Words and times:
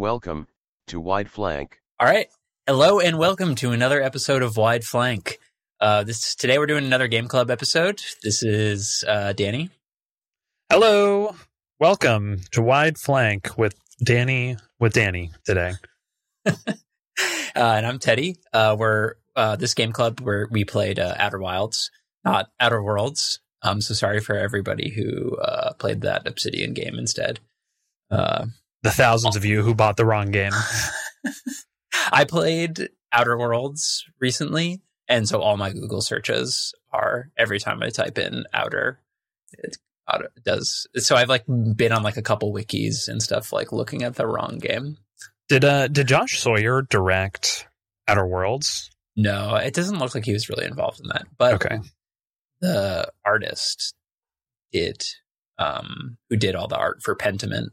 Welcome 0.00 0.48
to 0.86 0.98
Wide 0.98 1.30
Flank. 1.30 1.78
All 2.00 2.08
right. 2.08 2.28
Hello 2.66 3.00
and 3.00 3.18
welcome 3.18 3.54
to 3.56 3.72
another 3.72 4.02
episode 4.02 4.40
of 4.40 4.56
Wide 4.56 4.82
Flank. 4.82 5.38
Uh, 5.78 6.04
this 6.04 6.34
today 6.34 6.56
we're 6.56 6.64
doing 6.64 6.86
another 6.86 7.06
game 7.06 7.28
club 7.28 7.50
episode. 7.50 8.00
This 8.22 8.42
is 8.42 9.04
uh, 9.06 9.34
Danny. 9.34 9.68
Hello. 10.72 11.36
Welcome 11.78 12.40
to 12.52 12.62
Wide 12.62 12.96
Flank 12.96 13.58
with 13.58 13.74
Danny 14.02 14.56
with 14.78 14.94
Danny 14.94 15.32
today. 15.44 15.74
uh, 16.46 16.54
and 17.54 17.86
I'm 17.86 17.98
Teddy. 17.98 18.36
Uh, 18.54 18.76
we're 18.78 19.16
uh, 19.36 19.56
this 19.56 19.74
game 19.74 19.92
club 19.92 20.20
where 20.20 20.48
we 20.50 20.64
played 20.64 20.98
uh, 20.98 21.14
Outer 21.18 21.40
Wilds, 21.40 21.90
not 22.24 22.48
Outer 22.58 22.82
Worlds. 22.82 23.40
Um, 23.60 23.82
so 23.82 23.92
sorry 23.92 24.20
for 24.20 24.34
everybody 24.34 24.92
who 24.92 25.36
uh, 25.36 25.74
played 25.74 26.00
that 26.00 26.26
Obsidian 26.26 26.72
game 26.72 26.98
instead. 26.98 27.40
The 28.82 28.90
thousands 28.90 29.36
of 29.36 29.44
you 29.44 29.62
who 29.62 29.74
bought 29.74 29.96
the 29.96 30.06
wrong 30.06 30.30
game. 30.30 30.52
I 32.12 32.24
played 32.24 32.88
Outer 33.12 33.36
Worlds 33.38 34.04
recently, 34.20 34.80
and 35.08 35.28
so 35.28 35.40
all 35.40 35.56
my 35.56 35.70
Google 35.70 36.00
searches 36.00 36.74
are 36.92 37.30
every 37.36 37.58
time 37.58 37.82
I 37.82 37.90
type 37.90 38.18
in 38.18 38.44
Outer, 38.52 39.00
it, 39.52 39.76
it 40.08 40.44
does. 40.44 40.86
So 40.96 41.16
I've 41.16 41.28
like 41.28 41.44
been 41.46 41.92
on 41.92 42.02
like 42.02 42.16
a 42.16 42.22
couple 42.22 42.52
wikis 42.52 43.08
and 43.08 43.22
stuff, 43.22 43.52
like 43.52 43.72
looking 43.72 44.02
at 44.02 44.16
the 44.16 44.26
wrong 44.26 44.58
game. 44.58 44.96
Did 45.48 45.64
uh 45.64 45.88
did 45.88 46.08
Josh 46.08 46.38
Sawyer 46.38 46.82
direct 46.82 47.66
Outer 48.08 48.26
Worlds? 48.26 48.90
No, 49.16 49.56
it 49.56 49.74
doesn't 49.74 49.98
look 49.98 50.14
like 50.14 50.24
he 50.24 50.32
was 50.32 50.48
really 50.48 50.64
involved 50.64 51.00
in 51.00 51.08
that. 51.08 51.26
But 51.36 51.54
okay, 51.54 51.78
the 52.60 53.10
artist 53.24 53.94
did, 54.72 55.04
um, 55.58 56.16
who 56.28 56.36
did 56.36 56.54
all 56.54 56.68
the 56.68 56.76
art 56.76 57.02
for 57.02 57.16
Pentiment, 57.16 57.70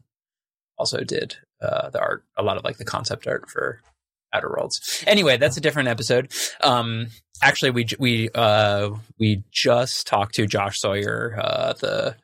also 0.77 1.03
did 1.03 1.35
uh, 1.61 1.89
the 1.89 1.99
art, 1.99 2.23
a 2.37 2.43
lot 2.43 2.57
of 2.57 2.63
like 2.63 2.77
the 2.77 2.85
concept 2.85 3.27
art 3.27 3.49
for 3.49 3.81
Outer 4.33 4.49
Worlds. 4.49 5.03
Anyway, 5.07 5.37
that's 5.37 5.57
a 5.57 5.61
different 5.61 5.89
episode. 5.89 6.31
Um, 6.61 7.07
actually, 7.41 7.71
we 7.71 7.87
we 7.99 8.29
uh, 8.35 8.91
we 9.19 9.43
just 9.51 10.07
talked 10.07 10.35
to 10.35 10.45
Josh 10.45 10.79
Sawyer, 10.79 11.37
uh, 11.41 11.73
the 11.73 12.15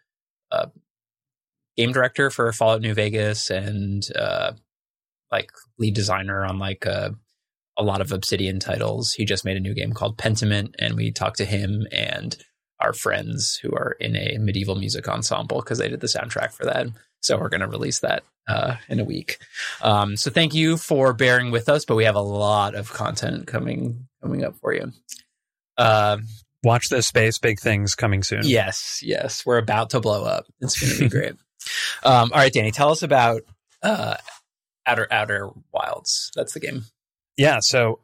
uh, 0.52 0.68
game 1.78 1.92
director 1.92 2.30
for 2.30 2.52
Fallout 2.54 2.82
New 2.82 2.94
Vegas, 2.94 3.50
and 3.50 4.04
uh, 4.16 4.54
like 5.32 5.52
lead 5.80 5.96
designer 5.96 6.46
on 6.46 6.60
like 6.60 6.86
uh, 6.86 7.12
a 7.78 7.84
lot 7.84 8.02
of 8.02 8.12
Obsidian 8.12 8.60
titles. 8.60 9.14
He 9.14 9.26
just 9.26 9.46
made 9.46 9.58
a 9.58 9.62
new 9.62 9.74
game 9.74 9.94
called 9.94 10.18
Pentiment, 10.18 10.76
and 10.80 10.96
we 10.96 11.12
talked 11.12 11.38
to 11.38 11.46
him 11.46 11.88
and 11.92 12.38
our 12.80 12.94
friends 12.94 13.56
who 13.56 13.72
are 13.72 13.96
in 14.00 14.16
a 14.16 14.38
medieval 14.40 14.76
music 14.76 15.08
ensemble 15.08 15.60
because 15.62 15.78
they 15.78 15.90
did 15.90 16.02
the 16.02 16.08
soundtrack 16.08 16.52
for 16.52 16.66
that. 16.66 16.88
So 17.22 17.38
we're 17.38 17.50
going 17.50 17.62
to 17.62 17.68
release 17.68 18.00
that 18.00 18.24
uh, 18.48 18.76
in 18.90 19.00
a 19.00 19.06
week. 19.06 19.38
Um, 19.82 20.18
so 20.18 20.30
thank 20.30 20.54
you 20.54 20.76
for 20.78 21.14
bearing 21.14 21.52
with 21.52 21.70
us, 21.70 21.86
but 21.86 21.96
we 21.96 22.04
have 22.04 22.16
a 22.16 22.22
lot 22.22 22.76
of 22.76 22.92
content 22.92 23.48
coming 23.48 24.08
coming 24.22 24.44
up 24.44 24.56
for 24.58 24.74
you. 24.74 24.92
Uh, 25.78 26.18
Watch 26.64 26.88
this 26.88 27.08
space, 27.08 27.40
big 27.40 27.60
things 27.60 27.94
coming 27.94 28.24
soon. 28.24 28.42
Yes, 28.46 29.02
yes, 29.04 29.46
we're 29.46 29.58
about 29.58 29.90
to 29.90 30.00
blow 30.00 30.24
up. 30.24 30.46
It's 30.62 30.80
going 30.80 30.94
to 30.94 31.00
be 31.00 31.10
great. 31.10 31.36
Um, 32.04 32.34
all 32.34 32.40
right, 32.40 32.52
Danny, 32.52 32.72
tell 32.72 32.92
us 32.92 33.04
about 33.04 33.44
uh, 33.82 34.18
Outer 34.86 35.08
Outer 35.10 35.50
Wilds. 35.72 36.30
That's 36.36 36.54
the 36.54 36.60
game. 36.60 36.84
Yeah, 37.38 37.60
so 37.62 38.00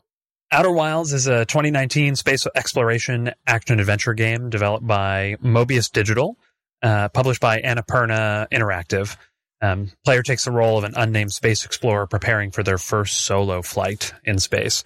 Outer 0.52 0.72
Wilds 0.72 1.14
is 1.14 1.28
a 1.28 1.46
2019 1.46 2.16
space 2.16 2.48
exploration 2.56 3.32
action 3.46 3.80
adventure 3.80 4.16
game 4.16 4.50
developed 4.50 4.86
by 4.86 5.36
Mobius 5.44 5.92
Digital, 5.92 6.38
uh, 6.82 7.10
published 7.10 7.40
by 7.40 7.62
Annapurna 7.62 8.48
Interactive. 8.52 9.16
Um, 9.62 9.92
player 10.04 10.24
takes 10.24 10.46
the 10.46 10.52
role 10.52 10.78
of 10.78 10.86
an 10.86 10.94
unnamed 10.96 11.34
space 11.34 11.66
explorer 11.66 12.08
preparing 12.08 12.50
for 12.50 12.64
their 12.64 12.78
first 12.78 13.26
solo 13.26 13.62
flight 13.62 14.14
in 14.24 14.40
space. 14.40 14.84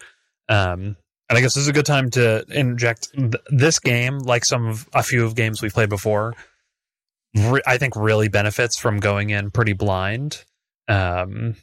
Um, 0.49 0.97
and 1.29 1.37
I 1.37 1.41
guess 1.41 1.53
this 1.53 1.63
is 1.63 1.67
a 1.69 1.73
good 1.73 1.85
time 1.85 2.09
to 2.11 2.43
inject 2.49 3.13
th- 3.13 3.33
this 3.47 3.79
game, 3.79 4.19
like 4.19 4.43
some 4.43 4.67
of 4.67 4.89
a 4.93 5.03
few 5.03 5.25
of 5.25 5.35
games 5.35 5.61
we've 5.61 5.73
played 5.73 5.89
before. 5.89 6.33
Re- 7.35 7.61
I 7.65 7.77
think 7.77 7.95
really 7.95 8.27
benefits 8.27 8.77
from 8.77 8.99
going 8.99 9.29
in 9.29 9.49
pretty 9.49 9.73
blind. 9.73 10.43
Um, 10.89 11.55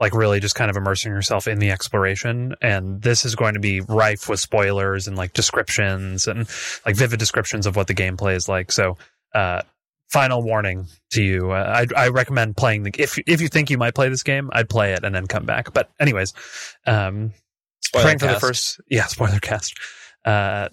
like 0.00 0.14
really 0.14 0.40
just 0.40 0.54
kind 0.54 0.70
of 0.70 0.76
immersing 0.76 1.12
yourself 1.12 1.46
in 1.46 1.58
the 1.58 1.70
exploration. 1.70 2.54
And 2.60 3.00
this 3.00 3.24
is 3.24 3.34
going 3.34 3.54
to 3.54 3.60
be 3.60 3.80
rife 3.80 4.28
with 4.28 4.40
spoilers 4.40 5.06
and 5.06 5.16
like 5.16 5.32
descriptions 5.32 6.26
and 6.26 6.48
like 6.84 6.96
vivid 6.96 7.18
descriptions 7.18 7.66
of 7.66 7.76
what 7.76 7.86
the 7.86 7.94
gameplay 7.94 8.34
is 8.34 8.48
like. 8.48 8.72
So, 8.72 8.96
uh, 9.34 9.62
final 10.08 10.42
warning 10.42 10.86
to 11.10 11.22
you. 11.22 11.50
Uh, 11.50 11.86
I, 11.96 12.04
I 12.04 12.08
recommend 12.08 12.56
playing 12.56 12.84
the, 12.84 12.92
if, 12.98 13.18
if 13.26 13.40
you 13.40 13.48
think 13.48 13.70
you 13.70 13.78
might 13.78 13.94
play 13.94 14.08
this 14.08 14.22
game, 14.22 14.50
I'd 14.52 14.68
play 14.68 14.92
it 14.92 15.04
and 15.04 15.14
then 15.14 15.26
come 15.26 15.44
back. 15.44 15.72
But 15.72 15.90
anyways, 15.98 16.34
um, 16.86 17.32
spoiler 17.82 18.04
praying 18.04 18.18
cast. 18.18 18.28
for 18.28 18.34
the 18.34 18.40
first, 18.40 18.80
yeah, 18.88 19.06
spoiler 19.06 19.40
cast. 19.40 19.74
Uh, 20.24 20.68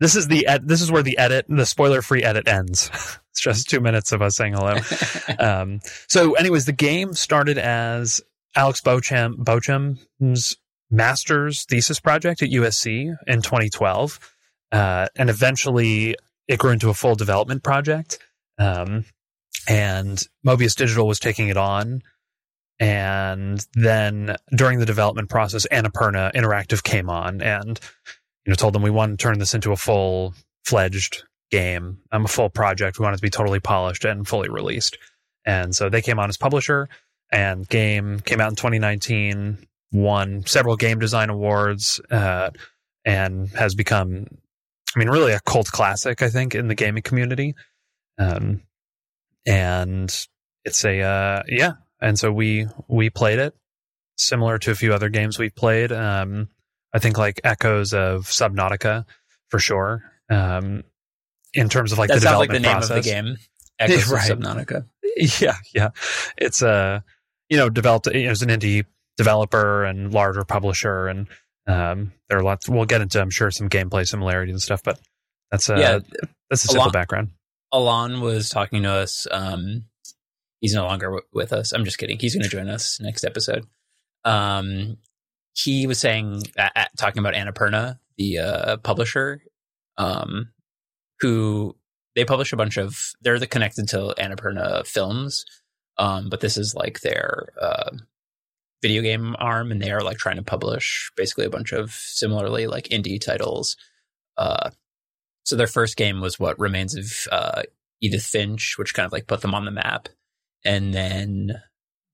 this 0.00 0.16
is 0.16 0.28
the 0.28 0.46
ed- 0.46 0.68
this 0.68 0.80
is 0.80 0.90
where 0.90 1.02
the 1.02 1.16
edit 1.18 1.46
the 1.48 1.64
spoiler 1.64 2.02
free 2.02 2.22
edit 2.22 2.48
ends 2.48 2.90
it's 3.30 3.40
just 3.40 3.70
two 3.70 3.80
minutes 3.80 4.12
of 4.12 4.22
us 4.22 4.36
saying 4.36 4.52
hello 4.52 4.76
um, 5.38 5.80
so 6.08 6.34
anyways 6.34 6.66
the 6.66 6.72
game 6.72 7.14
started 7.14 7.58
as 7.58 8.20
Alex 8.56 8.80
Beauchamp's 8.80 10.56
master's 10.90 11.64
thesis 11.64 12.00
project 12.00 12.42
at 12.42 12.50
USC 12.50 13.14
in 13.26 13.42
2012. 13.42 14.18
Uh, 14.72 15.06
and 15.16 15.30
eventually 15.30 16.16
it 16.48 16.58
grew 16.58 16.70
into 16.70 16.90
a 16.90 16.94
full 16.94 17.14
development 17.14 17.62
project. 17.62 18.18
Um, 18.58 19.04
and 19.68 20.22
Mobius 20.46 20.76
Digital 20.76 21.06
was 21.06 21.18
taking 21.18 21.48
it 21.48 21.56
on. 21.56 22.02
And 22.80 23.64
then 23.74 24.36
during 24.54 24.78
the 24.80 24.86
development 24.86 25.30
process, 25.30 25.66
Annapurna 25.70 26.32
Interactive 26.34 26.82
came 26.82 27.08
on 27.08 27.40
and, 27.40 27.78
you 28.44 28.50
know, 28.50 28.56
told 28.56 28.74
them 28.74 28.82
we 28.82 28.90
want 28.90 29.18
to 29.18 29.22
turn 29.22 29.38
this 29.38 29.54
into 29.54 29.72
a 29.72 29.76
full 29.76 30.34
fledged 30.64 31.22
game. 31.50 31.98
I'm 32.10 32.24
a 32.24 32.28
full 32.28 32.50
project. 32.50 32.98
We 32.98 33.04
want 33.04 33.14
it 33.14 33.18
to 33.18 33.22
be 33.22 33.30
totally 33.30 33.60
polished 33.60 34.04
and 34.04 34.26
fully 34.26 34.48
released. 34.48 34.98
And 35.44 35.74
so 35.74 35.88
they 35.88 36.02
came 36.02 36.18
on 36.18 36.28
as 36.28 36.36
publisher 36.36 36.88
and 37.34 37.68
game 37.68 38.20
came 38.20 38.40
out 38.40 38.48
in 38.48 38.56
2019 38.56 39.58
won 39.92 40.46
several 40.46 40.76
game 40.76 40.98
design 40.98 41.28
awards 41.28 42.00
uh, 42.10 42.50
and 43.04 43.48
has 43.50 43.74
become 43.74 44.26
i 44.94 44.98
mean 44.98 45.08
really 45.10 45.32
a 45.32 45.40
cult 45.40 45.66
classic 45.66 46.22
i 46.22 46.30
think 46.30 46.54
in 46.54 46.68
the 46.68 46.74
gaming 46.74 47.02
community. 47.02 47.54
Um, 48.18 48.62
and 49.46 50.26
it's 50.64 50.84
a 50.84 51.00
uh, 51.00 51.42
yeah. 51.48 51.72
And 52.00 52.18
so 52.18 52.32
we 52.32 52.66
we 52.88 53.10
played 53.10 53.38
it 53.38 53.54
similar 54.16 54.58
to 54.58 54.70
a 54.70 54.74
few 54.74 54.94
other 54.94 55.08
games 55.08 55.38
we've 55.38 55.54
played. 55.54 55.92
Um, 55.92 56.48
i 56.92 56.98
think 56.98 57.18
like 57.18 57.40
echoes 57.44 57.92
of 57.92 58.26
subnautica 58.26 59.04
for 59.48 59.58
sure. 59.58 60.02
Um, 60.30 60.84
in 61.52 61.68
terms 61.68 61.92
of 61.92 61.98
like 61.98 62.08
that 62.08 62.16
the 62.16 62.20
sounds 62.22 62.38
like 62.38 62.50
the 62.50 62.60
name 62.60 62.72
process. 62.72 62.90
of 62.90 63.04
the 63.04 63.10
game 63.10 63.36
echoes 63.78 64.08
right. 64.10 64.30
of 64.30 64.38
subnautica. 64.38 64.86
Yeah 65.40 65.56
yeah. 65.74 65.90
It's 66.36 66.62
a 66.62 66.68
uh, 66.68 67.00
you 67.48 67.56
know, 67.56 67.68
developed 67.68 68.06
as 68.06 68.42
an 68.42 68.48
indie 68.48 68.84
developer 69.16 69.84
and 69.84 70.12
larger 70.12 70.44
publisher, 70.44 71.08
and 71.08 71.28
um, 71.66 72.12
there 72.28 72.38
are 72.38 72.42
lots. 72.42 72.68
We'll 72.68 72.84
get 72.84 73.00
into, 73.00 73.20
I'm 73.20 73.30
sure, 73.30 73.50
some 73.50 73.68
gameplay 73.68 74.06
similarities 74.06 74.54
and 74.54 74.62
stuff, 74.62 74.82
but 74.82 74.98
that's 75.50 75.68
a 75.68 75.78
yeah, 75.78 75.98
that's 76.50 76.64
a 76.64 76.68
simple 76.68 76.84
Alon, 76.84 76.92
background. 76.92 77.30
Alon 77.72 78.20
was 78.20 78.48
talking 78.48 78.82
to 78.82 78.90
us. 78.90 79.26
Um, 79.30 79.84
he's 80.60 80.74
no 80.74 80.84
longer 80.84 81.06
w- 81.06 81.26
with 81.32 81.52
us. 81.52 81.72
I'm 81.72 81.84
just 81.84 81.98
kidding. 81.98 82.18
He's 82.18 82.34
going 82.34 82.44
to 82.44 82.48
join 82.48 82.68
us 82.68 83.00
next 83.00 83.24
episode. 83.24 83.66
Um, 84.24 84.96
he 85.54 85.86
was 85.86 85.98
saying, 85.98 86.42
uh, 86.58 86.84
talking 86.98 87.20
about 87.20 87.34
Annapurna, 87.34 87.98
the 88.16 88.38
uh, 88.38 88.76
publisher, 88.78 89.42
um, 89.98 90.50
who 91.20 91.76
they 92.16 92.24
publish 92.24 92.52
a 92.52 92.56
bunch 92.56 92.76
of. 92.76 93.12
They're 93.20 93.38
the 93.38 93.46
connected 93.46 93.88
to 93.90 94.14
Annapurna 94.18 94.86
films 94.86 95.44
um, 95.98 96.28
but 96.28 96.40
this 96.40 96.56
is 96.56 96.74
like 96.74 97.00
their 97.00 97.48
uh, 97.60 97.90
video 98.82 99.02
game 99.02 99.34
arm, 99.38 99.70
and 99.70 99.80
they 99.80 99.90
are 99.90 100.02
like 100.02 100.18
trying 100.18 100.36
to 100.36 100.42
publish 100.42 101.10
basically 101.16 101.46
a 101.46 101.50
bunch 101.50 101.72
of 101.72 101.90
similarly 101.92 102.66
like 102.66 102.88
indie 102.88 103.20
titles. 103.20 103.76
Uh, 104.36 104.70
so 105.44 105.56
their 105.56 105.66
first 105.66 105.96
game 105.96 106.20
was 106.20 106.38
what 106.38 106.58
remains 106.58 106.94
of 106.94 107.28
uh, 107.30 107.62
Edith 108.00 108.24
Finch, 108.24 108.76
which 108.78 108.94
kind 108.94 109.06
of 109.06 109.12
like 109.12 109.26
put 109.26 109.40
them 109.40 109.54
on 109.54 109.64
the 109.64 109.70
map, 109.70 110.08
and 110.64 110.92
then 110.92 111.62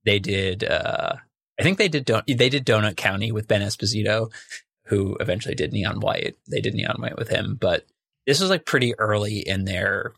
they 0.05 0.19
did. 0.19 0.65
Uh, 0.65 1.17
I 1.59 1.63
think 1.63 1.79
they 1.79 1.89
did. 1.89 2.05
Don- 2.05 2.25
they 2.27 2.49
did 2.49 2.67
Donut 2.67 2.97
County 2.97 3.33
with 3.33 3.49
Ben 3.49 3.63
Esposito, 3.63 4.33
who 4.87 5.17
eventually 5.21 5.55
did 5.55 5.73
Neon 5.73 6.01
White. 6.01 6.37
They 6.51 6.61
did 6.61 6.75
Neon 6.75 7.01
White 7.01 7.19
with 7.19 7.29
him, 7.29 7.57
but 7.61 7.87
this 8.27 8.41
was 8.41 8.51
like 8.51 8.67
pretty 8.67 8.95
early 8.99 9.39
in 9.39 9.65
their. 9.65 10.15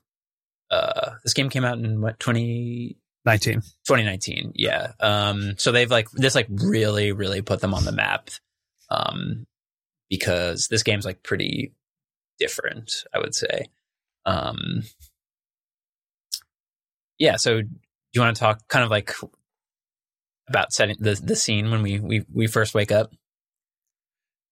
Uh, 0.70 1.12
this 1.22 1.34
game 1.34 1.50
came 1.50 1.64
out 1.64 1.78
in 1.78 2.00
what 2.00 2.18
20 2.18 2.96
19 3.24 3.54
2019 3.54 4.52
yeah. 4.54 4.92
Um 5.00 5.54
so 5.58 5.72
they've 5.72 5.90
like 5.90 6.10
this 6.12 6.34
like 6.34 6.48
really 6.50 7.12
really 7.12 7.42
put 7.42 7.60
them 7.60 7.74
on 7.74 7.84
the 7.84 7.92
map 7.92 8.30
um 8.90 9.46
because 10.10 10.68
this 10.68 10.82
game's 10.82 11.04
like 11.04 11.22
pretty 11.22 11.72
different 12.38 13.04
i 13.14 13.18
would 13.18 13.34
say. 13.34 13.66
Um 14.26 14.82
yeah 17.18 17.36
so 17.36 17.62
do 17.62 17.68
you 18.12 18.20
want 18.20 18.36
to 18.36 18.40
talk 18.40 18.66
kind 18.68 18.84
of 18.84 18.90
like 18.90 19.12
about 20.48 20.72
setting 20.72 20.96
the 20.98 21.14
the 21.22 21.36
scene 21.36 21.70
when 21.70 21.82
we 21.82 21.98
we 21.98 22.24
we 22.32 22.46
first 22.46 22.74
wake 22.74 22.92
up? 22.92 23.12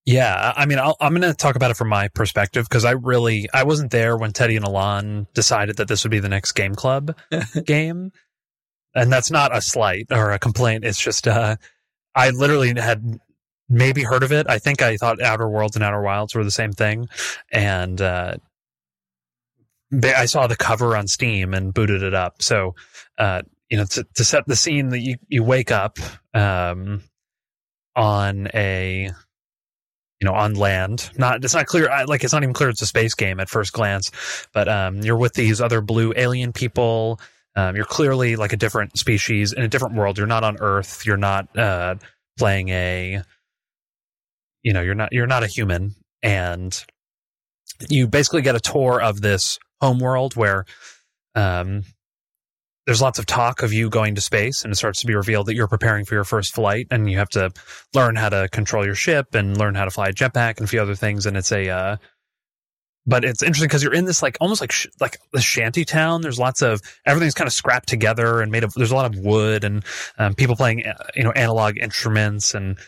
Yeah, 0.07 0.55
I 0.57 0.65
mean, 0.65 0.79
I'll, 0.79 0.97
I'm 0.99 1.15
going 1.15 1.31
to 1.31 1.35
talk 1.35 1.57
about 1.57 1.71
it 1.71 1.77
from 1.77 1.89
my 1.89 2.09
perspective 2.09 2.67
because 2.69 2.87
I 2.87 2.93
really 2.93 3.49
I 3.53 3.65
wasn't 3.65 3.91
there 3.91 4.17
when 4.17 4.33
Teddy 4.33 4.57
and 4.57 4.65
Alon 4.65 5.27
decided 5.35 5.77
that 5.77 5.89
this 5.89 6.05
would 6.05 6.11
be 6.11 6.21
the 6.21 6.29
next 6.29 6.53
Game 6.53 6.75
Club 6.75 7.17
game, 7.65 8.11
and 8.95 9.13
that's 9.13 9.31
not 9.31 9.57
a 9.57 9.61
slight 9.61 10.07
or 10.11 10.33
a 10.33 10.39
complaint. 10.39 10.85
It's 10.85 11.01
just 11.01 11.29
uh, 11.29 11.57
I 12.15 12.31
literally 12.31 12.75
had 12.77 13.19
maybe 13.69 14.03
heard 14.03 14.23
of 14.23 14.33
it. 14.33 14.47
I 14.49 14.59
think 14.59 14.83
I 14.83 14.97
thought 14.97 15.23
Outer 15.23 15.49
Worlds 15.49 15.77
and 15.77 15.85
Outer 15.85 16.03
Wilds 16.03 16.35
were 16.35 16.45
the 16.45 16.51
same 16.51 16.73
thing, 16.73 17.09
and 17.53 18.01
uh, 18.01 18.37
I 20.03 20.27
saw 20.27 20.47
the 20.47 20.57
cover 20.57 20.97
on 20.97 21.07
Steam 21.07 21.55
and 21.55 21.75
booted 21.75 22.03
it 22.03 22.15
up. 22.15 22.43
So, 22.43 22.75
uh, 23.19 23.43
you 23.69 23.77
know, 23.77 23.85
to, 23.85 24.07
to 24.15 24.25
set 24.25 24.47
the 24.47 24.57
scene 24.57 24.89
that 24.91 25.01
you 25.01 25.17
you 25.29 25.43
wake 25.43 25.71
up 25.71 25.99
um, 26.35 27.03
on 27.97 28.49
a 28.55 29.11
you 30.21 30.27
know, 30.27 30.35
on 30.35 30.55
land. 30.55 31.11
Not 31.17 31.45
it's 31.45 31.55
not 31.55 31.67
clear. 31.67 31.89
Like 32.07 32.23
it's 32.25 32.33
not 32.33 32.43
even 32.43 32.53
clear 32.53 32.69
it's 32.69 32.83
a 32.83 32.87
space 32.87 33.15
game 33.15 33.41
at 33.41 33.49
first 33.49 33.73
glance. 33.73 34.11
But 34.53 34.69
um, 34.69 35.01
you're 35.01 35.17
with 35.17 35.35
these 35.35 35.61
other 35.61 35.81
blue 35.81 36.13
alien 36.15 36.53
people. 36.53 37.21
Um, 37.57 37.77
you're 37.77 37.85
clearly 37.85 38.37
like 38.37 38.53
a 38.53 38.57
different 38.57 38.99
species 38.99 39.53
in 39.53 39.63
a 39.63 39.69
different 39.69 39.95
world. 39.95 40.19
You're 40.19 40.27
not 40.27 40.45
on 40.45 40.59
Earth. 40.61 41.05
You're 41.05 41.17
not 41.17 41.57
uh, 41.59 41.97
playing 42.39 42.69
a. 42.69 43.23
You 44.63 44.73
know, 44.73 44.83
you're 44.83 44.95
not 44.95 45.13
you're 45.13 45.27
not 45.27 45.43
a 45.43 45.47
human, 45.47 45.95
and 46.23 46.79
you 47.89 48.07
basically 48.07 48.43
get 48.43 48.55
a 48.55 48.61
tour 48.61 49.01
of 49.01 49.21
this 49.21 49.59
home 49.81 49.99
world 49.99 50.37
where 50.37 50.65
um, 51.35 51.85
there's 52.87 53.01
lots 53.01 53.19
of 53.19 53.27
talk 53.27 53.63
of 53.63 53.73
you 53.73 53.89
going 53.89 54.15
to 54.15 54.21
space 54.21 54.65
and 54.65 54.73
it 54.73 54.77
starts 54.77 55.01
to 55.01 55.07
be 55.07 55.15
revealed 55.15 55.47
that 55.47 55.55
you're 55.55 55.69
preparing 55.69 56.05
for 56.05 56.15
your 56.15 56.25
first 56.25 56.55
flight 56.55 56.87
and 56.91 57.11
you 57.11 57.19
have 57.19 57.29
to 57.29 57.51
learn 57.95 58.17
how 58.17 58.29
to 58.29 58.49
control 58.51 58.85
your 58.85 58.95
ship 58.95 59.35
and 59.35 59.57
learn 59.57 59.75
how 59.75 59.85
to 59.85 59.91
fly 59.91 60.09
a 60.09 60.13
jetpack 60.13 60.57
and 60.57 60.65
a 60.65 60.67
few 60.67 60.81
other 60.81 60.95
things 60.95 61.27
and 61.27 61.37
it's 61.37 61.53
a 61.53 61.69
uh, 61.69 61.97
but 63.07 63.25
it's 63.25 63.43
interesting 63.43 63.69
because 63.69 63.83
you're 63.83 63.95
in 63.95 64.05
this 64.05 64.23
like 64.23 64.37
almost 64.41 64.61
like 64.61 64.73
sh- 64.73 64.87
like 65.01 65.19
the 65.33 65.41
shanty 65.41 65.85
town 65.85 66.21
there's 66.21 66.39
lots 66.39 66.63
of 66.63 66.81
everything's 67.07 67.35
kind 67.35 67.47
of 67.47 67.53
scrapped 67.53 67.89
together 67.89 68.41
and 68.41 68.53
made 68.53 68.65
of 68.65 68.73
there's 68.75 68.91
a 68.91 68.95
lot 68.95 69.07
of 69.07 69.19
wood 69.19 69.65
and 69.65 69.85
um, 70.19 70.35
people 70.35 70.57
playing 70.57 70.87
uh, 70.87 70.95
you 71.15 71.25
know 71.25 71.33
analog 71.33 71.77
instruments 71.79 72.55
and 72.55 72.79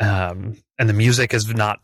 um, 0.00 0.56
and 0.78 0.88
the 0.88 0.94
music 0.94 1.34
is 1.34 1.52
not 1.52 1.80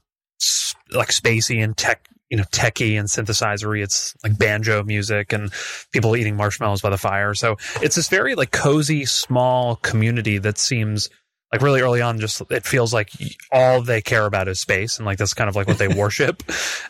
like 0.92 1.08
spacey 1.08 1.62
and 1.62 1.76
tech 1.76 2.08
you 2.30 2.36
know 2.36 2.44
techie 2.44 2.98
and 2.98 3.08
synthesizery. 3.08 3.82
It's 3.82 4.14
like 4.24 4.38
banjo 4.38 4.82
music 4.82 5.32
and 5.32 5.52
people 5.92 6.16
eating 6.16 6.36
marshmallows 6.36 6.80
by 6.80 6.90
the 6.90 6.98
fire. 6.98 7.34
So 7.34 7.56
it's 7.80 7.96
this 7.96 8.08
very 8.08 8.34
like 8.34 8.50
cozy 8.50 9.04
small 9.04 9.76
community 9.76 10.38
that 10.38 10.58
seems 10.58 11.10
like 11.52 11.62
really 11.62 11.80
early 11.80 12.00
on 12.00 12.18
just 12.18 12.42
it 12.50 12.64
feels 12.64 12.92
like 12.92 13.10
all 13.52 13.82
they 13.82 14.02
care 14.02 14.26
about 14.26 14.48
is 14.48 14.58
space 14.58 14.98
and 14.98 15.06
like 15.06 15.18
that's 15.18 15.34
kind 15.34 15.48
of 15.48 15.56
like 15.56 15.68
what 15.68 15.78
they 15.78 15.88
worship. 16.02 16.42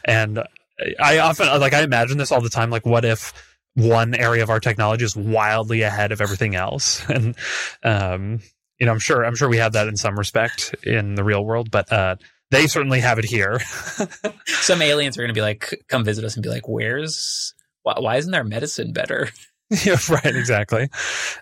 And 0.04 0.42
I 1.00 1.18
often 1.18 1.46
like 1.60 1.72
I 1.72 1.82
imagine 1.82 2.18
this 2.18 2.32
all 2.32 2.40
the 2.40 2.48
time. 2.48 2.70
Like 2.70 2.86
what 2.86 3.04
if 3.04 3.32
one 3.74 4.14
area 4.14 4.42
of 4.42 4.50
our 4.50 4.60
technology 4.60 5.04
is 5.04 5.16
wildly 5.16 5.82
ahead 5.82 6.12
of 6.12 6.20
everything 6.20 6.54
else 6.54 7.04
and 7.10 7.34
um 7.82 8.38
you 8.78 8.86
know 8.86 8.92
i'm 8.92 9.00
sure 9.00 9.24
i'm 9.24 9.34
sure 9.34 9.48
we 9.48 9.56
have 9.56 9.72
that 9.72 9.88
in 9.88 9.96
some 9.96 10.16
respect 10.16 10.76
in 10.84 11.16
the 11.16 11.24
real 11.24 11.44
world 11.44 11.72
but 11.72 11.92
uh 11.92 12.14
they 12.54 12.66
certainly 12.66 13.00
have 13.00 13.18
it 13.18 13.24
here. 13.24 13.60
Some 14.46 14.82
aliens 14.82 15.16
are 15.16 15.22
going 15.22 15.28
to 15.28 15.34
be 15.34 15.40
like, 15.40 15.84
come 15.88 16.04
visit 16.04 16.24
us 16.24 16.34
and 16.34 16.42
be 16.42 16.48
like, 16.48 16.68
where's, 16.68 17.54
why, 17.82 17.96
why 17.98 18.16
isn't 18.16 18.34
our 18.34 18.44
medicine 18.44 18.92
better? 18.92 19.30
yeah, 19.84 19.96
right, 20.10 20.24
exactly. 20.26 20.88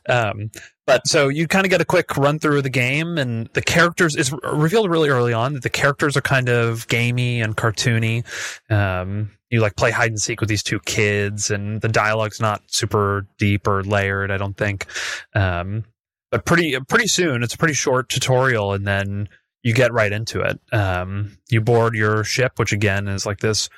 Um, 0.08 0.50
but 0.86 1.06
so 1.06 1.28
you 1.28 1.48
kind 1.48 1.66
of 1.66 1.70
get 1.70 1.80
a 1.80 1.84
quick 1.84 2.16
run 2.16 2.38
through 2.38 2.58
of 2.58 2.62
the 2.62 2.70
game, 2.70 3.18
and 3.18 3.48
the 3.54 3.62
characters 3.62 4.16
is 4.16 4.32
revealed 4.42 4.90
really 4.90 5.08
early 5.08 5.32
on 5.32 5.54
that 5.54 5.62
the 5.62 5.70
characters 5.70 6.16
are 6.16 6.22
kind 6.22 6.48
of 6.48 6.86
gamey 6.88 7.40
and 7.40 7.56
cartoony. 7.56 8.24
Um, 8.70 9.30
you 9.50 9.60
like 9.60 9.76
play 9.76 9.90
hide 9.90 10.10
and 10.10 10.20
seek 10.20 10.40
with 10.40 10.48
these 10.48 10.62
two 10.62 10.80
kids, 10.80 11.50
and 11.50 11.80
the 11.80 11.88
dialogue's 11.88 12.40
not 12.40 12.62
super 12.66 13.26
deep 13.38 13.66
or 13.66 13.82
layered, 13.82 14.30
I 14.30 14.38
don't 14.38 14.56
think. 14.56 14.86
Um, 15.34 15.84
but 16.30 16.46
pretty 16.46 16.78
pretty 16.88 17.08
soon, 17.08 17.42
it's 17.42 17.54
a 17.54 17.58
pretty 17.58 17.74
short 17.74 18.08
tutorial, 18.08 18.72
and 18.72 18.86
then 18.86 19.28
you 19.62 19.74
get 19.74 19.92
right 19.92 20.12
into 20.12 20.40
it. 20.40 20.58
Um, 20.72 21.38
you 21.50 21.60
board 21.60 21.94
your 21.94 22.24
ship, 22.24 22.58
which 22.58 22.72
again 22.72 23.08
is 23.08 23.26
like 23.26 23.38
this 23.38 23.68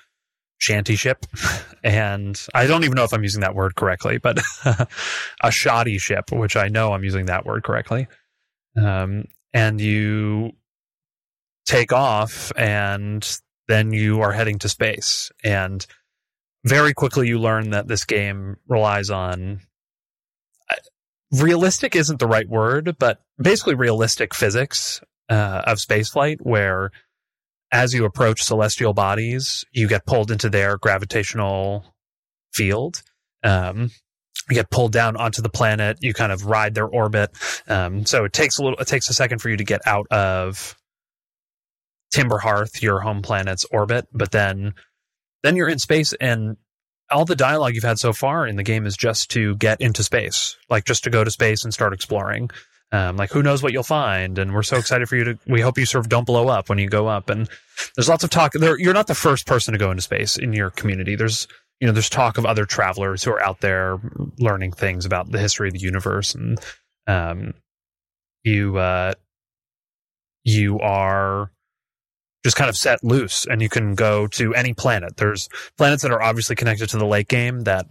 shanty 0.59 0.97
ship. 0.97 1.27
And 1.87 2.41
I 2.55 2.67
don't 2.67 2.85
even 2.85 2.97
know 2.97 3.05
if 3.05 3.13
I'm 3.13 3.25
using 3.25 3.43
that 3.43 3.55
word 3.55 3.75
correctly, 3.75 4.17
but 4.17 4.39
a 5.43 5.51
shoddy 5.51 5.99
ship, 5.99 6.33
which 6.33 6.57
I 6.57 6.69
know 6.69 6.95
I'm 6.95 7.05
using 7.05 7.27
that 7.27 7.45
word 7.45 7.63
correctly. 7.63 8.07
Um, 8.75 9.27
and 9.53 9.79
you 9.79 10.53
take 11.67 11.93
off 11.93 12.53
and 12.57 13.39
then 13.69 13.93
you 13.93 14.23
are 14.23 14.33
heading 14.33 14.59
to 14.61 14.69
space. 14.71 15.31
And 15.45 15.87
very 16.65 16.95
quickly 16.95 17.29
you 17.29 17.39
learn 17.39 17.71
that 17.71 17.87
this 17.87 18.07
game 18.07 18.57
relies 18.67 19.11
on 19.11 19.61
uh, 20.71 20.77
realistic 21.33 21.95
isn't 21.95 22.19
the 22.19 22.27
right 22.27 22.49
word, 22.49 22.97
but 22.99 23.21
basically 23.39 23.75
realistic 23.75 24.35
physics 24.35 25.03
uh, 25.29 25.63
of 25.67 25.79
spaceflight 25.79 26.39
where 26.41 26.91
as 27.73 27.93
you 27.93 28.05
approach 28.05 28.43
celestial 28.43 28.93
bodies, 28.93 29.65
you 29.73 29.89
get 29.89 30.07
pulled 30.07 30.31
into 30.31 30.49
their 30.49 30.77
gravitational 30.79 31.85
field. 32.53 33.03
Um, 33.43 33.91
you 34.49 34.57
get 34.57 34.71
pulled 34.71 34.93
down 34.93 35.17
onto 35.17 35.43
the 35.43 35.49
planet. 35.49 35.99
You 36.01 36.15
kind 36.15 36.33
of 36.33 36.47
ride 36.47 36.75
their 36.75 36.87
orbit. 36.87 37.31
Um, 37.67 38.05
so 38.07 38.25
it 38.25 38.33
takes 38.33 38.59
a 38.59 38.63
little, 38.63 38.79
it 38.79 38.87
takes 38.87 39.09
a 39.09 39.15
second 39.15 39.41
for 39.41 39.49
you 39.49 39.57
to 39.57 39.65
get 39.65 39.81
out 39.87 40.07
of 40.11 40.77
Timber 42.13 42.39
Hearth, 42.39 42.83
your 42.83 43.01
home 43.01 43.23
planet's 43.23 43.65
orbit, 43.71 44.07
but 44.13 44.31
then, 44.31 44.75
then 45.43 45.57
you're 45.57 45.69
in 45.69 45.79
space 45.79 46.13
and 46.21 46.57
all 47.11 47.25
the 47.25 47.37
dialogue 47.37 47.75
you've 47.75 47.85
had 47.85 47.99
so 47.99 48.13
far 48.13 48.47
in 48.47 48.57
the 48.57 48.63
game 48.63 48.87
is 48.87 48.97
just 48.97 49.31
to 49.33 49.57
get 49.57 49.81
into 49.81 50.03
space, 50.03 50.57
like 50.71 50.85
just 50.85 51.05
to 51.05 51.11
go 51.11 51.25
to 51.25 51.31
space 51.31 51.65
and 51.65 51.73
start 51.75 51.93
exploring. 51.93 52.51
Um, 52.95 53.17
like 53.17 53.33
who 53.33 53.43
knows 53.43 53.61
what 53.61 53.73
you'll 53.73 53.83
find, 53.83 54.39
and 54.39 54.55
we're 54.55 54.63
so 54.63 54.77
excited 54.77 55.09
for 55.09 55.17
you 55.17 55.25
to. 55.25 55.39
We 55.49 55.61
hope 55.61 55.79
you 55.79 55.85
sort 55.85 56.05
of 56.05 56.09
don't 56.09 56.25
blow 56.25 56.47
up 56.47 56.69
when 56.69 56.79
you 56.79 56.89
go 56.89 57.09
up. 57.09 57.29
And 57.29 57.49
there's 57.97 58.09
lots 58.09 58.23
of 58.23 58.31
talk. 58.31 58.53
There, 58.53 58.79
you're 58.79 58.95
not 58.95 59.09
the 59.09 59.17
first 59.17 59.49
person 59.49 59.73
to 59.73 59.79
go 59.79 59.91
into 59.91 60.01
space 60.01 60.37
in 60.37 60.53
your 60.53 60.71
community. 60.71 61.17
There's 61.17 61.49
you 61.81 61.89
know 61.89 61.93
there's 61.93 62.09
talk 62.09 62.39
of 62.39 62.47
other 62.47 62.65
travelers 62.65 63.25
who 63.25 63.33
are 63.33 63.41
out 63.41 63.63
there 63.63 63.99
learning 64.39 64.75
things 64.75 65.07
about 65.07 65.33
the 65.33 65.41
history 65.41 65.67
of 65.67 65.75
the 65.75 65.81
universe, 65.81 66.37
and 66.37 66.61
um, 67.09 67.55
you 68.45 68.77
uh, 68.77 69.15
you 70.45 70.79
are 70.79 71.51
just 72.45 72.55
kind 72.55 72.71
of 72.71 72.77
set 72.77 73.03
loose, 73.03 73.45
and 73.45 73.61
you 73.61 73.69
can 73.69 73.97
go 73.97 74.29
to 74.29 74.55
any 74.55 74.73
planet. 74.73 75.17
There's 75.17 75.49
planets 75.77 76.05
that 76.05 76.13
are 76.13 76.23
obviously 76.23 76.55
connected 76.55 76.91
to 76.91 76.99
the 76.99 77.07
late 77.07 77.27
game 77.27 77.63
that 77.63 77.87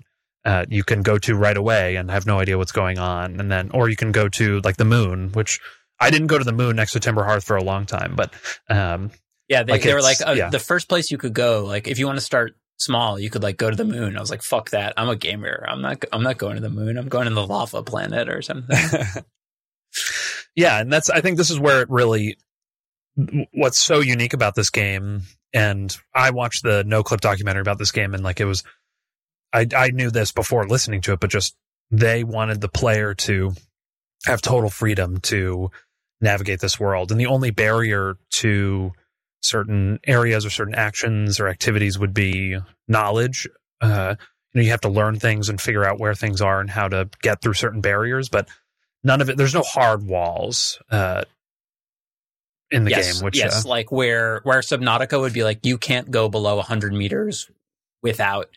uh, 0.45 0.65
you 0.69 0.83
can 0.83 1.01
go 1.01 1.17
to 1.17 1.35
right 1.35 1.55
away 1.55 1.95
and 1.95 2.12
have 2.12 2.25
no 2.25 2.39
idea 2.39 2.57
what's 2.57 2.71
going 2.71 3.00
on, 3.00 3.39
and 3.39 3.51
then 3.51 3.71
or 3.73 3.89
you 3.89 3.95
can 3.95 4.12
go 4.12 4.29
to 4.29 4.59
like 4.62 4.77
the 4.77 4.85
moon, 4.85 5.31
which 5.31 5.59
I 6.00 6.09
didn't 6.09 6.27
go 6.27 6.38
to 6.38 6.43
the 6.43 6.51
moon 6.51 6.75
next 6.75 6.93
to 6.93 7.00
Timber 7.00 7.23
Hearth 7.23 7.43
for 7.43 7.55
a 7.55 7.63
long 7.63 7.85
time, 7.85 8.15
but 8.15 8.33
um, 8.69 9.12
yeah, 9.47 9.63
they, 9.63 9.73
like 9.73 9.83
they 9.83 9.93
were 9.93 10.01
like 10.01 10.17
uh, 10.25 10.31
yeah. 10.31 10.50
the 10.50 10.59
first 10.59 10.89
place 10.89 11.12
you 11.12 11.17
could 11.17 11.33
go. 11.33 11.65
Like 11.65 11.88
if 11.88 12.00
you 12.00 12.05
want 12.05 12.17
to 12.17 12.25
start 12.25 12.55
small, 12.77 13.19
you 13.19 13.29
could 13.29 13.43
like 13.43 13.57
go 13.57 13.69
to 13.69 13.75
the 13.75 13.85
moon. 13.85 14.17
I 14.17 14.19
was 14.19 14.31
like, 14.31 14.41
fuck 14.41 14.71
that. 14.71 14.93
I'm 14.97 15.09
a 15.09 15.15
gamer. 15.15 15.65
I'm 15.67 15.81
not. 15.81 16.03
I'm 16.12 16.23
not 16.23 16.38
going 16.38 16.55
to 16.55 16.62
the 16.62 16.69
moon. 16.69 16.97
I'm 16.97 17.09
going 17.09 17.27
to 17.27 17.33
the 17.33 17.45
lava 17.45 17.83
planet 17.83 18.29
or 18.29 18.41
something. 18.41 18.77
yeah, 20.55 20.79
and 20.79 20.91
that's. 20.91 21.09
I 21.09 21.21
think 21.21 21.38
this 21.38 21.50
is 21.50 21.59
where 21.59 21.81
it 21.81 21.89
really. 21.89 22.38
What's 23.53 23.77
so 23.77 24.00
unique 24.00 24.33
about 24.33 24.55
this 24.55 24.71
game, 24.71 25.21
and 25.53 25.95
I 26.15 26.31
watched 26.31 26.63
the 26.63 26.83
No 26.83 27.03
Clip 27.03 27.21
documentary 27.21 27.62
about 27.62 27.77
this 27.77 27.91
game, 27.91 28.13
and 28.13 28.23
like 28.23 28.39
it 28.39 28.45
was 28.45 28.63
I, 29.53 29.67
I 29.75 29.89
knew 29.91 30.10
this 30.10 30.31
before 30.31 30.67
listening 30.67 31.01
to 31.01 31.13
it, 31.13 31.19
but 31.19 31.29
just 31.29 31.55
they 31.91 32.24
wanted 32.24 32.60
the 32.60 32.69
player 32.69 33.13
to 33.13 33.53
have 34.25 34.41
total 34.41 34.69
freedom 34.69 35.19
to 35.22 35.69
navigate 36.19 36.60
this 36.60 36.79
world. 36.79 37.12
And 37.12 37.19
the 37.19 37.27
only 37.27 37.51
barrier 37.51 38.17
to 38.31 38.91
certain 39.41 40.00
areas 40.05 40.45
or 40.45 40.50
certain 40.50 40.74
actions 40.74 41.39
or 41.39 41.48
activities 41.48 42.00
would 42.00 42.13
be 42.13 42.57
knowledge. 42.88 43.48
Uh, 43.81 44.15
you 44.53 44.60
know, 44.60 44.63
you 44.63 44.72
have 44.72 44.81
to 44.81 44.89
learn 44.89 45.19
things 45.19 45.50
and 45.50 45.60
figure 45.60 45.86
out 45.86 46.00
where 46.00 46.15
things 46.15 46.41
are 46.41 46.60
and 46.62 46.69
how 46.69 46.88
to 46.88 47.10
get 47.22 47.41
through 47.41 47.53
certain 47.53 47.81
barriers, 47.81 48.29
but 48.29 48.48
none 49.03 49.22
of 49.22 49.29
it, 49.29 49.38
there's 49.38 49.53
no 49.53 49.63
hard 49.63 50.05
walls, 50.07 50.79
uh, 50.89 51.24
in 52.72 52.86
the 52.86 52.91
yes, 52.91 53.17
game, 53.17 53.25
which, 53.25 53.38
yes, 53.38 53.65
uh, 53.65 53.69
like 53.69 53.91
where, 53.91 54.39
where 54.43 54.62
Subnautica 54.62 55.19
would 55.19 55.33
be 55.33 55.43
like, 55.43 55.65
you 55.65 55.77
can't 55.77 56.10
go 56.10 56.29
below 56.29 56.55
100 56.55 56.93
meters 56.93 57.51
without 58.01 58.48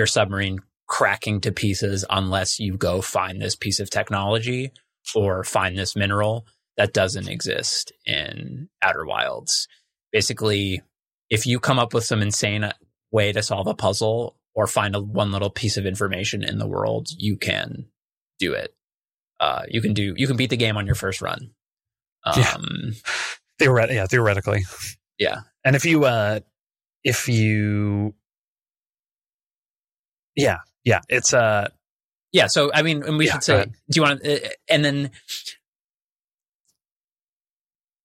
your 0.00 0.06
submarine 0.06 0.60
cracking 0.88 1.42
to 1.42 1.52
pieces 1.52 2.06
unless 2.08 2.58
you 2.58 2.78
go 2.78 3.02
find 3.02 3.40
this 3.40 3.54
piece 3.54 3.80
of 3.80 3.90
technology 3.90 4.72
or 5.14 5.44
find 5.44 5.76
this 5.76 5.94
mineral 5.94 6.46
that 6.78 6.94
doesn't 6.94 7.28
exist 7.28 7.92
in 8.06 8.70
Outer 8.80 9.04
Wilds. 9.04 9.68
Basically, 10.10 10.80
if 11.28 11.44
you 11.44 11.60
come 11.60 11.78
up 11.78 11.92
with 11.92 12.04
some 12.04 12.22
insane 12.22 12.72
way 13.12 13.30
to 13.30 13.42
solve 13.42 13.66
a 13.66 13.74
puzzle 13.74 14.38
or 14.54 14.66
find 14.66 14.96
a, 14.96 15.00
one 15.00 15.32
little 15.32 15.50
piece 15.50 15.76
of 15.76 15.84
information 15.84 16.42
in 16.42 16.56
the 16.56 16.66
world, 16.66 17.08
you 17.18 17.36
can 17.36 17.84
do 18.38 18.54
it. 18.54 18.74
Uh, 19.38 19.64
you 19.68 19.82
can 19.82 19.92
do 19.92 20.14
you 20.16 20.26
can 20.26 20.38
beat 20.38 20.48
the 20.48 20.56
game 20.56 20.78
on 20.78 20.86
your 20.86 20.94
first 20.94 21.20
run. 21.20 21.50
Yeah. 22.36 22.52
Um, 22.54 22.92
Theoret- 23.60 23.92
yeah, 23.92 24.06
theoretically. 24.06 24.62
Yeah. 25.18 25.40
And 25.64 25.76
if 25.76 25.84
you, 25.84 26.04
uh, 26.04 26.40
if 27.04 27.28
you, 27.28 28.14
yeah, 30.40 30.58
yeah, 30.84 31.00
it's, 31.08 31.32
uh, 31.34 31.68
yeah. 32.32 32.46
So 32.46 32.70
I 32.72 32.82
mean, 32.82 33.02
and 33.02 33.18
we 33.18 33.26
Yeah, 33.26 33.32
should 33.32 33.44
say, 33.44 33.64
do 33.64 33.72
you 33.96 34.02
want 34.02 34.22
to? 34.22 34.46
Uh, 34.46 34.48
and 34.68 34.84
then, 34.84 35.10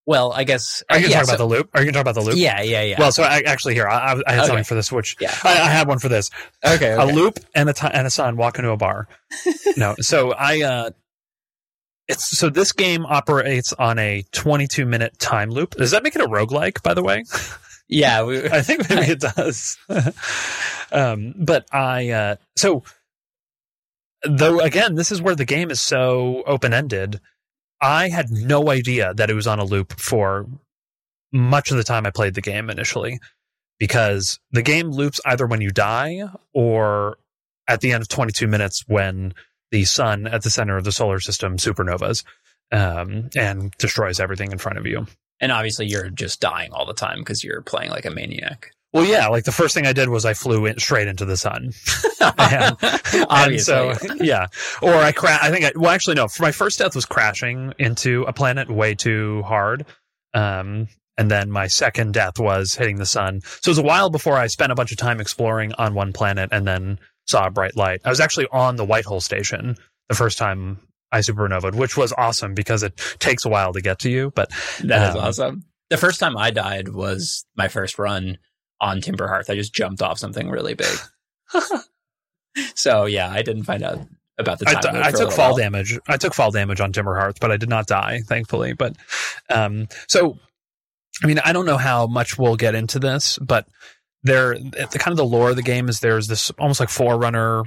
well, 0.08 0.32
I 0.34 0.44
guess. 0.44 0.84
are 0.89 0.98
you 0.98 1.01
going 1.04 1.10
to 1.10 1.12
yeah, 1.12 1.18
talk 1.20 1.25
so- 1.25 1.32
about 1.34 1.38
the 1.50 1.50
loop? 1.50 1.70
Are 1.74 1.80
you 1.82 1.86
going 1.86 1.94
to 1.94 1.98
talk 1.98 2.01
about 2.01 2.15
the 2.15 2.22
loop? 2.22 2.38
Yeah, 2.38 2.62
yeah, 2.62 2.84
yeah. 2.84 2.96
Well, 3.00 3.12
so 3.12 3.24
I, 3.24 3.39
actually 3.42 3.74
here, 3.74 3.88
I, 3.88 4.12
I 4.27 4.32
had 4.34 4.39
Okay. 4.39 4.46
something 4.48 4.63
for 4.63 4.75
this, 4.75 4.92
which 4.92 5.15
yeah. 5.20 5.34
I, 5.44 5.54
I 5.54 5.70
had 5.70 5.88
one 5.88 5.98
for 6.00 6.10
this. 6.10 6.30
Okay. 6.65 6.92
A 6.94 7.06
loop 7.06 7.39
and 7.56 7.70
a 7.70 7.74
ti- 7.74 7.89
and 7.92 8.06
a 8.06 8.12
son 8.12 8.38
walk 8.38 8.60
into 8.60 8.70
a 8.72 8.77
bar. 8.77 9.08
no, 9.77 9.96
so 10.00 10.32
I, 10.34 10.62
uh, 10.62 10.89
it's, 12.08 12.38
so 12.38 12.50
this 12.51 12.72
game 12.72 13.04
operates 13.06 13.74
on 13.74 13.98
a 13.98 14.24
22 14.32 14.86
minute 14.86 15.18
time 15.18 15.50
loop. 15.50 15.72
Does 15.75 15.89
that 15.92 16.04
make 16.04 16.15
it 16.15 16.22
a 16.22 16.27
roguelike, 16.27 16.84
by 16.84 16.94
the 16.94 17.01
way? 17.01 17.24
yeah. 17.88 18.24
We, 18.25 18.46
I 18.46 18.62
think 18.62 18.89
maybe 18.89 19.12
it 19.12 19.20
does. 19.20 19.77
um, 20.92 21.34
but 21.38 21.68
I, 21.74 22.10
uh, 22.10 22.36
so 22.56 22.84
though 24.24 24.60
again, 24.60 24.96
this 24.96 25.12
is 25.12 25.22
where 25.22 25.36
the 25.36 25.46
game 25.46 25.72
is 25.72 25.82
so 25.82 26.44
open 26.46 26.74
ended. 26.74 27.20
I 27.82 28.10
had 28.10 28.32
no 28.32 28.70
idea 28.70 29.13
that 29.13 29.30
it 29.30 29.36
was 29.36 29.48
on 29.48 29.60
a 29.60 29.65
loop 29.65 30.00
for 30.00 30.48
much 31.32 31.72
of 31.72 31.77
the 31.77 31.84
time 31.84 32.06
I 32.06 32.12
played 32.12 32.34
the 32.34 32.42
game 32.42 32.70
initially 32.70 33.20
because 33.80 34.39
the 34.51 34.62
game 34.62 34.89
loops 34.89 35.20
either 35.25 35.46
when 35.46 35.62
you 35.62 35.72
die 35.72 36.24
or 36.54 37.18
at 37.68 37.82
the 37.82 37.92
end 37.92 38.01
of 38.01 38.08
22 38.08 38.48
minutes 38.48 38.84
when 38.88 39.34
the 39.72 39.84
sun 39.84 40.27
at 40.27 40.44
the 40.44 40.50
center 40.50 40.77
of 40.77 40.86
the 40.86 40.92
solar 40.92 41.20
system 41.20 41.58
supernovas 41.58 42.24
um, 42.72 43.30
and 43.36 43.72
destroys 43.77 44.20
everything 44.20 44.51
in 44.51 44.58
front 44.58 44.77
of 44.77 44.86
you. 44.86 45.06
And 45.39 45.51
obviously, 45.51 45.88
you're 45.88 46.10
just 46.10 46.39
dying 46.42 46.72
all 46.74 46.86
the 46.86 46.94
time 46.94 47.20
because 47.20 47.44
you're 47.44 47.62
playing 47.62 47.92
like 47.92 48.06
a 48.06 48.12
maniac. 48.12 48.72
Well, 48.94 49.04
yeah, 49.06 49.27
like 49.27 49.44
the 49.44 49.51
first 49.51 49.74
thing 49.75 49.86
I 49.86 49.92
did 49.92 50.08
was 50.08 50.24
I 50.25 50.34
flew 50.34 50.65
in, 50.65 50.80
straight 50.80 51.10
into 51.10 51.25
the 51.25 51.36
sun. 51.36 51.72
And- 52.39 52.77
And 52.82 53.25
obviously. 53.30 53.94
so, 53.94 53.94
yeah. 54.22 54.48
Or 54.82 54.94
I 54.94 55.12
cra- 55.12 55.38
I 55.42 55.51
think 55.51 55.65
I, 55.65 55.72
well, 55.75 55.92
actually, 55.92 56.15
no, 56.15 56.27
for 56.30 56.44
my 56.44 56.51
first 56.51 56.80
death 56.80 56.96
was 56.96 57.06
crashing 57.06 57.74
into 57.77 58.24
a 58.24 58.34
planet 58.34 58.70
way 58.70 58.96
too 58.96 59.44
hard. 59.44 59.86
Um, 60.34 60.88
and 61.18 61.30
then 61.32 61.50
my 61.51 61.68
second 61.68 62.13
death 62.13 62.39
was 62.39 62.75
hitting 62.75 62.98
the 62.98 63.06
sun. 63.06 63.42
So 63.42 63.70
it 63.70 63.72
was 63.72 63.77
a 63.77 63.84
while 63.84 64.10
before 64.10 64.38
I 64.38 64.48
spent 64.48 64.72
a 64.72 64.75
bunch 64.75 64.92
of 64.92 64.98
time 64.98 65.20
exploring 65.22 65.74
on 65.74 65.94
one 65.94 66.13
planet 66.13 66.50
and 66.51 66.65
then 66.68 67.00
saw 67.27 67.48
a 67.48 67.51
bright 67.51 67.75
light. 67.75 68.01
I 68.06 68.10
was 68.10 68.20
actually 68.20 68.48
on 68.51 68.75
the 68.75 68.86
Whitehole 68.86 69.22
station 69.22 69.75
the 70.10 70.15
first 70.15 70.38
time 70.38 70.80
I 71.12 71.19
supernovaed, 71.19 71.75
which 71.75 71.95
was 71.97 72.13
awesome 72.17 72.53
because 72.53 72.83
it 72.83 73.00
takes 73.19 73.45
a 73.45 73.50
while 73.50 73.74
to 73.74 73.81
get 73.81 74.00
to 74.00 74.09
you. 74.09 74.31
But 74.35 74.50
That 74.83 75.09
is 75.09 75.15
Um, 75.15 75.21
awesome. 75.24 75.65
The 75.89 75.97
first 75.97 76.19
time 76.19 76.35
I 76.38 76.51
died 76.51 76.89
was 76.89 77.45
my 77.55 77.67
first 77.67 78.00
run 78.00 78.38
on 78.81 79.01
Timber 79.01 79.27
Hearth. 79.27 79.50
I 79.50 79.55
just 79.55 79.74
jumped 79.74 80.01
off 80.01 80.17
something 80.19 80.50
really 80.50 80.74
big. 80.74 80.97
so 82.75 83.05
yeah, 83.05 83.29
I 83.29 83.41
didn't 83.41 83.63
find 83.63 83.83
out 83.83 84.00
about 84.38 84.59
the 84.59 84.67
I, 84.67 84.74
time. 84.74 84.95
t- 84.95 85.01
I 85.01 85.12
took 85.12 85.31
fall 85.31 85.50
while. 85.51 85.57
damage. 85.57 85.97
I 86.07 86.17
took 86.17 86.33
fall 86.33 86.51
damage 86.51 86.81
on 86.81 86.91
Timber 86.91 87.15
Hearth, 87.15 87.38
but 87.39 87.51
I 87.51 87.57
did 87.57 87.69
not 87.69 87.88
die, 87.88 88.21
thankfully. 88.25 88.74
But 88.74 88.95
um, 89.50 89.88
so, 90.07 90.38
I 91.24 91.27
mean, 91.27 91.39
I 91.39 91.53
don't 91.53 91.65
know 91.65 91.77
how 91.77 92.07
much 92.07 92.38
we'll 92.38 92.55
get 92.57 92.75
into 92.75 93.00
this, 93.00 93.38
but 93.39 93.67
there, 94.24 94.55
the 94.57 94.97
kind 95.00 95.12
of 95.13 95.17
the 95.17 95.25
lore 95.25 95.51
of 95.51 95.55
the 95.55 95.62
game 95.63 95.88
is 95.88 96.00
there's 96.00 96.27
this 96.27 96.50
almost 96.59 96.79
like 96.79 96.89
forerunner 96.89 97.63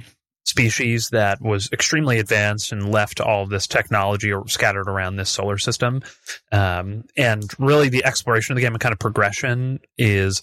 species 0.49 1.09
that 1.09 1.41
was 1.41 1.69
extremely 1.71 2.19
advanced 2.19 2.71
and 2.71 2.91
left 2.91 3.21
all 3.21 3.43
of 3.43 3.49
this 3.49 3.67
technology 3.67 4.33
scattered 4.47 4.89
around 4.89 5.15
this 5.15 5.29
solar 5.29 5.57
system. 5.57 6.01
Um, 6.51 7.05
and 7.15 7.43
really, 7.59 7.89
the 7.89 8.05
exploration 8.05 8.53
of 8.53 8.55
the 8.55 8.61
game 8.61 8.73
and 8.73 8.81
kind 8.81 8.93
of 8.93 8.99
progression 8.99 9.79
is 9.97 10.41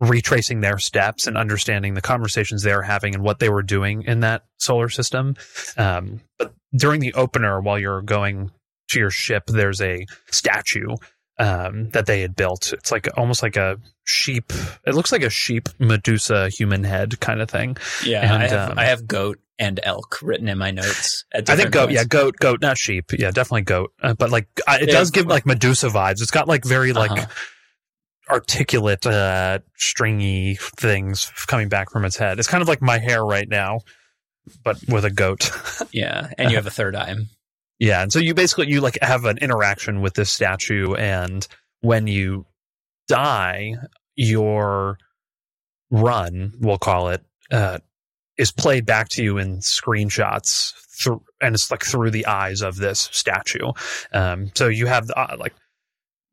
retracing 0.00 0.60
their 0.60 0.78
steps 0.78 1.26
and 1.26 1.36
understanding 1.36 1.94
the 1.94 2.00
conversations 2.00 2.62
they 2.62 2.74
were 2.74 2.82
having 2.82 3.14
and 3.14 3.22
what 3.22 3.38
they 3.38 3.48
were 3.48 3.62
doing 3.62 4.02
in 4.02 4.20
that 4.20 4.44
solar 4.58 4.88
system. 4.88 5.36
Um, 5.76 6.20
but 6.38 6.54
during 6.76 7.00
the 7.00 7.14
opener, 7.14 7.60
while 7.60 7.78
you're 7.78 8.02
going 8.02 8.50
to 8.88 8.98
your 8.98 9.10
ship, 9.10 9.44
there's 9.46 9.80
a 9.80 10.06
statue 10.30 10.96
um, 11.38 11.90
that 11.90 12.06
they 12.06 12.20
had 12.20 12.36
built. 12.36 12.72
It's 12.72 12.92
like 12.92 13.08
almost 13.16 13.42
like 13.42 13.56
a 13.56 13.78
sheep. 14.04 14.52
It 14.86 14.94
looks 14.94 15.10
like 15.12 15.22
a 15.22 15.30
sheep 15.30 15.68
Medusa 15.78 16.48
human 16.48 16.84
head 16.84 17.18
kind 17.20 17.40
of 17.42 17.50
thing. 17.50 17.76
Yeah, 18.04 18.22
And, 18.34 18.42
I 18.42 18.46
have 18.48 18.70
um, 18.70 18.78
I 18.78 18.84
have 18.86 19.06
goat 19.06 19.38
and 19.58 19.78
elk 19.82 20.18
written 20.22 20.48
in 20.48 20.58
my 20.58 20.70
notes. 20.72 21.24
At 21.32 21.48
I 21.48 21.56
think 21.56 21.70
goat, 21.70 21.86
points. 21.86 21.94
yeah, 21.94 22.04
goat, 22.04 22.36
goat, 22.40 22.60
not 22.60 22.76
sheep. 22.78 23.12
Yeah, 23.16 23.30
definitely 23.30 23.62
goat. 23.62 23.92
Uh, 24.02 24.14
but 24.14 24.30
like, 24.30 24.48
I, 24.66 24.76
it 24.80 24.88
Yeah. 24.88 24.94
does 24.94 25.10
give 25.12 25.26
like 25.26 25.46
Medusa 25.46 25.88
vibes. 25.88 26.20
It's 26.22 26.30
got 26.32 26.48
like 26.48 26.64
very 26.64 26.92
like 26.92 27.10
Uh-huh. 27.12 27.26
articulate, 28.30 29.06
uh, 29.06 29.58
stringy 29.76 30.56
things 30.60 31.30
coming 31.46 31.68
back 31.68 31.90
from 31.90 32.04
its 32.04 32.16
head. 32.16 32.38
It's 32.38 32.48
kind 32.48 32.62
of 32.62 32.68
like 32.68 32.80
my 32.82 32.98
hair 32.98 33.24
right 33.24 33.48
now, 33.48 33.80
but 34.64 34.78
with 34.88 35.04
a 35.04 35.10
goat. 35.10 35.50
Yeah, 35.92 36.30
and 36.38 36.50
you 36.50 36.56
have 36.56 36.66
a 36.66 36.70
third 36.70 36.96
eye. 36.96 37.14
Yeah, 37.78 38.02
and 38.02 38.12
so 38.12 38.18
you 38.18 38.34
basically 38.34 38.68
you 38.68 38.80
like 38.80 38.98
have 39.02 39.24
an 39.24 39.38
interaction 39.38 40.00
with 40.00 40.14
this 40.14 40.30
statue, 40.30 40.94
and 40.94 41.46
when 41.80 42.06
you 42.06 42.46
die, 43.08 43.74
your 44.16 44.98
run, 45.90 46.52
we'll 46.60 46.78
call 46.78 47.08
it, 47.08 47.22
uh, 47.50 47.78
is 48.38 48.50
played 48.52 48.86
back 48.86 49.08
to 49.10 49.22
you 49.22 49.38
in 49.38 49.58
screenshots, 49.58 50.72
through, 50.98 51.22
and 51.40 51.54
it's 51.54 51.70
like 51.70 51.84
through 51.84 52.10
the 52.10 52.26
eyes 52.26 52.62
of 52.62 52.76
this 52.76 53.08
statue. 53.12 53.72
Um, 54.12 54.50
so 54.54 54.68
you 54.68 54.86
have 54.86 55.06
the, 55.06 55.18
uh, 55.18 55.36
like, 55.38 55.54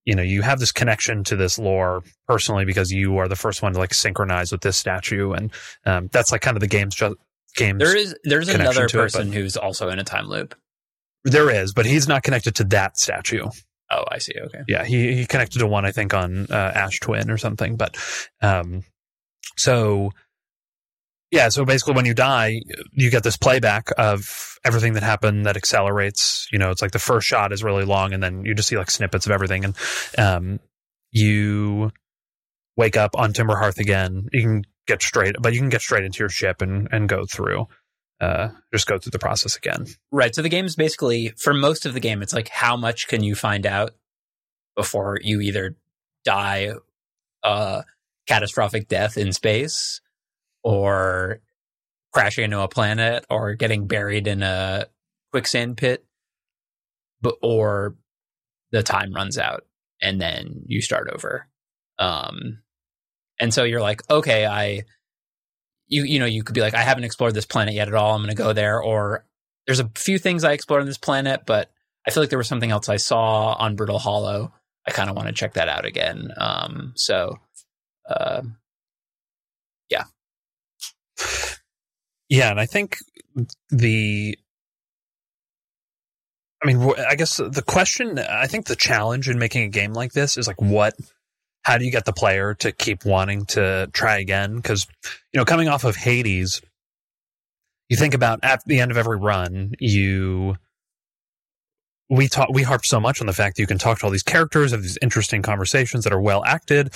you 0.05 0.15
know, 0.15 0.23
you 0.23 0.41
have 0.41 0.59
this 0.59 0.71
connection 0.71 1.23
to 1.25 1.35
this 1.35 1.59
lore 1.59 2.03
personally 2.27 2.65
because 2.65 2.91
you 2.91 3.17
are 3.17 3.27
the 3.27 3.35
first 3.35 3.61
one 3.61 3.73
to 3.73 3.79
like 3.79 3.93
synchronize 3.93 4.51
with 4.51 4.61
this 4.61 4.77
statue, 4.77 5.31
and 5.31 5.51
um, 5.85 6.09
that's 6.11 6.31
like 6.31 6.41
kind 6.41 6.57
of 6.57 6.61
the 6.61 6.67
game's 6.67 6.95
ju- 6.95 7.17
game's. 7.55 7.79
There 7.79 7.95
is 7.95 8.15
there's 8.23 8.49
another 8.49 8.87
to 8.87 8.97
it, 8.97 9.01
person 9.01 9.29
but- 9.29 9.35
who's 9.37 9.57
also 9.57 9.89
in 9.89 9.99
a 9.99 10.03
time 10.03 10.27
loop. 10.27 10.55
There 11.23 11.49
is, 11.49 11.73
but 11.73 11.85
he's 11.85 12.07
not 12.07 12.23
connected 12.23 12.55
to 12.55 12.63
that 12.65 12.97
statue. 12.97 13.47
Oh, 13.91 14.05
I 14.09 14.19
see. 14.19 14.33
Okay. 14.39 14.61
yeah 14.67 14.85
he, 14.85 15.13
he 15.13 15.25
connected 15.25 15.59
to 15.59 15.67
one 15.67 15.85
i 15.85 15.91
think 15.91 16.13
on 16.13 16.47
uh, 16.49 16.71
ash 16.73 16.99
twin 17.01 17.29
or 17.29 17.37
something 17.37 17.75
but 17.75 17.97
um 18.41 18.83
so 19.57 20.11
yeah 21.29 21.49
so 21.49 21.65
basically 21.65 21.93
when 21.93 22.05
you 22.05 22.13
die 22.13 22.61
you 22.93 23.11
get 23.11 23.23
this 23.23 23.35
playback 23.35 23.89
of 23.97 24.57
everything 24.63 24.93
that 24.93 25.03
happened 25.03 25.45
that 25.45 25.57
accelerates 25.57 26.47
you 26.53 26.57
know 26.57 26.71
it's 26.71 26.81
like 26.81 26.91
the 26.91 26.99
first 26.99 27.27
shot 27.27 27.51
is 27.51 27.63
really 27.65 27.83
long 27.83 28.13
and 28.13 28.23
then 28.23 28.45
you 28.45 28.55
just 28.55 28.69
see 28.69 28.77
like 28.77 28.89
snippets 28.89 29.25
of 29.25 29.31
everything 29.33 29.65
and 29.65 29.75
um 30.17 30.59
you 31.11 31.91
wake 32.77 32.95
up 32.95 33.11
on 33.17 33.33
timber 33.33 33.57
hearth 33.57 33.77
again 33.77 34.29
you 34.31 34.41
can 34.41 34.63
get 34.87 35.01
straight 35.01 35.35
but 35.41 35.51
you 35.51 35.59
can 35.59 35.69
get 35.69 35.81
straight 35.81 36.05
into 36.05 36.19
your 36.19 36.29
ship 36.29 36.61
and 36.61 36.87
and 36.93 37.09
go 37.09 37.25
through 37.25 37.67
uh 38.21 38.49
just 38.71 38.87
go 38.87 38.97
through 38.97 39.11
the 39.11 39.19
process 39.19 39.57
again 39.57 39.85
Right. 40.11 40.33
So 40.33 40.41
the 40.41 40.49
game's 40.49 40.75
basically 40.75 41.33
for 41.37 41.53
most 41.53 41.85
of 41.85 41.93
the 41.93 41.99
game, 41.99 42.21
it's 42.21 42.33
like 42.33 42.47
how 42.49 42.77
much 42.77 43.07
can 43.07 43.23
you 43.23 43.35
find 43.35 43.65
out 43.65 43.91
before 44.75 45.17
you 45.21 45.41
either 45.41 45.75
die 46.23 46.73
a 47.43 47.83
catastrophic 48.27 48.87
death 48.87 49.17
in 49.17 49.33
space 49.33 50.01
or 50.63 51.41
crashing 52.13 52.45
into 52.45 52.59
a 52.59 52.67
planet 52.67 53.25
or 53.29 53.55
getting 53.55 53.87
buried 53.87 54.27
in 54.27 54.43
a 54.43 54.85
quicksand 55.31 55.77
pit 55.77 56.05
but 57.21 57.35
or 57.41 57.95
the 58.71 58.83
time 58.83 59.13
runs 59.13 59.37
out 59.37 59.65
and 60.01 60.21
then 60.21 60.61
you 60.67 60.81
start 60.81 61.09
over 61.11 61.47
um 61.99 62.59
and 63.39 63.53
so 63.53 63.63
you're 63.63 63.81
like 63.81 64.01
okay 64.09 64.45
i 64.45 64.83
you 65.91 66.03
you 66.03 66.19
know 66.19 66.25
you 66.25 66.43
could 66.43 66.55
be 66.55 66.61
like 66.61 66.73
i 66.73 66.81
haven't 66.81 67.03
explored 67.03 67.35
this 67.35 67.45
planet 67.45 67.75
yet 67.75 67.87
at 67.87 67.93
all 67.93 68.15
i'm 68.15 68.21
going 68.21 68.35
to 68.35 68.35
go 68.35 68.53
there 68.53 68.81
or 68.81 69.23
there's 69.65 69.79
a 69.79 69.89
few 69.95 70.17
things 70.17 70.43
I 70.43 70.53
explored 70.53 70.81
on 70.81 70.87
this 70.87 70.97
planet, 70.97 71.41
but 71.45 71.71
I 72.07 72.11
feel 72.11 72.23
like 72.23 72.29
there 72.29 72.37
was 72.37 72.47
something 72.47 72.71
else 72.71 72.89
I 72.89 72.97
saw 72.97 73.53
on 73.53 73.75
Brittle 73.75 73.99
Hollow. 73.99 74.53
I 74.87 74.91
kind 74.91 75.09
of 75.09 75.15
want 75.15 75.27
to 75.27 75.33
check 75.33 75.53
that 75.53 75.69
out 75.69 75.85
again. 75.85 76.29
Um, 76.37 76.93
so, 76.95 77.37
uh, 78.09 78.41
Yeah, 79.89 80.03
yeah, 82.29 82.51
and 82.51 82.59
I 82.59 82.65
think 82.65 82.97
the 83.69 84.37
I 86.63 86.67
mean, 86.67 86.93
I 87.09 87.15
guess 87.15 87.37
the 87.37 87.63
question, 87.65 88.19
I 88.19 88.45
think 88.45 88.67
the 88.67 88.75
challenge 88.75 89.27
in 89.29 89.39
making 89.39 89.63
a 89.63 89.69
game 89.69 89.93
like 89.93 90.11
this 90.11 90.37
is 90.37 90.47
like, 90.47 90.61
what, 90.61 90.93
how 91.63 91.77
do 91.77 91.85
you 91.85 91.91
get 91.91 92.05
the 92.05 92.13
player 92.13 92.53
to 92.55 92.71
keep 92.71 93.05
wanting 93.05 93.45
to 93.47 93.89
try 93.93 94.17
again? 94.17 94.55
Because, 94.55 94.87
you 95.33 95.37
know, 95.37 95.45
coming 95.45 95.67
off 95.67 95.83
of 95.83 95.95
Hades, 95.95 96.61
you 97.89 97.97
think 97.97 98.13
about 98.13 98.39
at 98.43 98.63
the 98.65 98.79
end 98.79 98.91
of 98.91 98.97
every 98.97 99.17
run, 99.17 99.73
you, 99.79 100.55
we 102.09 102.27
talk, 102.27 102.49
we 102.51 102.63
harp 102.63 102.85
so 102.85 102.99
much 102.99 103.21
on 103.21 103.27
the 103.27 103.33
fact 103.33 103.55
that 103.55 103.61
you 103.61 103.67
can 103.67 103.77
talk 103.77 103.99
to 103.99 104.05
all 104.05 104.11
these 104.11 104.23
characters, 104.23 104.71
have 104.71 104.81
these 104.81 104.97
interesting 105.01 105.41
conversations 105.41 106.03
that 106.03 106.13
are 106.13 106.21
well 106.21 106.43
acted. 106.45 106.93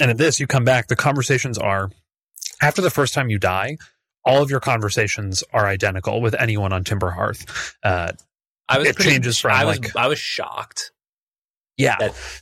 And 0.00 0.10
at 0.10 0.18
this, 0.18 0.40
you 0.40 0.46
come 0.46 0.64
back, 0.64 0.88
the 0.88 0.96
conversations 0.96 1.56
are, 1.58 1.90
after 2.60 2.82
the 2.82 2.90
first 2.90 3.14
time 3.14 3.28
you 3.30 3.38
die, 3.38 3.76
all 4.24 4.42
of 4.42 4.50
your 4.50 4.60
conversations 4.60 5.42
are 5.52 5.66
identical 5.66 6.20
with 6.20 6.34
anyone 6.34 6.72
on 6.72 6.84
Timber 6.84 7.10
Hearth. 7.10 7.74
Uh, 7.82 8.12
I 8.68 8.78
was 8.78 8.88
It 8.88 8.96
pretty- 8.96 9.10
changes 9.10 9.38
from, 9.38 9.52
I 9.52 9.64
was 9.64 9.78
like- 9.80 9.96
I 9.96 10.06
was 10.08 10.18
shocked 10.18 10.92
Yeah. 11.76 11.96
That- 11.98 12.41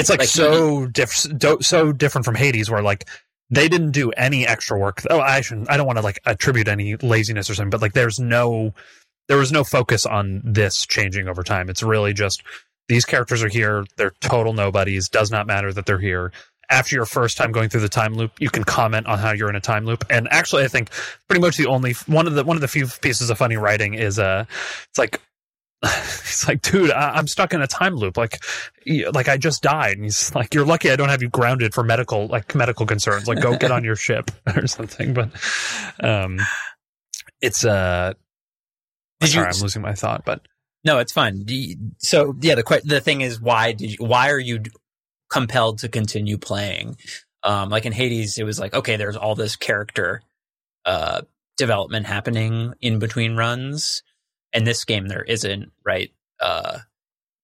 it's 0.00 0.10
like, 0.10 0.20
Like, 0.20 0.28
so 0.28 0.86
diff- 0.86 1.26
do- 1.38 1.58
so 1.60 1.92
different 1.92 2.24
from 2.24 2.34
Hades 2.34 2.70
where 2.70 2.82
like 2.82 3.08
they 3.50 3.68
didn't 3.68 3.90
do 3.92 4.10
any 4.12 4.46
extra 4.46 4.78
work. 4.78 5.02
Oh, 5.10 5.20
I 5.20 5.40
shouldn't 5.40 5.70
I 5.70 5.76
don't 5.76 5.86
want 5.86 5.98
to 5.98 6.04
like 6.04 6.20
attribute 6.26 6.68
any 6.68 6.96
laziness 6.96 7.50
or 7.50 7.54
something, 7.54 7.70
but 7.70 7.82
like 7.82 7.92
there's 7.92 8.18
no 8.18 8.74
there 9.28 9.38
was 9.38 9.52
no 9.52 9.62
focus 9.64 10.06
on 10.06 10.42
this 10.44 10.86
changing 10.86 11.28
over 11.28 11.42
time. 11.42 11.68
It's 11.68 11.82
really 11.82 12.12
just 12.12 12.42
these 12.88 13.04
characters 13.04 13.42
are 13.42 13.48
here, 13.48 13.84
they're 13.96 14.12
total 14.20 14.52
nobodies, 14.52 15.08
does 15.08 15.30
not 15.30 15.46
matter 15.46 15.72
that 15.72 15.86
they're 15.86 16.00
here. 16.00 16.32
After 16.68 16.94
your 16.94 17.06
first 17.06 17.36
time 17.36 17.50
going 17.52 17.68
through 17.68 17.80
the 17.80 17.88
time 17.88 18.14
loop, 18.14 18.32
you 18.40 18.50
can 18.50 18.62
comment 18.64 19.06
on 19.06 19.18
how 19.18 19.32
you're 19.32 19.48
in 19.50 19.56
a 19.56 19.60
time 19.60 19.84
loop. 19.84 20.04
And 20.10 20.28
actually 20.30 20.62
I 20.64 20.68
think 20.68 20.90
pretty 21.28 21.40
much 21.40 21.56
the 21.56 21.66
only 21.66 21.92
one 22.06 22.26
of 22.28 22.34
the 22.34 22.44
one 22.44 22.56
of 22.56 22.60
the 22.60 22.68
few 22.68 22.86
pieces 23.02 23.30
of 23.30 23.38
funny 23.38 23.56
writing 23.56 23.94
is 23.94 24.18
uh 24.20 24.44
it's 24.88 24.98
like 24.98 25.20
it's 25.82 26.46
like, 26.46 26.62
dude, 26.62 26.90
I, 26.90 27.12
I'm 27.12 27.26
stuck 27.26 27.54
in 27.54 27.62
a 27.62 27.66
time 27.66 27.96
loop. 27.96 28.16
Like, 28.16 28.42
like 29.12 29.28
I 29.28 29.36
just 29.36 29.62
died. 29.62 29.96
And 29.96 30.04
he's 30.04 30.34
like, 30.34 30.54
you're 30.54 30.66
lucky 30.66 30.90
I 30.90 30.96
don't 30.96 31.08
have 31.08 31.22
you 31.22 31.28
grounded 31.28 31.72
for 31.74 31.82
medical, 31.82 32.26
like 32.26 32.54
medical 32.54 32.86
concerns. 32.86 33.26
Like, 33.26 33.40
go 33.40 33.56
get 33.56 33.70
on 33.70 33.84
your 33.84 33.96
ship 33.96 34.30
or 34.56 34.66
something. 34.66 35.14
But, 35.14 35.30
um, 36.00 36.38
it's 37.40 37.64
uh, 37.64 38.12
Did 39.20 39.30
sorry, 39.30 39.46
you- 39.46 39.52
I'm 39.54 39.62
losing 39.62 39.82
my 39.82 39.94
thought. 39.94 40.24
But 40.24 40.42
No, 40.84 40.98
it's 40.98 41.12
fine. 41.12 41.44
You- 41.46 41.76
so 41.98 42.34
yeah, 42.40 42.54
the 42.56 42.82
the 42.84 43.00
thing 43.00 43.22
is, 43.22 43.40
why 43.40 43.72
did 43.72 43.92
you, 43.98 44.04
why 44.04 44.30
are 44.30 44.38
you 44.38 44.62
compelled 45.30 45.78
to 45.78 45.88
continue 45.88 46.36
playing? 46.36 46.96
Um, 47.42 47.70
like 47.70 47.86
in 47.86 47.92
Hades, 47.92 48.36
it 48.36 48.44
was 48.44 48.60
like 48.60 48.74
okay, 48.74 48.96
there's 48.96 49.16
all 49.16 49.34
this 49.34 49.56
character 49.56 50.20
uh, 50.84 51.22
development 51.56 52.06
happening 52.06 52.74
in 52.82 52.98
between 52.98 53.36
runs, 53.36 54.02
and 54.52 54.66
this 54.66 54.84
game 54.84 55.08
there 55.08 55.22
isn't. 55.22 55.70
Right? 55.84 56.10
Uh, 56.40 56.78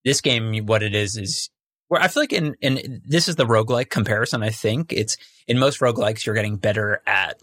this 0.04 0.20
game, 0.20 0.66
what 0.66 0.82
it 0.82 0.94
is 0.94 1.16
is 1.16 1.50
where 1.88 2.00
I 2.00 2.08
feel 2.08 2.22
like 2.22 2.32
in 2.32 2.56
in 2.60 3.02
this 3.04 3.28
is 3.28 3.36
the 3.36 3.46
roguelike 3.46 3.90
comparison. 3.90 4.42
I 4.42 4.50
think 4.50 4.92
it's 4.92 5.16
in 5.46 5.58
most 5.58 5.80
roguelikes 5.80 6.25
you're 6.25 6.34
getting 6.34 6.56
better 6.56 7.02
at 7.06 7.40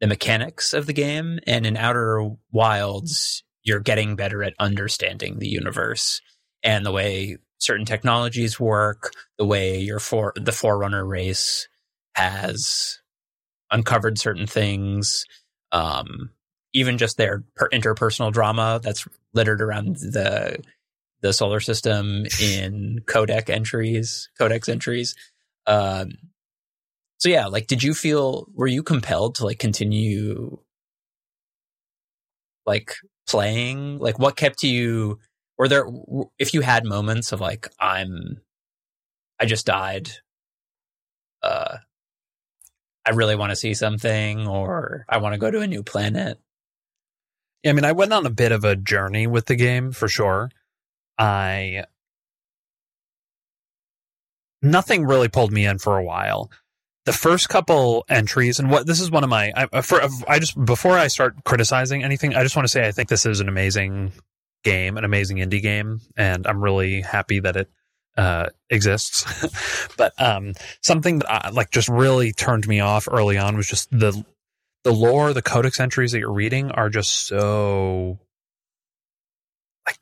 the 0.00 0.06
mechanics 0.06 0.72
of 0.72 0.86
the 0.86 0.92
game, 0.92 1.38
and 1.46 1.66
in 1.66 1.76
Outer 1.76 2.30
Wilds 2.52 3.42
you're 3.64 3.80
getting 3.80 4.14
better 4.14 4.42
at 4.42 4.52
understanding 4.58 5.38
the 5.38 5.48
universe 5.48 6.20
and 6.62 6.84
the 6.84 6.92
way 6.92 7.38
certain 7.58 7.86
technologies 7.86 8.60
work, 8.60 9.12
the 9.38 9.46
way 9.46 9.78
your 9.78 9.98
for 9.98 10.34
the 10.36 10.52
Forerunner 10.52 11.04
race 11.04 11.66
has 12.14 13.00
uncovered 13.70 14.18
certain 14.18 14.46
things, 14.46 15.24
um, 15.72 16.30
even 16.74 16.98
just 16.98 17.16
their 17.16 17.44
per- 17.54 17.70
interpersonal 17.70 18.32
drama 18.32 18.80
that's 18.82 19.06
littered 19.32 19.62
around 19.62 19.96
the 19.96 20.58
the 21.22 21.32
solar 21.32 21.60
system 21.60 22.26
in 22.42 23.00
codec 23.06 23.48
entries, 23.48 24.28
codex 24.36 24.68
entries. 24.68 25.14
Um, 25.66 26.10
so 27.18 27.30
yeah, 27.30 27.46
like, 27.46 27.68
did 27.68 27.82
you 27.82 27.94
feel 27.94 28.46
were 28.54 28.66
you 28.66 28.82
compelled 28.82 29.36
to 29.36 29.46
like 29.46 29.58
continue 29.58 30.58
like 32.66 32.94
playing? 33.26 33.98
Like, 33.98 34.18
what 34.18 34.36
kept 34.36 34.62
you? 34.62 35.18
Were 35.56 35.68
there 35.68 35.86
if 36.38 36.52
you 36.52 36.60
had 36.60 36.84
moments 36.84 37.32
of 37.32 37.40
like 37.40 37.68
I'm, 37.80 38.42
I 39.40 39.46
just 39.46 39.66
died. 39.66 40.10
Uh, 41.42 41.76
I 43.06 43.10
really 43.10 43.36
want 43.36 43.50
to 43.50 43.56
see 43.56 43.74
something, 43.74 44.46
or 44.48 45.04
I 45.08 45.18
want 45.18 45.34
to 45.34 45.38
go 45.38 45.50
to 45.50 45.60
a 45.60 45.66
new 45.66 45.82
planet. 45.82 46.38
Yeah, 47.64 47.70
I 47.70 47.72
mean, 47.72 47.84
I 47.84 47.92
went 47.92 48.12
on 48.12 48.26
a 48.26 48.30
bit 48.30 48.52
of 48.52 48.62
a 48.62 48.76
journey 48.76 49.26
with 49.26 49.46
the 49.46 49.56
game 49.56 49.90
for 49.90 50.06
sure. 50.06 50.50
I, 51.18 51.84
nothing 54.62 55.04
really 55.06 55.28
pulled 55.28 55.52
me 55.52 55.66
in 55.66 55.78
for 55.78 55.96
a 55.96 56.04
while. 56.04 56.50
the 57.04 57.12
first 57.12 57.48
couple 57.48 58.04
entries 58.08 58.58
and 58.58 58.70
what 58.70 58.86
this 58.86 59.00
is 59.00 59.10
one 59.10 59.24
of 59.24 59.30
my 59.30 59.52
I, 59.54 59.82
for 59.82 60.00
I 60.26 60.38
just 60.38 60.62
before 60.64 60.96
I 60.98 61.08
start 61.08 61.44
criticizing 61.44 62.02
anything, 62.02 62.34
I 62.34 62.42
just 62.42 62.56
want 62.56 62.64
to 62.64 62.70
say 62.70 62.86
I 62.86 62.92
think 62.92 63.08
this 63.08 63.26
is 63.26 63.40
an 63.40 63.48
amazing 63.48 64.12
game, 64.62 64.96
an 64.96 65.04
amazing 65.04 65.38
indie 65.38 65.62
game, 65.62 66.00
and 66.16 66.46
I'm 66.46 66.62
really 66.62 67.02
happy 67.02 67.40
that 67.40 67.56
it 67.56 67.70
uh, 68.16 68.48
exists. 68.70 69.24
but 69.96 70.12
um, 70.20 70.54
something 70.82 71.18
that 71.20 71.30
I, 71.30 71.50
like 71.50 71.70
just 71.70 71.88
really 71.88 72.32
turned 72.32 72.66
me 72.66 72.80
off 72.80 73.08
early 73.10 73.38
on 73.38 73.56
was 73.56 73.68
just 73.68 73.90
the 73.90 74.24
the 74.84 74.92
lore, 74.92 75.32
the 75.32 75.42
codex 75.42 75.80
entries 75.80 76.12
that 76.12 76.20
you're 76.20 76.32
reading 76.32 76.70
are 76.70 76.88
just 76.88 77.26
so 77.26 78.18
like 79.86 79.98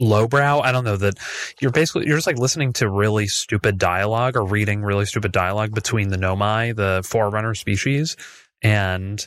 lowbrow. 0.00 0.60
I 0.60 0.72
don't 0.72 0.84
know 0.84 0.96
that 0.96 1.14
you're 1.60 1.70
basically 1.70 2.06
you're 2.06 2.16
just 2.16 2.26
like 2.26 2.38
listening 2.38 2.72
to 2.74 2.90
really 2.90 3.28
stupid 3.28 3.78
dialogue 3.78 4.36
or 4.36 4.44
reading 4.44 4.82
really 4.82 5.06
stupid 5.06 5.32
dialogue 5.32 5.74
between 5.74 6.08
the 6.08 6.18
Nomai, 6.18 6.74
the 6.74 7.02
Forerunner 7.08 7.54
species, 7.54 8.16
and 8.62 9.26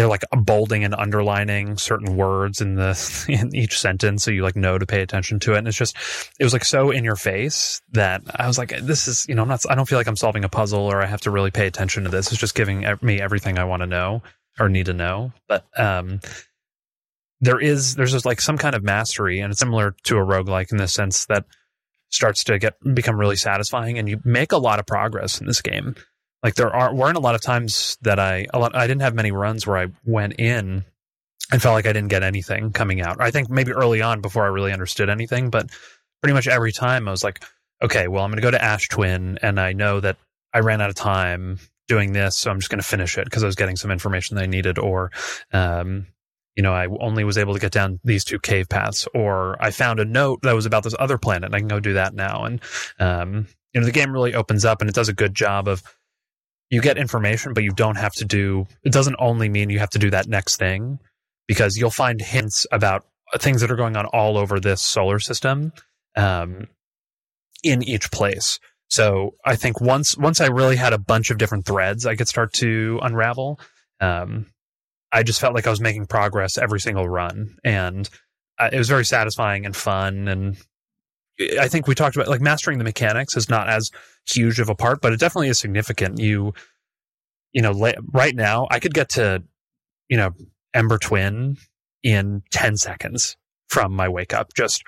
they're 0.00 0.08
like 0.08 0.24
bolding 0.32 0.82
and 0.82 0.94
underlining 0.94 1.76
certain 1.76 2.16
words 2.16 2.62
in 2.62 2.74
the 2.74 3.24
in 3.28 3.54
each 3.54 3.78
sentence 3.78 4.24
so 4.24 4.30
you 4.30 4.42
like 4.42 4.56
know 4.56 4.78
to 4.78 4.86
pay 4.86 5.02
attention 5.02 5.38
to 5.38 5.52
it 5.52 5.58
and 5.58 5.68
it's 5.68 5.76
just 5.76 5.94
it 6.38 6.44
was 6.44 6.54
like 6.54 6.64
so 6.64 6.90
in 6.90 7.04
your 7.04 7.16
face 7.16 7.82
that 7.92 8.22
i 8.36 8.46
was 8.46 8.56
like 8.56 8.74
this 8.80 9.06
is 9.06 9.26
you 9.28 9.34
know 9.34 9.42
i'm 9.42 9.48
not 9.48 9.62
i 9.68 9.74
don't 9.74 9.86
feel 9.86 9.98
like 9.98 10.06
i'm 10.06 10.16
solving 10.16 10.42
a 10.42 10.48
puzzle 10.48 10.80
or 10.80 11.02
i 11.02 11.06
have 11.06 11.20
to 11.20 11.30
really 11.30 11.50
pay 11.50 11.66
attention 11.66 12.04
to 12.04 12.08
this. 12.08 12.32
It's 12.32 12.40
just 12.40 12.54
giving 12.54 12.86
me 13.02 13.20
everything 13.20 13.58
i 13.58 13.64
want 13.64 13.82
to 13.82 13.86
know 13.86 14.22
or 14.58 14.70
need 14.70 14.86
to 14.86 14.94
know. 14.94 15.32
But 15.48 15.66
um 15.78 16.20
there 17.42 17.60
is 17.60 17.94
there's 17.94 18.12
just 18.12 18.24
like 18.24 18.40
some 18.40 18.56
kind 18.56 18.74
of 18.74 18.82
mastery 18.82 19.40
and 19.40 19.50
it's 19.50 19.60
similar 19.60 19.94
to 20.04 20.16
a 20.16 20.24
roguelike 20.24 20.72
in 20.72 20.78
the 20.78 20.88
sense 20.88 21.26
that 21.26 21.44
starts 22.08 22.42
to 22.44 22.58
get 22.58 22.74
become 22.94 23.18
really 23.18 23.36
satisfying 23.36 23.98
and 23.98 24.08
you 24.08 24.18
make 24.24 24.52
a 24.52 24.58
lot 24.58 24.78
of 24.78 24.86
progress 24.86 25.40
in 25.40 25.46
this 25.46 25.60
game 25.60 25.94
like 26.42 26.54
there 26.54 26.74
are 26.74 26.94
weren't 26.94 27.16
a 27.16 27.20
lot 27.20 27.34
of 27.34 27.40
times 27.40 27.98
that 28.02 28.18
I 28.18 28.46
a 28.52 28.58
lot 28.58 28.74
I 28.74 28.86
didn't 28.86 29.02
have 29.02 29.14
many 29.14 29.32
runs 29.32 29.66
where 29.66 29.78
I 29.78 29.88
went 30.04 30.34
in 30.38 30.84
and 31.52 31.62
felt 31.62 31.74
like 31.74 31.86
I 31.86 31.92
didn't 31.92 32.10
get 32.10 32.22
anything 32.22 32.72
coming 32.72 33.00
out. 33.00 33.20
I 33.20 33.30
think 33.30 33.50
maybe 33.50 33.72
early 33.72 34.02
on 34.02 34.20
before 34.20 34.44
I 34.44 34.48
really 34.48 34.72
understood 34.72 35.10
anything, 35.10 35.50
but 35.50 35.70
pretty 36.22 36.34
much 36.34 36.46
every 36.46 36.72
time 36.72 37.08
I 37.08 37.10
was 37.10 37.24
like, 37.24 37.44
okay, 37.82 38.08
well 38.08 38.24
I'm 38.24 38.30
going 38.30 38.36
to 38.36 38.42
go 38.42 38.50
to 38.50 38.62
Ash 38.62 38.88
Twin 38.88 39.38
and 39.42 39.58
I 39.58 39.72
know 39.72 40.00
that 40.00 40.16
I 40.52 40.60
ran 40.60 40.80
out 40.80 40.90
of 40.90 40.96
time 40.96 41.58
doing 41.88 42.12
this, 42.12 42.36
so 42.36 42.50
I'm 42.50 42.58
just 42.58 42.70
going 42.70 42.80
to 42.80 42.86
finish 42.86 43.18
it 43.18 43.24
because 43.24 43.42
I 43.42 43.46
was 43.46 43.56
getting 43.56 43.76
some 43.76 43.90
information 43.90 44.36
that 44.36 44.44
I 44.44 44.46
needed 44.46 44.78
or 44.78 45.10
um 45.52 46.06
you 46.56 46.62
know, 46.62 46.74
I 46.74 46.88
only 47.00 47.24
was 47.24 47.38
able 47.38 47.54
to 47.54 47.60
get 47.60 47.72
down 47.72 48.00
these 48.04 48.24
two 48.24 48.38
cave 48.38 48.68
paths, 48.68 49.08
or 49.14 49.56
I 49.62 49.70
found 49.70 50.00
a 50.00 50.04
note 50.04 50.42
that 50.42 50.54
was 50.54 50.66
about 50.66 50.82
this 50.82 50.94
other 50.98 51.16
planet, 51.16 51.44
and 51.44 51.54
I 51.54 51.58
can 51.58 51.68
go 51.68 51.80
do 51.80 51.94
that 51.94 52.12
now. 52.12 52.44
And 52.44 52.60
um, 52.98 53.46
you 53.72 53.80
know, 53.80 53.86
the 53.86 53.92
game 53.92 54.12
really 54.12 54.34
opens 54.34 54.64
up, 54.64 54.80
and 54.80 54.90
it 54.90 54.94
does 54.94 55.08
a 55.08 55.14
good 55.14 55.34
job 55.34 55.68
of 55.68 55.82
you 56.70 56.80
get 56.80 56.96
information, 56.96 57.52
but 57.52 57.64
you 57.64 57.72
don't 57.72 57.96
have 57.96 58.14
to 58.14 58.24
do. 58.24 58.66
It 58.84 58.92
doesn't 58.92 59.16
only 59.18 59.48
mean 59.48 59.70
you 59.70 59.80
have 59.80 59.90
to 59.90 59.98
do 59.98 60.10
that 60.10 60.28
next 60.28 60.56
thing, 60.56 60.98
because 61.48 61.76
you'll 61.76 61.90
find 61.90 62.20
hints 62.20 62.66
about 62.70 63.04
things 63.38 63.60
that 63.60 63.70
are 63.70 63.76
going 63.76 63.96
on 63.96 64.06
all 64.06 64.38
over 64.38 64.60
this 64.60 64.80
solar 64.80 65.18
system, 65.18 65.72
um, 66.16 66.66
in 67.62 67.82
each 67.82 68.10
place. 68.10 68.58
So 68.88 69.34
I 69.44 69.54
think 69.54 69.80
once 69.80 70.16
once 70.16 70.40
I 70.40 70.46
really 70.46 70.76
had 70.76 70.92
a 70.92 70.98
bunch 70.98 71.30
of 71.30 71.38
different 71.38 71.64
threads, 71.64 72.06
I 72.06 72.16
could 72.16 72.28
start 72.28 72.52
to 72.54 72.98
unravel. 73.02 73.60
Um, 74.00 74.46
I 75.12 75.22
just 75.22 75.40
felt 75.40 75.54
like 75.54 75.66
I 75.66 75.70
was 75.70 75.80
making 75.80 76.06
progress 76.06 76.58
every 76.58 76.80
single 76.80 77.08
run, 77.08 77.56
and 77.62 78.08
uh, 78.58 78.70
it 78.72 78.78
was 78.78 78.88
very 78.88 79.04
satisfying 79.04 79.64
and 79.64 79.76
fun. 79.76 80.28
And 80.28 80.56
I 81.58 81.68
think 81.68 81.86
we 81.86 81.94
talked 81.94 82.16
about 82.16 82.28
like 82.28 82.40
mastering 82.40 82.78
the 82.78 82.84
mechanics 82.84 83.36
is 83.36 83.48
not 83.48 83.68
as 83.68 83.90
huge 84.26 84.60
of 84.60 84.68
a 84.68 84.74
part, 84.74 85.00
but 85.00 85.12
it 85.12 85.20
definitely 85.20 85.48
is 85.48 85.58
significant. 85.58 86.18
You, 86.18 86.54
you 87.52 87.62
know, 87.62 87.72
right 88.12 88.34
now 88.34 88.68
I 88.70 88.78
could 88.78 88.94
get 88.94 89.10
to, 89.10 89.42
you 90.08 90.16
know, 90.16 90.32
Ember 90.74 90.98
Twin 90.98 91.56
in 92.02 92.42
ten 92.50 92.76
seconds 92.76 93.36
from 93.68 93.94
my 93.94 94.08
wake 94.08 94.34
up, 94.34 94.52
just 94.54 94.82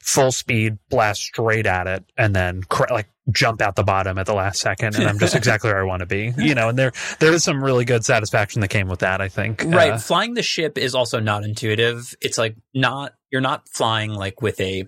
full 0.00 0.32
speed 0.32 0.78
blast 0.88 1.20
straight 1.22 1.66
at 1.66 1.86
it, 1.86 2.04
and 2.16 2.34
then 2.34 2.62
cr- 2.62 2.90
like 2.90 3.08
jump 3.30 3.60
out 3.60 3.76
the 3.76 3.82
bottom 3.82 4.16
at 4.18 4.26
the 4.26 4.34
last 4.34 4.60
second, 4.60 4.96
and 4.96 5.06
I'm 5.06 5.18
just 5.18 5.34
exactly 5.34 5.70
where 5.70 5.80
I 5.80 5.84
want 5.84 6.00
to 6.00 6.06
be. 6.06 6.32
You 6.38 6.54
know, 6.54 6.68
and 6.68 6.78
there 6.78 6.92
there 7.18 7.32
is 7.32 7.44
some 7.44 7.62
really 7.62 7.84
good 7.84 8.04
satisfaction 8.04 8.60
that 8.60 8.68
came 8.68 8.88
with 8.88 9.00
that. 9.00 9.20
I 9.20 9.28
think. 9.28 9.64
Right. 9.64 9.92
Uh, 9.92 9.98
flying 9.98 10.34
the 10.34 10.42
ship 10.42 10.78
is 10.78 10.94
also 10.94 11.20
not 11.20 11.44
intuitive. 11.44 12.14
It's 12.20 12.38
like 12.38 12.56
not, 12.72 13.14
you're 13.30 13.40
not 13.40 13.68
flying 13.68 14.12
like 14.12 14.40
with 14.40 14.60
a, 14.60 14.86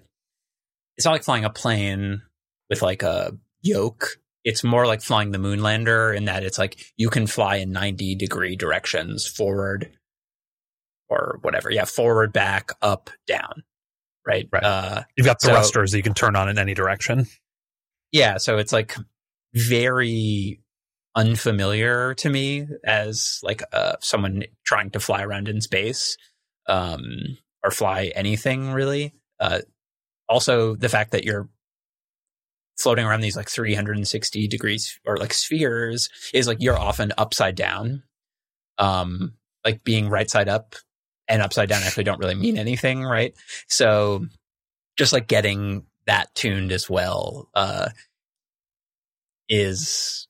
it's 0.97 1.05
not 1.05 1.13
like 1.13 1.25
flying 1.25 1.45
a 1.45 1.51
plane 1.51 2.23
with 2.69 2.83
like 2.83 3.03
a 3.03 3.33
yoke. 3.63 4.19
It's 4.45 4.65
more 4.65 4.87
like 4.87 5.03
flying 5.03 5.33
the 5.33 5.39
moonlander 5.39 6.17
in 6.17 6.25
that 6.27 6.45
it's 6.45 6.59
like 6.59 6.81
you 6.97 7.11
can 7.11 7.27
fly 7.27 7.57
in 7.57 7.73
90 7.73 8.15
degree 8.15 8.57
directions 8.57 9.27
forward 9.27 9.91
or 11.09 11.39
whatever. 11.43 11.71
Yeah. 11.71 11.85
Forward, 11.85 12.33
back, 12.33 12.71
up, 12.81 13.11
down. 13.27 13.65
Right. 14.27 14.49
Right. 14.53 14.63
Uh, 14.65 15.03
you've 15.17 15.27
got 15.27 15.41
so- 15.43 15.49
thrusters 15.51 15.91
that 15.93 15.99
you 15.99 16.03
can 16.03 16.15
turn 16.15 16.37
on 16.37 16.49
in 16.49 16.59
any 16.59 16.75
direction. 16.75 17.27
yeah. 18.13 18.39
So 18.39 18.59
it's 18.59 18.73
like 18.73 18.97
very 19.55 20.61
unfamiliar 21.17 22.15
to 22.15 22.31
me 22.31 22.67
as 22.85 23.41
like 23.43 23.63
uh, 23.73 23.97
someone 24.01 24.45
trying 24.65 24.91
to 24.91 25.01
fly 25.01 25.23
around 25.23 25.49
in 25.49 25.61
space 25.61 26.17
um, 26.69 27.37
or 27.65 27.71
fly 27.71 28.13
anything 28.15 28.73
really. 28.73 29.13
Uh, 29.39 29.61
also 30.31 30.77
the 30.77 30.89
fact 30.89 31.11
that 31.11 31.25
you're 31.25 31.49
floating 32.79 33.05
around 33.05 33.21
these 33.21 33.37
like 33.37 33.51
360 33.51 34.49
degrees 34.49 34.99
or 35.05 35.19
like 35.19 35.35
spheres 35.35 36.09
is 36.33 36.47
like 36.47 36.59
you're 36.61 36.79
often 36.79 37.13
upside 37.19 37.57
down. 37.57 38.05
Um, 38.79 39.35
like 39.65 39.85
being 39.85 40.09
right 40.09 40.31
side 40.31 40.49
up 40.49 40.75
and 41.29 41.43
upside 41.43 41.69
down 41.69 41.83
actually 41.83 42.05
don't 42.05 42.21
really 42.21 42.35
mean 42.35 42.57
anything, 42.57 43.03
right? 43.03 43.35
So 43.69 44.27
just 44.97 45.13
like 45.13 45.27
getting 45.27 45.85
that 46.07 46.35
tuned 46.35 46.73
as 46.73 46.89
well, 46.89 47.51
uh, 47.55 47.91
is 49.51 50.29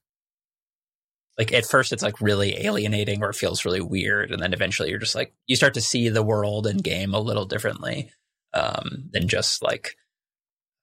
like 1.38 1.52
at 1.52 1.66
first 1.66 1.92
it's 1.92 2.02
like 2.02 2.20
really 2.20 2.66
alienating 2.66 3.22
or 3.22 3.30
it 3.30 3.36
feels 3.36 3.64
really 3.64 3.80
weird. 3.80 4.32
And 4.32 4.42
then 4.42 4.52
eventually 4.52 4.90
you're 4.90 4.98
just 4.98 5.14
like, 5.14 5.32
you 5.46 5.54
start 5.54 5.74
to 5.74 5.80
see 5.80 6.08
the 6.08 6.22
world 6.22 6.66
and 6.66 6.82
game 6.82 7.14
a 7.14 7.20
little 7.20 7.44
differently, 7.44 8.10
um, 8.52 9.08
than 9.12 9.28
just 9.28 9.62
like, 9.62 9.96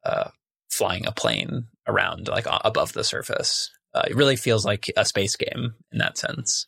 uh, 0.04 0.30
flying 0.70 1.06
a 1.06 1.12
plane 1.12 1.66
around 1.88 2.28
like 2.28 2.46
above 2.64 2.94
the 2.94 3.04
surface. 3.04 3.72
Uh, 3.94 4.04
it 4.08 4.16
really 4.16 4.36
feels 4.36 4.66
like 4.66 4.92
a 4.96 5.06
space 5.06 5.36
game 5.36 5.74
in 5.92 5.98
that 5.98 6.18
sense. 6.18 6.68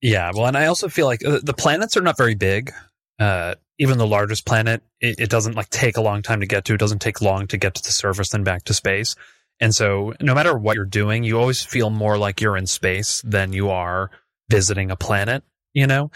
Yeah, 0.00 0.30
well, 0.34 0.46
and 0.46 0.56
I 0.56 0.66
also 0.66 0.88
feel 0.88 1.06
like 1.06 1.24
uh, 1.24 1.40
the 1.42 1.52
planets 1.52 1.96
are 1.96 2.02
not 2.02 2.16
very 2.16 2.34
big. 2.34 2.72
Uh, 3.18 3.54
even 3.78 3.98
the 3.98 4.06
largest 4.06 4.46
planet, 4.46 4.82
it, 5.00 5.20
it, 5.20 5.30
doesn't 5.30 5.56
like 5.56 5.68
take 5.68 5.98
a 5.98 6.00
long 6.00 6.22
time 6.22 6.40
to 6.40 6.46
get 6.46 6.64
to. 6.66 6.74
It 6.74 6.80
doesn't 6.80 7.00
take 7.00 7.20
long 7.20 7.46
to 7.48 7.58
get 7.58 7.74
to 7.74 7.82
the 7.82 7.92
surface 7.92 8.32
and 8.32 8.44
back 8.44 8.64
to 8.64 8.74
space. 8.74 9.14
And 9.60 9.74
so, 9.74 10.14
no 10.22 10.34
matter 10.34 10.56
what 10.56 10.76
you're 10.76 10.86
doing, 10.86 11.22
you 11.22 11.38
always 11.38 11.62
feel 11.62 11.90
more 11.90 12.16
like 12.16 12.40
you're 12.40 12.56
in 12.56 12.66
space 12.66 13.20
than 13.22 13.52
you 13.52 13.68
are 13.68 14.10
visiting 14.48 14.90
a 14.90 14.96
planet. 14.96 15.42
You 15.74 15.86
know, 15.86 16.10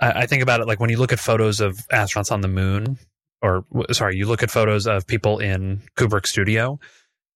I, 0.00 0.22
I 0.22 0.26
think 0.26 0.42
about 0.42 0.60
it 0.60 0.66
like 0.66 0.80
when 0.80 0.90
you 0.90 0.98
look 0.98 1.12
at 1.12 1.18
photos 1.18 1.60
of 1.60 1.76
astronauts 1.92 2.32
on 2.32 2.40
the 2.40 2.48
moon, 2.48 2.98
or 3.42 3.64
sorry, 3.92 4.16
you 4.16 4.26
look 4.26 4.42
at 4.42 4.50
photos 4.50 4.86
of 4.86 5.06
people 5.06 5.38
in 5.38 5.82
Kubrick 5.96 6.26
studio. 6.26 6.78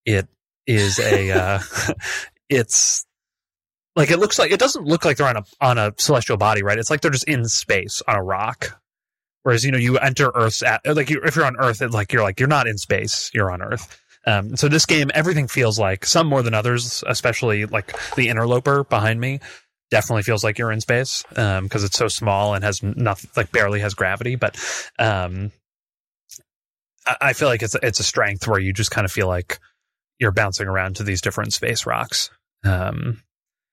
It 0.05 0.27
is 0.66 0.99
a, 0.99 1.31
uh, 1.33 1.61
it's 2.49 3.07
like 3.94 4.11
it 4.11 4.18
looks 4.18 4.38
like 4.38 4.53
it 4.53 4.61
doesn't 4.61 4.87
look 4.87 5.05
like 5.05 5.16
they're 5.16 5.29
on 5.29 5.37
a 5.37 5.44
on 5.61 5.79
a 5.79 5.92
celestial 5.99 6.37
body, 6.37 6.62
right? 6.62 6.79
It's 6.79 6.90
like 6.90 7.01
they're 7.01 7.11
just 7.11 7.29
in 7.29 7.47
space 7.47 8.03
on 8.07 8.16
a 8.16 8.23
rock. 8.23 8.81
Whereas 9.42 9.64
you 9.64 9.73
know 9.73 9.79
you 9.79 9.99
enter 9.99 10.31
Earth's 10.35 10.62
at 10.62 10.81
like 10.87 11.11
you, 11.11 11.21
if 11.25 11.37
you're 11.37 11.44
on 11.44 11.57
Earth, 11.59 11.83
it's 11.83 11.94
like 11.94 12.12
you're 12.12 12.23
like 12.23 12.40
you're 12.40 12.49
not 12.49 12.66
in 12.66 12.79
space, 12.79 13.31
you're 13.35 13.51
on 13.51 13.62
Earth. 13.62 14.01
Um, 14.27 14.57
so 14.57 14.68
this 14.68 14.85
game, 14.85 15.11
everything 15.14 15.49
feels 15.49 15.79
like 15.79 16.05
some 16.05 16.27
more 16.27 16.42
than 16.42 16.53
others, 16.53 17.03
especially 17.07 17.64
like 17.66 17.94
the 18.14 18.29
interloper 18.29 18.85
behind 18.85 19.21
me, 19.21 19.40
definitely 19.90 20.22
feels 20.22 20.44
like 20.44 20.59
you're 20.59 20.72
in 20.72 20.81
space 20.81 21.24
because 21.29 21.59
um, 21.59 21.68
it's 21.72 21.96
so 21.96 22.09
small 22.09 22.55
and 22.55 22.64
has 22.64 22.83
nothing, 22.83 23.31
like 23.37 23.53
barely 23.53 23.81
has 23.81 23.94
gravity. 23.94 24.37
But 24.37 24.57
um, 24.98 25.53
I, 27.07 27.16
I 27.20 27.33
feel 27.33 27.48
like 27.48 27.62
it's 27.62 27.77
it's 27.83 28.01
a 28.01 28.05
strength 28.05 28.46
where 28.46 28.61
you 28.61 28.72
just 28.72 28.90
kind 28.90 29.05
of 29.05 29.12
feel 29.12 29.29
like 29.29 29.59
you're 30.18 30.33
bouncing 30.33 30.68
around 30.68 30.96
to 30.96 31.05
these 31.05 31.20
different 31.20 31.53
space 31.53 31.87
rocks. 31.87 32.31
Um, 32.64 33.22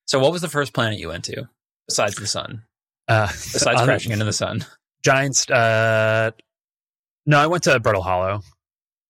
so, 0.06 0.20
what 0.20 0.32
was 0.32 0.42
the 0.42 0.50
first 0.50 0.74
planet 0.74 1.00
you 1.00 1.10
went 1.10 1.26
to 1.26 1.50
besides 1.88 2.16
the 2.16 2.28
sun? 2.28 2.64
Uh, 3.08 3.28
besides 3.28 3.82
crashing 3.84 4.12
into 4.12 4.26
the 4.26 4.34
sun, 4.34 4.66
Giants. 5.04 5.50
Uh, 5.50 6.32
no, 7.26 7.40
I 7.40 7.48
went 7.48 7.64
to 7.64 7.80
Brittle 7.80 8.04
Hollow. 8.04 8.42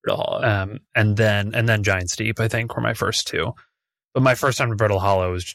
Brittle 0.03 0.23
Hollow, 0.23 0.43
um, 0.43 0.79
and 0.93 1.17
then 1.17 1.53
and 1.53 1.67
then 1.67 1.83
Giants 1.83 2.15
Deep. 2.15 2.39
I 2.39 2.47
think 2.47 2.75
were 2.75 2.81
my 2.81 2.93
first 2.93 3.27
two, 3.27 3.53
but 4.13 4.23
my 4.23 4.35
first 4.35 4.57
time 4.57 4.69
to 4.69 4.75
Brittle 4.75 4.99
Hollow 4.99 5.31
was 5.31 5.53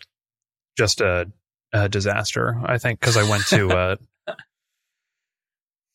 just 0.76 1.00
a, 1.00 1.30
a 1.72 1.88
disaster. 1.88 2.61
I 2.64 2.78
think 2.78 3.00
because 3.00 3.16
I 3.16 3.28
went 3.28 3.46
to. 3.48 3.96
Uh, 4.28 4.35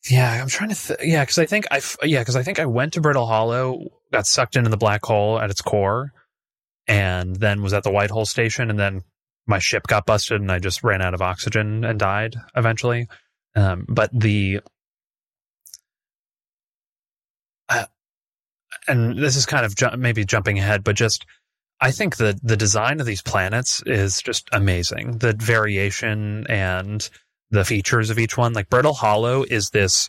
yeah, 0.08 0.40
I'm 0.40 0.48
trying 0.48 0.70
to. 0.70 0.76
Th- 0.76 1.00
yeah, 1.02 1.22
because 1.22 1.38
I 1.38 1.46
think 1.46 1.66
I. 1.70 1.80
Yeah, 2.04 2.20
because 2.20 2.36
I 2.36 2.44
think 2.44 2.60
I 2.60 2.66
went 2.66 2.92
to 2.92 3.00
Brittle 3.00 3.26
Hollow, 3.26 3.88
got 4.12 4.26
sucked 4.26 4.54
into 4.54 4.70
the 4.70 4.76
black 4.76 5.04
hole 5.04 5.40
at 5.40 5.50
its 5.50 5.60
core, 5.60 6.12
and 6.86 7.34
then 7.34 7.60
was 7.60 7.72
at 7.72 7.82
the 7.82 7.90
White 7.90 8.10
Hole 8.10 8.24
station, 8.24 8.70
and 8.70 8.78
then 8.78 9.02
my 9.46 9.58
ship 9.58 9.86
got 9.86 10.06
busted 10.06 10.40
and 10.40 10.50
I 10.50 10.58
just 10.58 10.82
ran 10.82 11.00
out 11.00 11.14
of 11.14 11.22
oxygen 11.22 11.84
and 11.84 11.98
died 11.98 12.36
eventually. 12.56 13.08
Um, 13.54 13.86
but 13.88 14.10
the, 14.12 14.60
uh, 17.68 17.86
and 18.88 19.16
this 19.18 19.36
is 19.36 19.46
kind 19.46 19.64
of 19.64 19.74
ju- 19.76 19.96
maybe 19.96 20.24
jumping 20.24 20.58
ahead, 20.58 20.84
but 20.84 20.96
just 20.96 21.24
I 21.80 21.90
think 21.90 22.16
the 22.16 22.38
the 22.42 22.56
design 22.56 23.00
of 23.00 23.06
these 23.06 23.22
planets 23.22 23.82
is 23.84 24.22
just 24.22 24.48
amazing. 24.52 25.18
The 25.18 25.34
variation 25.34 26.46
and 26.48 27.08
the 27.50 27.64
features 27.64 28.10
of 28.10 28.18
each 28.18 28.36
one. 28.36 28.52
Like 28.52 28.70
Brittle 28.70 28.94
Hollow 28.94 29.44
is 29.44 29.70
this 29.70 30.08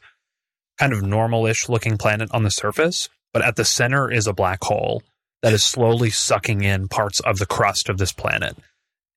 kind 0.80 0.94
of 0.94 1.04
normal-ish 1.04 1.70
looking 1.70 1.98
planet 1.98 2.30
on 2.32 2.44
the 2.44 2.52
surface, 2.52 3.10
but 3.34 3.44
at 3.44 3.56
the 3.56 3.66
center 3.66 4.12
is 4.12 4.28
a 4.28 4.34
black 4.34 4.64
hole 4.64 5.04
that 5.42 5.54
is 5.54 5.66
slowly 5.66 6.10
sucking 6.10 6.64
in 6.64 6.88
parts 6.88 7.20
of 7.20 7.40
the 7.40 7.46
crust 7.46 7.90
of 7.90 7.98
this 7.98 8.12
planet 8.12 8.58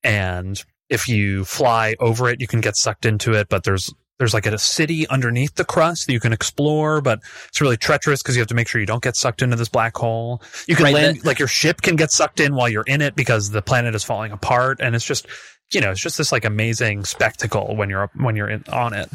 and 0.03 0.63
if 0.89 1.07
you 1.07 1.45
fly 1.45 1.95
over 1.99 2.29
it, 2.29 2.41
you 2.41 2.47
can 2.47 2.61
get 2.61 2.75
sucked 2.75 3.05
into 3.05 3.33
it. 3.33 3.47
But 3.49 3.63
there's 3.63 3.93
there's 4.21 4.35
like 4.35 4.45
a 4.45 4.55
city 4.59 5.07
underneath 5.07 5.55
the 5.55 5.65
crust 5.65 6.05
that 6.05 6.13
you 6.13 6.19
can 6.19 6.31
explore, 6.31 7.01
but 7.01 7.21
it's 7.47 7.59
really 7.59 7.75
treacherous 7.75 8.21
because 8.21 8.35
you 8.35 8.39
have 8.39 8.47
to 8.49 8.53
make 8.53 8.67
sure 8.67 8.79
you 8.79 8.85
don't 8.85 9.01
get 9.01 9.15
sucked 9.15 9.41
into 9.41 9.55
this 9.55 9.67
black 9.67 9.97
hole. 9.97 10.43
You 10.67 10.75
can 10.75 10.85
right, 10.85 10.93
land 10.93 11.17
that, 11.17 11.25
like 11.25 11.39
your 11.39 11.47
ship 11.47 11.81
can 11.81 11.95
get 11.95 12.11
sucked 12.11 12.39
in 12.39 12.53
while 12.53 12.69
you're 12.69 12.83
in 12.83 13.01
it 13.01 13.15
because 13.15 13.49
the 13.49 13.63
planet 13.63 13.95
is 13.95 14.03
falling 14.03 14.31
apart, 14.31 14.77
and 14.79 14.95
it's 14.95 15.03
just 15.03 15.25
you 15.73 15.81
know 15.81 15.89
it's 15.89 15.99
just 15.99 16.19
this 16.19 16.31
like 16.31 16.45
amazing 16.45 17.03
spectacle 17.03 17.75
when 17.75 17.89
you're 17.89 18.11
when 18.13 18.35
you're 18.35 18.47
in, 18.47 18.63
on 18.71 18.93
it. 18.93 19.09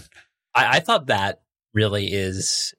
I, 0.56 0.78
I 0.78 0.80
thought 0.80 1.06
that 1.06 1.40
really 1.72 2.06
is 2.06 2.74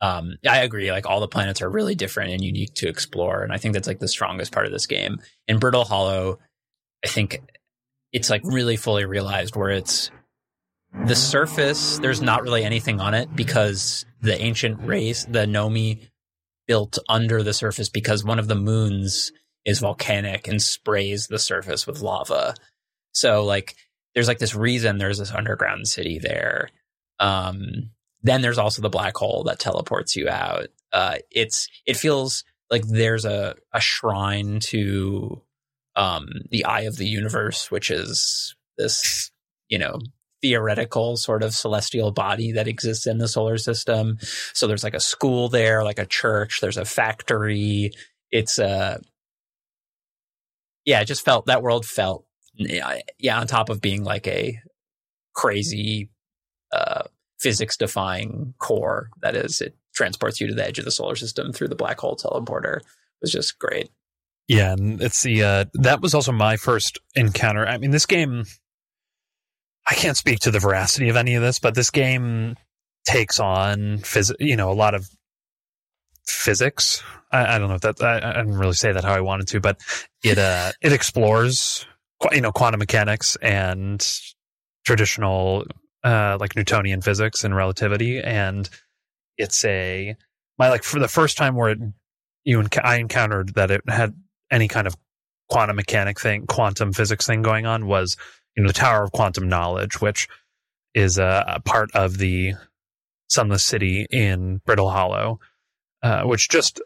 um, 0.00 0.36
I 0.48 0.58
agree. 0.58 0.92
Like 0.92 1.06
all 1.06 1.18
the 1.18 1.26
planets 1.26 1.60
are 1.60 1.68
really 1.68 1.96
different 1.96 2.30
and 2.30 2.44
unique 2.44 2.74
to 2.74 2.88
explore, 2.88 3.42
and 3.42 3.52
I 3.52 3.56
think 3.56 3.74
that's 3.74 3.88
like 3.88 3.98
the 3.98 4.06
strongest 4.06 4.52
part 4.52 4.66
of 4.66 4.70
this 4.70 4.86
game. 4.86 5.18
In 5.48 5.58
Brittle 5.58 5.84
Hollow, 5.84 6.38
I 7.04 7.08
think 7.08 7.42
it's 8.12 8.30
like 8.30 8.42
really 8.44 8.76
fully 8.76 9.06
realized 9.06 9.56
where 9.56 9.70
it's 9.70 10.12
the 11.06 11.16
surface, 11.16 11.98
there's 11.98 12.22
not 12.22 12.42
really 12.42 12.64
anything 12.64 13.00
on 13.00 13.14
it 13.14 13.34
because 13.34 14.06
the 14.20 14.40
ancient 14.40 14.80
race, 14.82 15.24
the 15.24 15.46
Nomai, 15.46 16.08
built 16.66 16.98
under 17.08 17.42
the 17.42 17.54
surface 17.54 17.88
because 17.88 18.24
one 18.24 18.38
of 18.38 18.48
the 18.48 18.54
moons 18.54 19.32
is 19.64 19.80
volcanic 19.80 20.46
and 20.48 20.62
sprays 20.62 21.26
the 21.26 21.38
surface 21.38 21.86
with 21.86 22.00
lava. 22.00 22.54
So 23.12 23.44
like 23.44 23.74
there's 24.14 24.28
like 24.28 24.38
this 24.38 24.54
reason 24.54 24.98
there's 24.98 25.18
this 25.18 25.32
underground 25.32 25.88
city 25.88 26.18
there. 26.18 26.68
Um, 27.20 27.90
then 28.22 28.42
there's 28.42 28.58
also 28.58 28.82
the 28.82 28.90
black 28.90 29.16
hole 29.16 29.44
that 29.44 29.58
teleports 29.58 30.14
you 30.14 30.28
out. 30.28 30.68
Uh, 30.92 31.16
it's 31.30 31.68
it 31.86 31.96
feels 31.96 32.44
like 32.70 32.86
there's 32.86 33.24
a 33.24 33.54
a 33.72 33.80
shrine 33.80 34.60
to 34.60 35.42
um, 35.96 36.28
the 36.50 36.64
eye 36.64 36.82
of 36.82 36.96
the 36.96 37.06
universe, 37.06 37.70
which 37.70 37.90
is 37.90 38.54
this, 38.76 39.30
you 39.68 39.78
know, 39.78 39.98
theoretical 40.42 41.16
sort 41.16 41.42
of 41.42 41.54
celestial 41.54 42.10
body 42.10 42.52
that 42.52 42.68
exists 42.68 43.06
in 43.06 43.18
the 43.18 43.28
solar 43.28 43.58
system. 43.58 44.18
So 44.54 44.66
there's 44.66 44.84
like 44.84 44.94
a 44.94 45.00
school 45.00 45.48
there, 45.48 45.84
like 45.84 45.98
a 45.98 46.06
church, 46.06 46.60
there's 46.60 46.76
a 46.76 46.84
factory. 46.84 47.92
It's 48.30 48.58
a, 48.58 48.68
uh, 48.68 48.98
yeah, 50.84 51.00
it 51.00 51.06
just 51.06 51.24
felt 51.24 51.46
that 51.46 51.62
world 51.62 51.84
felt, 51.84 52.24
yeah, 52.54 53.38
on 53.38 53.46
top 53.46 53.68
of 53.68 53.80
being 53.80 54.04
like 54.04 54.26
a 54.26 54.60
crazy, 55.34 56.10
uh, 56.72 57.02
physics 57.38 57.76
defying 57.76 58.54
core 58.58 59.10
that 59.22 59.36
is, 59.36 59.60
it 59.60 59.76
transports 59.94 60.40
you 60.40 60.46
to 60.46 60.54
the 60.54 60.66
edge 60.66 60.78
of 60.78 60.84
the 60.84 60.90
solar 60.90 61.16
system 61.16 61.52
through 61.52 61.68
the 61.68 61.76
black 61.76 61.98
hole 61.98 62.16
teleporter. 62.16 62.78
It 62.78 62.84
was 63.20 63.32
just 63.32 63.58
great. 63.58 63.90
Yeah, 64.48 64.72
and 64.72 65.02
it's 65.02 65.22
the 65.22 65.42
uh, 65.42 65.64
that 65.74 66.00
was 66.00 66.14
also 66.14 66.32
my 66.32 66.56
first 66.56 66.98
encounter. 67.14 67.66
I 67.66 67.76
mean, 67.78 67.90
this 67.90 68.06
game. 68.06 68.44
I 69.88 69.94
can't 69.94 70.16
speak 70.16 70.40
to 70.40 70.50
the 70.50 70.58
veracity 70.58 71.08
of 71.08 71.16
any 71.16 71.34
of 71.34 71.42
this, 71.42 71.58
but 71.58 71.74
this 71.74 71.90
game 71.90 72.56
takes 73.06 73.40
on 73.40 73.98
phys- 73.98 74.34
you 74.38 74.56
know, 74.56 74.70
a 74.70 74.74
lot 74.74 74.94
of 74.94 75.08
physics. 76.26 77.02
I, 77.32 77.56
I 77.56 77.58
don't 77.58 77.68
know 77.68 77.76
if 77.76 77.80
that 77.80 78.02
I, 78.02 78.18
I, 78.18 78.42
didn't 78.42 78.58
really 78.58 78.74
say 78.74 78.92
that 78.92 79.04
how 79.04 79.14
I 79.14 79.20
wanted 79.20 79.48
to, 79.48 79.60
but 79.60 79.80
it 80.22 80.38
uh 80.38 80.72
it 80.82 80.92
explores 80.92 81.86
you 82.32 82.40
know 82.40 82.52
quantum 82.52 82.78
mechanics 82.78 83.36
and 83.40 84.06
traditional 84.84 85.64
uh 86.04 86.36
like 86.38 86.54
Newtonian 86.54 87.00
physics 87.00 87.44
and 87.44 87.54
relativity, 87.56 88.20
and 88.20 88.68
it's 89.38 89.64
a 89.64 90.16
my 90.58 90.68
like 90.68 90.82
for 90.82 90.98
the 90.98 91.08
first 91.08 91.36
time 91.38 91.54
where 91.54 91.70
it, 91.70 91.78
you 92.44 92.60
and 92.60 92.68
I 92.82 92.96
encountered 92.96 93.54
that 93.54 93.70
it 93.70 93.82
had 93.88 94.14
any 94.50 94.68
kind 94.68 94.86
of 94.86 94.96
quantum 95.48 95.76
mechanic 95.76 96.20
thing, 96.20 96.46
quantum 96.46 96.92
physics 96.92 97.26
thing 97.26 97.42
going 97.42 97.64
on 97.66 97.86
was, 97.86 98.16
you 98.58 98.64
know, 98.64 98.68
the 98.68 98.74
Tower 98.74 99.04
of 99.04 99.12
Quantum 99.12 99.48
Knowledge, 99.48 100.00
which 100.00 100.28
is 100.92 101.16
a, 101.16 101.44
a 101.46 101.60
part 101.60 101.94
of 101.94 102.18
the 102.18 102.54
Sunless 103.28 103.62
City 103.62 104.04
in 104.10 104.60
Brittle 104.66 104.90
Hollow, 104.90 105.38
uh, 106.02 106.22
which 106.24 106.48
just 106.48 106.80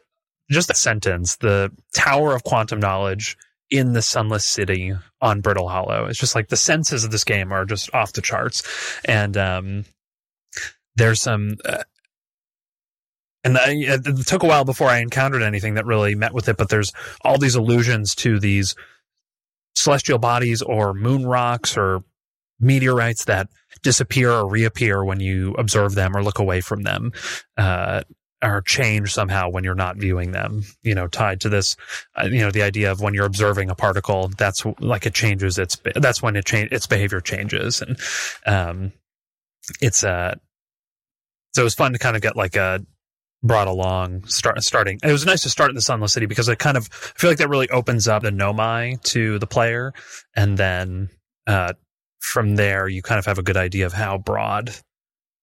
just 0.51 0.69
a 0.71 0.75
sentence, 0.75 1.37
the 1.37 1.73
Tower 1.95 2.35
of 2.35 2.45
Quantum 2.45 2.79
Knowledge 2.79 3.39
in 3.71 3.95
the 3.95 4.03
Sunless 4.03 4.45
City 4.45 4.93
on 5.23 5.41
Brittle 5.41 5.71
Hollow. 5.71 6.05
It's 6.05 6.19
just 6.19 6.35
like 6.35 6.49
the 6.49 6.59
senses 6.59 7.05
of 7.05 7.11
this 7.11 7.25
game 7.25 7.53
are 7.53 7.65
just 7.65 7.89
off 7.95 8.13
the 8.13 8.21
charts, 8.21 8.63
and 9.07 9.35
um, 9.39 9.87
there's 10.95 11.23
some. 11.23 11.57
Uh, 11.65 11.85
and 13.45 13.57
I, 13.57 13.71
it 13.71 14.07
it 14.07 14.27
took 14.27 14.43
a 14.43 14.47
while 14.47 14.67
before 14.67 14.89
I 14.89 14.99
encountered 14.99 15.41
anything 15.41 15.73
that 15.75 15.87
really 15.87 16.15
met 16.17 16.35
with 16.35 16.51
it. 16.51 16.59
But 16.59 16.69
there's 16.69 16.93
all 17.23 17.39
these 17.39 17.55
allusions 17.55 18.15
to 18.17 18.39
these 18.39 18.75
celestial 19.75 20.19
bodies 20.19 20.63
or 20.63 20.95
moon 20.95 21.27
rocks 21.27 21.77
or 21.77 22.03
meteorites 22.61 23.25
that 23.25 23.49
disappear 23.83 24.31
or 24.31 24.49
reappear 24.49 25.05
when 25.05 25.21
you 25.21 25.55
observe 25.55 25.95
them 25.95 26.17
or 26.17 26.23
look 26.23 26.39
away 26.39 26.61
from 26.61 26.83
them, 26.83 27.13
uh, 27.57 28.03
or 28.43 28.61
change 28.61 29.13
somehow 29.13 29.49
when 29.49 29.65
you're 29.65 29.75
not 29.75 29.97
viewing 29.97 30.33
them. 30.33 30.65
You 30.83 30.95
know, 30.95 31.07
tied 31.07 31.41
to 31.43 31.49
this, 31.49 31.77
uh, 32.17 32.27
you 32.27 32.41
know, 32.41 32.51
the 32.51 32.63
idea 32.63 32.91
of 32.91 33.01
when 33.01 33.15
you're 33.15 33.27
observing 33.27 33.71
a 33.71 33.75
particle, 33.75 34.29
that's 34.37 34.65
like 34.81 35.07
it 35.07 35.15
changes 35.15 35.59
its. 35.59 35.79
That's 35.95 36.23
when 36.23 36.37
it 36.37 36.45
change 36.45 36.73
its 36.73 36.87
behavior 36.87 37.21
changes, 37.21 37.83
and 37.83 37.99
um, 38.47 38.93
it's 39.81 40.05
uh 40.05 40.35
so 41.55 41.63
it 41.63 41.65
was 41.65 41.75
fun 41.75 41.93
to 41.93 41.99
kind 41.99 42.17
of 42.17 42.23
get 42.23 42.37
like 42.37 42.57
a 42.57 42.85
brought 43.43 43.67
along 43.67 44.25
start 44.25 44.63
starting 44.63 44.99
it 45.03 45.11
was 45.11 45.27
nice 45.27 45.43
to 45.43 45.51
start 45.51 45.71
in 45.71 45.75
the 45.75 45.83
sunless 45.83 46.13
city 46.13 46.27
because 46.27 46.49
it 46.49 46.59
kind 46.59 46.77
of 46.77 46.89
i 46.93 47.19
feel 47.19 47.31
like 47.31 47.39
that 47.39 47.49
really 47.49 47.69
opens 47.71 48.07
up 48.07 48.23
the 48.23 48.31
nomai 48.31 49.01
to 49.03 49.39
the 49.39 49.47
player. 49.47 49.93
And 50.37 50.57
then 50.57 51.09
uh 51.47 51.73
from 52.21 52.55
there 52.55 52.87
you 52.87 53.03
kind 53.03 53.19
of 53.19 53.27
have 53.27 53.39
a 53.39 53.43
good 53.43 53.57
idea 53.57 53.87
of 53.87 53.93
how 53.93 54.17
broad 54.17 54.73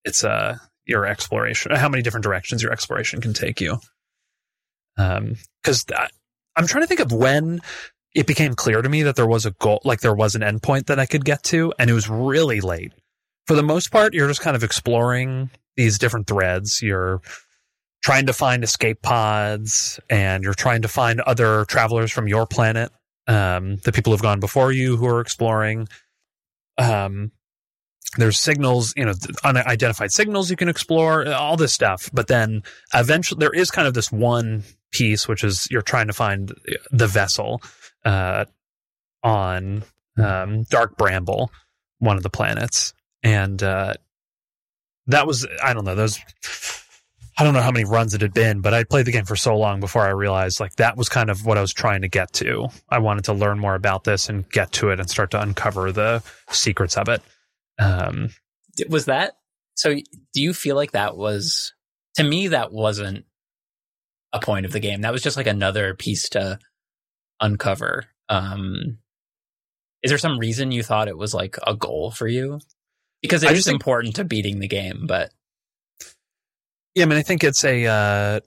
it's 0.06 0.24
uh 0.24 0.58
your 0.86 1.06
exploration 1.06 1.76
how 1.76 1.90
many 1.90 2.02
different 2.02 2.24
directions 2.24 2.64
your 2.64 2.72
exploration 2.72 3.20
can 3.20 3.34
take 3.34 3.60
you. 3.60 3.78
Um 4.98 5.36
because 5.62 5.86
i'm 6.56 6.68
trying 6.68 6.84
to 6.84 6.88
think 6.88 7.02
of 7.02 7.12
when 7.12 7.60
it 8.16 8.26
became 8.26 8.54
clear 8.54 8.82
to 8.82 8.90
me 8.90 9.04
that 9.04 9.18
there 9.18 9.28
was 9.28 9.46
a 9.46 9.52
goal 9.52 9.82
like 9.84 10.00
there 10.00 10.16
was 10.16 10.36
an 10.36 10.42
endpoint 10.42 10.86
that 10.86 11.00
i 11.00 11.06
could 11.06 11.26
get 11.26 11.44
to 11.44 11.74
and 11.78 11.90
it 11.90 11.94
was 11.94 12.10
really 12.10 12.62
late. 12.62 12.94
For 13.46 13.56
the 13.56 13.64
most 13.64 13.92
part 13.92 14.14
you're 14.14 14.30
just 14.30 14.42
kind 14.42 14.56
of 14.56 14.64
exploring 14.64 15.50
these 15.80 15.98
different 15.98 16.28
threads. 16.28 16.82
You're 16.82 17.22
trying 18.02 18.26
to 18.26 18.34
find 18.34 18.64
escape 18.64 19.02
pods 19.02 20.00
and 20.10 20.44
you're 20.44 20.54
trying 20.54 20.82
to 20.82 20.88
find 20.88 21.20
other 21.22 21.66
travelers 21.66 22.12
from 22.12 22.28
your 22.28 22.46
planet 22.46 22.92
um, 23.30 23.78
the 23.84 23.92
people 23.92 24.12
who've 24.12 24.22
gone 24.22 24.40
before 24.40 24.72
you 24.72 24.98
who 24.98 25.06
are 25.06 25.22
exploring. 25.22 25.88
Um, 26.78 27.32
there's 28.18 28.40
signals 28.40 28.92
you 28.98 29.06
know 29.06 29.14
unidentified 29.44 30.12
signals 30.12 30.50
you 30.50 30.58
can 30.58 30.68
explore 30.68 31.32
all 31.32 31.56
this 31.56 31.72
stuff. 31.72 32.10
But 32.12 32.28
then 32.28 32.64
eventually 32.94 33.40
there 33.40 33.54
is 33.54 33.70
kind 33.70 33.88
of 33.88 33.94
this 33.94 34.12
one 34.12 34.64
piece 34.92 35.28
which 35.28 35.44
is 35.44 35.68
you're 35.70 35.84
trying 35.84 36.08
to 36.08 36.14
find 36.14 36.52
the 36.90 37.06
vessel 37.06 37.62
uh, 38.04 38.46
on 39.24 39.84
um, 40.18 40.64
dark 40.64 40.98
bramble 40.98 41.52
one 42.00 42.18
of 42.18 42.24
the 42.24 42.30
planets. 42.32 42.94
And 43.22 43.62
uh, 43.62 43.94
that 45.06 45.28
was 45.28 45.46
I 45.64 45.74
don't 45.74 45.86
know 45.86 45.96
those 45.96 46.20
I 47.40 47.44
don't 47.46 47.54
know 47.54 47.62
how 47.62 47.72
many 47.72 47.86
runs 47.86 48.14
it 48.14 48.20
had 48.20 48.34
been, 48.34 48.60
but 48.60 48.74
I'd 48.74 48.90
played 48.90 49.06
the 49.06 49.14
game 49.14 49.24
for 49.24 49.38
so 49.38 49.58
long 49.58 49.80
before 49.80 50.02
I 50.02 50.10
realized 50.10 50.60
like 50.60 50.76
that 50.76 50.98
was 50.98 51.08
kind 51.08 51.30
of 51.30 51.46
what 51.46 51.58
I 51.58 51.62
was 51.62 51.72
trying 51.72 52.02
to 52.02 52.10
get 52.10 52.34
to. 52.34 52.68
I 52.90 53.00
wanted 53.00 53.24
to 53.26 53.34
learn 53.34 53.60
more 53.60 53.76
about 53.76 54.04
this 54.04 54.28
and 54.28 54.50
get 54.50 54.74
to 54.74 54.90
it 54.90 55.00
and 55.00 55.10
start 55.10 55.32
to 55.32 55.42
uncover 55.42 55.94
the 55.94 56.22
secrets 56.52 56.98
of 56.98 57.08
it. 57.08 57.22
Um, 57.80 58.32
was 58.90 59.06
that 59.06 59.38
so? 59.76 59.96
Do 60.34 60.42
you 60.42 60.54
feel 60.54 60.76
like 60.76 60.92
that 60.92 61.16
was 61.16 61.74
to 62.16 62.26
me 62.26 62.50
that 62.50 62.74
wasn't 62.74 63.24
a 64.34 64.42
point 64.42 64.66
of 64.66 64.74
the 64.74 64.82
game? 64.82 65.02
That 65.02 65.14
was 65.14 65.22
just 65.22 65.38
like 65.38 65.48
another 65.48 65.96
piece 65.96 66.28
to 66.30 66.60
uncover. 67.40 68.04
Um, 68.28 68.98
is 70.04 70.12
there 70.12 70.18
some 70.18 70.40
reason 70.40 70.74
you 70.74 70.84
thought 70.84 71.08
it 71.08 71.18
was 71.18 71.34
like 71.34 71.56
a 71.66 71.74
goal 71.74 72.12
for 72.12 72.28
you? 72.28 72.60
Because 73.22 73.44
it 73.44 73.52
is 73.54 73.64
think, 73.64 73.76
important 73.76 74.18
to 74.18 74.26
beating 74.26 74.60
the 74.60 74.68
game, 74.68 75.06
but 75.08 75.32
yeah, 77.00 77.06
I 77.06 77.08
mean, 77.08 77.18
I 77.18 77.22
think 77.22 77.46
it's 77.46 77.64
a, 77.64 77.86
uh, 77.86 78.40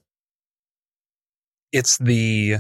it's 1.73 1.97
the, 1.97 2.57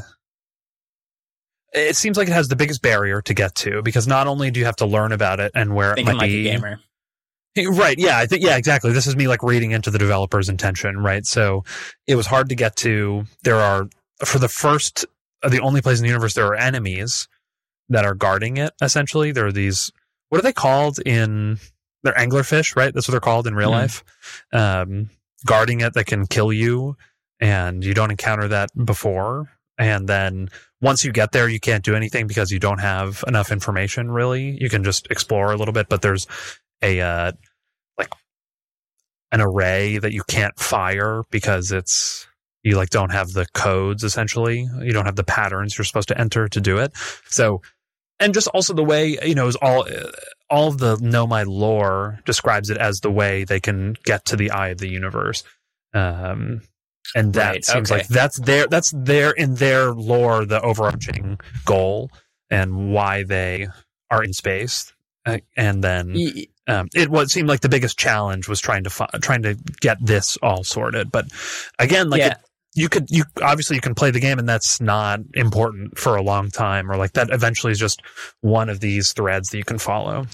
it 1.74 1.96
seems 1.96 2.16
like 2.16 2.28
it 2.28 2.33
has 2.33 2.48
the 2.48 2.57
biggest 2.57 2.81
barrier 2.81 3.20
to 3.20 3.35
get 3.35 3.55
to 3.57 3.83
because 3.83 4.07
not 4.07 4.26
only 4.26 4.50
do 4.50 4.59
you 4.59 4.64
have 4.64 4.76
to 4.76 4.87
learn 4.87 5.12
about 5.12 5.38
it 5.38 5.52
and 5.55 5.74
where 5.74 5.92
it 5.92 6.05
might 6.07 6.16
like 6.16 6.31
be. 6.31 6.44
gamer. 6.44 6.81
Right. 7.59 7.98
Yeah. 7.98 8.16
I 8.16 8.24
think, 8.24 8.42
yeah, 8.42 8.57
exactly. 8.57 8.92
This 8.92 9.07
is 9.07 9.16
me 9.16 9.28
like 9.28 9.42
reading 9.42 9.72
into 9.72 9.90
the 9.90 9.98
developer's 9.98 10.48
intention, 10.48 10.96
right? 10.96 11.26
So 11.26 11.64
it 12.07 12.14
was 12.14 12.26
hard 12.26 12.48
to 12.48 12.55
get 12.55 12.74
to. 12.76 13.24
There 13.42 13.61
are, 13.61 13.90
for 14.24 14.38
the 14.38 14.48
first, 14.48 15.05
uh, 15.42 15.50
the 15.50 15.61
only 15.61 15.83
place 15.83 15.98
in 15.98 16.05
the 16.05 16.09
universe, 16.09 16.33
there 16.33 16.46
are 16.46 16.55
enemies 16.55 17.28
that 17.90 18.07
are 18.07 18.14
guarding 18.14 18.57
it, 18.57 18.72
essentially. 18.81 19.31
There 19.33 19.46
are 19.46 19.52
these, 19.52 19.92
what 20.31 20.38
are 20.38 20.42
they 20.42 20.55
called 20.55 21.00
in, 21.05 21.59
they're 22.02 22.14
anglerfish, 22.14 22.74
right? 22.76 22.94
That's 22.94 23.07
what 23.07 23.12
they're 23.12 23.20
called 23.20 23.46
in 23.46 23.55
real 23.55 23.68
mm. 23.68 23.72
life. 23.72 24.05
Um, 24.55 25.11
guarding 25.44 25.81
it 25.81 25.94
that 25.94 26.07
can 26.07 26.26
kill 26.26 26.52
you 26.52 26.96
and 27.40 27.85
you 27.85 27.94
don't 27.94 28.11
encounter 28.11 28.48
that 28.48 28.70
before. 28.85 29.50
And 29.78 30.09
then 30.09 30.48
once 30.81 31.05
you 31.05 31.12
get 31.12 31.33
there 31.33 31.48
you 31.48 31.61
can't 31.61 31.85
do 31.85 31.94
anything 31.94 32.26
because 32.26 32.50
you 32.50 32.59
don't 32.59 32.81
have 32.81 33.24
enough 33.26 33.50
information 33.50 34.11
really. 34.11 34.57
You 34.61 34.68
can 34.68 34.85
just 34.85 35.07
explore 35.11 35.52
a 35.52 35.57
little 35.57 35.74
bit 35.74 35.88
but 35.88 36.02
there's 36.02 36.26
a 36.83 37.00
uh, 37.00 37.33
like 37.98 38.12
an 39.31 39.40
array 39.40 39.98
that 39.98 40.12
you 40.12 40.22
can't 40.28 40.59
fire 40.59 41.22
because 41.31 41.72
it's 41.72 42.26
you 42.62 42.76
like 42.76 42.90
don't 42.90 43.11
have 43.11 43.33
the 43.33 43.46
codes 43.55 44.05
essentially. 44.05 44.68
You 44.83 44.92
don't 44.92 45.07
have 45.07 45.16
the 45.16 45.24
patterns 45.24 45.76
you're 45.76 45.85
supposed 45.85 46.09
to 46.09 46.20
enter 46.20 46.48
to 46.48 46.61
do 46.61 46.78
it. 46.78 46.92
So 47.28 47.62
and 48.20 48.35
just 48.35 48.48
also 48.48 48.72
the 48.72 48.85
way 48.85 49.18
you 49.24 49.35
know 49.35 49.48
is 49.48 49.57
all 49.57 49.87
all 50.53 50.69
of 50.69 50.79
the 50.79 50.97
Nomai 50.97 51.47
lore 51.47 52.21
describes 52.27 52.69
it 52.69 52.77
as 52.77 53.01
the 53.01 53.11
way 53.11 53.45
they 53.45 53.59
can 53.59 53.97
get 54.05 54.27
to 54.27 54.37
the 54.37 54.51
eye 54.51 54.69
of 54.69 54.79
the 54.79 54.88
universe. 54.88 55.45
Um, 55.95 56.61
and 57.15 57.33
that 57.33 57.51
right, 57.51 57.65
seems 57.65 57.91
okay. 57.91 58.01
like 58.01 58.09
that's 58.09 58.38
their 58.38 58.67
that's 58.67 58.93
their 58.95 59.33
in 59.33 59.55
their 59.55 59.93
lore 59.93 60.45
the 60.45 60.61
overarching 60.61 61.41
goal 61.65 62.11
and 62.51 62.93
why 62.93 63.25
they 63.25 63.69
are 64.11 64.23
in 64.23 64.33
space. 64.33 64.93
Uh, 65.25 65.38
and 65.57 65.83
then 65.83 66.15
um, 66.67 66.88
it 66.95 67.09
what 67.09 67.31
seemed 67.31 67.49
like 67.49 67.61
the 67.61 67.69
biggest 67.69 67.99
challenge 67.99 68.47
was 68.47 68.61
trying 68.61 68.85
to 68.85 68.91
fi- 68.91 69.11
trying 69.21 69.43
to 69.43 69.57
get 69.81 69.99
this 70.05 70.37
all 70.43 70.65
sorted. 70.65 71.11
But 71.11 71.27
again, 71.79 72.11
like 72.11 72.21
yeah. 72.21 72.33
it, 72.33 72.38
you 72.75 72.89
could 72.89 73.11
you 73.11 73.25
obviously 73.43 73.77
you 73.77 73.83
can 73.83 73.95
play 73.95 74.11
the 74.11 74.21
game 74.21 74.39
and 74.39 74.49
that's 74.49 74.81
not 74.81 75.21
important 75.35 75.99
for 75.99 76.17
a 76.17 76.23
long 76.23 76.51
time 76.51 76.91
or 76.91 76.97
like 76.97 77.13
that 77.13 77.31
eventually 77.31 77.73
is 77.73 77.79
just 77.79 78.03
one 78.41 78.69
of 78.69 78.81
these 78.81 79.13
threads 79.13 79.51
that 79.51 79.59
you 79.59 79.65
can 79.65 79.79
follow 79.79 80.27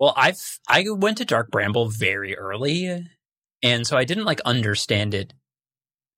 well, 0.00 0.14
I've 0.16 0.58
I 0.66 0.86
went 0.88 1.18
to 1.18 1.26
Dark 1.26 1.50
Bramble 1.50 1.90
very 1.90 2.36
early, 2.36 3.06
and 3.62 3.86
so 3.86 3.98
I 3.98 4.04
didn't 4.04 4.24
like 4.24 4.40
understand 4.40 5.12
it 5.12 5.34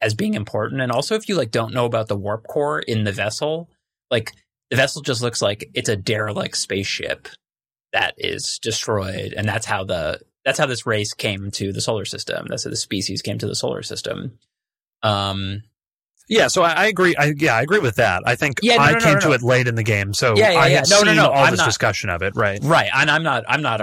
as 0.00 0.14
being 0.14 0.34
important. 0.34 0.80
And 0.80 0.92
also, 0.92 1.16
if 1.16 1.28
you 1.28 1.34
like 1.34 1.50
don't 1.50 1.74
know 1.74 1.84
about 1.84 2.06
the 2.06 2.16
warp 2.16 2.46
core 2.46 2.78
in 2.78 3.02
the 3.02 3.10
vessel, 3.10 3.68
like 4.08 4.32
the 4.70 4.76
vessel 4.76 5.02
just 5.02 5.20
looks 5.20 5.42
like 5.42 5.68
it's 5.74 5.88
a 5.88 5.96
derelict 5.96 6.56
spaceship 6.56 7.26
that 7.92 8.14
is 8.16 8.60
destroyed, 8.62 9.34
and 9.36 9.48
that's 9.48 9.66
how 9.66 9.82
the 9.82 10.20
that's 10.44 10.60
how 10.60 10.66
this 10.66 10.86
race 10.86 11.12
came 11.12 11.50
to 11.50 11.72
the 11.72 11.80
solar 11.80 12.04
system. 12.04 12.46
That's 12.48 12.62
how 12.62 12.70
the 12.70 12.76
species 12.76 13.20
came 13.20 13.38
to 13.38 13.48
the 13.48 13.56
solar 13.56 13.82
system. 13.82 14.38
Um, 15.02 15.62
yeah, 16.28 16.48
so 16.48 16.62
I, 16.62 16.72
I, 16.72 16.86
agree. 16.86 17.14
I, 17.16 17.34
yeah, 17.36 17.56
I 17.56 17.62
agree 17.62 17.80
with 17.80 17.96
that. 17.96 18.22
I 18.24 18.36
think 18.36 18.60
yeah, 18.62 18.76
no, 18.76 18.82
I 18.82 18.92
no, 18.92 18.98
came 19.00 19.14
no, 19.14 19.20
to 19.20 19.32
it 19.32 19.42
late 19.42 19.68
in 19.68 19.74
the 19.74 19.82
game, 19.82 20.14
so 20.14 20.36
yeah, 20.36 20.52
yeah, 20.52 20.58
I 20.58 20.66
yeah. 20.68 20.82
no, 20.88 21.02
no, 21.02 21.14
no. 21.14 21.28
all 21.28 21.44
I'm 21.44 21.50
this 21.50 21.58
not, 21.58 21.66
discussion 21.66 22.10
of 22.10 22.22
it, 22.22 22.34
right? 22.36 22.60
Right, 22.62 22.90
and 22.94 23.10
I'm 23.10 23.22
not, 23.22 23.44
I'm 23.48 23.62
not, 23.62 23.80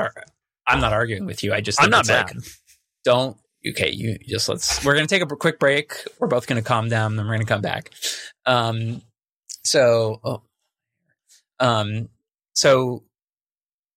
I'm 0.65 0.79
not 0.79 0.93
arguing 0.93 1.25
with 1.25 1.43
you. 1.43 1.53
I 1.53 1.61
just, 1.61 1.81
I'm 1.81 1.89
not 1.89 2.07
mad. 2.07 2.35
Like, 2.35 2.45
don't. 3.03 3.37
Okay, 3.67 3.91
you 3.91 4.17
just 4.27 4.47
let's. 4.47 4.83
We're 4.85 4.95
gonna 4.95 5.07
take 5.07 5.21
a 5.21 5.27
quick 5.27 5.59
break. 5.59 5.93
We're 6.19 6.27
both 6.27 6.47
gonna 6.47 6.61
calm 6.61 6.87
down, 6.87 7.17
then 7.17 7.27
we're 7.27 7.33
gonna 7.33 7.45
come 7.45 7.61
back. 7.61 7.91
Um, 8.45 9.01
so, 9.63 10.19
oh, 10.23 10.41
um, 11.59 12.09
so 12.53 13.03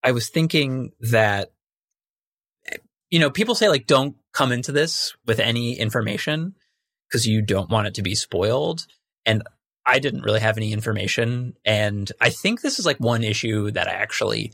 I 0.03 0.11
was 0.11 0.29
thinking 0.29 0.91
that, 0.99 1.51
you 3.09 3.19
know, 3.19 3.29
people 3.29 3.55
say 3.55 3.69
like, 3.69 3.87
don't 3.87 4.17
come 4.33 4.51
into 4.51 4.71
this 4.71 5.15
with 5.25 5.39
any 5.39 5.79
information 5.79 6.55
because 7.13 7.27
you 7.27 7.43
don't 7.43 7.69
want 7.69 7.85
it 7.85 7.93
to 7.93 8.01
be 8.01 8.15
spoiled. 8.15 8.87
And 9.23 9.43
I 9.85 9.99
didn't 9.99 10.23
really 10.23 10.39
have 10.39 10.57
any 10.57 10.73
information. 10.73 11.53
And 11.63 12.11
I 12.19 12.31
think 12.31 12.61
this 12.61 12.79
is 12.79 12.87
like 12.87 12.99
one 12.99 13.23
issue 13.23 13.69
that 13.69 13.87
I 13.87 13.91
actually, 13.91 14.51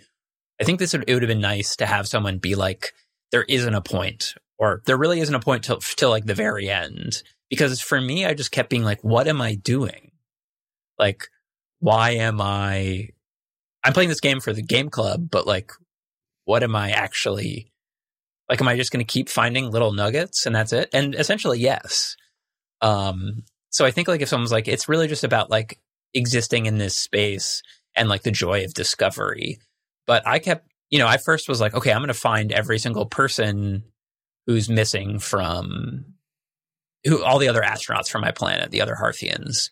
I 0.60 0.65
think 0.65 0.78
this 0.78 0.91
would, 0.91 1.06
it 1.08 1.13
would 1.13 1.24
have 1.24 1.30
been 1.30 1.39
nice 1.39 1.78
to 1.78 1.86
have 1.86 2.06
someone 2.06 2.38
be 2.38 2.56
like, 2.56 2.93
there 3.32 3.45
isn't 3.48 3.74
a 3.74 3.82
point, 3.82 4.34
or 4.58 4.82
there 4.88 4.98
really 4.98 5.22
isn't 5.22 5.34
a 5.34 5.39
point 5.39 5.63
till, 5.63 5.78
till 5.78 6.10
like 6.10 6.26
the 6.26 6.34
very 6.34 6.69
end. 6.69 7.24
Because 7.50 7.80
for 7.80 8.02
me, 8.02 8.26
I 8.26 8.34
just 8.34 8.52
kept 8.52 8.69
being 8.69 8.84
like, 8.84 9.02
what 9.04 9.30
am 9.30 9.39
I 9.39 9.56
doing? 9.56 10.12
Like, 10.98 11.30
why 11.80 12.12
am 12.12 12.41
I, 12.41 13.08
I'm 13.86 13.93
playing 13.93 14.10
this 14.10 14.19
game 14.19 14.41
for 14.41 14.52
the 14.52 14.62
game 14.62 14.89
club, 14.89 15.30
but 15.32 15.48
like, 15.48 15.72
what 16.43 16.62
am 16.62 16.76
I 16.76 16.89
actually, 16.89 17.72
like, 18.50 18.60
am 18.60 18.67
I 18.67 18.76
just 18.76 18.91
going 18.91 19.06
to 19.06 19.10
keep 19.10 19.30
finding 19.30 19.72
little 19.72 19.93
nuggets 19.93 20.45
and 20.45 20.54
that's 20.54 20.74
it? 20.74 20.89
And 20.91 21.15
essentially, 21.15 21.60
yes. 21.60 22.17
Um, 22.82 23.44
so 23.70 23.86
I 23.86 23.92
think 23.92 24.08
like 24.08 24.22
if 24.22 24.30
someone's 24.30 24.52
like, 24.52 24.68
it's 24.68 24.89
really 24.89 25.08
just 25.08 25.24
about 25.24 25.50
like 25.50 25.80
existing 26.13 26.65
in 26.65 26.78
this 26.78 26.96
space 26.96 27.62
and 27.96 28.10
like 28.10 28.24
the 28.24 28.32
joy 28.32 28.63
of 28.63 28.74
discovery. 28.74 29.60
But 30.08 30.28
I 30.28 30.39
kept, 30.39 30.68
you 30.89 31.00
know, 31.00 31.08
I 31.08 31.18
first 31.18 31.48
was 31.48 31.62
like, 31.62 31.74
okay, 31.76 31.92
I'm 31.92 32.00
going 32.00 32.08
to 32.08 32.13
find 32.13 32.52
every 32.52 32.80
single 32.80 33.06
person 33.06 33.84
who's 34.48 34.70
missing 34.70 35.20
from 35.20 36.06
who 37.06 37.24
all 37.24 37.39
the 37.39 37.48
other 37.48 37.62
astronauts 37.62 38.10
from 38.10 38.22
my 38.22 38.32
planet, 38.32 38.72
the 38.72 38.82
other 38.82 38.96
Hearthians, 38.96 39.70